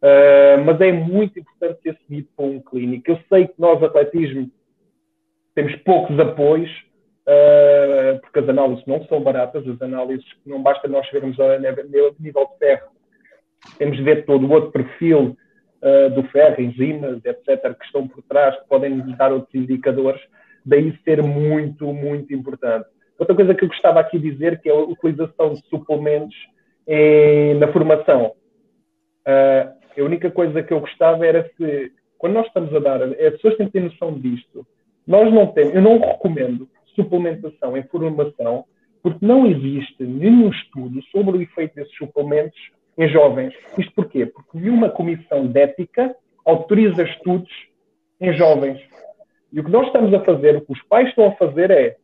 Uh, 0.01 0.63
mas 0.65 0.81
é 0.81 0.91
muito 0.91 1.39
importante 1.39 1.79
ser 1.83 1.97
seguido 2.07 2.27
por 2.35 2.45
um 2.45 2.59
clínico. 2.59 3.11
Eu 3.11 3.19
sei 3.29 3.47
que 3.47 3.53
nós, 3.59 3.83
atletismo, 3.83 4.49
temos 5.53 5.75
poucos 5.77 6.19
apoios, 6.19 6.71
porque 8.21 8.39
as 8.39 8.49
análises 8.49 8.85
não 8.85 9.03
são 9.05 9.21
baratas, 9.21 9.67
as 9.67 9.81
análises 9.81 10.25
não 10.45 10.61
basta 10.61 10.87
nós 10.87 11.09
vermos 11.11 11.39
a 11.39 11.57
nível 12.19 12.45
de 12.45 12.57
ferro, 12.57 12.89
temos 13.77 13.97
de 13.97 14.03
ver 14.03 14.25
todo 14.25 14.45
o 14.45 14.51
outro 14.51 14.71
perfil 14.71 15.37
uh, 15.81 16.09
do 16.13 16.23
ferro, 16.29 16.61
enzimas, 16.61 17.23
etc., 17.25 17.75
que 17.77 17.85
estão 17.85 18.07
por 18.07 18.23
trás, 18.23 18.55
que 18.59 18.67
podem 18.67 18.95
nos 18.95 19.17
dar 19.17 19.31
outros 19.31 19.53
indicadores, 19.53 20.21
daí 20.65 20.97
ser 21.03 21.21
muito, 21.21 21.91
muito 21.93 22.33
importante. 22.33 22.87
Outra 23.17 23.35
coisa 23.35 23.53
que 23.53 23.63
eu 23.63 23.69
gostava 23.69 23.99
aqui 23.99 24.17
de 24.17 24.31
dizer, 24.31 24.59
que 24.61 24.69
é 24.69 24.71
a 24.71 24.79
utilização 24.79 25.53
de 25.53 25.61
suplementos 25.67 26.35
em, 26.87 27.55
na 27.55 27.71
formação. 27.71 28.33
Uh, 29.27 29.81
a 29.99 30.03
única 30.03 30.31
coisa 30.31 30.63
que 30.63 30.73
eu 30.73 30.79
gostava 30.79 31.25
era 31.25 31.49
se, 31.55 31.91
quando 32.17 32.33
nós 32.33 32.47
estamos 32.47 32.73
a 32.73 32.79
dar, 32.79 33.03
as 33.03 33.33
pessoas 33.33 33.57
têm 33.57 33.67
que 33.67 33.73
ter 33.73 33.81
noção 33.81 34.13
disto. 34.19 34.65
Nós 35.05 35.31
não 35.31 35.47
temos, 35.47 35.75
eu 35.75 35.81
não 35.81 35.99
recomendo 35.99 36.67
suplementação 36.95 37.77
em 37.77 37.83
formação, 37.83 38.65
porque 39.01 39.25
não 39.25 39.45
existe 39.47 40.03
nenhum 40.03 40.49
estudo 40.49 41.01
sobre 41.11 41.37
o 41.37 41.41
efeito 41.41 41.75
desses 41.75 41.95
suplementos 41.95 42.59
em 42.97 43.07
jovens. 43.09 43.53
Isto 43.77 43.93
porquê? 43.93 44.25
Porque 44.25 44.57
nenhuma 44.57 44.89
comissão 44.89 45.47
de 45.47 45.59
ética 45.59 46.15
autoriza 46.45 47.03
estudos 47.03 47.51
em 48.19 48.33
jovens. 48.33 48.79
E 49.51 49.59
o 49.59 49.63
que 49.63 49.71
nós 49.71 49.87
estamos 49.87 50.13
a 50.13 50.23
fazer, 50.23 50.55
o 50.55 50.61
que 50.61 50.71
os 50.71 50.81
pais 50.83 51.09
estão 51.09 51.27
a 51.27 51.31
fazer 51.31 51.71
é 51.71 51.97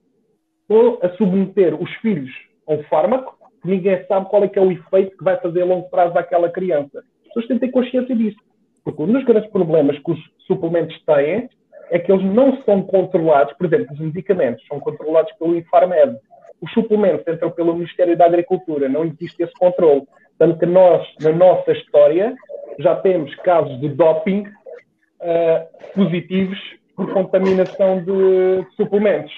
a 1.02 1.10
submeter 1.16 1.82
os 1.82 1.90
filhos 1.96 2.32
a 2.68 2.74
um 2.74 2.84
fármaco 2.84 3.38
que 3.62 3.70
ninguém 3.70 4.04
sabe 4.06 4.30
qual 4.30 4.44
é 4.44 4.48
que 4.48 4.60
é 4.60 4.62
o 4.62 4.72
efeito 4.72 5.18
que 5.18 5.24
vai 5.24 5.40
fazer 5.40 5.62
a 5.62 5.66
longo 5.66 5.90
prazo 5.90 6.18
àquela 6.18 6.50
criança. 6.50 7.00
As 7.00 7.28
pessoas 7.28 7.48
têm 7.48 7.60
que 7.60 7.66
ter 7.66 7.72
consciência 7.72 8.16
disso. 8.16 8.38
Porque 8.84 9.02
um 9.02 9.12
dos 9.12 9.24
grandes 9.24 9.50
problemas 9.52 9.98
que 10.00 10.12
os 10.12 10.20
suplementos 10.46 10.98
têm 11.06 11.50
é 11.90 12.00
que 12.00 12.12
eles 12.12 12.26
não 12.26 12.62
são 12.64 12.82
controlados, 12.84 13.54
por 13.54 13.66
exemplo, 13.66 13.94
os 13.94 14.00
medicamentos 14.00 14.66
são 14.68 14.80
controlados 14.80 15.32
pelo 15.34 15.56
Infarmed. 15.56 16.18
Os 16.62 16.72
suplementos 16.72 17.28
entram 17.28 17.52
pelo 17.52 17.74
Ministério 17.74 18.18
da 18.18 18.26
Agricultura, 18.26 18.90
não 18.90 19.06
existe 19.06 19.44
esse 19.44 19.54
controle. 19.54 20.04
Tanto 20.38 20.60
que 20.60 20.66
nós, 20.66 21.08
na 21.22 21.32
nossa 21.32 21.72
história, 21.72 22.36
já 22.80 22.96
temos 22.96 23.34
casos 23.38 23.80
de 23.80 23.90
doping 23.90 24.42
uh, 24.42 25.94
positivos 25.96 26.60
por 26.96 27.12
contaminação 27.12 28.04
de, 28.04 28.66
suplementos. 28.76 29.34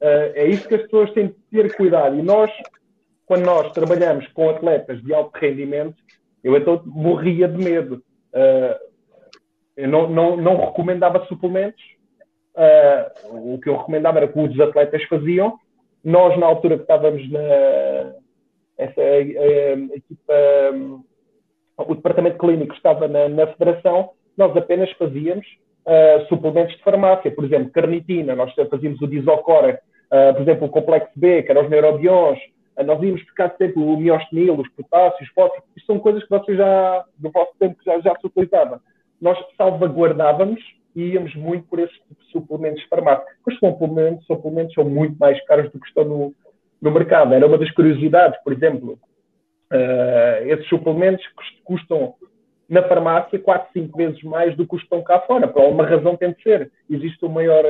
Uh, 0.00 0.32
é 0.34 0.46
isso 0.46 0.68
que 0.68 0.74
as 0.74 0.82
pessoas 0.82 1.12
têm 1.12 1.28
de 1.28 1.34
ter 1.50 1.74
cuidado. 1.76 2.16
E 2.18 2.22
nós, 2.22 2.50
quando 3.26 3.44
nós 3.44 3.72
trabalhamos 3.72 4.26
com 4.28 4.48
atletas 4.48 5.02
de 5.02 5.12
alto 5.12 5.36
rendimento, 5.38 5.96
eu 6.42 6.56
então 6.56 6.82
morria 6.86 7.48
de 7.48 7.62
medo. 7.62 8.02
Uh, 8.32 8.89
eu 9.76 9.88
não, 9.88 10.08
não, 10.08 10.36
não 10.36 10.56
recomendava 10.56 11.24
suplementos. 11.26 11.82
Uh, 12.54 13.54
o 13.54 13.60
que 13.60 13.68
eu 13.68 13.76
recomendava 13.76 14.18
era 14.18 14.28
que 14.28 14.38
os 14.38 14.60
atletas 14.60 15.02
faziam. 15.04 15.58
Nós, 16.04 16.38
na 16.38 16.46
altura 16.46 16.76
que 16.76 16.82
estávamos 16.82 17.30
na 17.30 17.40
essa, 18.80 19.00
a, 19.00 19.96
equipa, 19.96 20.34
o 21.76 21.94
departamento 21.94 22.38
clínico 22.38 22.74
estava 22.74 23.06
na, 23.06 23.28
na 23.28 23.46
federação, 23.48 24.10
nós 24.36 24.56
apenas 24.56 24.90
fazíamos 24.92 25.46
uh, 25.86 26.26
suplementos 26.28 26.76
de 26.76 26.82
farmácia, 26.82 27.30
por 27.30 27.44
exemplo, 27.44 27.70
carnitina, 27.70 28.34
nós 28.34 28.52
fazíamos 28.70 29.00
o 29.02 29.06
disocora, 29.06 29.80
uh, 30.10 30.34
por 30.34 30.42
exemplo, 30.42 30.66
o 30.66 30.70
complexo 30.70 31.12
B, 31.14 31.42
que 31.42 31.50
eram 31.50 31.64
os 31.64 31.70
neurobions, 31.70 32.38
uh, 32.78 32.84
nós 32.84 33.02
íamos 33.02 33.22
buscar 33.22 33.54
sempre 33.58 33.82
o 33.82 33.96
miostenil, 33.96 34.58
os 34.58 34.68
potássios, 34.70 35.28
os 35.28 35.34
fósforos, 35.34 35.64
isto 35.76 35.86
são 35.86 35.98
coisas 35.98 36.22
que 36.22 36.30
vocês 36.30 36.56
já, 36.56 37.04
no 37.18 37.30
vosso 37.30 37.52
tempo, 37.58 37.76
já, 37.84 38.00
já 38.00 38.16
se 38.18 38.26
utilizava. 38.26 38.80
Nós 39.20 39.38
salvaguardávamos 39.56 40.60
e 40.94 41.12
íamos 41.12 41.34
muito 41.34 41.66
por 41.68 41.78
esses 41.78 41.96
suplementos 42.32 42.82
farmácios. 42.84 43.28
Os 43.46 43.58
suplementos, 43.58 44.26
suplementos 44.26 44.74
são 44.74 44.84
muito 44.84 45.16
mais 45.18 45.42
caros 45.46 45.70
do 45.70 45.78
que 45.78 45.86
estão 45.86 46.04
no, 46.04 46.34
no 46.80 46.90
mercado. 46.90 47.34
Era 47.34 47.46
uma 47.46 47.58
das 47.58 47.70
curiosidades, 47.72 48.40
por 48.42 48.52
exemplo, 48.52 48.98
uh, 49.72 50.46
esses 50.46 50.66
suplementos 50.68 51.24
custam 51.64 52.14
na 52.68 52.82
farmácia 52.84 53.38
4, 53.38 53.68
5 53.72 53.96
vezes 53.96 54.22
mais 54.22 54.56
do 54.56 54.62
que 54.62 54.70
custam 54.70 55.02
cá 55.02 55.20
fora. 55.20 55.48
Por 55.48 55.62
alguma 55.62 55.86
razão 55.86 56.16
tem 56.16 56.32
de 56.32 56.42
ser. 56.42 56.70
Existe 56.88 57.24
um 57.24 57.28
maior, 57.28 57.64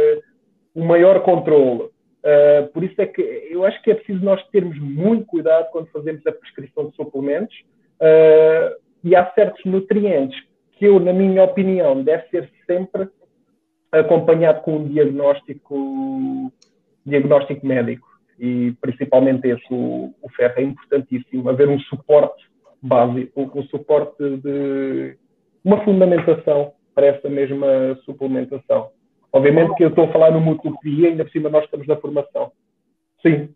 um 0.77 0.85
maior 0.85 1.23
controle. 1.23 1.85
Uh, 2.23 2.69
por 2.73 2.85
isso 2.85 3.01
é 3.01 3.07
que 3.07 3.23
eu 3.51 3.65
acho 3.65 3.81
que 3.83 3.91
é 3.91 3.95
preciso 3.95 4.23
nós 4.23 4.43
termos 4.49 4.79
muito 4.79 5.25
cuidado 5.25 5.71
quando 5.73 5.87
fazemos 5.87 6.27
a 6.27 6.33
prescrição 6.33 6.91
de 6.91 6.97
suplementos 6.97 7.57
uh, 7.99 8.77
e 9.03 9.17
há 9.17 9.31
certos 9.33 9.65
nutrientes 9.65 10.39
que 10.81 10.87
eu, 10.87 10.99
na 10.99 11.13
minha 11.13 11.45
opinião, 11.45 12.03
deve 12.03 12.27
ser 12.31 12.51
sempre 12.67 13.07
acompanhado 13.93 14.63
com 14.63 14.77
um 14.77 14.89
diagnóstico, 14.89 16.51
diagnóstico 17.05 17.67
médico 17.67 18.09
e 18.39 18.73
principalmente 18.81 19.47
esse, 19.47 19.67
o, 19.71 20.15
o 20.23 20.29
ferro 20.31 20.55
é 20.57 20.63
importantíssimo, 20.63 21.51
haver 21.51 21.69
um 21.69 21.79
suporte 21.81 22.51
básico, 22.81 23.51
um 23.55 23.63
suporte 23.65 24.39
de 24.39 25.19
uma 25.63 25.85
fundamentação 25.85 26.73
para 26.95 27.09
essa 27.09 27.29
mesma 27.29 27.67
suplementação. 28.07 28.89
Obviamente 29.31 29.75
que 29.75 29.85
eu 29.85 29.91
estou 29.91 30.07
a 30.07 30.13
falar 30.13 30.31
numa 30.31 30.53
utopia, 30.53 31.11
ainda 31.11 31.27
por 31.27 31.31
cima 31.31 31.51
nós 31.51 31.65
estamos 31.65 31.87
na 31.87 31.97
formação. 31.97 32.53
Sim. 33.21 33.51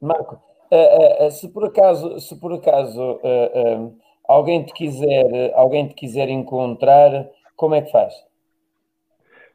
Marco, 0.00 0.40
uh, 0.70 1.26
uh, 1.26 1.30
se 1.32 1.52
por 1.52 1.64
acaso, 1.66 2.20
se 2.20 2.38
por 2.38 2.52
acaso 2.52 3.02
uh, 3.02 3.98
alguém 4.28 4.62
te 4.64 4.72
quiser, 4.74 5.52
alguém 5.54 5.88
te 5.88 5.94
quiser 5.94 6.28
encontrar, 6.28 7.28
como 7.56 7.74
é 7.74 7.82
que 7.82 7.90
faz? 7.90 8.14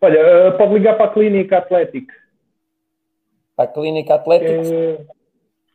Olha, 0.02 0.52
pode 0.58 0.74
ligar 0.74 0.98
para 0.98 1.06
a 1.06 1.14
clínica 1.14 1.60
Atlética 1.60 2.14
para 3.56 3.66
a 3.66 3.68
Clínica 3.68 4.16
Atlética? 4.16 4.52
É, 4.52 4.98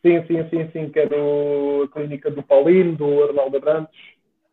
sim, 0.01 0.25
sim, 0.27 0.49
sim, 0.49 0.69
sim, 0.71 0.89
que 0.89 0.99
é 0.99 1.05
do, 1.05 1.83
a 1.83 1.87
Clínica 1.93 2.29
do 2.29 2.43
Paulino, 2.43 2.95
do 2.95 3.23
Arnaldo 3.23 3.57
Abrantes. 3.57 3.99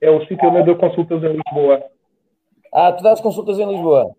É 0.01 0.11
o 0.11 0.21
sítio 0.27 0.49
onde 0.49 0.59
eu 0.59 0.65
dou 0.65 0.77
consultas 0.77 1.23
em 1.23 1.33
Lisboa. 1.33 1.83
Ah, 2.73 2.93
tu 2.93 3.03
dás 3.03 3.21
consultas 3.21 3.59
em 3.59 3.69
Lisboa? 3.69 4.15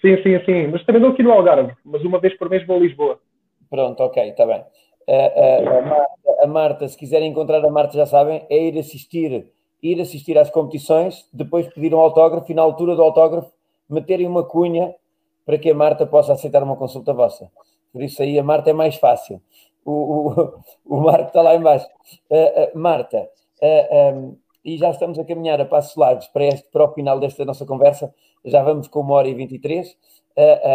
Sim, 0.00 0.22
sim, 0.22 0.44
sim. 0.44 0.66
Mas 0.68 0.84
também 0.84 1.02
dou 1.02 1.10
aqui 1.10 1.22
no 1.22 1.32
Algarve, 1.32 1.74
mas 1.84 2.02
uma 2.04 2.20
vez 2.20 2.36
por 2.38 2.48
mês 2.48 2.64
vou 2.66 2.76
a 2.76 2.80
Lisboa. 2.80 3.18
Pronto, 3.68 4.00
ok, 4.02 4.30
está 4.30 4.46
bem. 4.46 4.64
Uh, 5.08 5.68
a, 5.68 5.80
Marta, 5.80 6.42
a, 6.42 6.46
Marta, 6.46 6.88
se 6.88 6.94
quiserem 6.94 7.30
encontrar 7.30 7.64
a 7.64 7.70
Marta, 7.70 7.96
já 7.96 8.04
sabem, 8.04 8.44
é 8.50 8.58
ir 8.58 8.78
assistir, 8.78 9.50
ir 9.82 10.00
assistir 10.02 10.36
às 10.36 10.50
competições, 10.50 11.26
depois 11.32 11.66
pedir 11.66 11.94
um 11.94 11.98
autógrafo 11.98 12.52
e 12.52 12.54
na 12.54 12.60
altura 12.60 12.94
do 12.94 13.02
autógrafo 13.02 13.50
meterem 13.88 14.26
uma 14.26 14.44
cunha 14.44 14.94
para 15.46 15.56
que 15.56 15.70
a 15.70 15.74
Marta 15.74 16.06
possa 16.06 16.34
aceitar 16.34 16.62
uma 16.62 16.76
consulta 16.76 17.14
vossa. 17.14 17.50
Por 17.90 18.02
isso 18.02 18.22
aí 18.22 18.38
a 18.38 18.42
Marta 18.42 18.68
é 18.68 18.74
mais 18.74 18.96
fácil. 18.96 19.40
O, 19.82 20.28
o, 20.28 20.54
o 20.84 21.00
Marco 21.00 21.28
está 21.28 21.40
lá 21.40 21.54
embaixo. 21.54 21.86
Uh, 22.30 22.76
uh, 22.76 22.78
Marta, 22.78 23.30
uh, 23.62 24.14
um, 24.14 24.36
e 24.62 24.76
já 24.76 24.90
estamos 24.90 25.18
a 25.18 25.24
caminhar 25.24 25.58
a 25.58 25.64
passos 25.64 25.96
largos 25.96 26.26
para, 26.26 26.44
este, 26.44 26.68
para 26.70 26.84
o 26.84 26.92
final 26.92 27.18
desta 27.18 27.46
nossa 27.46 27.64
conversa. 27.64 28.14
Já 28.44 28.62
vamos 28.62 28.88
com 28.88 29.00
uma 29.00 29.14
hora 29.14 29.28
e 29.28 29.34
23. 29.34 29.96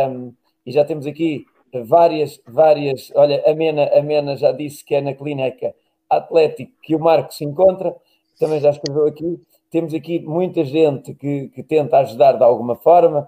Um, 0.10 0.34
e 0.66 0.72
já 0.72 0.84
temos 0.84 1.06
aqui 1.06 1.46
várias, 1.82 2.40
várias. 2.48 3.12
Olha, 3.16 3.44
a 3.46 3.54
Mena, 3.54 3.86
a 3.86 4.02
Mena 4.02 4.36
já 4.36 4.52
disse 4.52 4.84
que 4.84 4.96
é 4.96 5.02
na 5.02 5.14
clínica 5.14 5.74
Atlético 6.10 6.72
que 6.82 6.96
o 6.96 7.00
Marco 7.00 7.34
se 7.34 7.44
encontra. 7.44 7.96
Também 8.40 8.60
já 8.60 8.70
escreveu 8.70 9.08
aqui. 9.08 9.42
Temos 9.72 9.94
aqui 9.94 10.20
muita 10.20 10.64
gente 10.64 11.14
que, 11.14 11.50
que 11.50 11.64
tenta 11.64 11.98
ajudar 12.00 12.34
de 12.34 12.44
alguma 12.44 12.76
forma, 12.76 13.28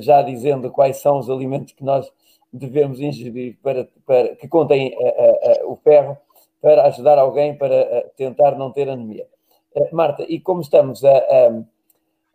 já 0.00 0.22
dizendo 0.22 0.70
quais 0.70 0.96
são 0.96 1.18
os 1.18 1.30
alimentos 1.30 1.72
que 1.72 1.84
nós 1.84 2.10
devemos 2.52 3.00
ingerir 3.00 3.56
para, 3.62 3.88
para 4.06 4.34
que 4.36 4.48
contém 4.48 4.96
uh, 4.96 5.66
uh, 5.66 5.72
o 5.72 5.76
ferro 5.76 6.16
para 6.60 6.86
ajudar 6.86 7.18
alguém 7.18 7.56
para 7.56 8.10
tentar 8.16 8.56
não 8.56 8.72
ter 8.72 8.88
anemia. 8.88 9.26
Marta, 9.92 10.24
e 10.28 10.40
como 10.40 10.60
estamos 10.60 11.04
a, 11.04 11.18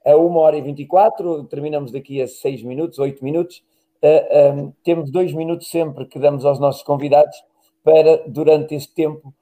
a, 0.05 0.11
a 0.11 0.17
1 0.17 0.35
hora 0.35 0.57
e 0.57 0.61
24, 0.61 1.45
terminamos 1.45 1.91
daqui 1.91 2.21
a 2.21 2.27
6 2.27 2.63
minutos, 2.63 2.99
8 2.99 3.23
minutos, 3.23 3.63
um, 4.01 4.71
temos 4.83 5.11
dois 5.11 5.33
minutos 5.33 5.69
sempre 5.69 6.05
que 6.05 6.19
damos 6.19 6.45
aos 6.45 6.59
nossos 6.59 6.83
convidados 6.83 7.35
para, 7.83 8.23
durante 8.27 8.75
este 8.75 8.93
tempo, 8.93 9.33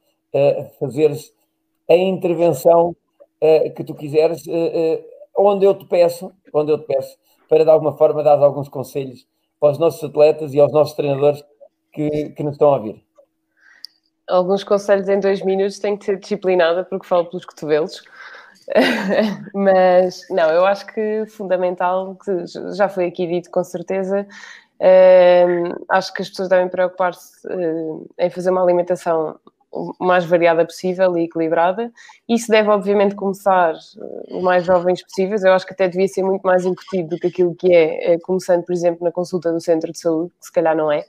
fazeres 0.79 1.33
a 1.89 1.95
intervenção 1.95 2.95
que 3.75 3.83
tu 3.83 3.95
quiseres, 3.95 4.43
onde 5.35 5.65
eu 5.65 5.73
te 5.73 5.85
peço, 5.85 6.31
onde 6.53 6.71
eu 6.71 6.77
te 6.77 6.85
peço, 6.85 7.17
para 7.49 7.63
de 7.63 7.69
alguma 7.69 7.97
forma 7.97 8.23
dar 8.23 8.37
alguns 8.39 8.69
conselhos 8.69 9.27
aos 9.59 9.79
nossos 9.79 10.03
atletas 10.03 10.53
e 10.53 10.59
aos 10.59 10.71
nossos 10.71 10.95
treinadores 10.95 11.43
que, 11.91 12.29
que 12.29 12.43
nos 12.43 12.53
estão 12.53 12.73
a 12.73 12.77
ouvir? 12.77 13.03
Alguns 14.27 14.63
conselhos 14.63 15.07
em 15.07 15.19
dois 15.19 15.41
minutos, 15.41 15.79
tenho 15.79 15.97
que 15.97 16.05
ser 16.05 16.19
disciplinada 16.19 16.83
porque 16.83 17.07
falo 17.07 17.25
pelos 17.25 17.45
cotovelos. 17.45 18.03
Mas 19.53 20.25
não, 20.29 20.49
eu 20.49 20.65
acho 20.65 20.85
que 20.87 21.25
fundamental, 21.27 22.15
que 22.15 22.45
já 22.75 22.89
foi 22.89 23.05
aqui 23.07 23.25
dito 23.27 23.49
com 23.49 23.63
certeza, 23.63 24.27
uh, 24.81 25.85
acho 25.89 26.13
que 26.13 26.21
as 26.21 26.29
pessoas 26.29 26.49
devem 26.49 26.67
preocupar-se 26.67 27.47
uh, 27.47 28.09
em 28.17 28.29
fazer 28.29 28.49
uma 28.51 28.61
alimentação 28.61 29.39
o 29.71 29.93
mais 29.99 30.25
variada 30.25 30.65
possível 30.65 31.17
e 31.17 31.25
equilibrada. 31.25 31.91
Isso 32.27 32.49
deve, 32.49 32.69
obviamente, 32.69 33.15
começar 33.15 33.73
eh, 33.73 34.35
o 34.35 34.41
mais 34.41 34.65
jovens 34.65 35.03
possíveis. 35.03 35.43
Eu 35.43 35.53
acho 35.53 35.65
que 35.65 35.73
até 35.73 35.87
devia 35.87 36.07
ser 36.07 36.23
muito 36.23 36.41
mais 36.43 36.65
incutido 36.65 37.09
do 37.09 37.19
que 37.19 37.27
aquilo 37.27 37.55
que 37.55 37.73
é, 37.73 38.13
eh, 38.13 38.19
começando, 38.19 38.63
por 38.63 38.73
exemplo, 38.73 39.03
na 39.03 39.11
consulta 39.11 39.51
do 39.51 39.59
centro 39.59 39.91
de 39.91 39.99
saúde, 39.99 40.31
que 40.39 40.45
se 40.45 40.51
calhar 40.51 40.75
não 40.75 40.91
é. 40.91 41.05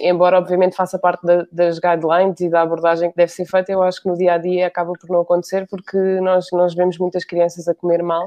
Embora 0.00 0.38
obviamente 0.38 0.74
faça 0.74 0.98
parte 0.98 1.24
da, 1.26 1.46
das 1.52 1.78
guidelines 1.78 2.40
e 2.40 2.48
da 2.48 2.62
abordagem 2.62 3.10
que 3.10 3.16
deve 3.16 3.30
ser 3.30 3.44
feita, 3.44 3.70
eu 3.70 3.82
acho 3.82 4.02
que 4.02 4.08
no 4.08 4.16
dia 4.16 4.34
a 4.34 4.38
dia 4.38 4.66
acaba 4.66 4.92
por 4.92 5.10
não 5.10 5.20
acontecer 5.20 5.66
porque 5.68 5.98
nós, 6.20 6.46
nós 6.52 6.74
vemos 6.74 6.96
muitas 6.98 7.24
crianças 7.24 7.68
a 7.68 7.74
comer 7.74 8.02
mal 8.02 8.24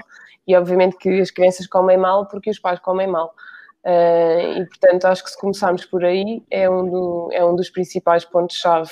e 0.48 0.56
obviamente 0.56 0.98
que 0.98 1.20
as 1.20 1.32
crianças 1.32 1.66
comem 1.68 1.98
mal 1.98 2.28
porque 2.28 2.50
os 2.50 2.60
pais 2.60 2.80
comem 2.80 3.08
mal. 3.08 3.34
Uh, 3.84 4.60
e, 4.60 4.66
portanto, 4.66 5.06
acho 5.06 5.24
que 5.24 5.30
se 5.30 5.40
começarmos 5.40 5.86
por 5.86 6.04
aí, 6.04 6.44
é 6.52 6.70
um, 6.70 6.90
do, 6.90 7.30
é 7.32 7.44
um 7.46 7.56
dos 7.56 7.70
principais 7.70 8.26
pontos-chave 8.26 8.92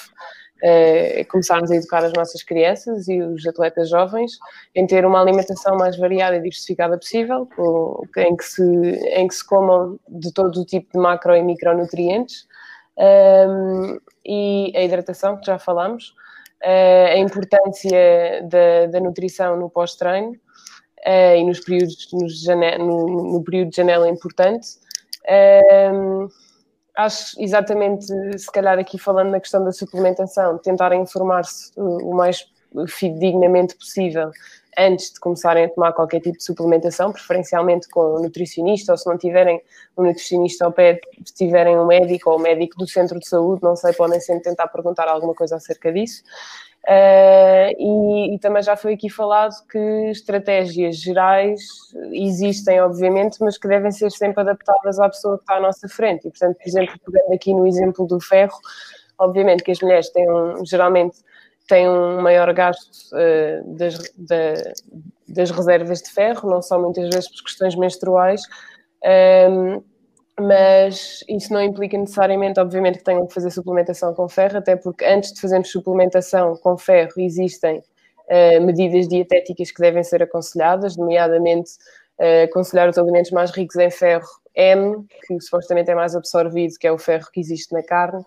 é 0.62 1.24
começarmos 1.26 1.70
a 1.72 1.76
educar 1.76 2.04
as 2.04 2.14
nossas 2.14 2.42
crianças 2.44 3.08
e 3.08 3.22
os 3.22 3.46
atletas 3.46 3.90
jovens 3.90 4.32
em 4.76 4.88
ter 4.88 5.06
uma 5.06 5.22
alimentação 5.22 5.78
mais 5.78 5.98
variada 5.98 6.36
e 6.36 6.42
diversificada 6.42 6.98
possível, 6.98 7.48
em 8.18 8.36
que 8.36 8.44
se, 8.44 8.64
em 8.64 9.28
que 9.28 9.36
se 9.36 9.46
comam 9.46 10.00
de 10.08 10.34
todo 10.34 10.62
o 10.62 10.66
tipo 10.66 10.92
de 10.94 11.00
macro 11.00 11.36
e 11.36 11.42
micronutrientes 11.42 12.48
um, 12.98 14.00
e 14.26 14.74
a 14.76 14.84
hidratação, 14.84 15.38
que 15.38 15.46
já 15.46 15.60
falámos, 15.60 16.10
uh, 16.64 17.14
a 17.14 17.18
importância 17.18 18.42
da, 18.44 18.88
da 18.88 19.00
nutrição 19.00 19.56
no 19.58 19.70
pós-treino 19.70 20.32
uh, 20.32 21.36
e 21.36 21.44
nos 21.44 21.60
períodos, 21.60 22.08
nos 22.14 22.46
no, 22.80 23.34
no, 23.34 23.44
período 23.44 23.70
de 23.70 23.78
janela 23.78 24.10
importante. 24.10 24.68
Um, 25.94 26.28
acho 26.98 27.40
exatamente, 27.42 28.06
se 28.38 28.52
calhar 28.52 28.80
aqui 28.80 28.98
falando 28.98 29.30
na 29.30 29.40
questão 29.40 29.64
da 29.64 29.72
suplementação, 29.72 30.58
tentar 30.58 30.94
informar-se 30.94 31.72
o 31.78 32.14
mais 32.16 32.52
fidedignamente 32.88 33.76
possível 33.76 34.32
antes 34.78 35.12
de 35.12 35.20
começarem 35.20 35.66
a 35.66 35.70
tomar 35.70 35.92
qualquer 35.94 36.22
tipo 36.22 36.38
de 36.38 36.44
suplementação, 36.44 37.12
preferencialmente 37.12 37.90
com 37.90 38.16
um 38.16 38.22
nutricionista, 38.22 38.92
ou 38.92 38.98
se 38.98 39.08
não 39.08 39.18
tiverem 39.18 39.62
um 39.98 40.04
nutricionista 40.04 40.66
ao 40.66 40.72
pé, 40.72 41.00
se 41.26 41.34
tiverem 41.34 41.78
um 41.78 41.86
médico 41.86 42.30
ou 42.30 42.38
um 42.38 42.42
médico 42.42 42.78
do 42.78 42.88
centro 42.88 43.20
de 43.20 43.28
saúde, 43.28 43.64
não 43.64 43.76
sei, 43.76 43.94
podem 43.94 44.20
sempre 44.20 44.44
tentar 44.44 44.68
perguntar 44.68 45.08
alguma 45.08 45.34
coisa 45.34 45.56
acerca 45.56 45.92
disso. 45.92 46.22
Uh, 46.88 47.74
e, 47.78 48.36
e, 48.36 48.40
também 48.40 48.64
já 48.64 48.78
foi 48.78 48.94
aqui 48.94 49.10
falado 49.10 49.54
que 49.70 49.78
estratégias 50.10 50.96
gerais 50.96 51.60
existem, 52.14 52.80
obviamente, 52.80 53.40
mas 53.42 53.58
que 53.58 53.68
devem 53.68 53.92
ser 53.92 54.10
sempre 54.10 54.40
adaptadas 54.40 54.98
à 54.98 55.10
pessoa 55.10 55.38
que 55.38 55.44
está 55.44 55.56
à 55.56 55.60
nossa 55.60 55.90
frente. 55.90 56.28
E, 56.28 56.32
portanto, 56.32 56.56
por 56.56 56.66
exemplo, 56.66 56.96
pegando 57.06 57.34
aqui 57.34 57.54
no 57.54 57.68
exemplo 57.68 58.08
do 58.08 58.22
ferro, 58.22 58.58
obviamente 59.18 59.64
que 59.64 59.72
as 59.72 59.82
mulheres 59.82 60.10
têm 60.12 60.32
um, 60.32 60.66
geralmente 60.66 61.18
têm 61.68 61.88
um 61.90 62.22
maior 62.22 62.52
gasto 62.54 62.92
uh, 63.14 63.76
das, 63.76 63.98
da, 64.18 64.74
das 65.28 65.52
reservas 65.52 66.02
de 66.02 66.10
ferro, 66.10 66.50
não 66.50 66.62
só 66.62 66.80
muitas 66.80 67.10
vezes 67.10 67.30
por 67.30 67.44
questões 67.44 67.76
menstruais. 67.76 68.42
Um, 69.04 69.74
ehm, 69.74 69.84
mas 70.40 71.24
isso 71.28 71.52
não 71.52 71.62
implica 71.62 71.98
necessariamente, 71.98 72.60
obviamente, 72.60 73.00
que 73.00 73.04
tenham 73.04 73.26
que 73.26 73.34
fazer 73.34 73.50
suplementação 73.50 74.14
com 74.14 74.30
ferro, 74.30 74.60
até 74.60 74.76
porque 74.76 75.04
antes 75.04 75.34
de 75.34 75.42
fazermos 75.42 75.72
suplementação 75.72 76.56
com 76.58 76.78
ferro 76.78 77.14
existem 77.18 77.80
uh, 77.80 78.62
medidas 78.62 79.08
dietéticas 79.08 79.72
que 79.72 79.82
devem 79.82 80.04
ser 80.04 80.22
aconselhadas, 80.22 80.96
nomeadamente 80.96 81.72
uh, 82.20 82.44
aconselhar 82.44 82.88
os 82.88 83.00
alimentos 83.00 83.32
mais 83.32 83.50
ricos 83.50 83.78
em 83.78 83.90
ferro 83.90 84.28
M, 84.56 85.08
que 85.26 85.40
supostamente 85.42 85.90
é 85.90 85.96
mais 85.96 86.16
absorvido, 86.16 86.76
que 86.80 86.86
é 86.86 86.92
o 86.92 87.00
ferro 87.00 87.28
que 87.32 87.40
existe 87.40 87.74
na 87.74 87.82
carne, 87.82 88.24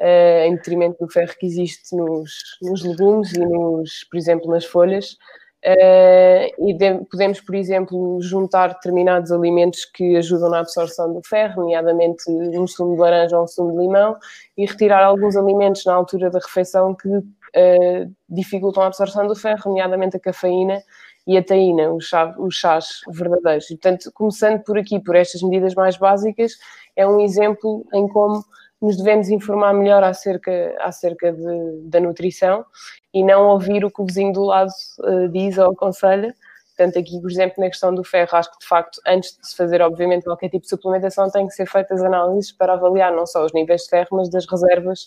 uh, 0.00 0.44
em 0.46 0.54
detrimento 0.54 1.04
do 1.04 1.12
ferro 1.12 1.32
que 1.38 1.46
existe 1.46 1.94
nos, 1.94 2.32
nos 2.62 2.82
legumes 2.82 3.32
e, 3.34 3.40
nos, 3.40 4.04
por 4.10 4.16
exemplo, 4.16 4.50
nas 4.50 4.64
folhas. 4.64 5.16
Uh, 5.62 6.68
e 6.68 6.72
de, 6.72 7.04
podemos, 7.10 7.38
por 7.40 7.54
exemplo, 7.54 8.18
juntar 8.22 8.68
determinados 8.68 9.30
alimentos 9.30 9.84
que 9.84 10.16
ajudam 10.16 10.48
na 10.48 10.60
absorção 10.60 11.12
do 11.12 11.20
ferro, 11.22 11.60
nomeadamente 11.60 12.22
um 12.30 12.66
sumo 12.66 12.94
de 12.94 13.00
laranja 13.00 13.36
ou 13.36 13.44
um 13.44 13.46
sumo 13.46 13.72
de 13.72 13.78
limão, 13.78 14.16
e 14.56 14.64
retirar 14.64 15.04
alguns 15.04 15.36
alimentos 15.36 15.84
na 15.84 15.92
altura 15.92 16.30
da 16.30 16.38
refeição 16.38 16.94
que 16.94 17.08
uh, 17.08 18.14
dificultam 18.26 18.82
a 18.82 18.86
absorção 18.86 19.26
do 19.26 19.36
ferro, 19.36 19.60
nomeadamente 19.66 20.16
a 20.16 20.20
cafeína 20.20 20.82
e 21.26 21.36
a 21.36 21.44
taína, 21.44 21.92
os, 21.92 22.06
chá, 22.06 22.34
os 22.38 22.54
chás 22.54 23.02
verdadeiros. 23.08 23.70
E, 23.70 23.76
portanto, 23.76 24.10
começando 24.14 24.62
por 24.64 24.78
aqui, 24.78 24.98
por 24.98 25.14
estas 25.14 25.42
medidas 25.42 25.74
mais 25.74 25.98
básicas, 25.98 26.52
é 26.96 27.06
um 27.06 27.20
exemplo 27.20 27.84
em 27.92 28.08
como 28.08 28.42
nos 28.80 28.96
devemos 28.96 29.28
informar 29.28 29.74
melhor 29.74 30.02
acerca, 30.02 30.74
acerca 30.80 31.32
de, 31.32 31.80
da 31.84 32.00
nutrição 32.00 32.64
e 33.12 33.22
não 33.22 33.48
ouvir 33.48 33.84
o 33.84 33.90
que 33.90 34.00
o 34.00 34.06
vizinho 34.06 34.32
do 34.32 34.44
lado 34.44 34.70
uh, 35.00 35.28
diz 35.28 35.58
ou 35.58 35.72
aconselha. 35.72 36.34
Portanto, 36.76 36.98
aqui, 36.98 37.20
por 37.20 37.30
exemplo, 37.30 37.56
na 37.58 37.68
questão 37.68 37.94
do 37.94 38.02
ferro, 38.02 38.30
acho 38.32 38.50
que 38.52 38.58
de 38.58 38.66
facto, 38.66 39.00
antes 39.06 39.36
de 39.36 39.48
se 39.48 39.56
fazer, 39.56 39.82
obviamente, 39.82 40.24
qualquer 40.24 40.48
tipo 40.48 40.62
de 40.62 40.68
suplementação, 40.70 41.30
tem 41.30 41.46
que 41.46 41.52
ser 41.52 41.66
feitas 41.66 42.02
análises 42.02 42.52
para 42.52 42.72
avaliar 42.72 43.12
não 43.12 43.26
só 43.26 43.44
os 43.44 43.52
níveis 43.52 43.82
de 43.82 43.90
ferro, 43.90 44.08
mas 44.12 44.30
das 44.30 44.46
reservas 44.48 45.00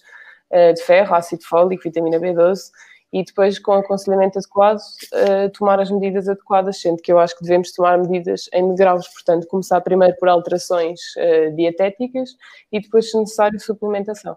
uh, 0.52 0.74
de 0.74 0.82
ferro, 0.84 1.16
ácido 1.16 1.44
fólico, 1.44 1.84
vitamina 1.84 2.20
B12 2.20 2.70
e 3.14 3.23
depois, 3.23 3.60
com 3.60 3.73
aconselhamento 3.73 4.40
adequado, 4.40 4.80
uh, 4.80 5.49
tomar 5.56 5.80
as 5.80 5.91
medidas 5.91 6.27
adequadas, 6.27 6.81
sendo 6.81 6.98
que 6.98 7.11
eu 7.11 7.19
acho 7.19 7.38
que 7.38 7.44
devemos 7.44 7.72
tomar 7.72 7.99
medidas 7.99 8.49
em 8.52 8.68
degraus, 8.69 9.07
portanto, 9.07 9.45
começar 9.48 9.80
primeiro 9.81 10.18
por 10.18 10.27
alterações 10.27 10.99
uh, 11.18 11.56
dietéticas 11.56 12.31
e 12.72 12.81
depois, 12.81 13.11
se 13.11 13.18
necessário, 13.19 13.60
suplementação. 13.60 14.35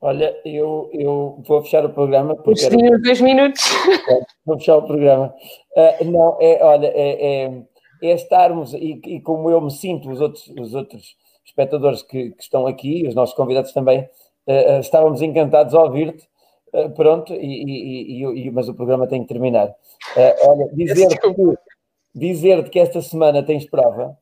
Olha, 0.00 0.36
eu, 0.44 0.90
eu 0.92 1.40
vou 1.46 1.62
fechar 1.62 1.84
o 1.84 1.90
programa. 1.90 2.34
Porque 2.34 2.64
era... 2.64 2.98
dois 2.98 3.20
minutos. 3.20 3.62
Vou 4.44 4.58
fechar 4.58 4.76
o 4.76 4.82
programa. 4.82 5.34
Uh, 5.76 6.04
não, 6.04 6.36
é, 6.40 6.62
olha, 6.62 6.88
é, 6.88 7.44
é, 7.44 7.62
é 8.02 8.14
estarmos, 8.14 8.74
e, 8.74 9.00
e, 9.04 9.20
como 9.20 9.50
eu 9.50 9.60
me 9.60 9.70
sinto, 9.70 10.10
os 10.10 10.20
outros, 10.20 10.48
os 10.48 10.74
outros 10.74 11.16
espectadores 11.44 12.02
que, 12.02 12.30
que 12.32 12.42
estão 12.42 12.66
aqui, 12.66 13.06
os 13.06 13.14
nossos 13.14 13.34
convidados 13.34 13.72
também, 13.72 14.00
uh, 14.46 14.80
estávamos 14.80 15.22
encantados 15.22 15.74
a 15.74 15.80
ouvir-te 15.80 16.28
Uh, 16.76 16.90
pronto, 16.90 17.32
e, 17.32 18.20
e, 18.20 18.46
e, 18.46 18.50
mas 18.50 18.68
o 18.68 18.74
programa 18.74 19.06
tem 19.06 19.22
que 19.22 19.28
terminar. 19.28 19.68
Uh, 19.68 20.46
olha, 20.46 20.68
dizer-te 20.76 21.18
que, 21.18 21.58
dizer 22.14 22.68
que 22.68 22.78
esta 22.78 23.00
semana 23.00 23.42
tens 23.42 23.64
prova, 23.64 24.14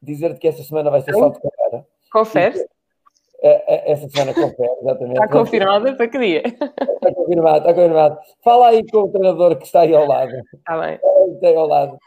dizer-te 0.00 0.40
que 0.40 0.48
esta 0.48 0.62
semana 0.62 0.90
vai 0.90 1.02
ser 1.02 1.12
salto 1.12 1.34
de 1.34 1.50
carreira. 1.50 1.86
Confere? 2.10 2.60
Uh, 2.60 3.62
esta 3.66 4.08
semana 4.08 4.32
confere, 4.32 4.72
exatamente. 4.80 5.20
Está 5.20 5.28
confirmado 5.28 5.96
para 5.98 6.08
que 6.08 6.18
dia? 6.18 6.42
Está 6.46 7.14
confirmado, 7.14 7.58
está 7.58 7.74
confirmado. 7.74 8.18
Fala 8.42 8.68
aí 8.68 8.90
com 8.90 8.98
o 9.00 9.08
treinador 9.12 9.56
que 9.56 9.66
está 9.66 9.82
aí 9.82 9.94
ao 9.94 10.06
lado. 10.06 10.32
Está 10.54 10.80
bem. 10.80 10.98
Está 11.34 11.48
aí 11.48 11.56
ao 11.56 11.66
lado. 11.66 11.98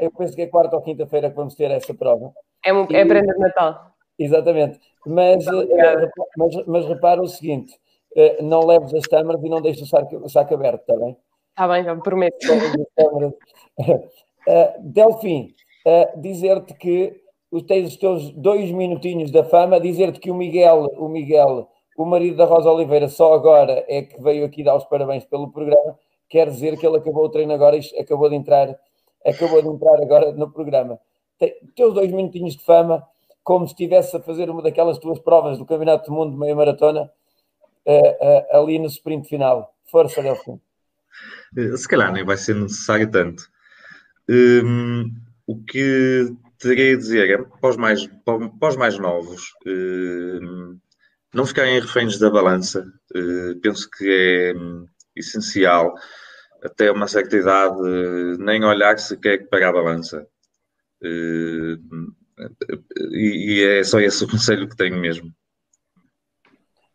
eu 0.00 0.10
penso 0.10 0.34
que 0.34 0.42
é 0.42 0.46
quarta 0.48 0.74
ou 0.74 0.82
quinta-feira 0.82 1.30
que 1.30 1.36
vamos 1.36 1.54
ter 1.54 1.70
essa 1.70 1.94
prova. 1.94 2.32
É, 2.64 2.72
um, 2.72 2.82
é 2.82 3.04
prenda 3.04 3.32
de 3.32 3.38
Natal. 3.38 3.94
Exatamente. 4.18 4.80
Mas, 5.06 5.44
mas, 6.36 6.66
mas 6.66 6.86
repara 6.86 7.22
o 7.22 7.28
seguinte: 7.28 7.78
eh, 8.16 8.42
não 8.42 8.64
leves 8.64 8.94
as 8.94 9.06
câmaras 9.06 9.42
e 9.42 9.48
não 9.48 9.60
deixes 9.60 9.82
o 9.82 9.86
saco, 9.86 10.16
o 10.16 10.28
saco 10.28 10.54
aberto, 10.54 10.80
está 10.80 10.96
bem? 10.96 11.16
Está 11.50 11.68
bem, 11.68 11.82
me 11.84 12.02
prometo. 12.02 12.36
uh, 12.98 14.82
Delfim, 14.82 15.54
uh, 15.86 16.20
dizer-te 16.20 16.74
que 16.74 17.22
tens 17.62 17.88
os 17.88 17.96
teus 17.96 18.30
dois 18.30 18.70
minutinhos 18.70 19.30
da 19.30 19.44
fama, 19.44 19.80
dizer-te 19.80 20.18
que 20.18 20.30
o 20.30 20.34
Miguel, 20.34 20.90
o 20.96 21.08
Miguel, 21.08 21.68
o 21.96 22.04
marido 22.04 22.36
da 22.36 22.44
Rosa 22.44 22.70
Oliveira, 22.70 23.08
só 23.08 23.32
agora 23.34 23.84
é 23.88 24.02
que 24.02 24.20
veio 24.20 24.44
aqui 24.44 24.64
dar 24.64 24.76
os 24.76 24.84
parabéns 24.84 25.24
pelo 25.24 25.50
programa, 25.50 25.98
quer 26.28 26.50
dizer 26.50 26.76
que 26.76 26.86
ele 26.86 26.96
acabou 26.96 27.24
o 27.26 27.28
treino 27.28 27.52
agora 27.52 27.76
e 27.76 28.00
acabou 28.00 28.28
de 28.28 28.34
entrar, 28.34 28.76
acabou 29.24 29.62
de 29.62 29.68
entrar 29.68 30.02
agora 30.02 30.32
no 30.32 30.50
programa. 30.50 30.98
Teus 31.76 31.94
dois 31.94 32.10
minutinhos 32.10 32.56
de 32.56 32.64
fama, 32.64 33.06
como 33.44 33.66
se 33.66 33.74
estivesse 33.74 34.16
a 34.16 34.20
fazer 34.20 34.50
uma 34.50 34.62
daquelas 34.62 34.98
tuas 34.98 35.18
provas 35.20 35.58
do 35.58 35.66
Campeonato 35.66 36.10
do 36.10 36.16
Mundo 36.16 36.32
de 36.32 36.38
meia 36.38 36.56
maratona, 36.56 37.10
uh, 37.86 38.56
ali 38.56 38.78
no 38.78 38.86
sprint 38.86 39.28
final. 39.28 39.74
Força, 39.90 40.22
Delfim. 40.22 40.60
Eh, 41.56 41.76
se 41.76 41.88
calhar 41.88 42.12
nem 42.12 42.24
vai 42.24 42.36
ser 42.36 42.54
necessário 42.54 43.10
tanto. 43.10 43.48
Um, 44.28 45.12
o 45.46 45.62
que 45.62 46.32
terei 46.58 46.94
a 46.94 46.96
dizer 46.96 47.30
é 47.30 47.38
para 47.38 47.70
os 47.70 47.76
mais, 47.76 48.06
para 48.24 48.68
os 48.68 48.76
mais 48.76 48.98
novos, 48.98 49.52
um, 49.66 50.78
não 51.32 51.46
ficarem 51.46 51.80
reféns 51.80 52.18
da 52.18 52.30
balança. 52.30 52.84
Uh, 53.14 53.60
penso 53.60 53.88
que 53.90 54.08
é 54.08 54.58
um, 54.58 54.86
essencial, 55.14 55.94
até 56.62 56.90
uma 56.90 57.06
certa 57.06 57.36
idade, 57.36 57.78
nem 58.38 58.64
olhar 58.64 58.98
se 58.98 59.16
quer 59.16 59.48
para 59.48 59.68
a 59.68 59.72
balança. 59.72 60.26
Uh, 61.02 61.78
e, 63.10 63.58
e 63.58 63.64
é 63.64 63.84
só 63.84 64.00
esse 64.00 64.24
o 64.24 64.28
conselho 64.30 64.68
que 64.68 64.76
tenho 64.76 64.96
mesmo. 64.98 65.32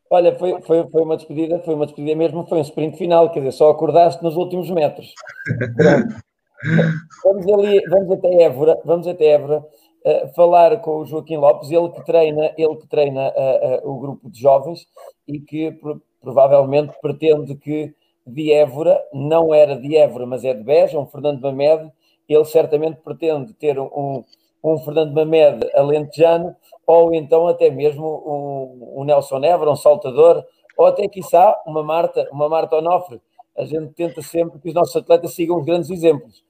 Olha, 0.10 0.36
foi, 0.38 0.60
foi, 0.62 0.88
foi 0.90 1.04
uma 1.04 1.18
despedida, 1.18 1.60
foi 1.60 1.76
uma 1.76 1.86
despedida 1.86 2.16
mesmo, 2.16 2.48
foi 2.48 2.58
um 2.58 2.62
sprint 2.62 2.98
final, 2.98 3.32
quer 3.32 3.40
dizer, 3.40 3.52
só 3.52 3.70
acordaste 3.70 4.24
nos 4.24 4.36
últimos 4.36 4.70
metros. 4.72 5.14
vamos 7.24 7.48
ali, 7.48 7.80
vamos 7.90 8.12
até 8.12 8.42
Évora, 8.42 8.80
vamos 8.84 9.08
até 9.08 9.26
Évora 9.26 9.60
uh, 9.60 10.34
falar 10.36 10.78
com 10.82 10.98
o 10.98 11.06
Joaquim 11.06 11.38
Lopes, 11.38 11.70
ele 11.70 11.90
que 11.90 12.04
treina, 12.06 12.52
ele 12.58 12.76
que 12.78 12.88
treina 12.88 13.30
uh, 13.30 13.88
uh, 13.88 13.92
o 13.92 14.00
grupo 14.00 14.30
de 14.32 14.42
jovens 14.42 14.88
e 15.28 15.40
que 15.40 15.72
pro, 15.74 16.02
provavelmente 16.22 16.94
pretende 17.00 17.56
que 17.56 17.94
de 18.26 18.52
Évora, 18.52 19.00
não 19.14 19.54
era 19.54 19.76
de 19.76 19.96
Évora, 19.96 20.26
mas 20.26 20.44
é 20.44 20.54
de 20.54 20.64
Beja, 20.64 21.00
um 21.00 21.06
Fernando 21.06 21.42
Mamed, 21.42 21.92
ele 22.28 22.46
certamente 22.46 23.00
pretende 23.02 23.54
ter 23.54 23.80
um, 23.80 24.24
um 24.64 24.78
Fernando 24.80 25.14
Mamed 25.14 25.70
alentejano, 25.74 26.56
ou 26.90 27.14
então 27.14 27.48
até 27.48 27.70
mesmo 27.70 28.04
um, 28.04 29.02
um 29.02 29.04
Nelson 29.04 29.44
Évora, 29.44 29.70
um 29.70 29.76
saltador, 29.76 30.44
ou 30.76 30.88
até, 30.88 31.08
quiçá, 31.08 31.56
uma 31.64 31.84
Marta, 31.84 32.28
uma 32.32 32.50
Marta 32.50 32.78
Onofre. 32.78 33.22
A 33.56 33.64
gente 33.64 33.94
tenta 33.94 34.24
sempre 34.24 34.60
que 34.60 34.70
os 34.70 34.74
nossos 34.74 34.96
atletas 34.96 35.36
sigam 35.36 35.60
os 35.60 35.66
grandes 35.66 35.92
exemplos. 35.92 36.44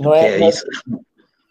Não 0.00 0.14
é? 0.14 0.28
é 0.28 0.48
isso. 0.48 0.64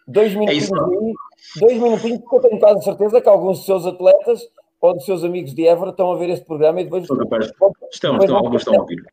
Dois 0.08 0.32
minutos 0.34 0.70
é 0.70 0.74
aí 0.74 1.14
dois 1.60 1.78
minutinhos, 1.78 2.20
porque 2.20 2.36
eu 2.36 2.40
tenho 2.40 2.60
quase 2.60 2.82
certeza 2.82 3.20
que 3.20 3.28
alguns 3.28 3.58
dos 3.58 3.66
seus 3.66 3.86
atletas 3.86 4.48
ou 4.80 4.94
dos 4.94 5.04
seus 5.04 5.22
amigos 5.22 5.54
de 5.54 5.66
Évora 5.66 5.90
estão 5.90 6.10
a 6.10 6.16
ver 6.16 6.30
este 6.30 6.46
programa 6.46 6.80
e 6.80 6.84
depois. 6.84 7.04
Estão, 7.04 8.16
estão, 8.16 8.36
alguns 8.36 8.62
estão 8.62 8.74
a 8.74 8.80
ouvir. 8.80 9.04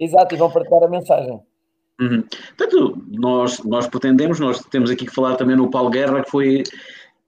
Exato, 0.00 0.34
e 0.34 0.38
vão 0.38 0.50
partilhar 0.50 0.82
a 0.82 0.88
mensagem. 0.88 1.40
Uhum. 2.00 2.24
Portanto, 2.56 3.04
nós, 3.08 3.62
nós 3.62 3.86
pretendemos, 3.86 4.40
nós 4.40 4.60
temos 4.64 4.90
aqui 4.90 5.06
que 5.06 5.14
falar 5.14 5.36
também 5.36 5.54
no 5.54 5.70
Paulo 5.70 5.90
Guerra, 5.90 6.24
que 6.24 6.30
foi 6.30 6.64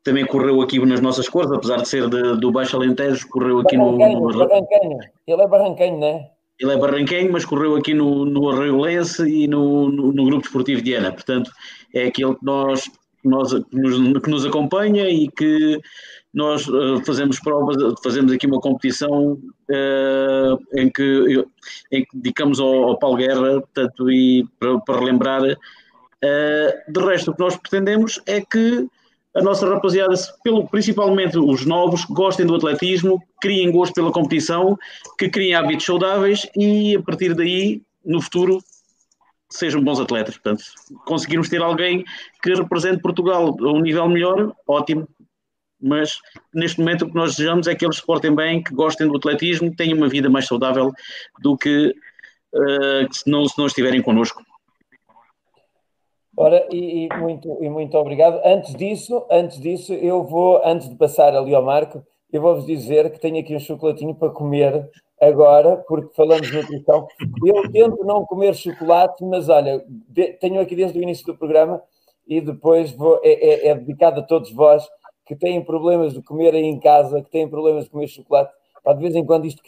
também 0.03 0.25
correu 0.25 0.61
aqui 0.63 0.79
nas 0.85 1.01
nossas 1.01 1.29
cores, 1.29 1.51
apesar 1.53 1.79
de 1.79 1.89
ser 1.89 2.09
de, 2.09 2.41
do 2.41 2.51
Baixo 2.51 2.77
Alentejo, 2.77 3.29
correu 3.29 3.61
aqui 3.61 3.77
no, 3.77 3.93
no. 3.93 4.39
Barranquenho. 4.39 4.99
Ele 5.27 5.43
é 5.43 5.47
barranquenho, 5.47 5.99
não 5.99 6.07
é? 6.07 6.31
Ele 6.59 6.73
é 6.73 6.77
barranquenho, 6.77 7.33
mas 7.33 7.45
correu 7.45 7.77
aqui 7.77 7.95
no, 7.95 8.25
no 8.25 8.51
Arroio 8.51 8.81
Lense 8.81 9.23
e 9.29 9.49
no, 9.49 9.91
no, 9.91 10.13
no 10.13 10.25
Grupo 10.25 10.47
Esportivo 10.47 10.83
de 10.83 10.95
Ana. 10.95 11.13
Portanto, 11.13 11.51
é 11.95 12.05
aquele 12.05 12.35
que 12.35 12.45
nós, 12.45 12.91
nós 13.25 13.53
que, 13.53 13.77
nos, 13.77 14.23
que 14.23 14.31
nos 14.31 14.47
acompanha 14.47 15.09
e 15.09 15.29
que 15.29 15.81
nós 16.33 16.67
uh, 16.69 17.03
fazemos 17.05 17.41
provas, 17.41 17.77
fazemos 18.03 18.33
aqui 18.33 18.47
uma 18.47 18.61
competição 18.61 19.33
uh, 19.33 20.59
em, 20.75 20.89
que, 20.91 21.45
em 21.91 22.05
que 22.05 22.17
dedicamos 22.17 22.61
ao, 22.61 22.91
ao 22.91 22.99
Paulo 22.99 23.17
Guerra, 23.17 23.61
portanto, 23.61 24.11
e 24.11 24.47
para, 24.59 24.79
para 24.81 25.01
relembrar. 25.01 25.43
Uh, 25.43 26.93
de 26.93 27.01
resto, 27.01 27.31
o 27.31 27.35
que 27.35 27.41
nós 27.41 27.57
pretendemos 27.57 28.21
é 28.27 28.41
que 28.41 28.87
a 29.35 29.43
nossa 29.43 29.69
rapaziada, 29.69 30.15
pelo, 30.43 30.67
principalmente 30.69 31.39
os 31.39 31.65
novos, 31.65 32.05
gostem 32.05 32.47
do 32.47 32.55
atletismo, 32.55 33.23
criem 33.41 33.71
gosto 33.71 33.95
pela 33.95 34.13
competição, 34.13 34.77
que 35.19 35.29
criem 35.29 35.55
hábitos 35.55 35.87
saudáveis 35.87 36.47
e 36.57 36.97
a 36.97 37.03
partir 37.03 37.35
daí, 37.35 37.83
no 38.05 38.21
futuro, 38.21 38.61
sejam 39.49 39.83
bons 39.83 40.01
atletas. 40.01 40.37
Portanto, 40.37 40.65
conseguirmos 41.05 41.49
ter 41.49 41.63
alguém 41.63 42.05
que 42.43 42.55
represente 42.55 43.03
Portugal 43.03 43.57
a 43.61 43.73
um 43.73 43.81
nível 43.81 44.09
melhor, 44.09 44.53
ótimo. 44.67 45.09
Mas 45.83 46.19
neste 46.53 46.79
momento 46.79 47.05
o 47.05 47.09
que 47.09 47.15
nós 47.15 47.37
desejamos 47.37 47.67
é 47.67 47.75
que 47.75 47.85
eles 47.85 47.97
se 47.97 48.05
portem 48.05 48.35
bem, 48.35 48.63
que 48.63 48.75
gostem 48.75 49.07
do 49.07 49.17
atletismo, 49.17 49.75
tenham 49.75 49.97
uma 49.97 50.09
vida 50.09 50.29
mais 50.29 50.47
saudável 50.47 50.93
do 51.41 51.57
que 51.57 51.95
uh, 52.55 53.15
se, 53.15 53.31
não, 53.31 53.47
se 53.47 53.57
não 53.57 53.67
estiverem 53.67 54.03
connosco. 54.03 54.43
Ora, 56.41 56.67
e, 56.73 57.05
e, 57.05 57.19
muito, 57.19 57.63
e 57.63 57.69
muito 57.69 57.99
obrigado. 57.99 58.41
Antes 58.43 58.75
disso, 58.75 59.27
antes 59.31 59.61
disso, 59.61 59.93
eu 59.93 60.25
vou, 60.25 60.59
antes 60.65 60.89
de 60.89 60.95
passar 60.95 61.37
ali 61.37 61.55
ao 61.55 61.63
Marco, 61.63 62.03
eu 62.33 62.41
vou-vos 62.41 62.65
dizer 62.65 63.13
que 63.13 63.21
tenho 63.21 63.39
aqui 63.39 63.55
um 63.55 63.59
chocolatinho 63.59 64.15
para 64.15 64.31
comer 64.31 64.89
agora, 65.21 65.77
porque 65.87 66.15
falamos 66.15 66.49
de 66.49 66.57
nutrição. 66.57 67.07
Eu 67.45 67.71
tento 67.71 68.03
não 68.07 68.25
comer 68.25 68.55
chocolate, 68.55 69.23
mas 69.23 69.51
olha, 69.51 69.85
de, 70.09 70.33
tenho 70.33 70.63
aqui 70.63 70.75
desde 70.75 70.99
o 70.99 71.03
início 71.03 71.27
do 71.27 71.37
programa 71.37 71.83
e 72.27 72.41
depois 72.41 72.91
vou, 72.93 73.21
é, 73.23 73.33
é, 73.33 73.69
é, 73.69 73.75
dedicado 73.75 74.21
a 74.21 74.23
todos 74.23 74.51
vós 74.51 74.89
que 75.27 75.37
têm 75.37 75.63
problemas 75.63 76.15
de 76.15 76.23
comer 76.23 76.55
aí 76.55 76.65
em 76.65 76.81
casa, 76.81 77.21
que 77.21 77.31
têm 77.31 77.47
problemas 77.47 77.85
de 77.85 77.91
comer 77.91 78.09
chocolate. 78.09 78.51
Pá, 78.83 78.95
de 78.95 79.01
vez 79.03 79.15
em 79.15 79.27
quando 79.27 79.45
isto 79.45 79.63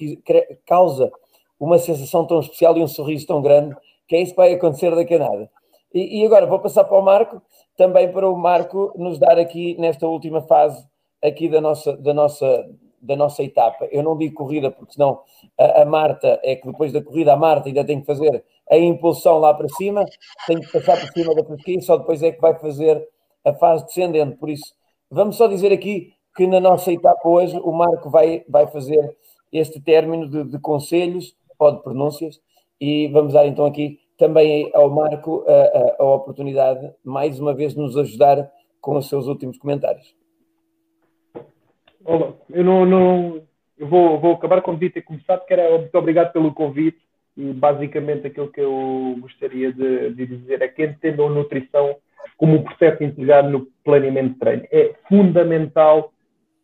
causa 0.65 1.13
uma 1.61 1.79
sensação 1.79 2.27
tão 2.27 2.41
especial 2.41 2.79
e 2.79 2.83
um 2.83 2.89
sorriso 2.89 3.27
tão 3.27 3.43
grande 3.43 3.77
que 4.09 4.17
é 4.17 4.23
isso 4.23 4.33
que 4.33 4.39
vai 4.39 4.55
acontecer 4.55 4.95
daqui 4.97 5.17
a 5.17 5.19
nada. 5.19 5.51
E, 5.95 6.21
e, 6.21 6.27
agora 6.27 6.47
vou 6.47 6.59
passar 6.59 6.85
para 6.85 6.99
o 6.99 7.03
Marco, 7.03 7.43
também 7.77 8.11
para 8.11 8.29
o 8.29 8.37
Marco 8.37 8.93
nos 8.97 9.19
dar 9.19 9.39
aqui 9.39 9.77
nesta 9.79 10.07
última 10.07 10.43
fase 10.43 10.87
aqui 11.23 11.49
da 11.49 11.61
nossa, 11.61 11.97
da 11.97 12.15
nossa, 12.15 12.71
da 13.01 13.17
nossa 13.17 13.43
etapa. 13.43 13.87
Eu 13.91 14.03
não 14.03 14.17
digo 14.17 14.35
corrida, 14.35 14.71
porque 14.71 14.95
senão 14.95 15.21
a, 15.59 15.83
a 15.83 15.85
Marta, 15.85 16.41
é 16.43 16.57
que 16.57 16.67
depois 16.67 16.93
da 16.93 17.03
corrida 17.03 17.33
a 17.33 17.37
Marta 17.37 17.69
ainda 17.69 17.85
tem 17.85 18.01
que 18.01 18.07
fazer 18.07 18.45
a 18.71 18.77
impulsão 18.77 19.39
lá 19.39 19.53
para 19.53 19.69
cima, 19.69 20.05
tem 20.47 20.61
que 20.61 20.73
passar 20.73 20.99
por 20.99 21.13
cima 21.13 21.35
da 21.35 21.45
pesquisa, 21.45 21.87
só 21.87 21.97
depois 21.99 22.23
é 22.23 22.33
que 22.33 22.41
vai 22.41 22.59
fazer 22.59 23.07
a 23.45 23.53
fase 23.53 23.85
descendente. 23.85 24.37
Por 24.37 24.49
isso, 24.49 24.75
vamos 25.11 25.37
só 25.37 25.47
dizer 25.47 25.73
aqui 25.73 26.15
que 26.35 26.47
na 26.47 26.61
nossa 26.61 26.91
etapa 26.91 27.29
hoje 27.29 27.59
o 27.59 27.73
Marco 27.73 28.09
vai, 28.09 28.45
vai 28.49 28.67
fazer 28.67 29.17
este 29.53 29.81
término 29.81 30.29
de, 30.29 30.45
de 30.45 30.59
conselhos 30.59 31.37
ou 31.59 31.73
de 31.73 31.83
pronúncias 31.83 32.41
e 32.81 33.09
vamos 33.09 33.35
dar 33.35 33.47
então 33.47 33.67
aqui 33.67 34.01
também 34.23 34.71
ao 34.73 34.89
Marco 34.89 35.45
a, 35.49 35.53
a, 35.53 35.97
a, 35.99 36.05
oportunidade, 36.15 36.89
mais 37.03 37.41
uma 37.41 37.53
vez, 37.53 37.75
de 37.75 37.81
nos 37.81 37.97
ajudar 37.97 38.49
com 38.81 38.97
os 38.97 39.09
seus 39.09 39.27
últimos 39.27 39.59
comentários. 39.59 40.15
Olá, 42.05 42.33
eu 42.49 42.63
não, 42.63 42.87
não 42.87 43.43
eu 43.77 43.89
vou, 43.89 44.21
vou 44.21 44.35
acabar 44.35 44.63
como 44.63 44.79
devia 44.79 44.95
ter 44.95 45.03
começado, 45.03 45.45
que 45.45 45.53
era 45.53 45.77
muito 45.77 45.99
obrigado 45.99 46.33
pelo 46.33 46.55
convite 46.55 47.01
e 47.37 47.53
basicamente 47.53 48.29
aquilo 48.29 48.53
que 48.53 48.61
eu 48.61 49.17
gostaria 49.19 49.73
de, 49.73 50.11
de 50.15 50.25
dizer 50.25 50.63
é 50.63 50.69
que 50.69 50.85
entendam 50.85 51.29
nutrição 51.29 51.97
como 52.37 52.55
um 52.55 52.63
processo 52.63 53.03
integrado 53.03 53.51
no 53.51 53.67
planeamento 53.83 54.35
de 54.35 54.39
treino. 54.39 54.63
É 54.71 54.95
fundamental 55.09 56.13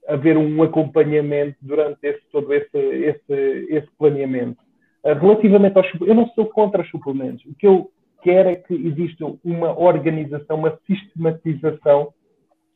haver 0.07 0.37
um 0.37 0.63
acompanhamento 0.63 1.57
durante 1.61 1.99
esse, 2.07 2.23
todo 2.31 2.55
esse, 2.55 2.79
esse, 2.79 3.67
esse 3.69 3.89
planeamento 3.99 4.68
relativamente 5.15 5.77
aos 5.77 5.87
eu 6.01 6.15
não 6.15 6.29
sou 6.29 6.47
contra 6.47 6.83
os 6.83 6.91
suplementos. 6.91 7.45
O 7.45 7.55
que 7.55 7.67
eu 7.67 7.91
quero 8.23 8.49
é 8.49 8.57
que 8.57 8.75
exista 8.75 9.25
uma 9.45 9.79
organização, 9.79 10.57
uma 10.57 10.79
sistematização 10.87 12.13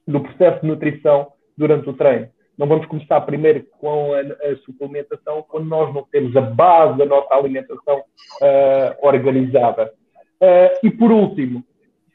do 0.06 0.20
processo 0.20 0.60
de 0.60 0.66
nutrição 0.66 1.32
durante 1.56 1.88
o 1.88 1.92
treino. 1.92 2.28
Não 2.56 2.66
vamos 2.66 2.86
começar 2.86 3.20
primeiro 3.22 3.64
com 3.78 4.12
a, 4.14 4.20
a 4.20 4.56
suplementação 4.64 5.44
quando 5.48 5.66
nós 5.66 5.92
não 5.94 6.04
temos 6.04 6.36
a 6.36 6.40
base 6.40 6.98
da 6.98 7.06
nossa 7.06 7.34
alimentação 7.34 7.98
uh, 7.98 9.06
organizada. 9.06 9.92
Uh, 10.40 10.86
e 10.86 10.90
por 10.90 11.10
último, 11.10 11.64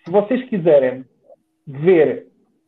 se 0.06 0.12
vocês 0.12 0.48
quiserem 0.48 1.06
ver 1.66 2.28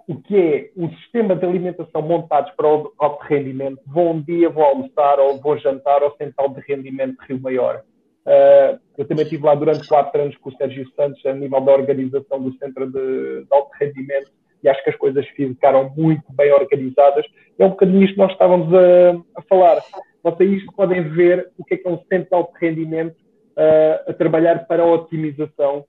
o 0.09 0.19
que 0.19 0.35
é 0.35 0.71
um 0.75 0.89
sistema 0.97 1.35
de 1.35 1.45
alimentação 1.45 2.01
montados 2.01 2.51
para 2.55 2.67
o 2.67 2.91
alto 2.97 3.23
rendimento, 3.25 3.79
vão 3.85 4.13
um 4.13 4.21
dia, 4.23 4.49
vão 4.49 4.63
almoçar 4.63 5.19
ou 5.19 5.39
vão 5.39 5.55
jantar 5.59 6.01
ao 6.01 6.17
Central 6.17 6.49
de 6.49 6.61
Rendimento 6.61 7.15
de 7.19 7.27
Rio 7.27 7.39
Maior. 7.39 7.83
Uh, 8.25 8.79
eu 8.97 9.07
também 9.07 9.23
estive 9.23 9.45
lá 9.45 9.53
durante 9.53 9.87
quatro 9.87 10.19
anos 10.19 10.35
com 10.37 10.49
o 10.49 10.55
Sérgio 10.55 10.89
Santos 10.95 11.23
a 11.27 11.33
nível 11.33 11.61
da 11.61 11.73
organização 11.73 12.41
do 12.41 12.51
Centro 12.57 12.87
de, 12.87 13.43
de 13.43 13.47
Alto 13.51 13.69
Rendimento 13.79 14.31
e 14.63 14.67
acho 14.67 14.83
que 14.83 14.89
as 14.89 14.95
coisas 14.95 15.27
ficaram 15.27 15.93
muito 15.95 16.23
bem 16.33 16.51
organizadas. 16.53 17.27
É 17.59 17.65
um 17.65 17.69
bocadinho 17.69 18.01
isto 18.01 18.15
que 18.15 18.19
nós 18.19 18.31
estávamos 18.31 18.73
a, 18.73 19.11
a 19.37 19.41
falar. 19.43 19.79
Vocês 20.23 20.65
podem 20.75 21.03
ver 21.03 21.51
o 21.55 21.63
que 21.63 21.75
é, 21.75 21.77
que 21.77 21.87
é 21.87 21.91
um 21.91 21.99
centro 22.11 22.29
de 22.29 22.35
alto 22.35 22.53
rendimento 22.59 23.15
uh, 23.15 24.09
a 24.09 24.13
trabalhar 24.13 24.65
para 24.65 24.81
a 24.81 24.87
otimização, 24.87 25.85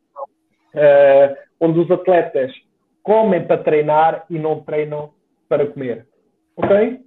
uh, 0.75 1.37
onde 1.59 1.81
os 1.81 1.91
atletas 1.91 2.53
comem 3.03 3.47
para 3.47 3.63
treinar 3.63 4.27
e 4.29 4.39
não 4.39 4.61
treinam 4.61 5.13
para 5.49 5.67
comer. 5.67 6.07
Ok? 6.57 7.01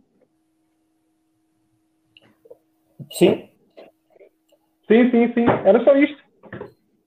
Sim. 3.11 3.49
Sim, 4.87 5.11
sim, 5.11 5.33
sim. 5.33 5.45
Era 5.65 5.83
só 5.83 5.95
isto. 5.95 6.23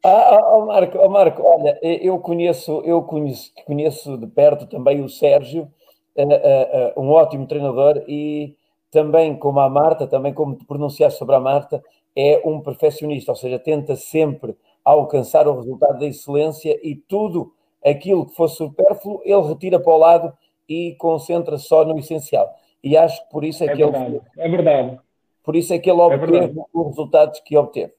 Ah, 0.04 0.40
oh 0.54 0.66
Marco, 0.66 0.98
oh 0.98 1.08
Marco, 1.08 1.42
olha, 1.42 1.80
eu 1.82 2.18
conheço, 2.20 2.80
eu 2.84 3.02
conheço, 3.02 3.52
conheço 3.66 4.16
de 4.16 4.26
perto 4.28 4.64
também 4.66 5.02
o 5.02 5.08
Sérgio, 5.08 5.68
uh, 6.16 6.22
uh, 6.22 7.00
uh, 7.00 7.02
um 7.02 7.10
ótimo 7.10 7.44
treinador 7.48 8.04
e 8.06 8.54
também 8.88 9.36
como 9.36 9.58
a 9.58 9.68
Marta, 9.68 10.06
também 10.06 10.32
como 10.32 10.54
te 10.54 10.64
pronunciaste 10.64 11.18
sobre 11.18 11.34
a 11.34 11.40
Marta, 11.40 11.82
é 12.14 12.40
um 12.44 12.60
perfeccionista, 12.60 13.32
ou 13.32 13.36
seja, 13.36 13.58
tenta 13.58 13.96
sempre 13.96 14.56
alcançar 14.84 15.48
o 15.48 15.56
resultado 15.56 15.98
da 15.98 16.06
excelência 16.06 16.78
e 16.82 16.94
tudo 16.94 17.52
aquilo 17.86 18.26
que 18.26 18.34
for 18.34 18.48
supérfluo, 18.48 19.22
ele 19.24 19.42
retira 19.42 19.78
para 19.78 19.92
o 19.92 19.98
lado 19.98 20.32
e 20.68 20.96
concentra 20.98 21.56
só 21.56 21.84
no 21.84 21.98
essencial. 21.98 22.52
E 22.82 22.96
acho 22.96 23.22
que 23.24 23.30
por 23.30 23.44
isso 23.44 23.62
é, 23.62 23.68
é 23.68 23.70
que 23.70 23.84
verdade, 23.84 24.06
ele. 24.06 24.20
É 24.36 24.48
verdade. 24.48 25.00
Por 25.44 25.54
isso 25.54 25.72
é 25.72 25.78
que 25.78 25.88
ele 25.88 26.00
é 26.00 26.04
obteve 26.04 26.58
é 26.58 26.64
os 26.74 26.86
resultados 26.88 27.40
que 27.40 27.56
obteve. 27.56 27.92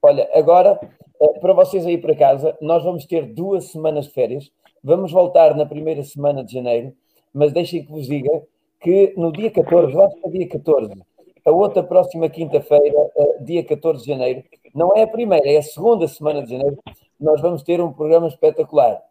Olha, 0.00 0.28
agora, 0.32 0.78
eh, 1.20 1.38
para 1.40 1.52
vocês 1.52 1.84
aí 1.84 1.98
para 1.98 2.14
casa, 2.14 2.56
nós 2.60 2.84
vamos 2.84 3.04
ter 3.06 3.26
duas 3.26 3.64
semanas 3.64 4.06
de 4.06 4.12
férias. 4.12 4.52
Vamos 4.82 5.10
voltar 5.10 5.56
na 5.56 5.66
primeira 5.66 6.02
semana 6.04 6.44
de 6.44 6.52
janeiro, 6.52 6.92
mas 7.34 7.52
deixem 7.52 7.84
que 7.84 7.90
vos 7.90 8.06
diga 8.06 8.42
que 8.80 9.12
no 9.16 9.32
dia 9.32 9.50
14, 9.50 9.92
lá 9.92 10.06
está 10.06 10.28
dia 10.28 10.48
14, 10.48 10.92
a 11.44 11.50
outra 11.50 11.82
próxima 11.82 12.28
quinta-feira, 12.28 13.10
eh, 13.16 13.38
dia 13.40 13.64
14 13.64 14.04
de 14.04 14.08
janeiro, 14.08 14.44
não 14.72 14.94
é 14.94 15.02
a 15.02 15.08
primeira, 15.08 15.48
é 15.50 15.56
a 15.56 15.62
segunda 15.62 16.06
semana 16.06 16.42
de 16.42 16.50
janeiro, 16.50 16.78
nós 17.18 17.40
vamos 17.40 17.64
ter 17.64 17.80
um 17.80 17.92
programa 17.92 18.28
espetacular 18.28 19.02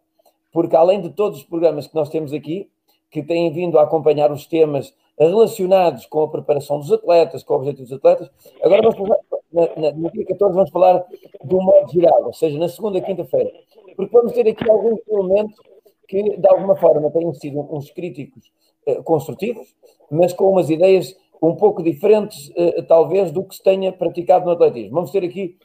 porque 0.56 0.74
além 0.74 1.02
de 1.02 1.10
todos 1.10 1.40
os 1.40 1.44
programas 1.44 1.86
que 1.86 1.94
nós 1.94 2.08
temos 2.08 2.32
aqui, 2.32 2.70
que 3.10 3.22
têm 3.22 3.52
vindo 3.52 3.78
a 3.78 3.82
acompanhar 3.82 4.32
os 4.32 4.46
temas 4.46 4.96
relacionados 5.18 6.06
com 6.06 6.22
a 6.22 6.30
preparação 6.30 6.78
dos 6.78 6.90
atletas, 6.90 7.42
com 7.42 7.56
objetivos 7.56 7.90
dos 7.90 7.98
atletas, 7.98 8.30
agora 8.62 8.80
vamos 8.80 8.96
falar, 8.96 9.18
na, 9.52 9.66
na, 9.76 9.92
no 9.92 10.10
dia 10.10 10.24
14 10.24 10.54
vamos 10.54 10.70
falar 10.70 11.04
um 11.44 11.60
modo 11.60 11.92
geral, 11.92 12.24
ou 12.24 12.32
seja, 12.32 12.58
na 12.58 12.70
segunda 12.70 13.02
quinta-feira, 13.02 13.52
porque 13.96 14.10
vamos 14.16 14.32
ter 14.32 14.48
aqui 14.48 14.70
alguns 14.70 14.98
elementos 15.06 15.60
que 16.08 16.38
de 16.38 16.48
alguma 16.48 16.74
forma 16.74 17.10
têm 17.10 17.34
sido 17.34 17.60
uns 17.70 17.90
críticos 17.90 18.50
eh, 18.86 19.02
construtivos, 19.02 19.76
mas 20.10 20.32
com 20.32 20.48
umas 20.48 20.70
ideias 20.70 21.14
um 21.42 21.54
pouco 21.54 21.82
diferentes, 21.82 22.50
eh, 22.56 22.80
talvez, 22.80 23.30
do 23.30 23.44
que 23.44 23.56
se 23.56 23.62
tenha 23.62 23.92
praticado 23.92 24.46
no 24.46 24.52
atletismo. 24.52 24.94
Vamos 24.94 25.10
ter 25.10 25.22
aqui, 25.22 25.58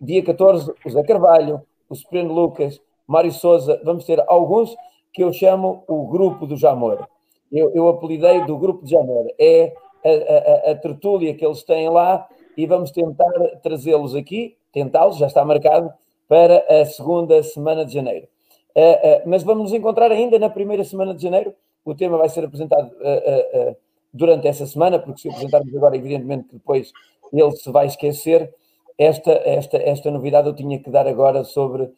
dia 0.00 0.24
14, 0.24 0.72
o 0.82 0.88
Zé 0.88 1.02
Carvalho, 1.02 1.60
o 1.90 1.94
Supremo 1.94 2.32
Lucas, 2.32 2.80
Mário 3.06 3.32
Souza, 3.32 3.80
vamos 3.84 4.04
ter 4.04 4.22
alguns 4.26 4.74
que 5.12 5.22
eu 5.22 5.32
chamo 5.32 5.84
o 5.86 6.06
Grupo 6.06 6.46
do 6.46 6.56
Jamor. 6.56 7.06
Eu, 7.52 7.70
eu 7.74 7.88
apelidei 7.88 8.44
do 8.44 8.58
Grupo 8.58 8.84
de 8.84 8.90
Jamor. 8.90 9.26
É 9.38 9.72
a, 10.04 10.68
a, 10.68 10.72
a 10.72 10.74
tertúlia 10.74 11.34
que 11.34 11.44
eles 11.44 11.62
têm 11.62 11.88
lá 11.88 12.26
e 12.56 12.66
vamos 12.66 12.90
tentar 12.90 13.30
trazê-los 13.62 14.14
aqui, 14.14 14.56
tentá-los, 14.72 15.16
já 15.16 15.26
está 15.26 15.44
marcado, 15.44 15.92
para 16.28 16.64
a 16.68 16.84
segunda 16.84 17.42
semana 17.42 17.84
de 17.84 17.92
janeiro. 17.92 18.26
Uh, 18.74 18.80
uh, 18.80 19.22
mas 19.26 19.42
vamos 19.42 19.64
nos 19.64 19.72
encontrar 19.72 20.10
ainda 20.10 20.38
na 20.38 20.50
primeira 20.50 20.82
semana 20.84 21.14
de 21.14 21.22
janeiro. 21.22 21.54
O 21.84 21.94
tema 21.94 22.16
vai 22.16 22.28
ser 22.28 22.44
apresentado 22.44 22.88
uh, 22.88 23.76
durante 24.12 24.48
essa 24.48 24.66
semana, 24.66 24.98
porque 24.98 25.20
se 25.20 25.28
apresentarmos 25.28 25.74
agora, 25.74 25.96
evidentemente 25.96 26.48
que 26.48 26.54
depois 26.54 26.92
ele 27.32 27.52
se 27.52 27.70
vai 27.70 27.86
esquecer. 27.86 28.52
Esta, 28.96 29.32
esta, 29.44 29.76
esta 29.76 30.10
novidade 30.10 30.48
eu 30.48 30.54
tinha 30.54 30.78
que 30.78 30.88
dar 30.90 31.06
agora 31.06 31.44
sobre 31.44 31.90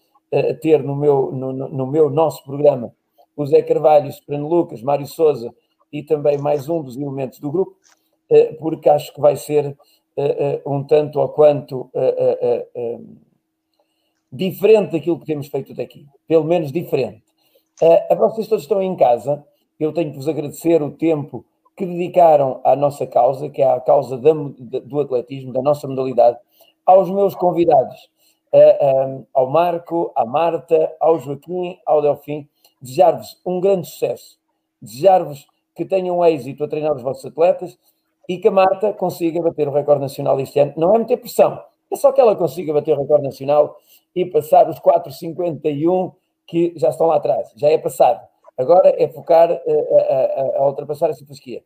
ter 0.61 0.83
no 0.83 0.97
meu, 0.97 1.31
no, 1.33 1.53
no, 1.53 1.87
meu 1.87 2.11
nosso 2.11 2.45
programa 2.45 2.93
o 3.37 3.45
Zé 3.45 3.63
Carvalho, 3.63 4.11
Soprano 4.13 4.49
Lucas, 4.49 4.83
Mário 4.83 5.07
Souza 5.07 5.55
e 5.93 6.03
também 6.03 6.39
mais 6.39 6.69
um 6.69 6.83
dos 6.83 6.97
elementos 6.97 7.39
do 7.39 7.51
grupo, 7.51 7.77
porque 8.59 8.89
acho 8.89 9.13
que 9.13 9.21
vai 9.21 9.37
ser 9.37 9.77
um 10.65 10.83
tanto 10.83 11.21
ou 11.21 11.29
quanto 11.29 11.91
diferente 14.33 14.93
daquilo 14.93 15.21
que 15.21 15.27
temos 15.27 15.49
feito 15.49 15.75
daqui, 15.75 16.07
pelo 16.27 16.45
menos 16.45 16.73
diferente. 16.73 17.23
A 18.11 18.15
vocês 18.15 18.49
todos 18.49 18.65
estão 18.65 18.83
em 18.83 18.97
casa, 18.97 19.45
eu 19.79 19.93
tenho 19.93 20.11
que 20.11 20.17
vos 20.17 20.29
agradecer 20.29 20.83
o 20.83 20.91
tempo 20.91 21.45
que 21.77 21.85
dedicaram 21.85 22.61
à 22.65 22.75
nossa 22.75 23.07
causa, 23.07 23.51
que 23.51 23.61
é 23.61 23.71
a 23.71 23.81
causa 23.81 24.17
da, 24.17 24.33
do 24.33 25.01
atletismo, 25.01 25.53
da 25.53 25.61
nossa 25.61 25.87
modalidade, 25.87 26.39
aos 26.87 27.11
meus 27.11 27.35
convidados, 27.35 28.09
ao 29.35 29.47
Marco, 29.49 30.13
à 30.15 30.25
Marta, 30.25 30.95
ao 31.01 31.19
Joaquim, 31.19 31.79
ao 31.85 32.01
Delfim, 32.01 32.49
desejar-vos 32.81 33.41
um 33.45 33.61
grande 33.61 33.89
sucesso, 33.89 34.39
desejar-vos 34.81 35.47
que 35.75 35.85
tenham 35.85 36.25
êxito 36.25 36.65
a 36.65 36.69
treinar 36.69 36.95
os 36.95 37.03
vossos 37.03 37.25
atletas 37.27 37.79
e 38.29 38.39
que 38.39 38.49
a 38.49 38.51
Marta 38.51 38.93
consiga 38.93 39.43
bater 39.43 39.69
o 39.69 39.73
recorde 39.73 40.03
nacional 40.03 40.41
este 40.41 40.59
ano. 40.59 40.73
Não 40.77 40.95
é 40.95 40.99
meter 40.99 41.19
pressão, 41.19 41.63
é 41.91 41.97
só 41.97 42.13
que 42.13 42.21
ela 42.21 42.35
consiga 42.35 42.73
bater 42.73 42.97
o 42.97 43.01
recorde 43.01 43.25
nacional 43.25 43.77
e 44.15 44.25
passar 44.25 44.69
os 44.69 44.79
4,51 44.81 46.13
que 46.47 46.73
já 46.77 46.89
estão 46.89 47.07
lá 47.07 47.17
atrás. 47.17 47.53
Já 47.57 47.69
é 47.69 47.79
passado. 47.79 48.27
Agora 48.57 48.95
é 48.97 49.09
focar 49.09 49.51
a, 49.51 49.55
a, 49.55 50.59
a, 50.63 50.67
ultrapassar 50.67 51.11
essa 51.11 51.25
fasquia. 51.27 51.63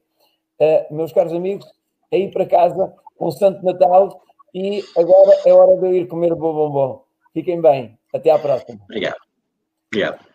Uh, 0.59 0.95
meus 0.95 1.13
caros 1.13 1.33
amigos, 1.33 1.67
é 2.11 2.19
ir 2.19 2.33
para 2.33 2.45
casa, 2.45 2.93
um 3.21 3.31
Santo 3.31 3.65
Natal 3.65 4.21
e 4.55 4.85
agora 4.97 5.37
é 5.45 5.53
hora 5.53 5.77
de 5.77 5.87
eu 5.87 5.95
ir 5.95 6.07
comer 6.07 6.33
o 6.33 6.37
bom 6.37 6.53
bombom. 6.53 7.05
Fiquem 7.33 7.61
bem. 7.61 7.99
Até 8.13 8.31
à 8.31 8.39
próxima. 8.39 8.81
Obrigado. 8.85 9.17
Obrigado. 9.93 10.30